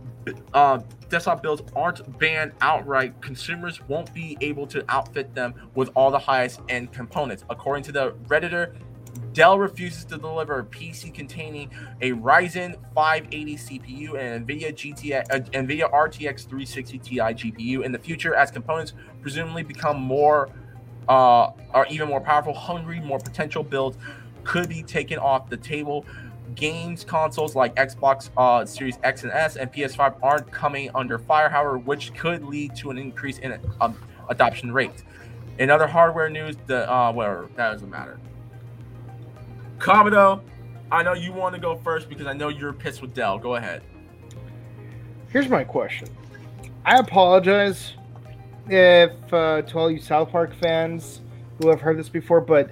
uh, 0.55 0.78
desktop 1.09 1.43
builds 1.43 1.62
aren't 1.74 2.16
banned 2.20 2.53
outright, 2.61 3.20
consumers 3.23 3.81
won't 3.89 4.15
be 4.15 4.39
able 4.40 4.69
to 4.69 4.85
outfit 4.89 5.35
them 5.35 5.53
with 5.74 5.90
all 5.97 6.12
the 6.12 6.19
highest 6.20 6.61
end 6.69 6.93
components. 6.93 7.44
According 7.51 7.82
to 7.85 7.93
the 7.93 8.12
Redditor, 8.28 8.77
Dell 9.33 9.59
refuses 9.59 10.05
to 10.07 10.19
deliver 10.19 10.59
a 10.59 10.65
PC 10.65 11.13
containing 11.13 11.71
a 12.01 12.13
Ryzen 12.13 12.77
580 12.95 13.57
CPU 13.57 14.19
and 14.19 14.47
NVIDIA 14.47 14.73
GTX, 14.73 15.25
uh, 15.31 15.39
NVIDIA 15.51 15.91
RTX 15.91 16.43
360 16.43 16.99
Ti 16.99 17.17
GPU 17.17 17.85
in 17.85 17.93
the 17.93 17.99
future 17.99 18.35
as 18.35 18.51
components 18.51 18.93
presumably 19.23 19.63
become 19.63 20.01
more 20.01 20.51
uh, 21.09 21.51
are 21.73 21.87
even 21.91 22.09
more 22.09 22.21
powerful, 22.21 22.55
hungry, 22.55 23.01
more 23.01 23.19
potential 23.19 23.63
builds 23.63 23.97
could 24.45 24.69
be 24.69 24.83
taken 24.83 25.19
off 25.19 25.49
the 25.49 25.57
table. 25.57 26.05
Games 26.55 27.03
consoles 27.03 27.57
like 27.57 27.75
Xbox 27.77 28.31
uh, 28.37 28.65
Series 28.67 28.99
X 29.03 29.23
and 29.23 29.33
S 29.33 29.57
and 29.57 29.73
PS5 29.73 30.17
aren't 30.23 30.51
coming 30.51 30.91
under 30.95 31.19
fire, 31.19 31.49
however, 31.49 31.79
which 31.79 32.15
could 32.15 32.45
lead 32.45 32.77
to 32.77 32.91
an 32.91 32.99
increase 32.99 33.39
in 33.39 33.59
um, 33.81 33.97
adoption 34.29 34.73
rate. 34.73 35.05
In 35.59 35.71
other 35.71 35.87
hardware 35.87 36.29
news, 36.29 36.57
the 36.67 36.91
uh, 36.93 37.13
whatever 37.13 37.49
that 37.57 37.73
doesn't 37.73 37.91
matter. 37.91 38.19
Commodore, 39.83 40.41
I 40.93 41.03
know 41.03 41.13
you 41.13 41.33
want 41.33 41.57
to 41.57 41.61
go 41.61 41.77
first 41.77 42.09
because 42.09 42.29
I 42.29 42.33
know 42.33 42.49
you're 42.49 42.73
pissed 42.73 43.03
with 43.03 43.15
Dell. 43.15 43.37
Go 43.37 43.57
ahead. 43.57 43.83
Here's 45.31 45.49
my 45.49 45.65
question. 45.65 46.09
I 46.85 46.99
apologize 46.99 47.95
if 48.69 49.11
uh, 49.33 49.63
to 49.63 49.79
all 49.79 49.91
you 49.91 49.99
South 49.99 50.31
Park 50.31 50.55
fans 50.55 51.21
who 51.59 51.69
have 51.69 51.81
heard 51.81 51.99
this 51.99 52.09
before, 52.09 52.41
but 52.41 52.71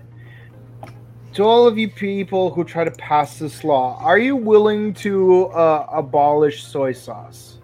to 1.33 1.43
all 1.43 1.67
of 1.67 1.77
you 1.77 1.91
people 1.91 2.55
who 2.55 2.63
try 2.63 2.85
to 2.85 2.93
pass 2.93 3.41
this 3.41 3.65
law, 3.65 3.99
are 4.01 4.19
you 4.19 4.37
willing 4.37 4.95
to 4.95 5.47
uh, 5.47 5.87
abolish 5.93 6.63
soy 6.63 6.93
sauce? 6.93 7.59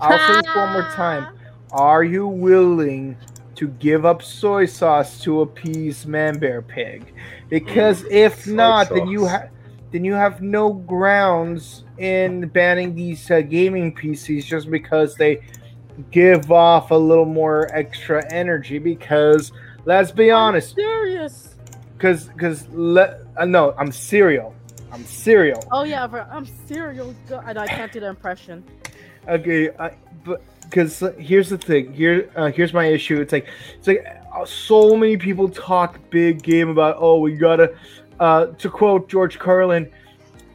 I'll 0.00 0.18
say 0.26 0.40
this 0.40 0.56
one 0.56 0.72
more 0.72 0.90
time. 0.94 1.38
Are 1.70 2.02
you 2.02 2.26
willing 2.26 3.16
to 3.54 3.68
give 3.68 4.04
up 4.04 4.22
soy 4.22 4.66
sauce 4.66 5.20
to 5.22 5.42
appease 5.42 6.04
Man 6.04 6.40
Bear 6.40 6.62
Pig? 6.62 7.14
Because 7.52 8.04
if 8.04 8.46
not, 8.46 8.88
then 8.88 9.08
you 9.08 9.26
have 9.26 9.50
then 9.90 10.06
you 10.06 10.14
have 10.14 10.40
no 10.40 10.72
grounds 10.72 11.84
in 11.98 12.48
banning 12.48 12.94
these 12.94 13.30
uh, 13.30 13.42
gaming 13.42 13.94
PCs 13.94 14.46
just 14.46 14.70
because 14.70 15.16
they 15.16 15.42
give 16.10 16.50
off 16.50 16.92
a 16.92 16.94
little 16.94 17.26
more 17.26 17.68
extra 17.74 18.24
energy. 18.32 18.78
Because 18.78 19.52
let's 19.84 20.10
be 20.10 20.30
honest, 20.30 20.70
I'm 20.70 20.76
serious 20.76 21.54
because 21.98 22.24
because 22.28 22.66
let 22.70 23.20
uh, 23.36 23.44
no, 23.44 23.74
I'm 23.76 23.92
cereal. 23.92 24.54
I'm 24.90 25.04
cereal. 25.04 25.62
Oh 25.72 25.82
yeah, 25.82 26.06
bro, 26.06 26.24
I'm 26.30 26.46
cereal. 26.66 27.14
I, 27.44 27.50
I 27.50 27.66
can't 27.66 27.92
do 27.92 28.00
the 28.00 28.08
impression. 28.08 28.64
Okay, 29.28 29.68
I, 29.78 29.90
but 30.24 30.42
because 30.62 31.04
here's 31.18 31.50
the 31.50 31.58
thing. 31.58 31.92
Here, 31.92 32.30
uh, 32.34 32.50
here's 32.50 32.72
my 32.72 32.86
issue. 32.86 33.20
It's 33.20 33.32
like 33.34 33.46
it's 33.76 33.88
like 33.88 34.21
uh, 34.34 34.44
so 34.46 34.96
many 34.96 35.16
people 35.16 35.48
talk 35.48 35.98
big 36.10 36.42
game 36.42 36.68
about. 36.68 36.96
Oh, 36.98 37.18
we 37.18 37.32
gotta. 37.32 37.74
Uh, 38.20 38.46
to 38.46 38.70
quote 38.70 39.08
George 39.08 39.38
Carlin, 39.38 39.90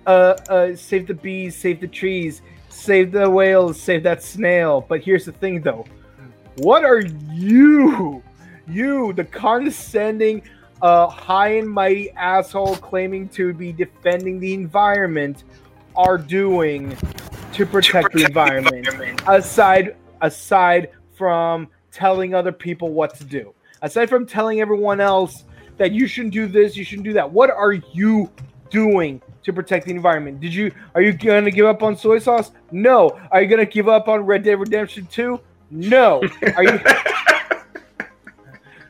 uh, 0.06 0.36
uh, 0.50 0.76
save 0.76 1.06
the 1.08 1.14
bees, 1.14 1.56
save 1.56 1.82
the 1.82 1.88
trees, 1.88 2.42
save 2.70 3.12
the 3.12 3.30
whales, 3.30 3.80
save 3.80 4.04
that 4.04 4.24
snail. 4.24 4.86
But 4.88 5.02
here's 5.02 5.26
the 5.26 5.34
thing, 5.34 5.62
though. 5.62 5.86
What 6.58 6.86
are 6.86 7.02
you, 7.34 8.24
you, 8.68 9.12
the 9.14 9.26
condescending, 9.26 10.44
a 10.82 11.08
high 11.08 11.56
and 11.58 11.70
mighty 11.70 12.12
asshole 12.12 12.78
claiming 12.78 13.28
to 13.30 13.54
be 13.54 13.74
defending 13.74 14.40
the 14.40 14.54
environment 14.54 15.44
are 15.96 16.18
doing 16.18 16.96
to 17.54 17.66
protect, 17.66 18.12
to 18.12 18.12
protect 18.12 18.14
the, 18.14 18.24
environment, 18.26 18.72
the 18.72 18.78
environment 18.92 19.22
aside 19.28 19.96
aside 20.22 20.92
from 21.14 21.68
telling 21.92 22.36
other 22.36 22.52
people 22.52 22.94
what 22.94 23.16
to 23.16 23.24
do 23.24 23.54
aside 23.82 24.10
from 24.10 24.26
telling 24.26 24.62
everyone 24.62 25.00
else 25.00 25.44
that 25.78 25.92
you 25.92 26.08
shouldn't 26.08 26.34
do 26.34 26.48
this 26.48 26.76
you 26.76 26.84
shouldn't 26.84 27.06
do 27.06 27.14
that 27.14 27.30
what 27.30 27.50
are 27.50 27.74
you 27.74 28.30
doing 28.70 29.22
to 29.44 29.54
protect 29.54 29.86
the 29.86 29.92
environment 29.92 30.40
did 30.40 30.54
you 30.54 30.72
are 30.96 31.02
you 31.02 31.14
gonna 31.14 31.52
give 31.52 31.66
up 31.66 31.84
on 31.84 31.96
soy 31.96 32.20
sauce 32.20 32.52
no 32.72 33.18
are 33.32 33.42
you 33.42 33.48
gonna 33.48 33.66
give 33.66 33.88
up 33.88 34.08
on 34.08 34.22
red 34.22 34.44
dead 34.44 34.60
redemption 34.60 35.06
2 35.08 35.40
no 35.72 36.22
are 36.56 36.64
you 36.64 36.80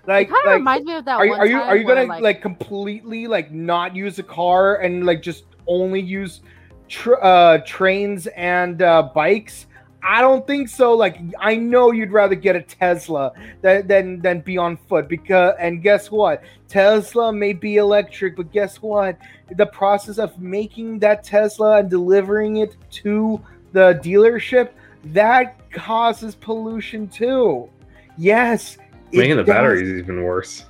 like, 0.08 0.30
kind 0.30 0.40
of 0.40 0.46
like, 0.46 0.56
reminds 0.56 0.88
me 0.88 0.96
of 0.96 1.06
that. 1.06 1.20
Are, 1.20 1.36
are 1.36 1.46
you 1.46 1.58
are 1.58 1.76
you 1.76 1.86
gonna 1.86 2.06
like, 2.06 2.22
like, 2.22 2.42
completely 2.42 3.28
like 3.28 3.52
not 3.52 3.96
use 3.96 4.18
a 4.20 4.24
car 4.24 4.78
and 4.78 5.06
like 5.06 5.22
just 5.22 5.44
only 5.68 6.00
use 6.02 6.42
tr- 6.88 7.22
uh, 7.22 7.60
trains 7.66 8.28
and 8.28 8.82
uh, 8.82 9.10
bikes? 9.14 9.68
I 10.10 10.22
don't 10.22 10.48
think 10.48 10.70
so. 10.70 10.94
Like 10.94 11.20
I 11.38 11.58
know 11.58 11.92
you'd 11.92 12.14
rather 12.14 12.34
get 12.36 12.56
a 12.56 12.62
Tesla 12.62 13.34
than 13.62 13.86
than 13.88 14.22
than 14.22 14.40
be 14.40 14.58
on 14.58 14.78
foot 14.78 15.10
because 15.10 15.56
and 15.60 15.84
guess 15.84 16.10
what? 16.10 16.44
Tesla 16.70 17.34
may 17.34 17.52
be 17.52 17.76
electric, 17.76 18.38
but 18.38 18.54
guess 18.54 18.82
what? 18.82 19.18
The 19.58 19.66
process 19.66 20.18
of 20.18 20.40
making 20.40 21.00
that 21.00 21.26
Tesla 21.26 21.80
and 21.80 21.90
delivering 21.90 22.58
it 22.58 22.78
to 23.04 23.42
the 23.74 24.00
dealership 24.02 24.70
that 25.06 25.60
causes 25.72 26.36
pollution 26.36 27.10
too. 27.10 27.70
Yes, 28.18 28.78
Making 29.12 29.38
the 29.38 29.44
does. 29.44 29.54
batteries 29.54 29.90
even 30.00 30.24
worse. 30.24 30.66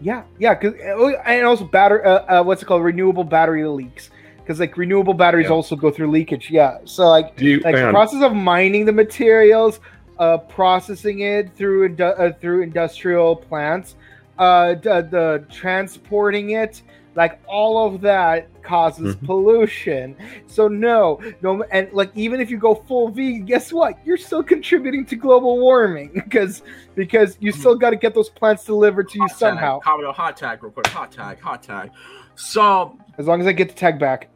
Yeah, 0.00 0.22
yeah, 0.38 0.54
cause 0.54 0.74
oh, 0.88 1.08
and 1.24 1.44
also 1.44 1.64
battery. 1.64 2.04
Uh, 2.04 2.40
uh, 2.40 2.42
what's 2.44 2.62
it 2.62 2.66
called? 2.66 2.84
Renewable 2.84 3.24
battery 3.24 3.66
leaks. 3.66 4.10
Because 4.46 4.60
like 4.60 4.76
renewable 4.76 5.12
batteries 5.12 5.46
yeah. 5.46 5.52
also 5.54 5.74
go 5.74 5.90
through 5.90 6.08
leakage. 6.08 6.52
Yeah, 6.52 6.78
so 6.84 7.08
like, 7.08 7.40
you, 7.40 7.58
like 7.60 7.74
the 7.74 7.90
process 7.90 8.22
of 8.22 8.32
mining 8.32 8.84
the 8.84 8.92
materials 8.92 9.80
uh, 10.20 10.38
processing 10.38 11.20
it 11.20 11.52
through 11.56 11.88
indu- 11.96 12.18
uh, 12.18 12.32
through 12.40 12.62
industrial 12.62 13.34
plants, 13.34 13.96
uh, 14.38 14.74
the, 14.74 15.02
the 15.10 15.44
transporting 15.52 16.50
it, 16.50 16.80
like 17.16 17.40
all 17.48 17.86
of 17.86 18.00
that 18.02 18.46
causes 18.62 19.16
Mhm. 19.16 19.26
pollution. 19.26 20.16
So 20.46 20.68
no, 20.68 21.20
no, 21.42 21.64
and 21.72 21.92
like 21.92 22.12
even 22.14 22.40
if 22.40 22.48
you 22.48 22.56
go 22.56 22.76
full 22.76 23.08
vegan, 23.08 23.46
guess 23.46 23.72
what? 23.72 23.98
You're 24.04 24.16
still 24.16 24.44
contributing 24.44 25.04
to 25.06 25.16
global 25.16 25.58
warming 25.58 26.12
because 26.14 26.62
because 26.94 27.36
you 27.40 27.50
still 27.50 27.74
got 27.74 27.90
to 27.90 27.96
get 27.96 28.14
those 28.14 28.28
plants 28.28 28.64
delivered 28.64 29.08
to 29.08 29.18
you 29.18 29.26
Hot 29.26 29.38
somehow. 29.38 29.78
Tag, 29.80 29.84
Commodore 29.84 30.12
hot 30.12 30.36
tag, 30.36 30.62
real 30.62 30.70
quick. 30.70 30.86
Hot 30.86 31.10
tag, 31.10 31.40
hot 31.40 31.64
tag. 31.64 31.90
So 32.36 32.96
As 33.18 33.26
long 33.26 33.40
as 33.40 33.46
I 33.46 33.52
get 33.52 33.68
the 33.70 33.74
tag 33.74 33.98
back. 33.98 34.28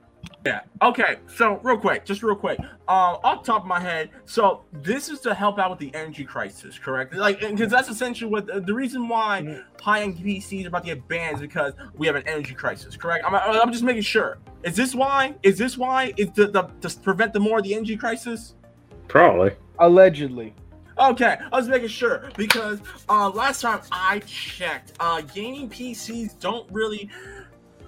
Yeah. 0.47 0.61
Okay. 0.81 1.17
So 1.37 1.61
real 1.63 1.77
quick, 1.77 2.05
just 2.07 2.23
real 2.23 2.35
quick. 2.35 2.59
Um, 2.61 3.19
off 3.23 3.45
the 3.45 3.53
top 3.53 3.63
of 3.63 3.69
my 3.69 3.79
head, 3.79 4.11
so 4.25 4.65
this 4.73 5.09
is 5.11 5.21
to 5.21 5.35
help 5.35 5.59
out 5.59 5.71
with 5.71 5.79
the 5.79 5.95
energy 5.95 6.25
crisis, 6.25 6.79
correct? 6.79 7.15
Like, 7.15 7.41
because 7.41 7.71
that's 7.71 7.89
essentially 7.91 8.31
what 8.31 8.47
the, 8.47 8.61
the 8.61 8.73
reason 8.73 9.07
why 9.07 9.43
Mhm. 9.43 9.65
high-end 9.83 10.17
PCs 10.17 10.65
are 10.65 10.69
about 10.69 10.85
to 10.85 10.95
get 10.95 11.07
banned 11.09 11.37
is 11.37 11.41
because 11.43 11.75
we 11.95 12.07
have 12.07 12.17
an 12.17 12.27
energy 12.27 12.55
crisis, 12.55 12.97
correct? 12.97 13.25
I'm, 13.27 13.35
I'm 13.35 13.71
just 13.71 13.85
making 13.85 14.03
sure. 14.03 14.39
Is 14.63 14.77
this 14.77 14.95
why? 14.95 15.35
Is 15.43 15.59
this 15.59 15.77
why? 15.77 16.15
Is 16.17 16.31
the, 16.33 16.47
the 16.47 16.63
to 16.89 16.99
prevent 17.01 17.33
the 17.35 17.41
more 17.41 17.59
of 17.59 17.65
the 17.65 17.75
energy 17.75 17.97
crisis? 17.97 18.55
Probably. 19.09 19.53
Allegedly. 19.79 20.55
Okay, 20.99 21.37
I 21.51 21.57
was 21.57 21.67
making 21.69 21.89
sure 21.89 22.29
because 22.37 22.81
uh, 23.09 23.31
last 23.31 23.63
time 23.63 23.81
I 23.91 24.19
checked, 24.21 24.93
uh, 25.01 25.23
gaming 25.23 25.71
PCs 25.71 26.39
don't 26.41 26.71
really 26.71 27.09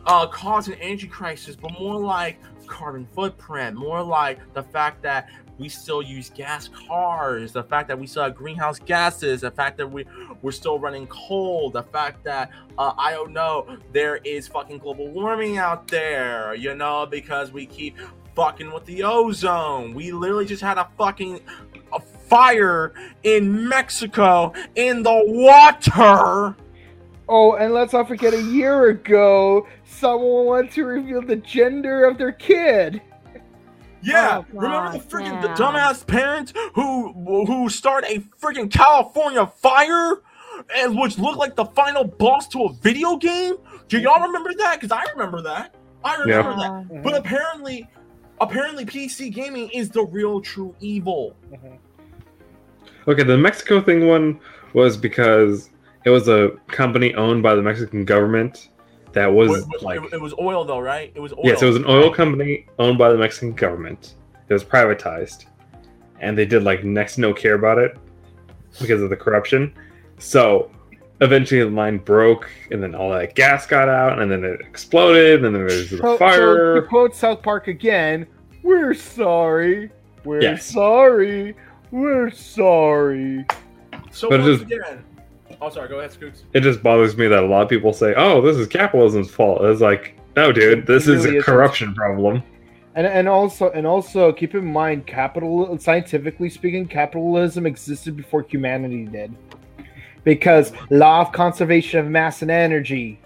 uh, 0.06 0.26
cause 0.26 0.68
an 0.68 0.74
energy 0.74 1.06
crisis, 1.06 1.56
but 1.56 1.72
more 1.78 1.98
like 1.98 2.38
carbon 2.66 3.06
footprint, 3.12 3.76
more 3.76 4.02
like 4.02 4.38
the 4.54 4.62
fact 4.62 5.02
that 5.02 5.28
we 5.58 5.68
still 5.68 6.02
use 6.02 6.30
gas 6.30 6.68
cars, 6.68 7.52
the 7.52 7.62
fact 7.62 7.88
that 7.88 7.98
we 7.98 8.06
still 8.06 8.24
have 8.24 8.34
greenhouse 8.34 8.78
gases, 8.78 9.42
the 9.42 9.50
fact 9.50 9.76
that 9.78 9.86
we 9.86 10.04
we're 10.40 10.50
still 10.50 10.78
running 10.78 11.06
coal, 11.06 11.70
the 11.70 11.82
fact 11.82 12.24
that 12.24 12.50
uh, 12.78 12.92
I 12.98 13.12
don't 13.12 13.32
know 13.32 13.78
there 13.92 14.16
is 14.16 14.48
fucking 14.48 14.78
global 14.78 15.08
warming 15.08 15.58
out 15.58 15.86
there, 15.88 16.54
you 16.54 16.74
know, 16.74 17.06
because 17.06 17.52
we 17.52 17.66
keep 17.66 17.96
fucking 18.34 18.72
with 18.72 18.84
the 18.86 19.02
ozone. 19.04 19.94
We 19.94 20.10
literally 20.10 20.46
just 20.46 20.62
had 20.62 20.78
a 20.78 20.88
fucking 20.98 21.40
a 21.92 22.00
fire 22.00 22.94
in 23.22 23.68
Mexico 23.68 24.52
in 24.74 25.02
the 25.02 25.22
water. 25.26 26.56
Oh, 27.28 27.54
and 27.54 27.72
let's 27.72 27.92
not 27.92 28.08
forget 28.08 28.34
a 28.34 28.42
year 28.42 28.88
ago, 28.90 29.66
someone 29.84 30.46
wanted 30.46 30.70
to 30.72 30.84
reveal 30.84 31.22
the 31.22 31.36
gender 31.36 32.04
of 32.04 32.18
their 32.18 32.32
kid. 32.32 33.00
Yeah, 34.02 34.42
Oh, 34.42 34.46
remember 34.52 34.98
the 34.98 35.04
freaking 35.04 35.40
yeah. 35.40 35.40
the 35.42 35.48
dumbass 35.62 36.04
parents 36.04 36.52
who 36.74 37.12
who 37.46 37.68
start 37.68 38.04
a 38.08 38.18
freaking 38.40 38.68
California 38.70 39.46
fire, 39.46 40.22
and 40.76 40.98
which 40.98 41.18
looked 41.18 41.38
like 41.38 41.54
the 41.54 41.66
final 41.66 42.02
boss 42.04 42.48
to 42.48 42.64
a 42.64 42.72
video 42.74 43.16
game. 43.16 43.54
Do 43.86 44.00
y'all 44.00 44.20
remember 44.20 44.52
that? 44.58 44.80
Because 44.80 44.90
I 44.90 45.04
remember 45.12 45.40
that. 45.42 45.76
I 46.04 46.16
remember 46.16 46.50
Yeah. 46.50 46.82
that. 46.90 47.02
But 47.04 47.14
apparently, 47.14 47.88
apparently, 48.40 48.84
PC 48.84 49.32
gaming 49.32 49.70
is 49.70 49.88
the 49.90 50.02
real 50.02 50.40
true 50.40 50.74
evil. 50.80 51.36
Mm-hmm. 51.52 51.76
Okay, 53.08 53.22
the 53.22 53.38
Mexico 53.38 53.80
thing 53.80 54.08
one 54.08 54.40
was 54.74 54.96
because 54.96 55.70
it 56.04 56.10
was 56.10 56.28
a 56.28 56.50
company 56.68 57.14
owned 57.14 57.42
by 57.42 57.54
the 57.54 57.62
Mexican 57.62 58.04
government 58.04 58.68
that 59.12 59.26
was 59.26 59.48
It 59.62 59.68
was, 59.68 59.82
like 59.82 60.02
it, 60.02 60.12
it 60.14 60.20
was 60.20 60.34
oil 60.40 60.64
though, 60.64 60.80
right? 60.80 61.12
It 61.14 61.20
was 61.20 61.32
oil. 61.32 61.40
yes, 61.44 61.62
it 61.62 61.66
was 61.66 61.76
an 61.76 61.84
oil 61.86 62.10
company 62.12 62.66
owned 62.78 62.98
by 62.98 63.10
the 63.12 63.18
Mexican 63.18 63.52
government. 63.52 64.14
It 64.48 64.52
was 64.52 64.64
privatized, 64.64 65.44
and 66.20 66.36
they 66.36 66.44
did 66.46 66.62
like 66.62 66.82
next 66.84 67.16
to 67.16 67.20
no 67.20 67.32
care 67.34 67.54
about 67.54 67.78
it 67.78 67.96
because 68.80 69.02
of 69.02 69.10
the 69.10 69.16
corruption. 69.16 69.72
So 70.18 70.70
eventually 71.20 71.60
the 71.62 71.70
line 71.70 71.98
broke, 71.98 72.50
and 72.70 72.82
then 72.82 72.94
all 72.94 73.10
that 73.10 73.34
gas 73.34 73.66
got 73.66 73.88
out, 73.88 74.18
and 74.18 74.30
then 74.30 74.44
it 74.44 74.60
exploded, 74.60 75.36
and 75.36 75.44
then 75.44 75.52
there 75.52 75.64
was 75.64 75.90
the 75.90 75.98
So, 75.98 76.02
so 76.02 76.16
fire. 76.18 76.80
to 76.80 76.86
quote 76.88 77.14
South 77.14 77.42
Park 77.42 77.68
again, 77.68 78.26
we're 78.62 78.94
sorry. 78.94 79.90
We're 80.24 80.40
Yes. 80.40 80.64
sorry. 80.64 81.54
We're 81.90 82.30
sorry. 82.30 83.44
So 84.10 84.30
But 84.30 84.40
once 84.40 84.60
just- 84.60 84.72
again, 84.72 85.04
oh 85.60 85.70
sorry, 85.70 85.88
go 85.88 85.98
ahead, 85.98 86.12
Scoots. 86.12 86.44
it 86.52 86.60
just 86.60 86.82
bothers 86.82 87.16
me 87.16 87.26
that 87.28 87.42
a 87.42 87.46
lot 87.46 87.62
of 87.62 87.68
people 87.68 87.92
say, 87.92 88.14
"Oh, 88.16 88.40
this 88.40 88.56
is 88.56 88.66
capitalism's 88.66 89.30
fault." 89.30 89.62
It's 89.64 89.80
like, 89.80 90.16
no, 90.36 90.52
dude, 90.52 90.86
this 90.86 91.08
It 91.08 91.14
is 91.14 91.24
really 91.24 91.36
a 91.36 91.40
isn't. 91.40 91.52
corruption 91.52 91.94
problem. 91.94 92.42
And 92.94 93.06
and 93.06 93.28
also 93.28 93.70
and 93.70 93.86
also 93.86 94.32
keep 94.32 94.54
in 94.54 94.64
mind, 94.70 95.06
capital 95.06 95.78
scientifically 95.78 96.50
speaking, 96.50 96.86
capitalism 96.86 97.66
existed 97.66 98.16
before 98.16 98.42
humanity 98.42 99.06
did, 99.06 99.34
because 100.24 100.72
law 100.90 101.20
of 101.22 101.32
conservation 101.32 102.00
of 102.00 102.06
mass 102.06 102.42
and 102.42 102.50
energy. 102.50 103.18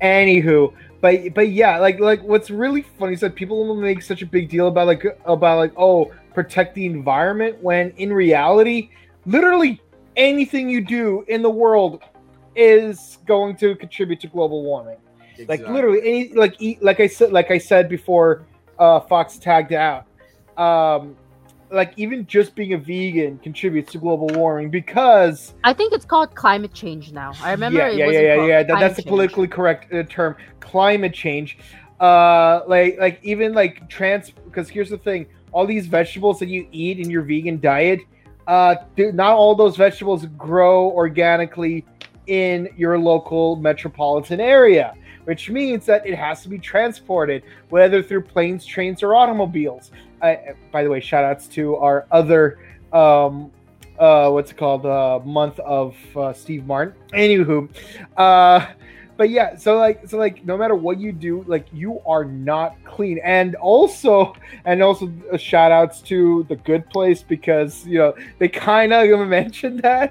Anywho, 0.00 0.72
but 1.00 1.34
but 1.34 1.48
yeah, 1.50 1.78
like 1.78 2.00
like 2.00 2.22
what's 2.22 2.50
really 2.50 2.82
funny 2.82 3.14
is 3.14 3.20
that 3.20 3.34
people 3.34 3.66
will 3.66 3.74
make 3.76 4.02
such 4.02 4.22
a 4.22 4.26
big 4.26 4.48
deal 4.48 4.68
about 4.68 4.86
like 4.86 5.04
about 5.24 5.58
like 5.58 5.72
oh 5.76 6.12
protect 6.34 6.74
the 6.74 6.86
environment 6.86 7.56
when 7.62 7.90
in 7.96 8.12
reality, 8.12 8.90
literally 9.26 9.80
anything 10.16 10.68
you 10.68 10.80
do 10.80 11.24
in 11.28 11.42
the 11.42 11.50
world 11.50 12.02
is 12.54 13.18
going 13.26 13.56
to 13.56 13.74
contribute 13.76 14.20
to 14.20 14.26
global 14.26 14.62
warming 14.62 14.98
like 15.48 15.66
literally 15.68 16.00
any 16.00 16.32
like 16.34 16.56
like 16.80 17.00
I 17.00 17.06
said 17.06 17.32
like 17.32 17.50
I 17.50 17.58
said 17.58 17.88
before 17.88 18.46
uh 18.78 19.00
Fox 19.00 19.38
tagged 19.38 19.72
out 19.72 20.06
um 20.56 21.16
like 21.70 21.94
even 21.96 22.26
just 22.26 22.54
being 22.54 22.74
a 22.74 22.78
vegan 22.78 23.38
contributes 23.38 23.92
to 23.92 23.98
global 23.98 24.28
warming 24.28 24.70
because 24.70 25.54
I 25.64 25.72
think 25.72 25.94
it's 25.94 26.04
called 26.04 26.34
climate 26.34 26.74
change 26.74 27.12
now. 27.12 27.32
I 27.40 27.52
remember. 27.52 27.78
yeah 27.78 27.88
it 27.88 27.96
yeah 27.96 28.10
yeah 28.10 28.20
yeah, 28.20 28.46
yeah. 28.46 28.62
That, 28.62 28.80
that's 28.80 28.96
the 28.96 29.02
politically 29.04 29.48
correct 29.48 29.92
uh, 29.92 30.02
term 30.04 30.36
climate 30.60 31.14
change 31.14 31.58
uh 32.00 32.62
like 32.66 32.98
like 32.98 33.20
even 33.22 33.52
like 33.52 33.88
trans 33.88 34.30
because 34.30 34.68
here's 34.68 34.90
the 34.90 34.98
thing 34.98 35.26
all 35.52 35.66
these 35.66 35.86
vegetables 35.86 36.38
that 36.40 36.48
you 36.48 36.66
eat 36.72 36.98
in 36.98 37.08
your 37.08 37.22
vegan 37.22 37.60
diet 37.60 38.00
uh 38.46 38.74
not 38.96 39.34
all 39.34 39.54
those 39.54 39.76
vegetables 39.76 40.26
grow 40.36 40.90
organically 40.90 41.84
in 42.26 42.68
your 42.76 42.98
local 42.98 43.56
metropolitan 43.56 44.40
area 44.40 44.94
which 45.24 45.50
means 45.50 45.86
that 45.86 46.06
it 46.06 46.14
has 46.14 46.42
to 46.42 46.48
be 46.48 46.58
transported 46.58 47.42
whether 47.68 48.02
through 48.02 48.22
planes 48.22 48.64
trains 48.64 49.02
or 49.02 49.14
automobiles. 49.14 49.90
By 50.20 50.82
the 50.82 50.90
way 50.90 51.00
shout 51.00 51.24
outs 51.24 51.48
to 51.48 51.76
our 51.76 52.06
other 52.10 52.58
um 52.92 53.50
uh 53.98 54.30
what's 54.30 54.50
it 54.50 54.56
called? 54.56 54.86
Uh 54.86 55.20
month 55.24 55.58
of 55.60 55.96
uh, 56.16 56.32
steve 56.32 56.66
martin. 56.66 56.94
Anywho 57.12 57.68
uh 58.16 58.66
but 59.22 59.30
yeah 59.30 59.54
so 59.54 59.76
like 59.76 60.08
so 60.08 60.18
like 60.18 60.44
no 60.44 60.56
matter 60.56 60.74
what 60.74 60.98
you 60.98 61.12
do 61.12 61.44
like 61.46 61.64
you 61.72 62.00
are 62.06 62.24
not 62.24 62.74
clean. 62.82 63.20
And 63.22 63.54
also 63.54 64.34
and 64.64 64.82
also 64.82 65.12
uh, 65.32 65.36
shout 65.36 65.70
outs 65.70 66.00
to 66.10 66.44
the 66.48 66.56
good 66.56 66.90
place 66.90 67.22
because 67.22 67.86
you 67.86 67.98
know 67.98 68.16
they 68.40 68.48
kind 68.48 68.92
of 68.92 69.28
mentioned 69.28 69.82
that 69.82 70.10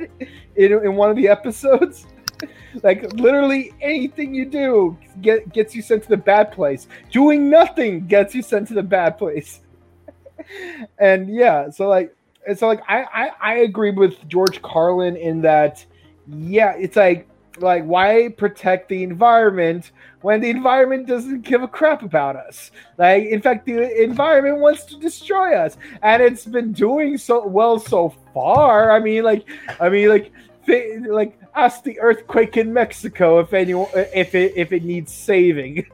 in, 0.55 0.71
in 0.71 0.95
one 0.95 1.09
of 1.09 1.17
the 1.17 1.27
episodes. 1.27 2.07
Like 2.83 3.11
literally 3.13 3.73
anything 3.81 4.33
you 4.33 4.45
do 4.45 4.97
get 5.19 5.51
gets 5.51 5.75
you 5.75 5.81
sent 5.81 6.03
to 6.03 6.09
the 6.09 6.15
bad 6.15 6.53
place. 6.53 6.87
Doing 7.11 7.49
nothing 7.49 8.07
gets 8.07 8.33
you 8.33 8.41
sent 8.41 8.69
to 8.69 8.73
the 8.73 8.81
bad 8.83 9.17
place. 9.17 9.59
And 10.97 11.35
yeah 11.35 11.69
so 11.69 11.89
like 11.89 12.15
so 12.55 12.67
like 12.67 12.81
I, 12.87 13.03
I 13.03 13.31
i 13.41 13.53
agree 13.57 13.91
with 13.91 14.27
george 14.27 14.59
carlin 14.63 15.15
in 15.15 15.41
that 15.41 15.85
yeah 16.27 16.73
it's 16.75 16.95
like 16.95 17.29
like 17.61 17.83
why 17.85 18.29
protect 18.37 18.89
the 18.89 19.03
environment 19.03 19.91
when 20.21 20.41
the 20.41 20.49
environment 20.49 21.07
doesn't 21.07 21.41
give 21.41 21.63
a 21.63 21.67
crap 21.67 22.03
about 22.03 22.35
us 22.35 22.71
like 22.97 23.23
in 23.25 23.41
fact 23.41 23.65
the 23.65 24.03
environment 24.03 24.59
wants 24.59 24.85
to 24.85 24.99
destroy 24.99 25.55
us 25.55 25.77
and 26.01 26.21
it's 26.21 26.45
been 26.45 26.71
doing 26.71 27.17
so 27.17 27.45
well 27.45 27.79
so 27.79 28.13
far 28.33 28.91
i 28.91 28.99
mean 28.99 29.23
like 29.23 29.45
i 29.79 29.89
mean 29.89 30.09
like 30.09 30.31
th- 30.65 31.01
like 31.07 31.39
ask 31.55 31.83
the 31.83 31.99
earthquake 31.99 32.57
in 32.57 32.73
mexico 32.73 33.39
if 33.39 33.53
anyone 33.53 33.89
if 33.93 34.35
it 34.35 34.53
if 34.55 34.71
it 34.71 34.83
needs 34.83 35.11
saving 35.11 35.85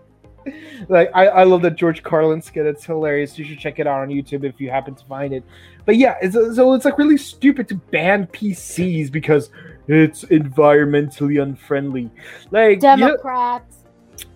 like 0.89 1.09
I, 1.13 1.27
I 1.27 1.43
love 1.43 1.61
that 1.63 1.75
George 1.75 2.03
Carlin 2.03 2.41
skit. 2.41 2.65
It's 2.65 2.85
hilarious. 2.85 3.37
You 3.37 3.45
should 3.45 3.59
check 3.59 3.79
it 3.79 3.87
out 3.87 4.01
on 4.01 4.09
YouTube 4.09 4.43
if 4.43 4.59
you 4.59 4.69
happen 4.69 4.95
to 4.95 5.05
find 5.05 5.33
it. 5.33 5.43
But 5.85 5.97
yeah, 5.97 6.17
it's, 6.21 6.35
so 6.35 6.73
it's 6.73 6.85
like 6.85 6.97
really 6.97 7.17
stupid 7.17 7.67
to 7.69 7.75
ban 7.75 8.27
PCs 8.27 9.11
because 9.11 9.49
it's 9.87 10.23
environmentally 10.25 11.41
unfriendly. 11.41 12.11
Like 12.51 12.81
you 12.81 12.89
know- 12.95 13.07
Democrats. 13.07 13.77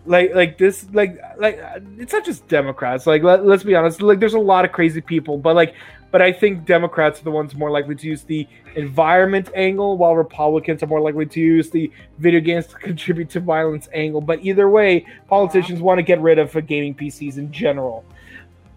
like 0.05 0.33
like 0.33 0.57
this 0.57 0.87
like 0.93 1.19
like 1.37 1.59
it's 1.97 2.13
not 2.13 2.25
just 2.25 2.47
democrats. 2.47 3.05
Like 3.07 3.23
let, 3.23 3.45
let's 3.45 3.63
be 3.63 3.75
honest. 3.75 4.01
Like 4.01 4.19
there's 4.19 4.33
a 4.33 4.39
lot 4.39 4.65
of 4.65 4.71
crazy 4.71 5.01
people 5.01 5.37
but 5.37 5.55
like 5.55 5.75
but 6.11 6.21
i 6.21 6.29
think 6.31 6.65
democrats 6.65 7.21
are 7.21 7.23
the 7.23 7.31
ones 7.31 7.55
more 7.55 7.71
likely 7.71 7.95
to 7.95 8.05
use 8.05 8.23
the 8.23 8.45
environment 8.75 9.49
angle 9.55 9.97
while 9.97 10.13
republicans 10.13 10.83
are 10.83 10.87
more 10.87 10.99
likely 10.99 11.25
to 11.25 11.39
use 11.39 11.69
the 11.69 11.89
video 12.19 12.41
games 12.41 12.67
to 12.67 12.75
contribute 12.75 13.29
to 13.29 13.39
violence 13.39 13.87
angle. 13.93 14.19
But 14.19 14.43
either 14.43 14.69
way 14.69 15.05
politicians 15.27 15.81
want 15.81 15.99
to 15.99 16.03
get 16.03 16.19
rid 16.19 16.37
of 16.37 16.53
uh, 16.55 16.59
gaming 16.61 16.95
pcs 16.95 17.37
in 17.37 17.51
general. 17.51 18.03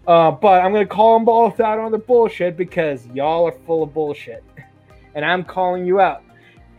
Uh, 0.07 0.31
but 0.31 0.61
I'm 0.63 0.71
gonna 0.71 0.85
call 0.85 1.17
them 1.17 1.25
both 1.25 1.59
out 1.59 1.79
on 1.79 1.91
the 1.91 1.97
bullshit 1.97 2.55
because 2.55 3.05
y'all 3.07 3.45
are 3.47 3.57
full 3.65 3.83
of 3.83 3.93
bullshit, 3.93 4.43
and 5.15 5.25
I'm 5.25 5.43
calling 5.43 5.85
you 5.85 5.99
out. 5.99 6.23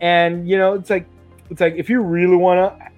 And 0.01 0.47
you 0.47 0.57
know, 0.57 0.73
it's 0.73 0.89
like, 0.89 1.07
it's 1.49 1.61
like 1.61 1.75
if 1.75 1.89
you 1.89 2.01
really 2.01 2.35
wanna, 2.35 2.91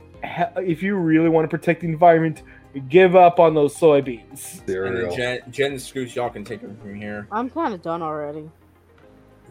if 0.57 0.83
you 0.83 0.95
really 0.95 1.29
want 1.29 1.49
to 1.49 1.57
protect 1.57 1.81
the 1.81 1.87
environment, 1.87 2.43
give 2.87 3.15
up 3.15 3.39
on 3.39 3.53
those 3.53 3.75
soybeans. 3.75 4.59
And 4.59 4.67
Cereal. 4.67 5.09
then 5.09 5.17
Gen, 5.17 5.51
Gen 5.51 5.71
and 5.71 5.81
Scoots, 5.81 6.15
y'all 6.15 6.29
can 6.29 6.43
take 6.43 6.63
it 6.63 6.69
from 6.81 6.95
here. 6.95 7.27
I'm 7.31 7.49
kind 7.49 7.73
of 7.73 7.81
done 7.81 8.01
already. 8.01 8.49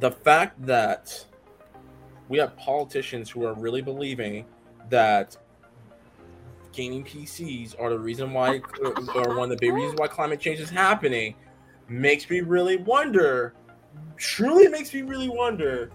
The 0.01 0.11
fact 0.11 0.65
that 0.67 1.25
we 2.29 2.39
have 2.39 2.57
politicians 2.57 3.31
who 3.31 3.45
are 3.45 3.55
really 3.55 3.83
believing 3.83 4.45
that 4.91 5.37
gaming 6.73 7.03
PCs 7.03 7.75
are 7.81 7.91
the 7.91 7.99
reason 7.99 8.33
why, 8.33 8.61
or 9.15 9.37
one 9.37 9.45
of 9.45 9.51
the 9.51 9.57
big 9.61 9.73
reasons 9.73 9.99
why 9.99 10.07
climate 10.07 10.39
change 10.39 10.61
is 10.61 10.71
happening, 10.71 11.35
makes 11.89 12.29
me 12.31 12.41
really 12.41 12.77
wonder. 12.77 13.55
Truly 14.17 14.69
makes 14.69 14.93
me 14.95 15.03
really 15.03 15.29
wonder 15.29 15.91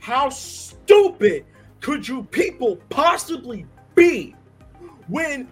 how 0.00 0.30
stupid 0.30 1.44
could 1.80 2.06
you 2.06 2.24
people 2.24 2.76
possibly 2.88 3.66
be 3.94 4.34
when 5.08 5.46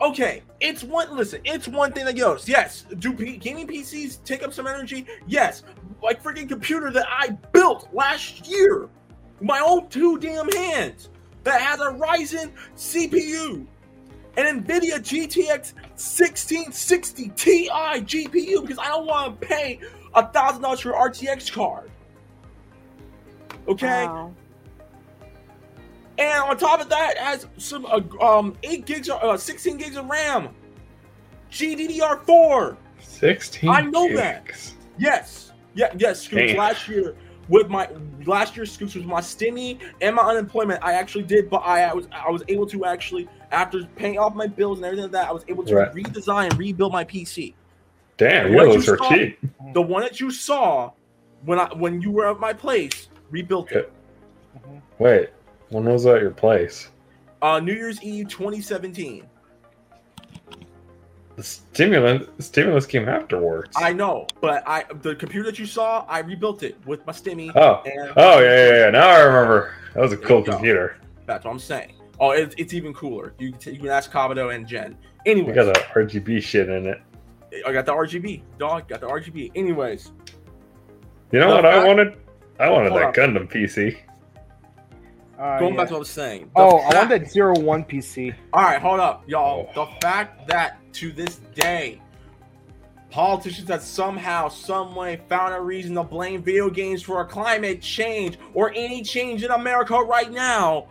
okay 0.00 0.42
it's 0.60 0.82
one 0.82 1.16
listen 1.16 1.40
it's 1.44 1.68
one 1.68 1.92
thing 1.92 2.04
that 2.04 2.16
goes 2.16 2.48
yes 2.48 2.84
do 2.98 3.12
P- 3.12 3.36
gaming 3.36 3.66
pcs 3.66 4.22
take 4.24 4.42
up 4.42 4.52
some 4.52 4.66
energy? 4.66 5.06
Yes 5.26 5.62
like 6.02 6.22
freaking 6.22 6.48
computer 6.48 6.90
that 6.90 7.06
i 7.08 7.30
built 7.52 7.88
last 7.92 8.46
year 8.48 8.88
my 9.40 9.60
own 9.60 9.88
two 9.88 10.18
damn 10.18 10.48
hands 10.52 11.10
that 11.44 11.60
has 11.60 11.80
a 11.80 11.90
ryzen 11.92 12.50
cpu 12.76 13.66
an 14.36 14.62
nvidia 14.62 14.98
gtx 14.98 15.74
1660 15.94 17.28
ti 17.36 17.68
gpu 17.68 18.60
because 18.60 18.78
i 18.78 18.88
don't 18.88 19.06
want 19.06 19.40
to 19.40 19.46
pay 19.46 19.78
a 20.14 20.26
thousand 20.32 20.62
dollars 20.62 20.80
for 20.80 20.90
an 20.90 21.12
rtx 21.12 21.52
card 21.52 21.90
okay 23.68 24.04
Wow. 24.06 24.34
and 26.18 26.42
on 26.44 26.56
top 26.56 26.80
of 26.80 26.88
that, 26.90 27.18
has 27.18 27.46
some 27.56 27.86
uh, 27.86 28.00
um 28.24 28.56
eight 28.62 28.86
gigs, 28.86 29.08
of, 29.08 29.22
uh, 29.22 29.36
sixteen 29.36 29.76
gigs 29.76 29.96
of 29.96 30.06
RAM, 30.06 30.48
GDDR4. 31.50 32.76
16 33.00 33.68
I 33.70 33.80
know 33.82 34.12
that. 34.16 34.50
Yes, 34.98 35.52
yeah, 35.74 35.92
yes. 35.98 36.22
Scoops 36.22 36.42
Damn. 36.52 36.56
last 36.56 36.88
year 36.88 37.14
with 37.48 37.68
my 37.68 37.88
last 38.26 38.56
year 38.56 38.64
Scoops 38.66 38.94
was 38.94 39.04
my 39.04 39.20
stimmy 39.20 39.78
and 40.00 40.16
my 40.16 40.22
unemployment. 40.22 40.82
I 40.82 40.94
actually 40.94 41.24
did, 41.24 41.48
but 41.50 41.58
I, 41.58 41.82
I 41.84 41.94
was 41.94 42.08
I 42.12 42.30
was 42.30 42.42
able 42.48 42.66
to 42.68 42.84
actually 42.84 43.28
after 43.52 43.84
paying 43.96 44.18
off 44.18 44.34
my 44.34 44.46
bills 44.46 44.78
and 44.78 44.84
everything 44.86 45.04
like 45.04 45.12
that, 45.12 45.28
I 45.28 45.32
was 45.32 45.44
able 45.48 45.64
to 45.64 45.74
Right. 45.76 45.92
redesign 45.94 46.50
and 46.50 46.58
rebuild 46.58 46.92
my 46.92 47.04
PC. 47.04 47.54
Damn, 48.16 48.54
What 48.54 48.68
yours 48.68 48.86
you 48.86 48.94
are 48.94 48.98
saw- 48.98 49.08
cheap. 49.10 49.38
The 49.74 49.82
one 49.82 50.02
that 50.02 50.20
you 50.20 50.30
saw 50.30 50.92
when 51.44 51.58
I 51.58 51.66
when 51.74 52.00
you 52.00 52.10
were 52.10 52.28
at 52.30 52.40
my 52.40 52.52
place, 52.52 53.08
rebuilt 53.34 53.72
it. 53.72 53.92
Wait, 54.98 55.30
when 55.70 55.84
was 55.84 56.04
that 56.04 56.20
your 56.22 56.30
place? 56.30 56.90
Uh, 57.42 57.58
New 57.58 57.74
Year's 57.74 58.00
Eve 58.02 58.28
2017. 58.28 59.26
The 61.36 61.42
stimulus 61.42 62.28
stimulus 62.38 62.86
came 62.86 63.08
afterwards. 63.08 63.72
I 63.76 63.92
know, 63.92 64.28
but 64.40 64.62
I 64.68 64.84
the 65.02 65.16
computer 65.16 65.46
that 65.50 65.58
you 65.58 65.66
saw, 65.66 66.06
I 66.08 66.20
rebuilt 66.20 66.62
it 66.62 66.76
with 66.86 67.04
my 67.06 67.12
stimmy. 67.12 67.50
oh, 67.56 67.82
And 67.84 68.12
oh 68.16 68.38
yeah, 68.40 68.68
yeah, 68.68 68.78
yeah. 68.84 68.90
Now 68.90 69.08
I 69.08 69.18
remember. 69.22 69.74
That 69.94 70.00
was 70.00 70.12
a 70.12 70.16
There 70.16 70.26
cool 70.28 70.38
you 70.40 70.46
go. 70.46 70.52
computer. 70.52 70.96
That's 71.26 71.44
what 71.44 71.50
I'm 71.50 71.58
saying. 71.58 71.94
Oh, 72.20 72.30
it's, 72.30 72.54
it's 72.56 72.72
even 72.72 72.94
cooler. 72.94 73.34
You 73.40 73.48
you 73.64 73.78
can 73.80 73.88
ask 73.88 74.12
Kabuto 74.12 74.54
and 74.54 74.64
Gen. 74.66 74.96
You 75.26 75.32
Anyways, 75.32 75.56
got 75.56 75.64
that 75.74 75.88
RGB 75.88 76.40
shit 76.40 76.68
in 76.68 76.86
it. 76.86 77.00
I 77.66 77.72
got 77.72 77.84
the 77.86 77.92
RGB. 77.92 78.42
Dog, 78.58 78.86
got 78.88 79.00
the 79.00 79.08
RGB. 79.08 79.50
Anyways, 79.56 80.12
You 81.32 81.40
know 81.40 81.48
The 81.50 81.54
what 81.56 81.66
I 81.66 81.72
fact- 81.74 81.86
wanted? 81.88 82.16
I 82.58 82.70
wanted 82.70 82.90
Hold 82.90 83.02
that 83.02 83.08
up. 83.08 83.14
Gundam 83.14 83.50
PC. 83.50 83.96
Uh, 85.38 85.58
going 85.58 85.74
yeah. 85.74 85.80
back 85.80 85.88
to 85.88 85.94
what 85.94 85.96
I 85.96 85.98
was 85.98 86.10
saying. 86.10 86.50
the 86.54 86.60
Oh, 86.60 86.78
I 86.78 86.94
want 86.94 87.08
that 87.10 87.28
zero 87.30 87.58
one 87.58 87.84
PC. 87.84 88.34
All 88.52 88.62
right, 88.62 88.80
hold 88.80 89.00
up, 89.00 89.24
y'all. 89.26 89.68
Oh. 89.74 89.86
The 89.86 90.00
fact 90.00 90.46
that 90.48 90.78
to 90.94 91.10
this 91.10 91.36
day, 91.54 92.00
politicians 93.10 93.68
have 93.68 93.82
somehow, 93.82 94.48
some 94.48 94.94
way 94.94 95.20
found 95.28 95.54
a 95.54 95.60
reason 95.60 95.94
to 95.96 96.04
blame 96.04 96.42
video 96.42 96.70
games 96.70 97.02
for 97.02 97.20
a 97.20 97.24
climate 97.24 97.82
change 97.82 98.38
or 98.54 98.70
any 98.70 99.02
change 99.02 99.42
in 99.42 99.50
America 99.50 99.96
right 99.96 100.30
now 100.30 100.86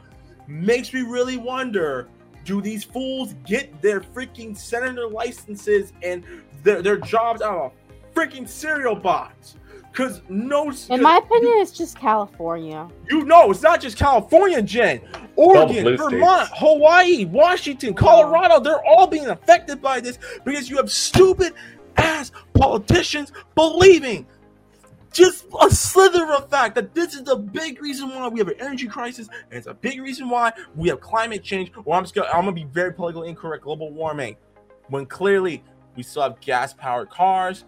makes 0.48 0.94
me 0.94 1.02
really 1.02 1.38
wonder 1.38 2.10
do 2.44 2.62
these 2.62 2.84
fools 2.84 3.36
get 3.46 3.82
their 3.82 4.02
freaking 4.02 4.58
senator 4.58 5.08
licenses 5.08 5.94
and 6.02 6.24
their, 6.64 6.82
their 6.82 6.98
jobs 6.98 7.42
out 7.42 7.56
of 7.56 7.72
a 7.72 8.20
freaking 8.20 8.48
cereal 8.48 8.96
box? 8.96 9.56
Because 9.94 10.24
no, 10.28 10.74
In 10.90 11.04
my 11.04 11.18
opinion, 11.18 11.54
it's 11.60 11.72
just 11.72 12.00
California. 12.00 12.88
you 13.12 13.26
know, 13.26 13.52
it's 13.52 13.62
not 13.62 13.80
just 13.80 13.96
California, 13.96 14.60
Gen. 14.60 15.02
Oregon, 15.36 15.96
Vermont, 15.96 16.48
states. 16.48 16.60
Hawaii, 16.60 17.26
Washington, 17.26 17.94
Colorado, 17.94 18.60
they're 18.60 18.84
all 18.84 19.06
being 19.06 19.28
affected 19.28 19.84
by 19.84 20.00
this 20.00 20.18
because 20.44 20.68
you 20.68 20.78
have 20.78 20.92
stupid 20.92 21.54
ass 21.98 22.32
politicians 22.56 23.32
believing 23.54 24.26
just 25.12 25.46
a 25.62 25.70
slither 25.70 26.26
of 26.34 26.50
fact 26.50 26.74
that 26.74 26.96
this 26.96 27.14
is 27.14 27.22
the 27.22 27.36
big 27.36 27.80
reason 27.80 28.10
why 28.10 28.28
we 28.28 28.40
have 28.40 28.48
an 28.48 28.56
energy 28.60 28.88
crisis, 28.88 29.28
and 29.52 29.60
it's 29.60 29.68
a 29.68 29.76
big 29.76 30.02
reason 30.02 30.28
why 30.28 30.52
we 30.76 30.90
have 30.90 31.02
climate 31.02 31.44
change. 31.44 31.72
Or 31.86 31.96
I'm 31.96 32.04
just 32.04 32.16
gonna, 32.16 32.30
I'm 32.30 32.42
gonna 32.46 32.54
be 32.54 32.64
very 32.64 32.92
politically 32.94 33.30
incorrect, 33.30 33.64
global 33.64 33.92
warming, 33.92 34.38
when 34.88 35.06
clearly 35.06 35.64
we 35.96 36.02
still 36.02 36.24
have 36.24 36.40
gas 36.42 36.74
powered 36.74 37.12
cars, 37.12 37.66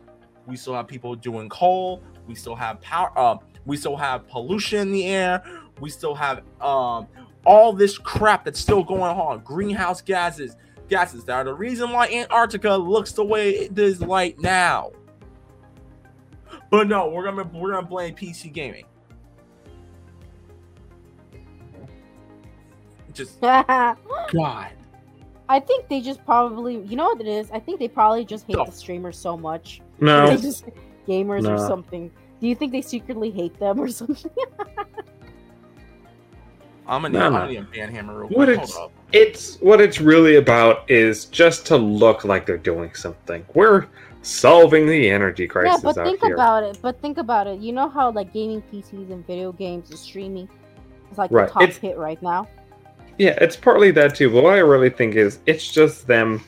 we 0.48 0.56
still 0.56 0.74
have 0.74 0.88
people 0.88 1.16
doing 1.16 1.50
coal, 1.50 2.02
we 2.28 2.36
still 2.36 2.56
have 2.56 2.80
power, 2.82 3.12
uh, 3.18 3.38
we 3.66 3.78
still 3.78 3.96
have 3.96 4.28
pollution 4.28 4.80
in 4.82 4.92
the 4.92 5.06
air, 5.08 5.44
we 5.80 5.90
still 5.90 6.16
have 6.16 6.40
um 6.62 7.08
all 7.46 7.74
this 7.74 7.98
crap 7.98 8.44
that's 8.46 8.60
still 8.60 8.84
going 8.84 9.02
on, 9.18 9.40
greenhouse 9.40 10.02
gases, 10.02 10.56
gases 10.90 11.24
that 11.26 11.34
are 11.36 11.44
the 11.44 11.54
reason 11.54 11.92
why 11.92 12.08
Antarctica 12.08 12.76
looks 12.76 13.12
the 13.12 13.24
way 13.24 13.52
it 13.52 13.78
is 13.78 14.00
right 14.00 14.38
now. 14.40 14.92
But 16.72 16.88
no, 16.88 17.10
we're 17.10 17.24
gonna 17.24 17.50
we're 17.54 17.72
gonna 17.72 17.86
blame 17.88 18.16
PC 18.16 18.52
gaming. 18.52 18.86
Just 23.14 23.40
God. 23.42 23.98
I 25.48 25.60
think 25.60 25.88
they 25.88 26.02
just 26.02 26.26
probably, 26.26 26.80
you 26.82 26.96
know 26.96 27.06
what 27.06 27.22
it 27.22 27.28
is? 27.28 27.52
I 27.52 27.60
think 27.60 27.80
they 27.80 27.88
probably 27.88 28.26
just 28.26 28.48
hate 28.48 28.58
No. 28.58 28.66
the 28.66 28.72
streamer 28.72 29.12
so 29.12 29.38
much. 29.38 29.80
No, 30.00 30.28
They 30.28 30.38
just 30.42 30.66
gamers 31.06 31.48
or 31.50 31.58
something. 31.58 32.12
Do 32.42 32.48
you 32.48 32.56
think 32.56 32.72
they 32.72 32.82
secretly 32.82 33.32
hate 33.32 33.58
them 33.60 33.80
or 33.80 33.88
something? 34.00 34.32
I'm 36.88 37.02
gonna 37.02 37.10
need, 37.10 37.20
No, 37.20 37.26
I'm 37.26 37.34
no. 37.34 37.40
gonna 37.40 37.52
need 37.52 37.58
a 37.60 37.64
ban 37.64 37.90
hammer 37.96 38.14
real 38.20 38.28
What 38.30 38.46
quick. 38.46 38.50
it's- 38.58 38.74
Hold 38.74 38.92
up. 38.92 38.98
it's 39.12 39.56
what 39.58 39.82
it's 39.82 40.00
really 40.00 40.36
about 40.36 40.90
is 40.90 41.26
just 41.26 41.66
to 41.68 41.78
look 41.78 42.24
like 42.26 42.46
they're 42.46 42.58
doing 42.58 42.94
something. 42.94 43.44
We're 43.56 43.88
solving 44.22 44.86
the 44.88 45.10
energy 45.10 45.48
crisis. 45.48 45.78
yeah, 45.78 45.82
crisis 45.82 45.96
but 45.96 46.02
out 46.02 46.06
think 46.08 46.24
here. 46.24 46.34
about 46.36 46.64
it. 46.64 46.78
But 46.82 47.02
think 47.02 47.18
about 47.18 47.48
it. 47.48 47.60
You 47.60 47.74
know 47.74 47.90
how 47.90 48.12
like 48.12 48.32
gaming 48.34 48.62
PCs 48.72 49.12
and 49.12 49.26
video 49.26 49.52
games 49.52 49.90
and 49.90 49.98
streaming 49.98 50.48
is 51.12 51.18
like 51.18 51.32
Right, 51.32 51.48
the 51.48 51.54
top 51.54 51.62
it's- 51.64 51.78
hit 51.78 51.98
right 51.98 52.22
now. 52.22 52.48
Yeah, 53.18 53.38
it's 53.42 53.56
partly 53.56 53.92
that 53.92 54.14
too, 54.14 54.30
but 54.30 54.44
what 54.44 54.54
I 54.54 54.58
really 54.60 54.90
think 54.90 55.16
is 55.16 55.40
it's 55.46 55.72
just 55.72 56.06
them 56.06 56.42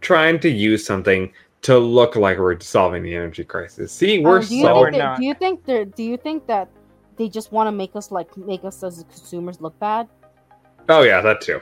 trying 0.00 0.40
to 0.40 0.48
use 0.48 0.84
something 0.84 1.30
to 1.64 1.78
look 1.78 2.14
like 2.14 2.38
we're 2.38 2.60
solving 2.60 3.02
the 3.02 3.14
energy 3.14 3.42
crisis. 3.42 3.90
See, 3.90 4.18
we're 4.18 4.38
Um, 4.38 4.44
do 4.44 4.54
you 4.54 4.62
so- 4.62 4.66
think 4.68 4.76
solving. 4.76 4.98
that, 4.98 5.18
do 5.18 5.24
you 5.24 5.34
think 5.34 5.64
they're 5.64 5.84
do 5.86 6.02
you 6.02 6.16
think 6.16 6.46
that 6.46 6.68
they 7.16 7.28
just 7.28 7.52
want 7.52 7.68
to 7.68 7.72
make 7.72 7.96
us 7.96 8.10
like 8.12 8.36
make 8.36 8.64
us 8.64 8.82
as 8.82 9.04
consumers 9.08 9.60
look 9.60 9.78
bad? 9.78 10.06
Oh 10.88 11.02
yeah, 11.02 11.20
that 11.22 11.40
too. 11.40 11.60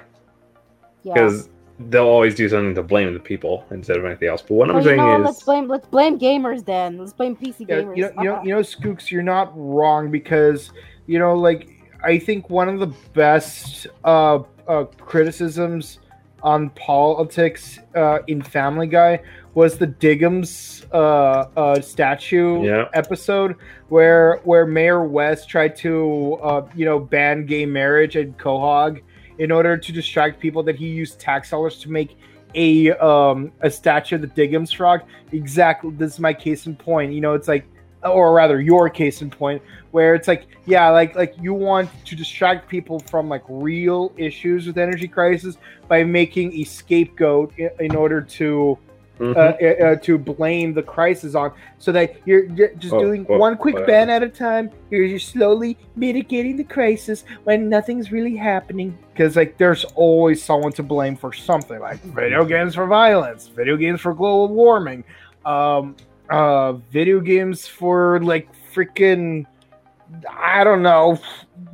Yeah. 1.05 1.15
Because 1.15 1.49
they'll 1.89 2.07
always 2.07 2.35
do 2.35 2.49
something 2.49 2.75
to 2.75 2.83
blame 2.83 3.13
the 3.15 3.21
people 3.21 3.65
instead 3.71 3.97
of 3.97 4.05
anything 4.05 4.29
else. 4.29 4.43
But 4.43 4.55
what 4.55 4.71
I'm 4.71 4.83
saying 4.83 4.97
know, 4.99 5.21
is, 5.21 5.25
let's 5.25 5.43
blame 5.45 5.69
let's 5.69 5.87
blame 5.87 6.19
gamers 6.19 6.65
then. 6.65 6.99
Let's 6.99 7.13
blame 7.13 7.37
PC 7.37 7.67
Yeah, 7.69 7.77
gamers. 7.77 7.97
you 7.97 8.03
know, 8.03 8.13
you 8.19 8.25
know, 8.25 8.43
you 8.45 8.55
know, 8.55 8.61
Skooks, 8.61 9.11
you're 9.11 9.23
not 9.23 9.53
wrong 9.55 10.11
because 10.11 10.73
you 11.07 11.19
know, 11.21 11.35
like 11.37 11.69
I 12.03 12.19
think 12.19 12.51
one 12.51 12.69
of 12.69 12.81
the 12.81 12.93
best 13.15 13.87
uh, 14.05 14.41
uh, 14.67 14.85
criticisms 14.99 16.01
on 16.43 16.71
politics 16.71 17.79
uh, 17.95 18.19
in 18.27 18.43
Family 18.43 18.87
Guy 18.87 19.21
was 19.55 19.79
the 19.79 19.87
Diggums 19.87 20.85
uh, 20.93 21.49
uh, 21.57 21.81
statue 21.81 22.65
Yeah. 22.65 22.89
episode 22.95 23.57
where 23.89 24.39
where 24.45 24.67
Mayor 24.67 25.05
West 25.05 25.49
tried 25.49 25.77
to 25.77 26.39
uh, 26.43 26.67
you 26.75 26.85
know 26.85 26.99
ban 26.99 27.47
gay 27.47 27.67
marriage 27.67 28.17
and 28.17 28.37
Quahog 28.39 29.03
in 29.39 29.51
order 29.51 29.77
to 29.77 29.93
distract 29.93 30.41
people 30.41 30.63
that 30.65 30.77
he 30.77 30.87
used 30.89 31.21
tax 31.21 31.51
dollars 31.51 31.79
to 31.81 31.91
make 31.91 32.17
a 32.55 32.91
um 32.93 33.51
a 33.63 33.71
statue 33.71 34.17
of 34.17 34.23
the 34.23 34.29
Diggums 34.29 34.75
frog. 34.75 35.01
Exactly, 35.33 35.91
this 35.93 36.15
is 36.15 36.21
my 36.21 36.35
case 36.35 36.67
in 36.67 36.77
point. 36.77 37.13
You 37.13 37.21
know, 37.21 37.35
it's 37.35 37.49
like, 37.49 37.67
or 38.05 38.33
rather, 38.33 38.61
your 38.61 38.89
case 38.91 39.23
in 39.23 39.31
point, 39.31 39.63
where 39.91 40.15
it's 40.15 40.29
like, 40.29 40.47
yeah, 40.67 40.89
like 40.91 41.15
like 41.15 41.35
you 41.41 41.55
want 41.55 41.91
to 42.05 42.17
distract 42.17 42.69
people 42.69 42.99
from 43.01 43.29
like 43.29 43.43
real 43.49 44.13
issues 44.17 44.67
with 44.67 44.79
energy 44.79 45.09
crisis 45.09 45.57
by 45.89 46.03
making 46.05 46.53
a 46.55 46.65
scapegoat 46.65 47.53
in, 47.59 47.71
in 47.81 47.95
order 47.97 48.21
to 48.21 48.79
Mhm. 49.21 49.37
uh, 49.37 49.85
uh, 49.85 49.97
to 49.97 50.19
blame 50.19 50.73
the 50.73 50.83
crisis 50.83 51.35
on, 51.37 51.53
so 51.79 51.93
that 51.93 52.17
you're 52.25 52.47
ju- 52.47 52.75
just 52.79 52.95
Oh, 52.95 52.99
doing 52.99 53.25
oh, 53.29 53.37
one 53.39 53.57
quick 53.57 53.77
oh, 53.77 53.87
ban 53.87 54.09
at 54.11 54.23
a 54.23 54.29
time. 54.29 54.71
You're, 54.91 55.05
you're 55.05 55.19
slowly 55.21 55.77
mitigating 55.95 56.57
the 56.57 56.65
crisis 56.65 57.23
when 57.45 57.69
nothing's 57.69 58.11
really 58.11 58.35
happening. 58.35 58.99
Because 59.13 59.37
like, 59.37 59.59
there's 59.59 59.85
always 59.95 60.43
someone 60.43 60.73
to 60.73 60.83
blame 60.83 61.15
for 61.15 61.33
something, 61.33 61.79
like 61.79 62.01
video 62.03 62.45
games 62.45 62.75
for 62.75 62.87
violence, 62.87 63.47
video 63.49 63.77
games 63.77 64.01
for 64.01 64.13
global 64.15 64.49
warming, 64.49 65.05
um, 65.45 65.95
uh, 66.33 66.73
video 66.91 67.21
games 67.21 67.67
for 67.67 68.21
like 68.23 68.49
freaking, 68.75 69.45
I 70.29 70.65
don't 70.65 70.83
know, 70.83 71.19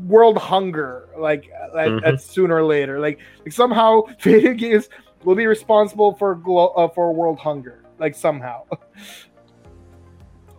world 0.05 0.36
hunger. 0.39 1.09
Like, 1.16 1.51
like 1.74 1.90
Mhm. 1.90 2.02
that's 2.02 2.24
sooner 2.24 2.56
or 2.56 2.64
later. 2.64 2.98
Like, 2.98 3.18
like 3.44 3.52
somehow 3.52 4.02
video 4.20 4.52
games 4.55 4.89
will 5.24 5.35
be 5.36 5.47
responsible 5.47 6.14
for 6.14 6.35
glo- 6.35 6.68
uh, 6.76 6.89
for 6.89 7.12
world 7.14 7.39
hunger. 7.39 7.85
Like 7.98 8.14
somehow. 8.14 8.62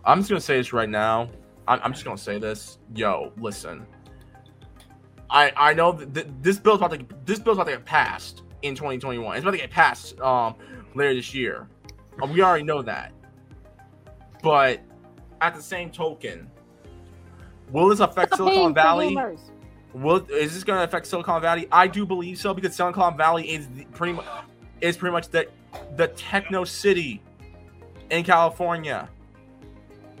I'm 0.04 0.18
just 0.18 0.28
gonna 0.30 0.40
say 0.40 0.56
this 0.56 0.72
right 0.72 0.88
now. 0.88 1.28
I'm, 1.68 1.80
I'm 1.82 1.92
just 1.92 2.04
gonna 2.04 2.18
say 2.18 2.38
this. 2.38 2.78
Yo, 2.94 3.32
listen. 3.38 3.86
I 5.28 5.52
I 5.56 5.74
know 5.74 5.92
that 5.92 6.14
th- 6.14 6.26
this 6.40 6.58
bill's 6.58 6.78
about 6.78 6.98
to 6.98 7.06
this 7.24 7.38
bill's 7.38 7.58
about 7.58 7.66
to 7.66 7.72
get 7.76 7.84
passed 7.84 8.42
in 8.62 8.74
2021. 8.74 9.36
It's 9.36 9.42
about 9.42 9.52
to 9.52 9.56
get 9.58 9.70
passed 9.70 10.18
um 10.20 10.54
later 10.94 11.14
this 11.14 11.34
year. 11.34 11.68
Uh, 12.22 12.26
we 12.26 12.42
already 12.42 12.64
know 12.64 12.82
that. 12.82 13.12
But 14.42 14.80
at 15.40 15.54
the 15.54 15.62
same 15.62 15.90
token, 15.90 16.50
will 17.70 17.88
this 17.88 18.00
affect 18.00 18.36
Silicon 18.36 18.74
Valley? 18.74 19.16
Will 19.92 20.24
is 20.30 20.54
this 20.54 20.64
going 20.64 20.78
to 20.78 20.84
affect 20.84 21.06
Silicon 21.06 21.42
Valley? 21.42 21.66
I 21.72 21.86
do 21.86 22.06
believe 22.06 22.38
so 22.38 22.54
because 22.54 22.74
Silicon 22.74 23.16
Valley 23.16 23.50
is 23.50 23.68
the, 23.68 23.84
pretty 23.86 24.12
much 24.12 24.26
is 24.80 24.96
pretty 24.96 25.12
much 25.12 25.28
the 25.28 25.48
the 25.96 26.08
techno 26.08 26.64
city 26.64 27.22
in 28.10 28.24
California. 28.24 29.08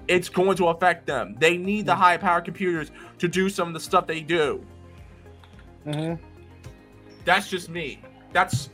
It's 0.08 0.28
going 0.28 0.56
to 0.56 0.68
affect 0.68 1.06
them. 1.06 1.36
They 1.38 1.56
need 1.56 1.86
the 1.86 1.94
high 1.94 2.16
power 2.16 2.40
computers 2.40 2.90
to 3.18 3.28
do 3.28 3.48
some 3.48 3.68
of 3.68 3.74
the 3.74 3.80
stuff 3.80 4.08
they 4.08 4.20
do. 4.20 4.64
Mm-hmm. 5.86 6.22
That's 7.24 7.48
just 7.48 7.68
me. 7.68 8.02
That's 8.32 8.70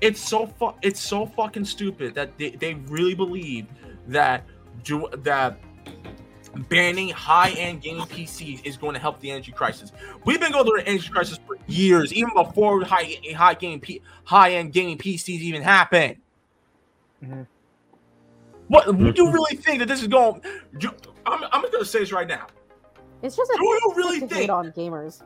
it's 0.00 0.20
so 0.20 0.46
fu- 0.46 0.74
it's 0.82 1.00
so 1.00 1.26
fucking 1.26 1.64
stupid 1.64 2.14
that 2.14 2.36
they, 2.38 2.50
they 2.50 2.74
really 2.74 3.14
believe 3.14 3.66
that 4.08 4.44
do 4.84 5.08
that 5.18 5.58
banning 6.68 7.08
high-end 7.08 7.80
gaming 7.80 8.04
PCs 8.04 8.64
is 8.64 8.76
going 8.76 8.94
to 8.94 9.00
help 9.00 9.20
the 9.20 9.30
energy 9.30 9.52
crisis. 9.52 9.92
We've 10.24 10.40
been 10.40 10.52
going 10.52 10.66
through 10.66 10.80
an 10.80 10.86
energy 10.86 11.08
crisis 11.08 11.38
for 11.46 11.56
years, 11.66 12.12
even 12.12 12.34
before 12.34 12.84
high 12.84 13.16
high 13.34 13.54
game 13.54 13.80
P, 13.80 14.02
high-end 14.24 14.72
gaming 14.72 14.98
PCs 14.98 15.28
even 15.28 15.62
happened. 15.62 16.16
Mhm. 17.22 17.46
What 18.68 18.86
do 18.86 19.12
you 19.16 19.30
really 19.30 19.56
think 19.56 19.80
that 19.80 19.88
this 19.88 20.00
is 20.00 20.08
going? 20.08 20.42
You, 20.78 20.94
I'm, 21.26 21.44
I'm 21.52 21.60
just 21.62 21.72
gonna 21.72 21.84
say 21.84 22.00
this 22.00 22.12
right 22.12 22.26
now. 22.26 22.46
It's 23.22 23.36
just 23.36 23.50
a 23.50 23.56
Do 23.56 23.64
you 23.64 23.92
really 23.96 24.20
think 24.20 24.50
on 24.50 24.72
gamers. 24.72 25.22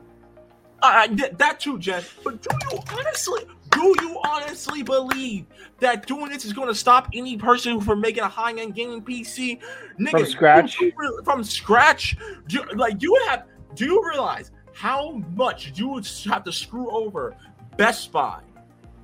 I, 0.81 1.03
I 1.03 1.07
did 1.07 1.37
that 1.37 1.59
too, 1.59 1.79
Gen. 1.79 2.03
But 2.23 2.41
do 2.41 2.49
you 2.71 2.79
honestly, 2.95 3.43
do 3.77 3.95
you 4.01 4.19
honestly 4.25 4.81
believe 4.83 5.45
that 5.79 6.07
doing 6.07 6.29
this 6.31 6.45
is 6.45 6.53
going 6.53 6.67
to 6.67 6.75
stop 6.75 7.07
any 7.13 7.37
person 7.37 7.79
from 7.79 8.01
making 8.01 8.23
a 8.23 8.27
high-end 8.27 8.73
gaming 8.73 9.01
PC, 9.03 9.59
Nigga, 9.99 10.11
From 10.11 10.25
scratch? 10.25 10.79
re- 10.79 10.93
from 11.23 11.43
scratch, 11.43 12.17
do, 12.47 12.63
like 12.75 13.01
you 13.01 13.11
would 13.11 13.27
have. 13.27 13.43
Do 13.75 13.85
you 13.85 14.03
realize 14.09 14.51
how 14.73 15.21
much 15.35 15.73
you 15.75 15.89
would 15.89 16.07
have 16.25 16.43
to 16.43 16.51
screw 16.51 16.89
over 16.89 17.35
Best 17.77 18.11
Buy, 18.11 18.41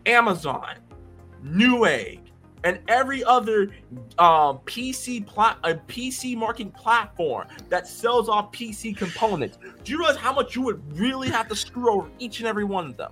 Amazon, 0.06 0.76
Newegg, 1.44 2.20
and 2.64 2.80
every 2.88 3.24
other 3.24 3.70
um, 4.18 4.60
PC 4.66 5.26
plat 5.26 5.58
a 5.64 5.76
PC 5.76 6.36
marketing 6.36 6.72
platform 6.72 7.48
that 7.70 7.88
sells 7.88 8.30
off 8.30 8.52
PC 8.52 8.95
components. 8.95 9.58
Do 9.84 9.91
you 9.91 10.00
realize 10.00 10.16
how 10.16 10.34
much 10.34 10.56
you 10.56 10.62
would 10.64 10.98
really 10.98 11.30
have 11.30 11.48
to 11.50 11.56
screw 11.56 11.91
over 11.91 12.10
each 12.20 12.40
and 12.40 12.48
every 12.48 12.64
one 12.64 12.88
of 12.88 12.98
them? 12.98 13.12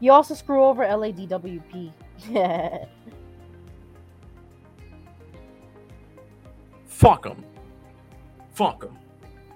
You 0.00 0.12
also 0.12 0.34
screw 0.34 0.62
over 0.64 0.84
LADWP. 0.84 1.92
Fuck 6.86 7.22
them. 7.24 7.44
Fuck 8.54 8.80
them. 8.80 8.98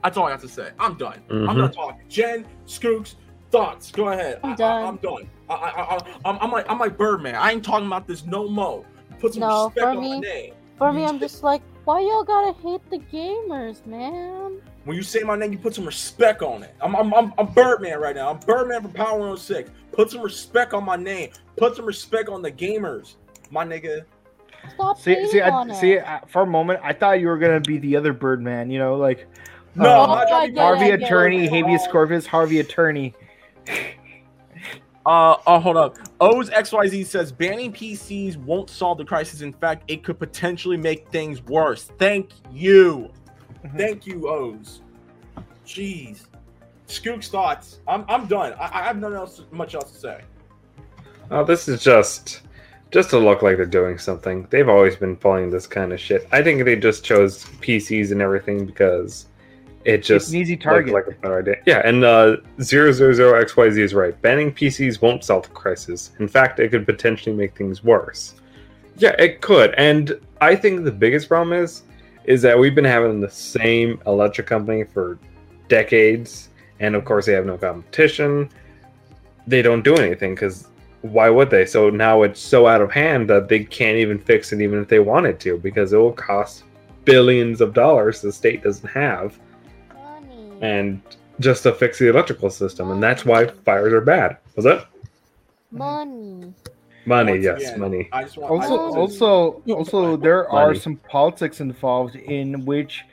That's 0.03 0.17
all 0.17 0.27
I 0.27 0.31
have 0.31 0.41
to 0.43 0.49
say. 0.49 0.71
I'm 0.79 0.97
done. 0.97 1.23
I'm 1.31 1.37
mm-hmm. 1.37 1.59
not 1.59 1.73
talking. 1.73 2.01
Gen, 2.09 2.47
Skooks, 2.67 3.15
thoughts. 3.51 3.91
Go 3.91 4.09
ahead. 4.09 4.41
I'm 4.43 4.53
I, 4.53 4.57
done. 4.57 4.85
I, 4.85 4.89
am 4.89 4.97
done. 4.97 5.31
I, 5.49 5.55
I, 5.55 5.97
I, 5.97 5.99
I'm, 6.25 6.39
I'm 6.41 6.51
like 6.51 6.71
I'm 6.71 6.79
like 6.79 6.97
Birdman. 6.97 7.35
I 7.35 7.53
ain't 7.53 7.65
talking 7.65 7.87
about 7.87 8.07
this 8.07 8.25
no 8.25 8.49
mo. 8.49 8.85
Put 9.19 9.35
some 9.35 9.41
No, 9.41 9.67
respect 9.67 9.81
for 9.85 9.89
on 9.91 9.97
my 9.97 10.03
me- 10.03 10.21
name. 10.21 10.55
For 10.79 10.93
me, 10.93 11.05
I'm 11.05 11.19
just 11.19 11.43
like, 11.43 11.61
why 11.85 12.01
y'all 12.01 12.25
gotta 12.25 12.53
hate 12.61 12.81
the 12.91 12.99
gamers, 12.99 13.85
man? 13.87 14.61
When 14.85 14.97
you 14.97 15.03
say 15.03 15.23
my 15.23 15.37
name, 15.37 15.53
you 15.53 15.59
put 15.59 15.75
some 15.75 15.85
respect 15.85 16.43
on 16.43 16.63
it. 16.63 16.75
I'm, 16.81 16.97
I'm, 16.97 17.13
I'm, 17.15 17.33
I'm 17.39 17.47
Birdman 17.53 17.99
right 18.01 18.15
now. 18.17 18.31
I'm 18.31 18.39
Birdman 18.41 18.83
from 18.83 18.93
Power 18.93 19.19
106. 19.19 19.71
Put 19.93 20.11
some 20.11 20.23
respect 20.23 20.73
on 20.73 20.85
my 20.85 20.97
name. 20.97 21.31
Put 21.57 21.77
some 21.77 21.85
respect 21.85 22.29
on 22.29 22.43
the 22.43 22.51
gamers, 22.51 23.17
my 23.51 23.65
nigga. 23.65 24.05
Stop 24.75 24.99
See, 24.99 25.15
hating 25.15 25.29
see, 25.31 25.41
on 25.41 25.71
I, 25.71 25.75
it. 25.75 25.81
see. 25.81 25.99
For 26.29 26.43
a 26.43 26.47
moment, 26.47 26.81
I 26.83 26.93
thought 26.93 27.21
you 27.21 27.29
were 27.29 27.39
gonna 27.39 27.61
be 27.61 27.79
the 27.79 27.97
other 27.97 28.13
Birdman. 28.13 28.71
You 28.71 28.79
know, 28.79 28.97
like 28.97 29.27
No, 29.75 29.89
uh, 29.89 30.03
I'm 30.05 30.09
not 30.11 30.29
trying 30.29 30.55
to 30.55 30.61
it, 30.61 30.63
Harvey 30.63 30.85
I 30.87 30.95
it. 30.95 31.03
Attorney, 31.03 31.47
habeas 31.49 31.87
corpus, 31.91 32.27
Harvey 32.27 32.61
Attorney. 32.61 33.15
Uh, 35.07 35.37
oh, 35.47 35.59
hold 35.59 35.77
up. 35.77 35.97
O's 36.21 36.51
XYZ 36.51 37.07
says 37.07 37.33
banning 37.33 37.73
PCs 37.73 38.37
won't 38.37 38.69
solve 38.69 38.99
the 38.99 39.05
crisis. 39.05 39.41
In 39.41 39.53
fact, 39.53 39.85
it 39.89 40.05
could 40.05 40.19
potentially 40.19 40.77
make 40.77 41.09
things 41.09 41.43
worse. 41.43 41.85
Thank 41.99 42.31
you. 42.53 43.11
Mhm. 43.65 43.77
Thank 43.77 44.07
you, 44.07 44.29
O's. 44.29 44.83
Jeez. 45.67 46.27
Skook's 46.87 47.29
thoughts. 47.29 47.81
I'm, 47.89 48.05
I'm 48.09 48.27
done. 48.27 48.53
I, 48.55 48.81
I 48.81 48.83
have 48.83 48.99
nothing 48.99 49.17
else, 49.17 49.43
much 49.51 49.75
else 49.75 49.93
to 49.93 49.99
say. 49.99 50.21
Oh, 51.31 51.45
this 51.45 51.69
is 51.69 51.83
just 51.83 52.43
just 52.91 53.11
to 53.11 53.19
look 53.19 53.41
like 53.43 53.57
they're 53.57 53.67
doing 53.67 53.99
something. 53.99 54.49
They've 54.51 54.69
always 54.69 54.97
been 54.97 55.17
pulling 55.17 55.51
this 55.51 55.67
kind 55.67 55.93
of 55.93 56.01
shit. 56.01 56.27
I 56.33 56.43
think 56.43 56.65
they 56.65 56.75
just 56.75 57.05
chose 57.05 57.45
PCs 57.61 58.11
and 58.11 58.21
everything 58.21 58.67
because 58.67 59.27
it 59.85 59.99
just 59.99 60.27
it's 60.27 60.35
an 60.35 60.41
easy 60.41 60.57
target. 60.57 60.93
like 60.93 61.07
a 61.07 61.13
better 61.13 61.39
idea. 61.39 61.57
Yeah, 61.67 61.81
and 61.85 62.05
uh, 62.05 62.37
000XYZ 62.59 63.79
is 63.79 63.95
right. 63.95 64.21
Banning 64.21 64.53
PCs 64.53 65.01
won't 65.01 65.25
solve 65.25 65.45
the 65.45 65.51
crisis. 65.51 66.13
In 66.19 66.29
fact, 66.29 66.61
it 66.61 66.71
could 66.71 66.85
potentially 66.85 67.35
make 67.35 67.57
things 67.57 67.83
worse. 67.83 68.35
Yeah, 68.97 69.15
it 69.19 69.41
could. 69.41 69.75
And 69.79 70.21
I 70.41 70.55
think 70.55 70.85
the 70.85 70.93
biggest 70.93 71.29
problem 71.29 71.59
is 71.59 71.83
is 72.25 72.43
that 72.43 72.59
we've 72.59 72.75
been 72.75 72.85
having 72.85 73.21
the 73.21 73.31
same 73.31 74.01
electric 74.07 74.47
company 74.47 74.85
for 74.85 75.19
decades, 75.69 76.51
and 76.79 76.95
of 76.95 77.05
course 77.05 77.27
they 77.27 77.33
have 77.33 77.47
no 77.47 77.57
competition. 77.57 78.51
They 79.47 79.63
don't 79.63 79.83
do 79.83 79.97
anything 79.97 80.35
because 80.35 80.69
why 81.01 81.31
would 81.31 81.49
they? 81.49 81.65
So 81.65 81.89
now 81.89 82.23
it's 82.23 82.41
so 82.41 82.67
out 82.67 82.83
of 82.83 82.93
hand 82.93 83.31
that 83.31 83.49
they 83.49 83.65
can't 83.65 83.97
even 83.97 84.19
fix 84.19 84.53
it, 84.53 84.61
even 84.61 84.81
if 84.81 84.89
they 84.89 84.99
wanted 84.99 85.41
to, 85.41 85.57
because 85.59 85.95
it 85.95 85.97
will 85.97 86.13
cost 86.13 86.65
billions 87.05 87.63
of 87.63 87.73
dollars 87.73 88.21
the 88.21 88.31
state 88.31 88.63
doesn't 88.63 88.89
have. 88.89 89.39
And 90.61 91.01
just 91.41 91.63
to 91.65 91.73
fix 91.75 91.99
the 91.99 92.09
electrical 92.09 92.51
system, 92.51 92.91
and 92.91 93.03
that's 93.03 93.25
why 93.25 93.47
fires 93.47 93.93
are 93.93 94.01
bad. 94.01 94.37
Was 94.57 94.65
that 94.65 94.87
Money. 95.73 96.53
money? 97.07 97.33
Once 97.33 97.45
yes, 97.45 97.69
again, 97.69 97.81
money. 97.81 98.09
I 98.13 98.25
just 98.25 98.37
want. 98.37 98.51
I 98.65 98.69
Also, 98.69 98.87
just- 98.87 98.97
also, 98.97 99.63
also, 99.73 100.17
there 100.17 100.49
are 100.51 100.75
some 100.75 100.97
politics 100.97 101.61
involved 101.61 102.17
in 102.17 102.65
which 102.65 103.05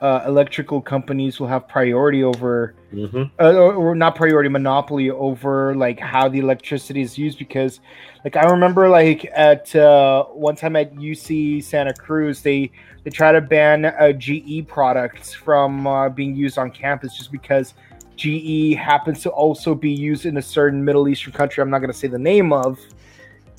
uh, 0.00 0.24
electrical 0.26 0.80
companies 0.80 1.38
will 1.38 1.46
have 1.46 1.68
priority 1.68 2.24
over, 2.24 2.74
hmm 2.90 3.22
uh, 3.40 3.54
or, 3.54 3.74
or 3.74 3.94
not 3.94 4.16
priority, 4.16 4.48
monopoly 4.48 5.10
over 5.10 5.74
like 5.76 6.00
how 6.00 6.28
the 6.28 6.40
electricity 6.40 7.00
is 7.00 7.16
used. 7.16 7.38
Because, 7.38 7.80
like, 8.24 8.36
I 8.36 8.44
remember 8.50 8.88
like 8.88 9.24
at 9.32 9.74
uh, 9.76 10.24
one 10.24 10.56
time 10.56 10.74
at 10.74 10.92
UC 10.94 11.62
Santa 11.62 11.94
Cruz, 11.94 12.42
they 12.42 12.72
they 13.04 13.10
try 13.10 13.32
to 13.32 13.40
ban 13.40 13.84
uh, 13.84 14.12
GE 14.12 14.66
products 14.66 15.32
from 15.32 15.86
uh, 15.86 16.08
being 16.08 16.34
used 16.34 16.58
on 16.58 16.70
campus 16.70 17.16
just 17.16 17.32
because 17.32 17.74
GE 18.16 18.74
happens 18.76 19.22
to 19.22 19.30
also 19.30 19.74
be 19.74 19.90
used 19.90 20.26
in 20.26 20.36
a 20.36 20.42
certain 20.42 20.84
Middle 20.84 21.08
Eastern 21.08 21.32
country. 21.32 21.62
I'm 21.62 21.70
not 21.70 21.78
going 21.78 21.90
to 21.92 21.98
say 21.98 22.08
the 22.08 22.18
name 22.18 22.52
of. 22.52 22.78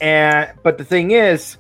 And 0.02 0.52
but 0.64 0.78
the 0.78 0.86
thing 0.86 1.11
is, 1.11 1.57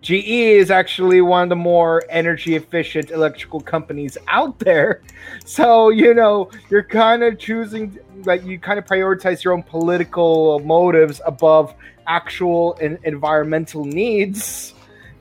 GE 0.00 0.12
is 0.12 0.70
actually 0.70 1.20
one 1.20 1.42
of 1.42 1.48
the 1.48 1.56
more 1.56 2.04
energy 2.08 2.54
efficient 2.54 3.10
electrical 3.10 3.60
companies 3.60 4.16
out 4.28 4.58
there. 4.58 5.02
So, 5.44 5.88
you 5.88 6.14
know, 6.14 6.50
you're 6.70 6.84
kind 6.84 7.24
of 7.24 7.38
choosing 7.38 7.98
like 8.24 8.44
you 8.44 8.60
kind 8.60 8.78
of 8.78 8.84
prioritize 8.84 9.42
your 9.42 9.52
own 9.52 9.62
political 9.64 10.60
motives 10.60 11.20
above 11.26 11.74
actual 12.06 12.76
and 12.80 12.98
environmental 13.02 13.84
needs 13.84 14.72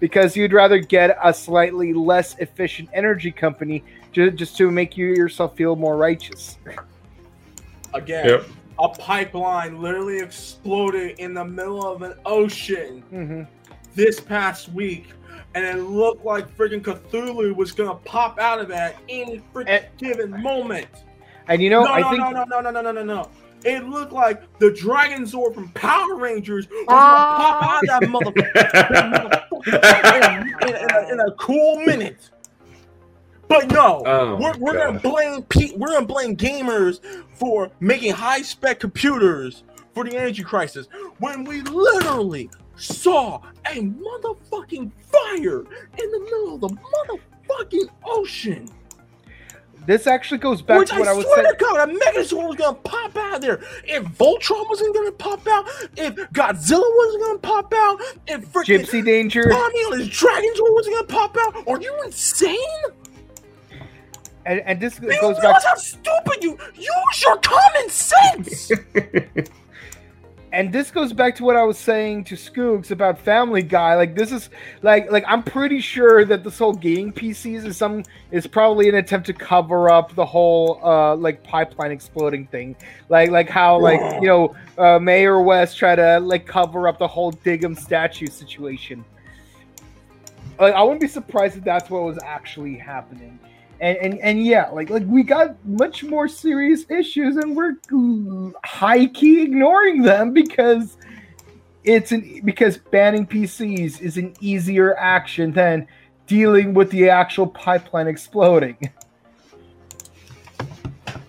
because 0.06 0.38
you'd 0.38 0.53
rather 0.53 0.77
get 0.77 1.18
a 1.23 1.34
slightly 1.34 1.91
less 1.91 2.38
efficient 2.38 2.88
energy 2.94 3.32
company 3.32 3.84
ju- 4.11 4.30
just 4.30 4.56
to 4.56 4.69
make 4.69 4.95
you 4.95 5.07
yourself 5.07 5.57
feel 5.57 5.76
more 5.76 5.98
righteous. 5.98 6.60
again, 7.95 8.27
Yep. 8.30 8.45
a 8.77 8.90
pipeline 8.90 9.82
literally 9.82 10.19
exploded 10.19 11.18
in 11.18 11.34
the 11.34 11.44
middle 11.44 11.84
of 11.91 12.03
an 12.03 12.14
ocean 12.23 13.02
hmm 13.10 13.41
this 13.95 14.19
past 14.19 14.69
week, 14.73 15.07
and 15.56 15.65
it 15.65 15.82
looked 15.82 16.23
like 16.23 16.56
freaking 16.56 16.82
Cthulhu 16.82 17.56
was 17.56 17.72
gonna 17.72 17.95
pop 17.95 18.38
out 18.38 18.60
of 18.60 18.68
that 18.68 18.98
any 19.10 19.41
freaking 19.56 19.86
given 19.98 20.40
moment. 20.44 20.88
And 21.48 21.64
you 21.64 21.72
know, 21.72 21.84
no, 21.84 21.94
I 21.94 22.02
no, 22.02 22.10
think 22.11 22.19
no, 22.19 22.30
no, 22.30 22.44
no, 22.44 22.60
no, 22.61 22.69
no, 22.69 22.82
no, 22.82 22.91
no, 22.91 23.03
no. 23.03 23.30
It 23.65 23.83
looked 23.85 24.11
like 24.13 24.43
the 24.59 24.71
Dragon 24.71 25.23
Zord 25.23 25.55
from 25.55 25.69
Power 25.69 26.15
Rangers 26.15 26.67
was 26.69 26.85
Ah. 26.87 27.27
gonna 27.37 27.41
pop 27.41 27.63
out 27.63 27.83
of 27.83 27.89
that 27.89 28.03
motherfucker 29.63 30.69
in, 30.69 30.69
in, 30.69 31.11
in, 31.13 31.19
a, 31.19 31.31
cool 31.33 31.77
minute. 31.79 32.29
But 33.47 33.71
no, 33.71 34.03
Oh, 34.05 34.35
we're, 34.37 34.57
we're 34.59 34.73
gonna 34.73 34.99
blame 34.99 35.41
Pete. 35.43 35.77
We're 35.77 35.89
gonna 35.93 36.05
blame 36.05 36.35
gamers 36.35 36.99
for 37.33 37.69
making 37.79 38.11
high 38.13 38.41
spec 38.43 38.79
computers 38.79 39.63
for 39.93 40.03
the 40.03 40.15
energy 40.15 40.43
crisis 40.43 40.87
when 41.19 41.43
we 41.43 41.61
literally 41.63 42.49
saw 42.75 43.41
a 43.67 43.81
motherfucking 43.81 44.91
fire 45.11 45.59
in 45.61 46.11
the 46.11 46.19
middle 46.19 46.55
of 46.55 46.61
the 46.61 46.69
motherfucking 47.49 47.89
ocean. 48.03 48.67
This 49.85 50.07
actually 50.07 50.39
goes 50.39 50.61
back 50.61 50.79
Which 50.79 50.89
to 50.89 50.99
what 50.99 51.07
I 51.07 51.13
was 51.13 51.25
saying. 51.25 51.33
I 51.37 51.41
swear 51.41 51.45
saying. 51.45 51.57
to 51.57 51.63
God, 51.63 51.89
a 51.89 51.93
Megazord 51.93 52.47
was 52.47 52.55
gonna 52.55 52.77
pop 52.77 53.15
out 53.15 53.35
of 53.35 53.41
there. 53.41 53.59
If 53.83 54.03
Voltron 54.03 54.67
wasn't 54.67 54.95
gonna 54.95 55.11
pop 55.11 55.47
out, 55.47 55.67
if 55.95 56.15
Godzilla 56.31 56.97
wasn't 56.97 57.23
gonna 57.23 57.39
pop 57.39 57.73
out, 57.73 58.01
if 58.27 58.51
freaking 58.51 58.85
Gipsy 58.85 59.03
Danger. 59.03 59.43
Tommy 59.43 59.79
on 59.79 59.99
his 59.99 60.09
Dragon 60.09 60.53
Zord 60.55 60.73
wasn't 60.73 60.95
gonna 60.95 61.07
pop 61.07 61.37
out, 61.37 61.67
are 61.67 61.81
you 61.81 62.01
insane? 62.05 62.57
And, 64.45 64.59
and 64.61 64.79
this 64.79 64.97
Do 64.97 65.07
you 65.07 65.21
goes 65.21 65.35
back 65.35 65.43
realize 65.43 65.63
how 65.63 65.75
stupid 65.75 66.43
you 66.43 66.57
use 66.75 67.23
your 67.23 67.37
common 67.37 67.89
sense? 67.89 68.71
and 70.56 70.72
this 70.72 70.90
goes 70.90 71.11
back 71.11 71.36
to 71.36 71.44
what 71.44 71.57
I 71.57 71.64
was 71.64 71.77
saying 71.77 72.23
to 72.26 72.36
Skooks 72.36 72.90
about 72.90 73.19
Family 73.19 73.61
Guy. 73.61 73.95
Like 73.95 74.15
this 74.15 74.32
is 74.32 74.49
like 74.84 75.11
like 75.11 75.26
I'm 75.27 75.44
pretty 75.44 75.82
sure 75.82 76.23
that 76.23 76.45
this 76.45 76.57
whole 76.57 76.73
gaming 76.73 77.11
PCs 77.11 77.65
is 77.65 77.76
some 77.76 78.03
is 78.32 78.48
probably 78.48 78.88
an 78.88 78.95
attempt 78.95 79.27
to 79.27 79.34
cover 79.34 79.90
up 79.90 80.15
the 80.15 80.26
whole 80.26 80.80
uh 80.82 81.14
like 81.18 81.44
pipeline 81.44 81.91
exploding 81.91 82.48
thing. 82.48 82.77
Like 83.10 83.32
like 83.32 83.49
how 83.49 83.77
like 83.77 83.99
you 84.22 84.27
know 84.30 84.56
uh, 84.77 84.98
Mayor 84.98 85.41
West 85.41 85.77
tried 85.77 85.98
to 85.98 86.22
like 86.22 86.48
cover 86.48 86.88
up 86.88 86.99
the 86.99 87.07
whole 87.07 87.34
Diggum 87.34 87.77
statue 87.77 88.27
situation. 88.27 89.03
Like 90.57 90.73
I 90.73 90.82
wouldn't 90.82 91.02
be 91.02 91.10
surprised 91.10 91.57
if 91.57 91.65
that's 91.65 91.90
what 91.90 92.03
was 92.03 92.18
actually 92.23 92.77
happening. 92.77 93.38
And, 93.80 93.97
and 93.97 94.19
and 94.19 94.45
yeah, 94.45 94.69
like 94.69 94.89
like 94.89 95.03
we 95.06 95.23
got 95.23 95.64
much 95.65 96.03
more 96.03 96.27
serious 96.27 96.85
issues, 96.89 97.35
and 97.35 97.56
we're 97.56 97.73
high 98.64 99.07
key 99.07 99.41
ignoring 99.43 100.02
them 100.02 100.31
because 100.31 100.97
it's 101.84 102.11
an 102.11 102.41
because 102.45 102.77
banning 102.77 103.27
PCs 103.27 104.02
is 104.02 104.18
an 104.18 104.34
easier 104.39 104.97
action 104.97 105.52
than 105.52 105.88
dealing 106.26 106.73
with 106.73 106.89
the 106.89 107.10
actual 107.10 107.47
pipeline 107.47 108.07
exploding. 108.07 108.77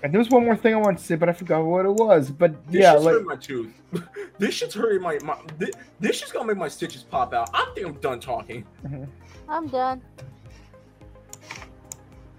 And 0.02 0.12
there 0.12 0.18
was 0.20 0.30
one 0.30 0.44
more 0.44 0.56
thing 0.56 0.74
I 0.74 0.76
wanted 0.76 0.98
to 0.98 1.04
say, 1.04 1.16
but 1.16 1.28
I 1.28 1.32
forgot 1.32 1.64
what 1.64 1.84
it 1.84 1.92
was. 1.92 2.30
But 2.30 2.64
This 2.68 2.82
yeah, 2.82 2.92
shit's 2.92 3.04
like 3.04 3.12
hurting 3.14 3.26
my 3.26 3.36
tooth. 3.36 3.72
This 4.38 4.54
shit's 4.54 4.74
hurting 4.74 5.00
my, 5.00 5.18
my 5.24 5.36
this, 5.58 5.70
this 5.98 6.18
shit's 6.18 6.30
gonna 6.30 6.46
make 6.46 6.58
my 6.58 6.68
stitches 6.68 7.02
pop 7.02 7.32
out. 7.32 7.48
I 7.54 7.70
think 7.74 7.86
I'm 7.86 7.94
done 7.94 8.20
talking. 8.20 8.64
Mm-hmm. 8.84 9.04
I'm 9.48 9.66
done. 9.68 10.02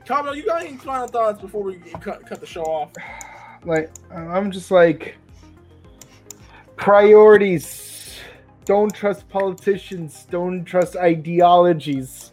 Cabo, 0.08 0.32
you 0.32 0.46
got 0.46 0.64
any 0.64 0.78
final 0.78 1.06
thoughts 1.06 1.42
before 1.42 1.62
we 1.62 1.76
cut, 2.00 2.26
cut 2.26 2.40
the 2.40 2.46
show 2.46 2.64
off? 2.64 2.94
like 3.66 3.92
I'm 4.10 4.52
just 4.52 4.72
like 4.72 5.18
priorities. 6.78 8.18
Don't 8.64 8.94
trust 8.94 9.28
politicians. 9.28 10.26
Don't 10.30 10.64
trust 10.64 10.96
ideologies. 10.96 12.32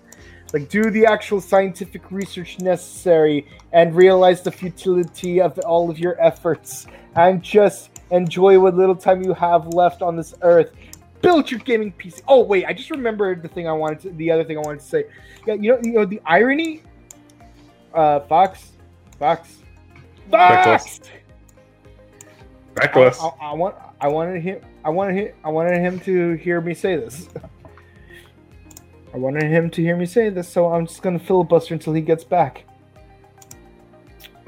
Like 0.53 0.69
do 0.69 0.89
the 0.89 1.05
actual 1.05 1.41
scientific 1.41 2.13
research 2.13 2.61
necessary 2.61 3.49
and 3.73 3.93
realize 3.97 4.43
the 4.43 4.53
futility 4.53 5.41
of 5.41 5.59
all 5.61 5.91
of 5.91 5.99
your 5.99 6.21
efforts 6.25 6.87
and 7.17 7.43
just 7.43 7.91
enjoy 8.13 8.57
what 8.61 8.77
little 8.77 8.95
time 8.95 9.21
you 9.21 9.35
have 9.35 9.67
left 9.75 10.01
on 10.01 10.15
this 10.15 10.33
earth. 10.43 10.71
Build 11.23 11.51
your 11.51 11.59
gaming 11.59 11.93
PC. 11.93 12.23
Oh 12.29 12.45
wait, 12.45 12.67
I 12.67 12.73
just 12.73 12.91
remembered 12.91 13.43
the 13.43 13.49
thing 13.49 13.67
I 13.67 13.73
wanted 13.73 13.99
to 14.01 14.11
the 14.11 14.31
other 14.31 14.45
thing 14.45 14.59
I 14.59 14.61
wanted 14.61 14.79
to 14.79 14.87
say. 14.87 15.05
Yeah, 15.45 15.55
you 15.55 15.73
know, 15.73 15.81
you 15.83 15.93
know 15.95 16.05
the 16.05 16.21
irony 16.25 16.83
uh 17.95 18.21
Fox 18.21 18.73
Fox. 19.19 19.59
Fox 20.31 21.01
Reckless. 22.75 23.21
I, 23.21 23.27
I, 23.27 23.51
I 23.51 23.53
want 23.55 23.75
I 24.01 24.09
wanted 24.09 24.43
him 24.43 24.61
I 24.85 24.91
wanted 24.91 25.15
him 25.15 25.35
I 25.45 25.51
wanted 25.51 25.81
him 25.81 26.01
to 26.01 26.33
hear 26.35 26.61
me 26.61 26.75
say 26.75 26.97
this. 26.97 27.29
I 29.15 29.17
wanted 29.17 29.45
him 29.45 29.71
to 29.71 29.81
hear 29.81 29.97
me 29.97 30.07
say 30.07 30.29
this, 30.29 30.49
so 30.49 30.73
I'm 30.73 30.87
just 30.87 31.01
gonna 31.01 31.21
filibuster 31.21 31.73
until 31.75 31.93
he 31.93 32.01
gets 32.01 32.25
back. 32.25 32.65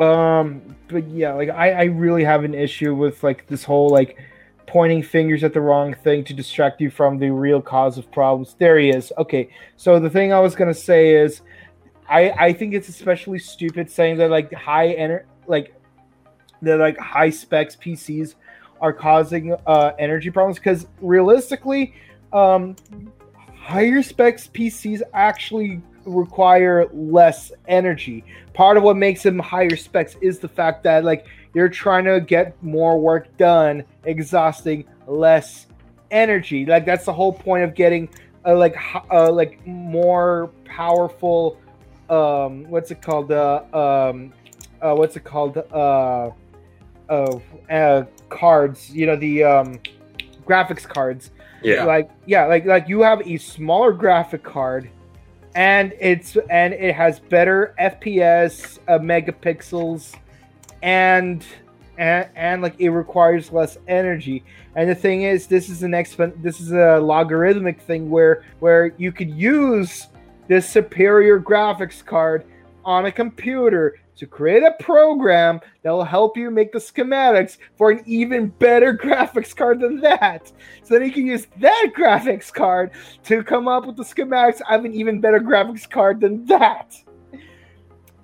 Um, 0.01 0.61
but 0.89 1.09
yeah, 1.09 1.33
like 1.35 1.51
I, 1.51 1.71
I 1.71 1.85
really 1.85 2.25
have 2.25 2.43
an 2.43 2.53
issue 2.53 2.95
with 2.95 3.23
like 3.23 3.47
this 3.47 3.63
whole 3.63 3.89
like 3.89 4.19
pointing 4.67 5.03
fingers 5.03 5.45
at 5.45 5.55
the 5.55 5.61
wrong 5.61 5.95
thing 5.95 6.25
to 6.25 6.35
distract 6.35 6.81
you 6.81 6.91
from 6.91 7.19
the 7.19 7.31
real 7.31 7.63
cause 7.63 7.97
of 7.97 8.11
problems. 8.11 8.57
There 8.59 8.79
he 8.79 8.91
is. 8.91 9.13
Okay, 9.17 9.49
so 9.77 10.01
the 10.01 10.11
thing 10.11 10.33
I 10.33 10.41
was 10.41 10.57
gonna 10.57 10.75
say 10.75 11.15
is, 11.15 11.43
I 12.09 12.31
I 12.31 12.53
think 12.53 12.75
it's 12.75 12.89
especially 12.89 13.39
stupid 13.39 13.91
saying 13.91 14.19
that 14.19 14.31
like 14.31 14.53
high 14.53 14.95
ener 14.95 15.25
like 15.47 15.75
that 16.63 16.79
like 16.79 16.99
high 16.99 17.31
specs 17.31 17.77
PCs 17.77 18.35
are 18.81 18.93
causing 18.93 19.55
uh, 19.67 19.93
energy 19.99 20.31
problems 20.31 20.59
because 20.59 20.87
realistically, 21.01 21.95
um, 22.33 22.77
higher 23.55 24.03
specs 24.03 24.49
PCs 24.49 25.03
actually 25.15 25.81
require 26.05 26.87
less 26.93 27.53
energy. 27.69 28.25
Part 28.55 28.77
of 28.77 28.83
what 28.83 28.97
makes 28.97 29.23
them 29.23 29.39
higher 29.39 29.77
specs 29.77 30.17
is 30.21 30.39
the 30.39 30.49
fact 30.49 30.83
that 30.85 31.05
like 31.05 31.27
you're 31.55 31.69
trying 31.69 32.05
to 32.05 32.21
get 32.21 32.63
more 32.63 32.99
work 33.01 33.35
done, 33.37 33.85
exhausting 34.05 34.85
less 35.07 35.67
energy. 36.11 36.65
Like 36.67 36.87
that's 36.87 37.07
the 37.07 37.13
whole 37.13 37.33
point 37.33 37.65
of 37.65 37.75
getting 37.75 38.09
uh, 38.45 38.57
like 38.57 38.77
uh, 39.11 39.31
like 39.33 39.67
more 39.67 40.51
powerful. 40.65 41.59
Um, 42.09 42.69
what's 42.69 42.91
it 42.91 43.03
called? 43.03 43.33
Uh, 43.33 43.63
um, 43.73 44.33
uh, 44.81 44.95
what's 44.95 45.17
it 45.17 45.25
called? 45.25 45.59
Uh, 45.59 46.31
uh, 47.09 47.39
uh, 47.71 48.05
cards. 48.29 48.91
You 48.91 49.07
know 49.07 49.17
the 49.17 49.45
um, 49.45 49.81
graphics 50.47 50.87
cards 50.87 51.31
yeah. 51.63 51.85
like 51.85 52.11
yeah 52.27 52.47
like 52.47 52.65
like 52.65 52.89
you 52.89 53.01
have 53.01 53.21
a 53.27 53.37
smaller 53.37 53.93
graphic 53.93 54.43
card 54.43 54.89
and 55.55 55.93
it's 56.01 56.37
and 56.51 56.75
it 56.75 56.95
has 56.95 57.19
better 57.19 57.75
fps 57.81 58.79
uh, 58.89 58.99
megapixels 58.99 60.15
and 60.83 61.45
and 61.99 62.29
and 62.37 62.63
like 62.63 62.79
it 62.79 62.91
requires 62.91 63.53
less 63.53 63.79
energy 63.89 64.45
and 64.77 64.89
the 64.89 64.95
thing 64.95 65.23
is 65.23 65.47
this 65.47 65.69
is 65.69 65.83
an 65.83 65.93
expen 65.93 66.33
this 66.43 66.61
is 66.61 66.73
a 66.73 66.99
logarithmic 67.01 67.81
thing 67.81 68.11
where 68.11 68.45
where 68.61 68.93
you 68.99 69.11
could 69.11 69.31
use 69.31 70.09
this 70.49 70.69
superior 70.69 71.41
graphics 71.41 72.05
card 72.05 72.45
on 72.85 73.07
a 73.07 73.13
computer 73.13 73.99
to 74.17 74.27
create 74.27 74.63
a 74.63 74.83
program 74.83 75.61
that 75.83 75.91
will 75.91 76.05
help 76.05 76.37
you 76.37 76.51
make 76.51 76.73
the 76.73 76.79
schematics 76.79 77.59
for 77.77 77.91
an 77.91 78.03
even 78.07 78.49
better 78.49 78.97
graphics 79.05 79.55
card 79.55 79.81
than 79.81 80.01
that. 80.01 80.51
So 80.83 80.95
then 80.95 81.05
you 81.07 81.13
can 81.13 81.27
use 81.27 81.47
that 81.59 81.93
graphics 81.97 82.53
card 82.53 82.93
to 83.25 83.43
come 83.43 83.69
up 83.69 83.87
with 83.87 83.97
the 83.97 84.03
schematics 84.03 84.61
of 84.71 84.85
an 84.85 84.95
even 84.95 85.21
better 85.21 85.41
graphics 85.41 85.89
card 85.89 86.21
than 86.21 86.47
that. 86.47 86.95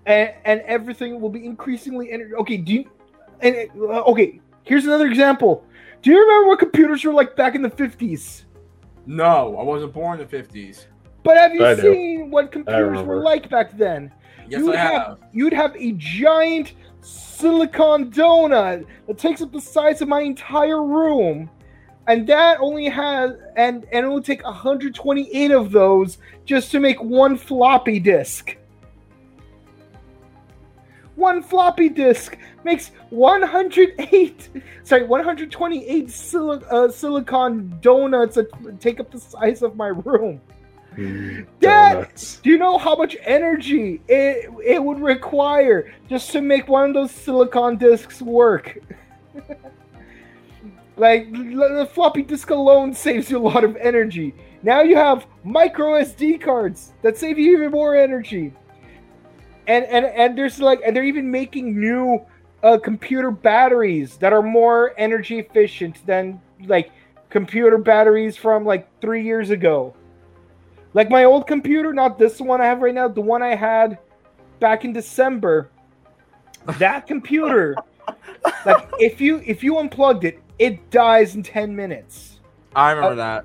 And, 0.07 0.33
and 0.45 0.61
everything 0.63 1.21
will 1.21 1.31
be 1.31 1.45
increasingly 1.45 2.11
energy. 2.11 2.35
Okay, 2.35 2.57
do 2.57 2.73
you? 2.73 2.91
And 3.41 3.57
uh, 3.77 4.03
okay, 4.03 4.41
here's 4.65 4.85
another 4.85 5.07
example. 5.07 5.65
Do 6.01 6.11
you 6.11 6.21
remember 6.21 6.49
what 6.49 6.59
computers 6.59 7.05
were 7.05 7.13
like 7.13 7.37
back 7.37 7.55
in 7.55 7.63
the 7.63 7.71
fifties? 7.71 8.47
No, 9.07 9.57
I 9.59 9.63
wasn't 9.63 9.93
born 9.93 10.21
in 10.21 10.29
the 10.29 10.37
50s. 10.37 10.87
But 11.23 11.37
have 11.37 11.55
you 11.55 11.65
I 11.65 11.75
do. 11.75 11.83
seen 11.83 12.31
what 12.31 12.51
computers 12.53 13.03
were 13.03 13.21
like 13.21 13.49
back 13.49 13.77
then? 13.77 14.13
Yes, 14.49 14.59
you 14.61 14.67
would 14.67 14.77
I 14.77 14.79
have. 14.79 15.19
you'd 15.33 15.53
have 15.53 15.75
a 15.77 15.93
giant 15.93 16.73
silicon 17.01 18.11
donut 18.11 18.87
that 19.07 19.19
takes 19.19 19.41
up 19.41 19.53
the 19.53 19.61
size 19.61 20.01
of 20.03 20.09
my 20.09 20.21
entire 20.21 20.83
room 20.83 21.51
and 22.09 22.27
that 22.27 22.59
only 22.61 22.89
has 22.89 23.33
and 23.57 23.87
and 23.93 24.07
it 24.07 24.09
would 24.09 24.25
take 24.25 24.43
128 24.45 25.51
of 25.51 25.71
those 25.73 26.19
just 26.45 26.71
to 26.73 26.81
make 26.81 27.03
one 27.03 27.37
floppy 27.37 27.99
disk 28.01 28.57
one 31.17 31.43
floppy 31.43 31.89
disk 31.89 32.37
makes 32.65 32.89
108 33.11 34.49
sorry 34.85 35.05
128 35.05 36.11
sil- 36.11 36.63
uh, 36.71 36.89
silicon 36.91 37.77
donuts 37.81 38.37
that 38.37 38.81
take 38.81 38.99
up 38.99 39.11
the 39.11 39.21
size 39.21 39.63
of 39.63 39.77
my 39.77 39.89
room 39.89 40.41
Dad! 41.61 42.11
do 42.43 42.51
you 42.51 42.59
know 42.59 42.79
how 42.79 42.95
much 42.97 43.17
energy 43.23 44.01
it, 44.09 44.51
it 44.65 44.83
would 44.83 45.01
require 45.01 45.93
just 46.09 46.31
to 46.33 46.41
make 46.41 46.69
one 46.69 46.91
of 46.91 46.95
those 46.95 47.11
silicon 47.11 47.77
discs 47.77 48.21
work? 48.21 48.79
Like 50.97 51.33
the 51.33 51.89
floppy 51.93 52.23
disk 52.23 52.51
alone 52.51 52.93
saves 52.93 53.31
you 53.31 53.39
a 53.39 53.41
lot 53.41 53.65
of 53.65 53.77
energy. 53.77 54.35
Now 54.63 54.83
you 54.83 54.97
have 54.97 55.27
micro 55.43 56.01
SD 56.03 56.41
cards 56.41 56.93
that 57.03 57.17
save 57.17 57.39
you 57.39 57.57
even 57.57 57.71
more 57.71 57.97
energy. 57.97 58.53
And 59.67 59.85
and 59.87 60.05
and 60.07 60.37
there's 60.37 60.61
like 60.61 60.81
and 60.85 60.95
they're 60.95 61.05
even 61.05 61.31
making 61.31 61.81
new 61.81 62.25
uh, 62.63 62.79
computer 62.79 63.31
batteries 63.31 64.17
that 64.19 64.33
are 64.33 64.43
more 64.43 64.95
energy 64.99 65.39
efficient 65.39 66.05
than 66.07 66.41
like 66.67 66.91
computer 67.31 67.79
batteries 67.79 68.37
from 68.37 68.65
like 68.65 68.87
three 69.01 69.25
years 69.25 69.51
ago. 69.51 69.95
Like 70.95 71.11
my 71.11 71.25
old 71.25 71.47
computer, 71.47 71.93
not 71.93 72.19
this 72.19 72.41
one 72.41 72.61
I 72.61 72.67
have 72.67 72.81
right 72.83 72.95
now, 72.95 73.09
the 73.09 73.21
one 73.21 73.43
I 73.43 73.55
had 73.55 73.99
back 74.61 74.85
in 74.85 74.93
December. 74.93 75.71
That 76.79 77.07
computer, 77.07 77.75
like 78.67 78.89
if 78.99 79.21
you 79.21 79.43
if 79.45 79.65
you 79.65 79.79
unplugged 79.79 80.25
it, 80.25 80.41
it 80.59 80.91
dies 80.91 81.35
in 81.35 81.43
ten 81.43 81.75
minutes. 81.75 82.41
I 82.77 82.93
remember 82.93 83.13
Uh, 83.13 83.17
that. 83.17 83.45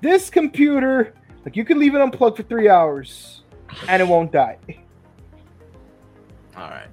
This 0.00 0.28
computer, 0.30 1.14
like 1.44 1.56
you 1.56 1.64
could 1.64 1.76
leave 1.76 1.94
it 1.94 2.00
unplugged 2.00 2.36
for 2.38 2.42
three 2.42 2.68
hours, 2.68 3.42
and 3.88 4.02
it 4.02 4.08
won't 4.08 4.32
die. 4.32 4.58
All 6.56 6.68
right. 6.68 6.88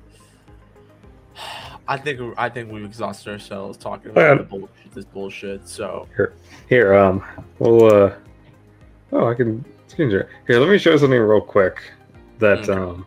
I 1.87 1.97
think 1.97 2.19
I 2.37 2.49
think 2.49 2.71
we've 2.71 2.85
exhausted 2.85 3.31
ourselves 3.31 3.77
talking 3.77 4.11
about 4.11 4.37
the 4.37 4.43
bullshit, 4.43 4.93
this 4.93 5.05
bullshit. 5.05 5.67
So 5.67 6.07
Here, 6.15 6.33
here, 6.67 6.93
um, 6.93 7.23
well, 7.57 7.85
uh, 7.91 8.13
oh, 9.11 9.27
I 9.27 9.33
can 9.33 9.63
screen 9.87 10.09
share. 10.09 10.29
Here, 10.47 10.59
let 10.59 10.69
me 10.69 10.77
show 10.77 10.91
you 10.91 10.97
something 10.97 11.19
real 11.19 11.41
quick. 11.41 11.81
That 12.39 12.59
Okay. 12.69 12.73
um, 12.73 13.05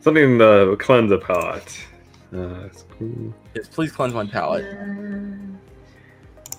something 0.00 0.38
to 0.38 0.76
cleanse 0.78 1.10
a 1.12 1.18
palate. 1.18 1.86
Uh, 2.32 2.64
it's 2.66 2.84
cool. 2.96 3.34
yes, 3.56 3.66
please 3.68 3.90
cleanse 3.90 4.14
my 4.14 4.24
palate. 4.26 4.64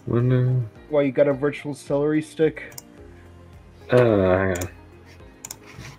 Window. 0.07 0.63
Well, 0.89 1.03
you 1.03 1.11
got 1.11 1.27
a 1.27 1.33
virtual 1.33 1.73
celery 1.73 2.21
stick, 2.21 2.73
Uh, 3.91 3.97
hang 3.97 4.57
on. 4.57 4.69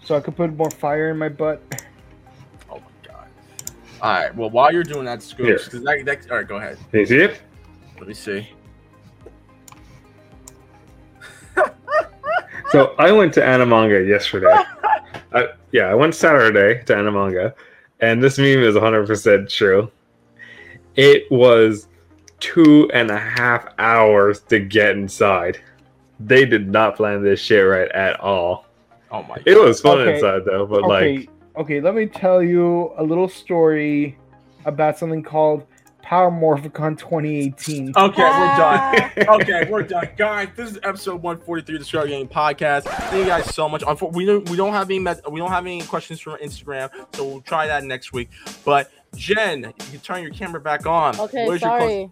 so 0.04 0.16
I 0.16 0.20
could 0.20 0.36
put 0.36 0.54
more 0.56 0.70
fire 0.70 1.10
in 1.10 1.18
my 1.18 1.28
butt. 1.30 1.62
Oh 2.70 2.74
my 2.76 2.80
god. 3.09 3.28
All 4.02 4.12
right. 4.12 4.34
Well, 4.34 4.50
while 4.50 4.72
you're 4.72 4.82
doing 4.84 5.04
that, 5.06 5.20
Skooks, 5.20 5.64
because 5.66 5.82
that, 5.84 6.02
that, 6.04 6.30
all 6.30 6.38
right, 6.38 6.48
go 6.48 6.56
ahead. 6.56 6.76
Can 6.90 7.00
you 7.00 7.06
see 7.06 7.18
it? 7.20 7.40
Let 7.98 8.09
me 8.09 8.14
see. 8.14 8.48
So 12.72 12.94
I 12.98 13.12
went 13.12 13.34
to 13.34 13.40
Animanga 13.40 14.08
yesterday. 14.08 14.46
I, 15.34 15.48
yeah, 15.72 15.84
I 15.84 15.94
went 15.94 16.14
Saturday 16.14 16.82
to 16.84 16.94
Animanga, 16.94 17.54
and 18.00 18.22
this 18.22 18.38
meme 18.38 18.62
is 18.62 18.74
100% 18.74 19.48
true. 19.50 19.90
It 20.96 21.30
was 21.30 21.88
two 22.40 22.90
and 22.94 23.10
a 23.10 23.18
half 23.18 23.66
hours 23.78 24.40
to 24.44 24.58
get 24.58 24.92
inside. 24.96 25.60
They 26.18 26.46
did 26.46 26.68
not 26.68 26.96
plan 26.96 27.22
this 27.22 27.40
shit 27.40 27.66
right 27.66 27.90
at 27.90 28.18
all. 28.20 28.64
Oh 29.10 29.22
my. 29.24 29.36
It 29.44 29.60
was 29.60 29.80
fun 29.82 30.00
Okay. 30.00 30.14
inside 30.14 30.44
though, 30.46 30.64
but 30.66 30.84
okay, 30.84 31.16
like, 31.18 31.30
okay. 31.56 31.80
Let 31.82 31.94
me 31.94 32.06
tell 32.06 32.42
you 32.42 32.92
a 32.96 33.02
little 33.02 33.28
story 33.28 34.16
about 34.64 34.98
something 34.98 35.22
called 35.22 35.66
Power 36.02 36.30
Morphicon 36.30 36.98
2018. 36.98 37.92
Okay, 37.96 38.22
we're 38.22 38.56
done. 38.56 39.10
okay, 39.40 39.68
we're 39.70 39.82
done, 39.82 40.08
guys. 40.16 40.48
This 40.56 40.72
is 40.72 40.78
episode 40.82 41.22
143 41.22 41.74
of 41.76 41.80
the 41.80 41.84
Scrub 41.84 42.02
Club 42.02 42.10
Game 42.10 42.28
Podcast. 42.28 42.82
Thank 42.84 43.14
you 43.14 43.24
guys 43.24 43.54
so 43.54 43.68
much. 43.68 43.82
Unfor- 43.82 44.12
We 44.12 44.26
don't 44.26 44.48
we 44.50 44.56
don't 44.56 44.72
have 44.72 44.88
any 44.90 44.98
met- 44.98 45.30
we 45.30 45.38
don't 45.40 45.50
have 45.50 45.64
any 45.64 45.80
questions 45.82 46.20
from 46.20 46.36
Instagram, 46.38 46.90
so 47.14 47.24
we'll 47.26 47.40
try 47.42 47.66
that 47.66 47.84
next 47.84 48.12
week. 48.12 48.30
But 48.64 48.90
Gen, 49.14 49.62
you 49.64 49.72
can 49.90 50.00
turn 50.00 50.22
your 50.22 50.32
camera 50.32 50.60
back 50.60 50.86
on. 50.86 51.18
Okay, 51.20 51.46
What 51.46 51.56
is 51.56 51.62
your 51.62 51.70
clo- 51.78 51.78
sorry. 51.78 52.10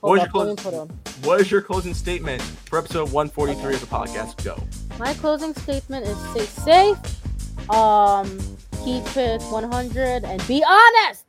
Hold 0.00 0.18
up, 0.18 0.32
your 0.34 0.44
let 0.44 0.48
me 0.48 0.56
close- 0.56 0.64
put 0.64 0.74
'em. 0.74 0.98
what 1.22 1.40
is 1.40 1.50
your 1.50 1.62
closing 1.62 1.94
statement 1.94 2.40
for 2.42 2.78
episode 2.78 3.12
143 3.12 3.74
of 3.74 3.80
the 3.80 3.86
podcast? 3.86 4.42
Go. 4.42 4.60
My 4.98 5.12
closing 5.14 5.54
statement 5.54 6.06
is 6.06 6.16
stay 6.30 6.94
safe, 6.96 7.70
um, 7.70 8.26
keep 8.84 9.04
it 9.16 9.42
100, 9.42 10.24
and 10.24 10.44
be 10.48 10.64
honest. 10.66 11.24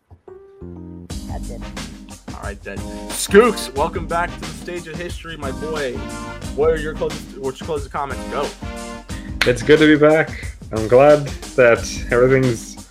That's 2.42 2.68
it. 2.68 2.78
All 2.78 2.78
right 2.78 2.78
then, 2.78 2.78
Skooks, 3.10 3.74
welcome 3.76 4.08
back 4.08 4.34
to 4.34 4.40
the 4.40 4.46
stage 4.48 4.88
of 4.88 4.96
history, 4.96 5.38
my 5.38 5.52
boy. 5.52 5.98
What 6.56 6.72
are 6.72 6.78
your 6.78 6.94
closing 6.94 7.42
what's 7.42 7.60
your 7.60 7.68
closing 7.68 7.92
comments? 7.92 8.24
Go. 8.32 8.50
it's 9.50 9.62
good 9.62 9.80
to 9.80 9.86
be 9.86 9.98
back. 9.98 10.56
I'm 10.72 10.88
glad 10.88 11.26
that 11.56 12.08
everything's 12.12 12.90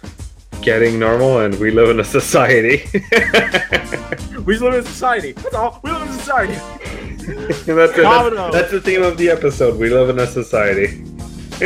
getting 0.62 0.98
normal 0.98 1.40
and 1.40 1.54
we 1.60 1.70
live 1.70 1.90
in 1.90 2.00
a 2.00 2.04
society. 2.04 2.84
We 4.48 4.56
live 4.56 4.72
in 4.72 4.80
a 4.80 4.82
society. 4.82 5.32
That's 5.32 5.54
all. 5.54 5.78
We 5.82 5.90
live 5.90 6.02
in 6.02 6.08
a 6.08 6.12
society. 6.14 6.54
That's, 6.54 7.68
it. 7.68 7.74
That's, 7.74 8.52
that's 8.54 8.70
the 8.70 8.80
theme 8.80 9.02
of 9.02 9.18
the 9.18 9.28
episode. 9.28 9.78
We 9.78 9.90
live 9.90 10.08
in 10.08 10.18
a 10.18 10.26
society. 10.26 10.86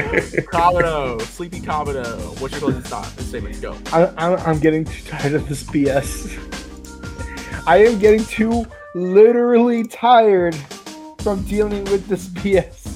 Kabuto, 0.50 1.22
Sleepy 1.22 1.60
Kabuto. 1.60 2.40
What's 2.40 2.54
your 2.54 2.60
closing 2.60 2.82
thought? 2.82 3.06
Statement. 3.20 3.62
Go. 3.62 3.78
I, 3.92 4.06
I'm, 4.16 4.36
I'm 4.40 4.58
getting 4.58 4.84
too 4.84 5.04
tired 5.04 5.34
of 5.34 5.48
this 5.48 5.62
BS. 5.62 6.61
I 7.64 7.84
am 7.84 8.00
getting 8.00 8.24
too 8.24 8.66
literally 8.94 9.84
tired 9.84 10.56
from 11.20 11.44
dealing 11.44 11.84
with 11.84 12.08
this 12.08 12.26
BS. 12.28 12.88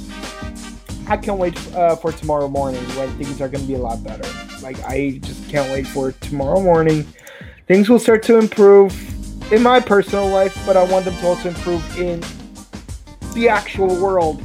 I 1.08 1.16
can't 1.16 1.38
wait 1.38 1.56
uh, 1.72 1.94
for 1.94 2.10
tomorrow 2.10 2.48
morning 2.48 2.82
when 2.96 3.08
things 3.16 3.40
are 3.40 3.48
going 3.48 3.62
to 3.62 3.68
be 3.68 3.74
a 3.74 3.78
lot 3.78 4.02
better. 4.02 4.28
Like, 4.60 4.82
I 4.82 5.20
just 5.22 5.48
can't 5.48 5.70
wait 5.70 5.86
for 5.86 6.10
tomorrow 6.10 6.60
morning. 6.60 7.06
Things 7.68 7.88
will 7.88 8.00
start 8.00 8.24
to 8.24 8.38
improve 8.38 8.92
in 9.52 9.62
my 9.62 9.78
personal 9.78 10.26
life, 10.28 10.60
but 10.66 10.76
I 10.76 10.82
want 10.82 11.04
them 11.04 11.14
to 11.18 11.26
also 11.26 11.50
improve 11.50 11.98
in 11.98 12.24
the 13.34 13.48
actual 13.48 13.94
world. 14.02 14.42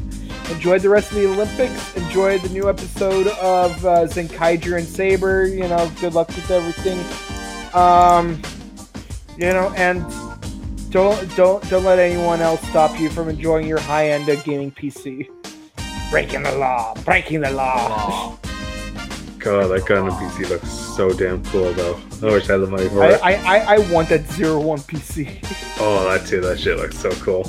Enjoy 0.51 0.77
the 0.77 0.89
rest 0.89 1.11
of 1.11 1.17
the 1.17 1.25
Olympics. 1.25 1.97
Enjoy 1.97 2.37
the 2.37 2.49
new 2.49 2.69
episode 2.69 3.25
of 3.27 3.83
uh, 3.83 4.05
Zenkaiger 4.05 4.77
and 4.77 4.87
Saber. 4.87 5.47
You 5.47 5.67
know, 5.67 5.91
good 5.99 6.13
luck 6.13 6.27
with 6.27 6.51
everything. 6.51 6.99
Um, 7.73 8.39
you 9.41 9.47
know, 9.47 9.73
and 9.75 10.05
don't 10.91 11.35
don't 11.35 11.67
don't 11.67 11.83
let 11.83 11.97
anyone 11.97 12.41
else 12.41 12.61
stop 12.69 12.99
you 12.99 13.09
from 13.09 13.27
enjoying 13.27 13.65
your 13.65 13.79
high-end 13.79 14.27
gaming 14.43 14.71
PC. 14.71 15.27
Breaking 16.11 16.43
the 16.43 16.55
law, 16.57 16.93
breaking 17.03 17.41
the 17.41 17.49
law. 17.49 18.37
God, 19.39 19.69
that 19.69 19.85
gun 19.87 20.07
on 20.07 20.11
PC 20.11 20.47
looks 20.47 20.69
so 20.69 21.11
damn 21.11 21.43
cool 21.45 21.73
though. 21.73 21.99
I 22.21 22.25
wish 22.25 22.49
I 22.49 22.53
had 22.53 22.61
the 22.61 22.67
money 22.67 22.87
for 22.89 23.03
I, 23.03 23.09
it. 23.09 23.21
I, 23.23 23.33
I, 23.33 23.75
I 23.75 23.91
want 23.91 24.09
that 24.09 24.27
zero 24.27 24.59
one 24.59 24.77
PC. 24.77 25.39
Oh, 25.79 26.07
that 26.07 26.27
too. 26.27 26.41
That 26.41 26.59
shit 26.59 26.77
looks 26.77 26.99
so 26.99 27.09
cool. 27.13 27.47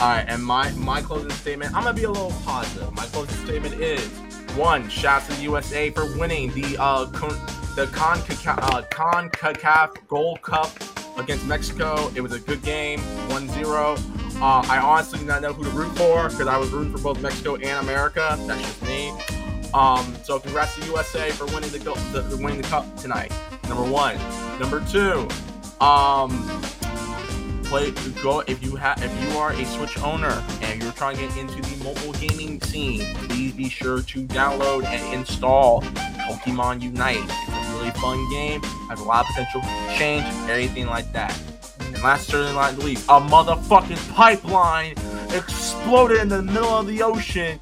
All 0.00 0.10
right, 0.10 0.24
and 0.28 0.44
my 0.44 0.70
my 0.72 1.02
closing 1.02 1.30
statement. 1.30 1.74
I'm 1.74 1.82
gonna 1.82 1.96
be 1.96 2.04
a 2.04 2.10
little 2.10 2.30
positive. 2.44 2.92
My 2.94 3.06
closing 3.06 3.44
statement 3.44 3.74
is 3.74 4.08
one. 4.56 4.88
Shouts 4.88 5.26
to 5.28 5.34
the 5.34 5.42
USA 5.42 5.90
for 5.90 6.06
winning 6.18 6.52
the 6.52 6.76
uh 6.78 7.06
con- 7.06 7.38
the 7.74 7.86
Concacaf 7.86 8.58
uh, 8.58 8.82
Concacaf 8.82 10.06
Gold 10.06 10.42
Cup 10.42 10.70
against 11.18 11.44
Mexico. 11.46 12.10
It 12.14 12.20
was 12.20 12.32
a 12.32 12.38
good 12.38 12.62
game, 12.62 13.00
1-0. 13.28 14.40
Uh, 14.40 14.64
I 14.68 14.78
honestly 14.78 15.18
did 15.20 15.28
not 15.28 15.42
know 15.42 15.52
who 15.52 15.64
to 15.64 15.70
root 15.70 15.96
for 15.96 16.28
because 16.28 16.46
I 16.46 16.56
was 16.56 16.70
rooting 16.70 16.92
for 16.92 17.02
both 17.02 17.20
Mexico 17.20 17.56
and 17.56 17.84
America. 17.84 18.36
That's 18.46 18.60
just 18.60 18.82
me. 18.84 19.12
Um, 19.74 20.14
so 20.22 20.38
congrats 20.38 20.76
to 20.76 20.86
USA 20.86 21.30
for 21.32 21.46
winning 21.46 21.70
the, 21.70 21.78
the, 22.12 22.20
the 22.20 22.36
winning 22.36 22.62
the 22.62 22.68
cup 22.68 22.96
tonight. 22.96 23.32
Number 23.68 23.82
one. 23.90 24.16
Number 24.60 24.84
two. 24.88 25.28
Um, 25.84 26.30
play 27.74 27.90
go 28.22 28.38
if 28.46 28.62
you 28.62 28.76
have 28.76 29.02
if 29.02 29.12
you 29.24 29.36
are 29.36 29.50
a 29.50 29.64
switch 29.64 29.98
owner 29.98 30.44
and 30.62 30.80
you're 30.80 30.92
trying 30.92 31.16
to 31.16 31.22
get 31.22 31.36
into 31.36 31.60
the 31.60 31.82
mobile 31.82 32.12
gaming 32.12 32.60
scene 32.62 33.16
please 33.26 33.52
be 33.52 33.68
sure 33.68 34.00
to 34.00 34.24
download 34.26 34.84
and 34.84 35.12
install 35.12 35.82
pokemon 36.28 36.80
unite. 36.80 37.18
It's 37.18 37.68
a 37.68 37.72
really 37.72 37.90
fun 37.90 38.30
game 38.30 38.62
has 38.88 39.00
a 39.00 39.02
lot 39.02 39.22
of 39.22 39.26
potential 39.26 39.60
to 39.60 39.98
change 39.98 40.24
anything 40.48 40.86
like 40.86 41.12
that. 41.14 41.36
And 41.80 42.00
last 42.00 42.28
certainly 42.28 42.52
not 42.52 42.78
least 42.78 43.06
a 43.08 43.20
motherfucking 43.20 44.14
pipeline 44.14 44.92
exploded 45.32 46.20
in 46.20 46.28
the 46.28 46.42
middle 46.42 46.68
of 46.68 46.86
the 46.86 47.02
ocean 47.02 47.58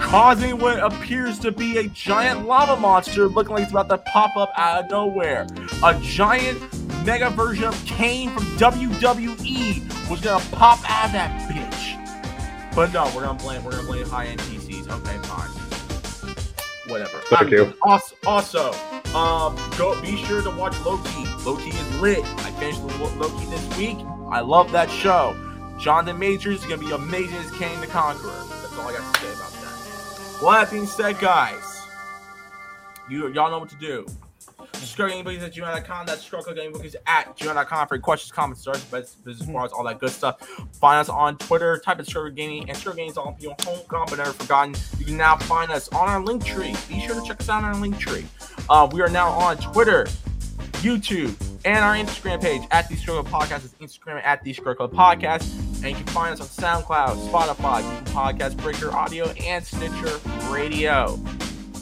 causing 0.00 0.58
what 0.58 0.78
appears 0.78 1.40
to 1.40 1.50
be 1.50 1.78
a 1.78 1.88
giant 1.88 2.46
lava 2.46 2.76
monster 2.80 3.26
looking 3.26 3.54
like 3.54 3.64
it's 3.64 3.72
about 3.72 3.88
to 3.88 3.98
pop 3.98 4.36
up 4.36 4.52
out 4.56 4.84
of 4.84 4.90
nowhere. 4.92 5.48
A 5.84 5.98
giant 6.00 6.62
mega 7.04 7.30
version 7.30 7.64
of 7.64 7.86
Kane 7.86 8.30
from 8.30 8.44
WWE 8.58 10.10
was 10.10 10.20
gonna 10.20 10.44
pop 10.52 10.78
out 10.90 11.06
of 11.06 11.12
that 11.12 11.50
bitch. 11.50 12.74
But 12.74 12.92
no, 12.92 13.04
we're 13.14 13.22
gonna 13.24 13.38
blame 13.38 13.64
we're 13.64 13.72
gonna 13.72 13.86
blame 13.86 14.06
high 14.06 14.26
end 14.26 14.40
PCs. 14.40 14.88
Okay, 14.88 15.18
fine. 15.26 15.50
Whatever. 16.90 17.18
Thank 17.26 17.50
you. 17.50 17.72
Also, 17.82 18.16
also, 18.26 18.72
um, 19.16 19.56
go 19.78 20.00
be 20.02 20.16
sure 20.24 20.42
to 20.42 20.50
watch 20.50 20.78
Loki. 20.84 21.24
Loki 21.44 21.70
is 21.70 22.00
lit. 22.00 22.24
I 22.24 22.50
finished 22.52 22.80
Lo- 22.82 23.14
Loki 23.16 23.44
this 23.46 23.76
week. 23.76 23.98
I 24.30 24.40
love 24.40 24.72
that 24.72 24.90
show. 24.90 25.36
Jonathan 25.78 26.18
Majors 26.18 26.60
is 26.60 26.66
gonna 26.66 26.78
be 26.78 26.90
amazing 26.90 27.36
as 27.36 27.50
Kang 27.52 27.80
the 27.80 27.86
Conqueror. 27.86 28.30
That's 28.30 28.76
all 28.78 28.88
I 28.88 28.92
got 28.92 29.14
to 29.14 29.20
say 29.20 29.32
about 29.32 29.52
that. 29.52 30.42
Well, 30.42 30.50
that 30.52 30.70
being 30.70 30.86
said, 30.86 31.18
guys, 31.18 31.86
you 33.08 33.28
y'all 33.28 33.50
know 33.50 33.58
what 33.58 33.70
to 33.70 33.76
do. 33.76 34.06
StrugGamingBookies 34.72 35.42
at 35.42 35.54
gmail.com. 35.54 36.06
That's 36.06 36.26
StrugGamingBookies 36.26 36.96
at 37.06 37.36
gmail.com 37.36 37.88
for 37.88 37.98
questions, 37.98 38.32
comments, 38.32 38.62
stars, 38.62 38.82
business, 38.84 39.14
business 39.16 39.48
cards, 39.50 39.72
all 39.72 39.84
that 39.84 39.98
good 39.98 40.10
stuff. 40.10 40.40
Find 40.80 40.98
us 41.00 41.08
on 41.08 41.36
Twitter. 41.38 41.78
Type 41.78 41.98
in 41.98 42.04
Scrub 42.04 42.24
Club 42.24 42.36
Gaming 42.36 42.68
and 42.68 42.76
Scrub 42.76 42.94
Club 42.94 42.96
Gaming 42.96 43.10
is 43.10 43.18
on 43.18 43.36
your 43.38 43.54
home 43.62 43.80
but 43.88 44.16
never 44.16 44.32
forgotten. 44.32 44.74
You 44.98 45.04
can 45.04 45.16
now 45.16 45.36
find 45.36 45.70
us 45.70 45.88
on 45.88 46.08
our 46.08 46.22
link 46.22 46.44
tree. 46.44 46.74
Be 46.88 47.00
sure 47.00 47.14
to 47.14 47.26
check 47.26 47.40
us 47.40 47.48
out 47.48 47.64
on 47.64 47.74
our 47.74 47.80
link 47.80 47.98
tree. 47.98 48.26
Uh, 48.68 48.88
we 48.90 49.00
are 49.02 49.08
now 49.08 49.28
on 49.30 49.56
Twitter, 49.58 50.06
YouTube, 50.82 51.34
and 51.64 51.84
our 51.84 51.94
Instagram 51.94 52.40
page 52.40 52.62
at 52.70 52.88
the 52.88 52.96
Scrub 52.96 53.26
Club 53.26 53.42
Podcast 53.42 53.64
is 53.64 53.74
Instagram 53.74 54.22
at 54.24 54.42
the 54.42 54.52
Scrub 54.52 54.76
Club 54.76 54.92
Podcast. 54.92 55.58
And 55.82 55.90
you 55.90 55.94
can 55.94 56.06
find 56.06 56.32
us 56.32 56.40
on 56.40 56.82
SoundCloud, 56.82 57.28
Spotify, 57.30 57.82
Google 57.82 58.12
Podcast, 58.12 58.56
Breaker 58.62 58.90
Audio, 58.92 59.28
and 59.30 59.64
Stitcher 59.64 60.18
Radio 60.50 61.18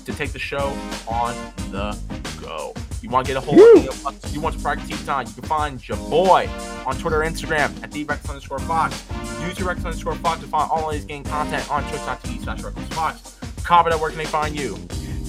to 0.09 0.16
take 0.16 0.32
the 0.32 0.39
show 0.39 0.74
on 1.06 1.35
the 1.70 1.97
go. 2.40 2.72
You 3.02 3.10
want 3.10 3.26
to 3.26 3.35
get 3.35 3.43
a 3.43 3.44
hold 3.44 3.60
of 3.86 4.06
us, 4.06 4.35
you 4.35 4.40
want 4.40 4.56
to 4.56 4.62
practice 4.62 4.89
team 4.89 4.98
time, 5.06 5.26
you 5.26 5.32
can 5.35 5.44
find 5.44 5.86
your 5.86 5.98
boy 5.98 6.48
on 6.86 6.97
Twitter 6.97 7.18
Instagram 7.18 7.82
at 7.82 7.93
the 7.93 8.05
Reckless 8.05 8.30
underscore 8.30 8.59
Fox, 8.60 9.02
YouTube 9.40 9.66
Reckless 9.66 9.85
underscore 9.85 10.14
Fox 10.16 10.40
to 10.40 10.47
find 10.47 10.70
all 10.70 10.89
of 10.89 10.94
these 10.94 11.05
game 11.05 11.24
content 11.24 11.70
on 11.70 11.82
twitch.tv 11.89 12.43
slash 12.43 12.62
Rex 12.62 12.76
Fox. 12.94 13.39
Comment 13.62 14.01
where 14.01 14.10
can 14.10 14.18
they 14.18 14.24
find 14.24 14.59
you? 14.59 14.78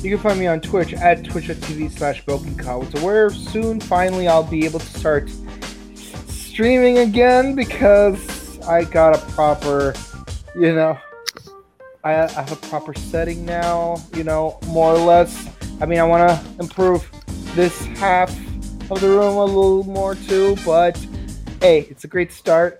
You 0.01 0.15
can 0.15 0.19
find 0.19 0.39
me 0.39 0.47
on 0.47 0.61
Twitch 0.61 0.93
at 0.93 1.26
twitch.tv 1.26 1.91
slash 1.91 2.23
broken 2.26 2.57
so 2.64 3.06
where 3.06 3.30
soon 3.30 3.81
finally 3.81 4.30
I'll 4.30 4.43
be 4.43 4.64
able 4.64 4.80
to 4.80 4.85
start 4.85 5.30
streaming 6.27 6.99
again 6.99 7.53
because 7.53 8.60
I 8.61 8.85
got 8.85 9.15
a 9.15 9.31
proper, 9.34 9.93
you 10.56 10.73
know, 10.73 10.97
I, 12.03 12.13
I 12.13 12.27
have 12.27 12.51
a 12.51 12.55
proper 12.67 12.93
setting 12.93 13.45
now, 13.45 14.01
you 14.15 14.23
know, 14.23 14.57
more 14.67 14.93
or 14.93 14.99
less. 14.99 15.49
I 15.81 15.85
mean, 15.85 15.99
I 15.99 16.03
want 16.03 16.30
to 16.30 16.59
improve 16.59 17.09
this 17.55 17.85
half 17.97 18.30
of 18.89 19.01
the 19.01 19.07
room 19.09 19.35
a 19.35 19.45
little 19.45 19.84
more 19.84 20.15
too, 20.15 20.55
but 20.65 20.97
hey, 21.61 21.88
it's 21.89 22.03
a 22.03 22.07
great 22.07 22.31
start. 22.31 22.80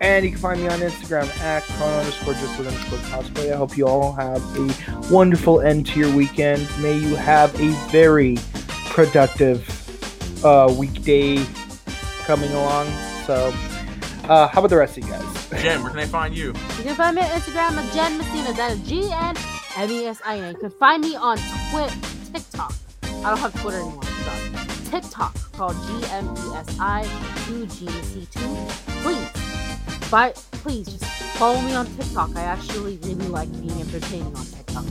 And 0.00 0.24
you 0.24 0.30
can 0.30 0.40
find 0.40 0.60
me 0.60 0.68
on 0.68 0.80
Instagram 0.80 1.28
at 1.40 1.62
chrono 1.64 1.98
underscore 1.98 2.32
just 2.34 2.58
with 2.58 2.68
underscore 2.68 2.98
cosplay. 3.10 3.52
I 3.52 3.56
hope 3.56 3.76
you 3.76 3.86
all 3.86 4.12
have 4.12 4.42
a 4.56 5.12
wonderful 5.12 5.60
end 5.60 5.86
to 5.88 6.00
your 6.00 6.14
weekend. 6.16 6.66
May 6.80 6.96
you 6.96 7.16
have 7.16 7.54
a 7.60 7.68
very 7.90 8.38
productive 8.86 9.62
uh, 10.42 10.74
weekday 10.78 11.44
coming 12.24 12.50
along. 12.52 12.86
So, 13.26 13.52
uh, 14.30 14.46
how 14.46 14.60
about 14.60 14.70
the 14.70 14.76
rest 14.76 14.96
of 14.96 15.02
you 15.04 15.10
guys? 15.10 15.48
Gen, 15.62 15.82
where 15.82 15.90
can 15.90 15.98
I 15.98 16.06
find 16.06 16.36
you? 16.36 16.54
You 16.78 16.84
can 16.84 16.94
find 16.94 17.16
me 17.16 17.22
on 17.22 17.28
Instagram 17.28 17.72
at 17.72 17.92
Jen 17.92 18.16
Messina. 18.16 18.52
That 18.52 18.70
is 18.72 18.78
G 18.88 19.10
N 19.12 19.36
M 19.76 19.90
E 19.90 20.06
S 20.06 20.22
I 20.24 20.38
N. 20.38 20.54
You 20.54 20.60
can 20.60 20.70
find 20.70 21.02
me 21.02 21.16
on 21.16 21.36
Twitter, 21.70 21.92
TikTok. 22.32 22.72
I 23.02 23.30
don't 23.30 23.38
have 23.38 23.60
Twitter 23.60 23.78
anymore. 23.78 24.04
Sorry. 24.04 24.50
TikTok 24.90 25.34
called 25.52 25.74
GMESI2GC2. 25.74 28.68
Please, 29.02 29.30
but 30.10 30.34
please 30.52 30.86
just 30.86 31.04
follow 31.36 31.60
me 31.62 31.74
on 31.74 31.86
TikTok. 31.96 32.36
I 32.36 32.42
actually 32.42 32.98
really 32.98 33.26
like 33.26 33.50
being 33.52 33.80
entertaining 33.80 34.36
on 34.36 34.46
TikTok. 34.46 34.84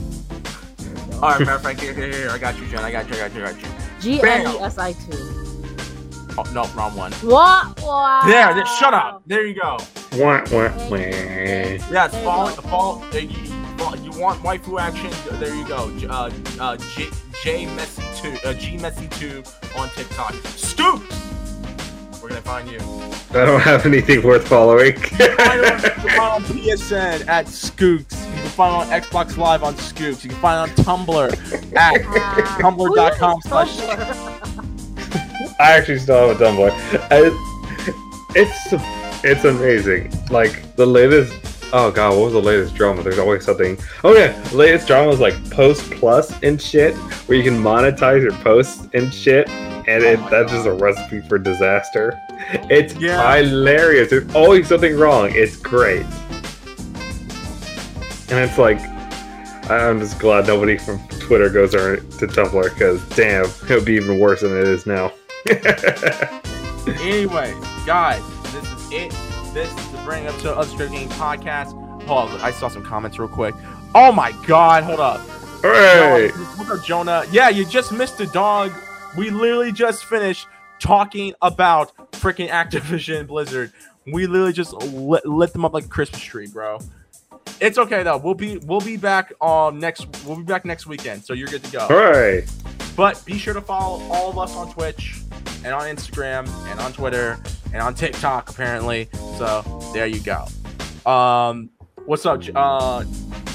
All 1.22 1.30
right, 1.30 1.40
matter 1.40 1.52
of 1.52 1.62
fact, 1.62 1.80
here, 1.80 1.94
here, 1.94 2.12
here. 2.12 2.28
I 2.30 2.36
got 2.38 2.58
you, 2.58 2.66
Gen. 2.66 2.84
I 2.84 2.92
got 2.92 3.08
you, 3.08 3.14
I 3.14 3.18
got 3.28 3.34
you, 3.34 3.42
I 3.44 3.52
got 3.52 3.62
you. 3.62 3.68
G 4.00 4.20
M 4.22 4.46
E 4.46 4.58
S 4.58 4.76
I 4.76 4.92
2. 4.92 5.49
Oh, 6.38 6.42
no, 6.52 6.64
wrong 6.74 6.94
one. 6.96 7.12
What? 7.12 7.80
Wow. 7.82 8.22
There, 8.26 8.54
there, 8.54 8.66
shut 8.66 8.94
up. 8.94 9.22
There 9.26 9.46
you 9.46 9.54
go. 9.60 9.78
Wah, 10.14 10.42
wah, 10.52 10.68
wah. 10.88 10.96
Yeah, 10.96 12.06
it's 12.06 12.16
fall, 12.18 12.48
fall. 12.48 13.04
uh, 13.12 13.16
You, 13.18 13.28
you 14.02 14.10
want 14.20 14.42
waifu 14.42 14.78
action? 14.80 15.10
There 15.38 15.54
you 15.54 15.66
go. 15.66 15.90
J- 15.98 16.06
Uh, 16.08 16.30
uh, 16.60 16.76
J, 16.94 17.08
J 17.42 17.66
Messy 17.74 18.02
two, 18.16 18.36
uh, 18.48 18.52
G 18.54 18.76
Messy 18.78 19.08
two 19.08 19.42
on 19.76 19.88
TikTok. 19.90 20.32
Skooks. 20.56 21.26
Where 22.20 22.28
can 22.28 22.36
I 22.38 22.40
find 22.42 22.68
you? 22.70 22.78
I 23.30 23.46
don't 23.46 23.60
have 23.60 23.86
anything 23.86 24.22
worth 24.22 24.46
following. 24.46 24.96
Find 24.98 25.40
on, 25.40 25.82
you 25.82 25.90
can 25.90 26.08
find 26.08 26.20
on 26.20 26.42
PSN 26.44 27.26
at 27.28 27.48
Scoops. 27.48 28.14
You 28.26 28.32
can 28.32 28.48
find 28.50 28.88
it 28.90 28.92
on 28.94 29.00
Xbox 29.00 29.36
Live 29.38 29.62
on 29.62 29.76
Scoops. 29.78 30.22
You 30.24 30.30
can 30.30 30.38
find 30.40 30.70
it 30.70 30.78
on 30.78 30.84
Tumblr 31.06 31.76
at 31.76 32.02
tumblr.com 32.60 33.40
Who 33.40 33.48
slash 33.48 33.76
Tumblr? 33.78 34.59
I 35.60 35.72
actually 35.76 35.98
still 35.98 36.28
have 36.28 36.40
a 36.40 36.44
Tumblr. 36.44 36.70
I, 37.10 37.30
it's 38.34 39.24
it's 39.24 39.44
amazing. 39.44 40.10
Like 40.30 40.74
the 40.76 40.86
latest. 40.86 41.34
Oh 41.72 41.90
god, 41.90 42.16
what 42.16 42.24
was 42.24 42.32
the 42.32 42.40
latest 42.42 42.74
drama? 42.74 43.02
There's 43.02 43.18
always 43.18 43.44
something. 43.44 43.78
Oh 44.02 44.14
yeah, 44.16 44.32
the 44.50 44.56
latest 44.56 44.86
drama 44.88 45.08
was 45.08 45.20
like 45.20 45.34
Post 45.50 45.90
Plus 45.92 46.32
and 46.42 46.60
shit, 46.60 46.94
where 47.28 47.36
you 47.38 47.44
can 47.44 47.60
monetize 47.62 48.22
your 48.22 48.32
posts 48.42 48.88
and 48.94 49.12
shit, 49.12 49.48
and 49.50 50.02
Oh 50.04 50.16
my 50.16 50.30
that's 50.30 50.50
God. 50.50 50.56
just 50.56 50.66
a 50.66 50.72
recipe 50.72 51.20
for 51.28 51.38
disaster. 51.38 52.18
It's 52.70 52.94
Yeah. 52.94 53.36
hilarious. 53.36 54.10
There's 54.10 54.34
always 54.34 54.66
something 54.68 54.96
wrong. 54.96 55.30
It's 55.32 55.56
great, 55.56 56.06
and 58.30 58.38
it's 58.38 58.58
like. 58.58 58.78
I'm 59.70 60.00
just 60.00 60.18
glad 60.18 60.48
nobody 60.48 60.76
from 60.78 60.98
Twitter 61.20 61.48
goes 61.48 61.70
to 61.70 62.26
Tumblr 62.26 62.64
because 62.74 63.00
damn, 63.10 63.44
it 63.44 63.70
would 63.70 63.84
be 63.84 63.92
even 63.94 64.18
worse 64.18 64.40
than 64.40 64.50
it 64.56 64.66
is 64.66 64.84
now. 64.84 65.12
Anyway, 66.86 67.54
guys, 67.86 68.22
this 68.52 68.64
is 68.72 68.92
it. 68.92 69.10
This 69.54 69.70
is 69.70 69.92
the 69.92 69.98
Bring 69.98 70.26
Up 70.26 70.36
to 70.40 70.64
Strip 70.64 70.90
Game 70.90 71.08
podcast. 71.10 71.72
Hold 72.04 72.30
on, 72.30 72.40
I 72.40 72.50
saw 72.50 72.68
some 72.68 72.82
comments 72.82 73.18
real 73.18 73.28
quick. 73.28 73.54
Oh 73.94 74.12
my 74.12 74.32
god, 74.46 74.82
hold 74.82 74.98
up. 74.98 75.20
Hey! 75.62 76.30
What's 76.56 76.70
up, 76.70 76.84
Jonah? 76.84 77.24
Yeah, 77.30 77.48
you 77.48 77.64
just 77.64 77.92
missed 77.92 78.18
the 78.18 78.26
dog. 78.26 78.72
We 79.16 79.30
literally 79.30 79.72
just 79.72 80.04
finished 80.06 80.46
talking 80.78 81.34
about 81.42 81.94
freaking 82.12 82.48
Activision 82.48 83.26
Blizzard. 83.26 83.72
We 84.12 84.26
literally 84.26 84.52
just 84.52 84.72
lit, 84.72 85.24
lit 85.26 85.52
them 85.52 85.64
up 85.64 85.74
like 85.74 85.84
a 85.84 85.88
Christmas 85.88 86.22
tree, 86.22 86.48
bro. 86.48 86.80
It's 87.60 87.76
okay 87.78 88.02
though. 88.02 88.16
We'll 88.16 88.34
be 88.34 88.58
we'll 88.58 88.80
be 88.80 88.96
back 88.96 89.32
um 89.42 89.78
next 89.78 90.06
we'll 90.24 90.36
be 90.36 90.42
back 90.44 90.64
next 90.64 90.86
weekend, 90.86 91.24
so 91.24 91.34
you're 91.34 91.48
good 91.48 91.62
to 91.64 91.70
go. 91.70 91.80
All 91.80 91.88
right. 92.10 92.42
But 92.96 93.22
be 93.24 93.38
sure 93.38 93.54
to 93.54 93.60
follow 93.60 94.02
all 94.10 94.30
of 94.30 94.38
us 94.38 94.54
on 94.56 94.72
Twitch 94.72 95.20
and 95.64 95.72
on 95.74 95.82
Instagram 95.82 96.48
and 96.70 96.80
on 96.80 96.92
Twitter 96.92 97.38
and 97.72 97.82
on 97.82 97.94
TikTok 97.94 98.50
apparently. 98.50 99.08
So 99.38 99.90
there 99.94 100.06
you 100.06 100.20
go. 100.20 100.46
Um, 101.10 101.70
what's 102.04 102.26
up, 102.26 102.42
uh, 102.54 103.04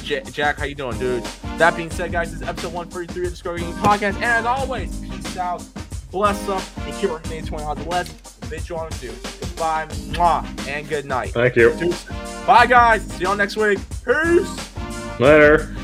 J- 0.03 0.23
Jack? 0.31 0.57
How 0.57 0.65
you 0.65 0.75
doing, 0.75 0.97
dude? 0.97 1.23
That 1.57 1.75
being 1.75 1.89
said, 1.91 2.11
guys, 2.11 2.31
this 2.31 2.41
is 2.41 2.47
episode 2.47 2.73
133 2.73 3.25
of 3.25 3.31
the 3.31 3.37
Score 3.37 3.57
Gaming 3.57 3.73
Podcast, 3.75 4.15
and 4.15 4.23
as 4.23 4.45
always, 4.45 4.95
peace 4.99 5.37
out, 5.37 5.63
bless 6.11 6.47
up, 6.49 6.63
and 6.85 6.93
keep 6.95 7.09
working 7.09 7.31
days 7.31 7.47
20 7.47 7.63
odds 7.63 7.81
or 7.81 7.85
less. 7.85 8.34
Bid 8.49 8.69
you 8.69 8.77
on 8.77 8.89
to 8.89 8.99
do. 8.99 9.13
Goodbye, 9.39 9.87
mwah, 9.87 10.67
and 10.67 10.87
good 10.87 11.05
night. 11.05 11.31
Thank 11.31 11.55
you. 11.55 11.73
Deuces. 11.77 12.05
Bye, 12.45 12.65
guys. 12.67 13.03
See 13.03 13.23
y'all 13.23 13.35
next 13.35 13.57
week. 13.57 13.79
Peace. 14.05 15.19
Later. 15.19 15.75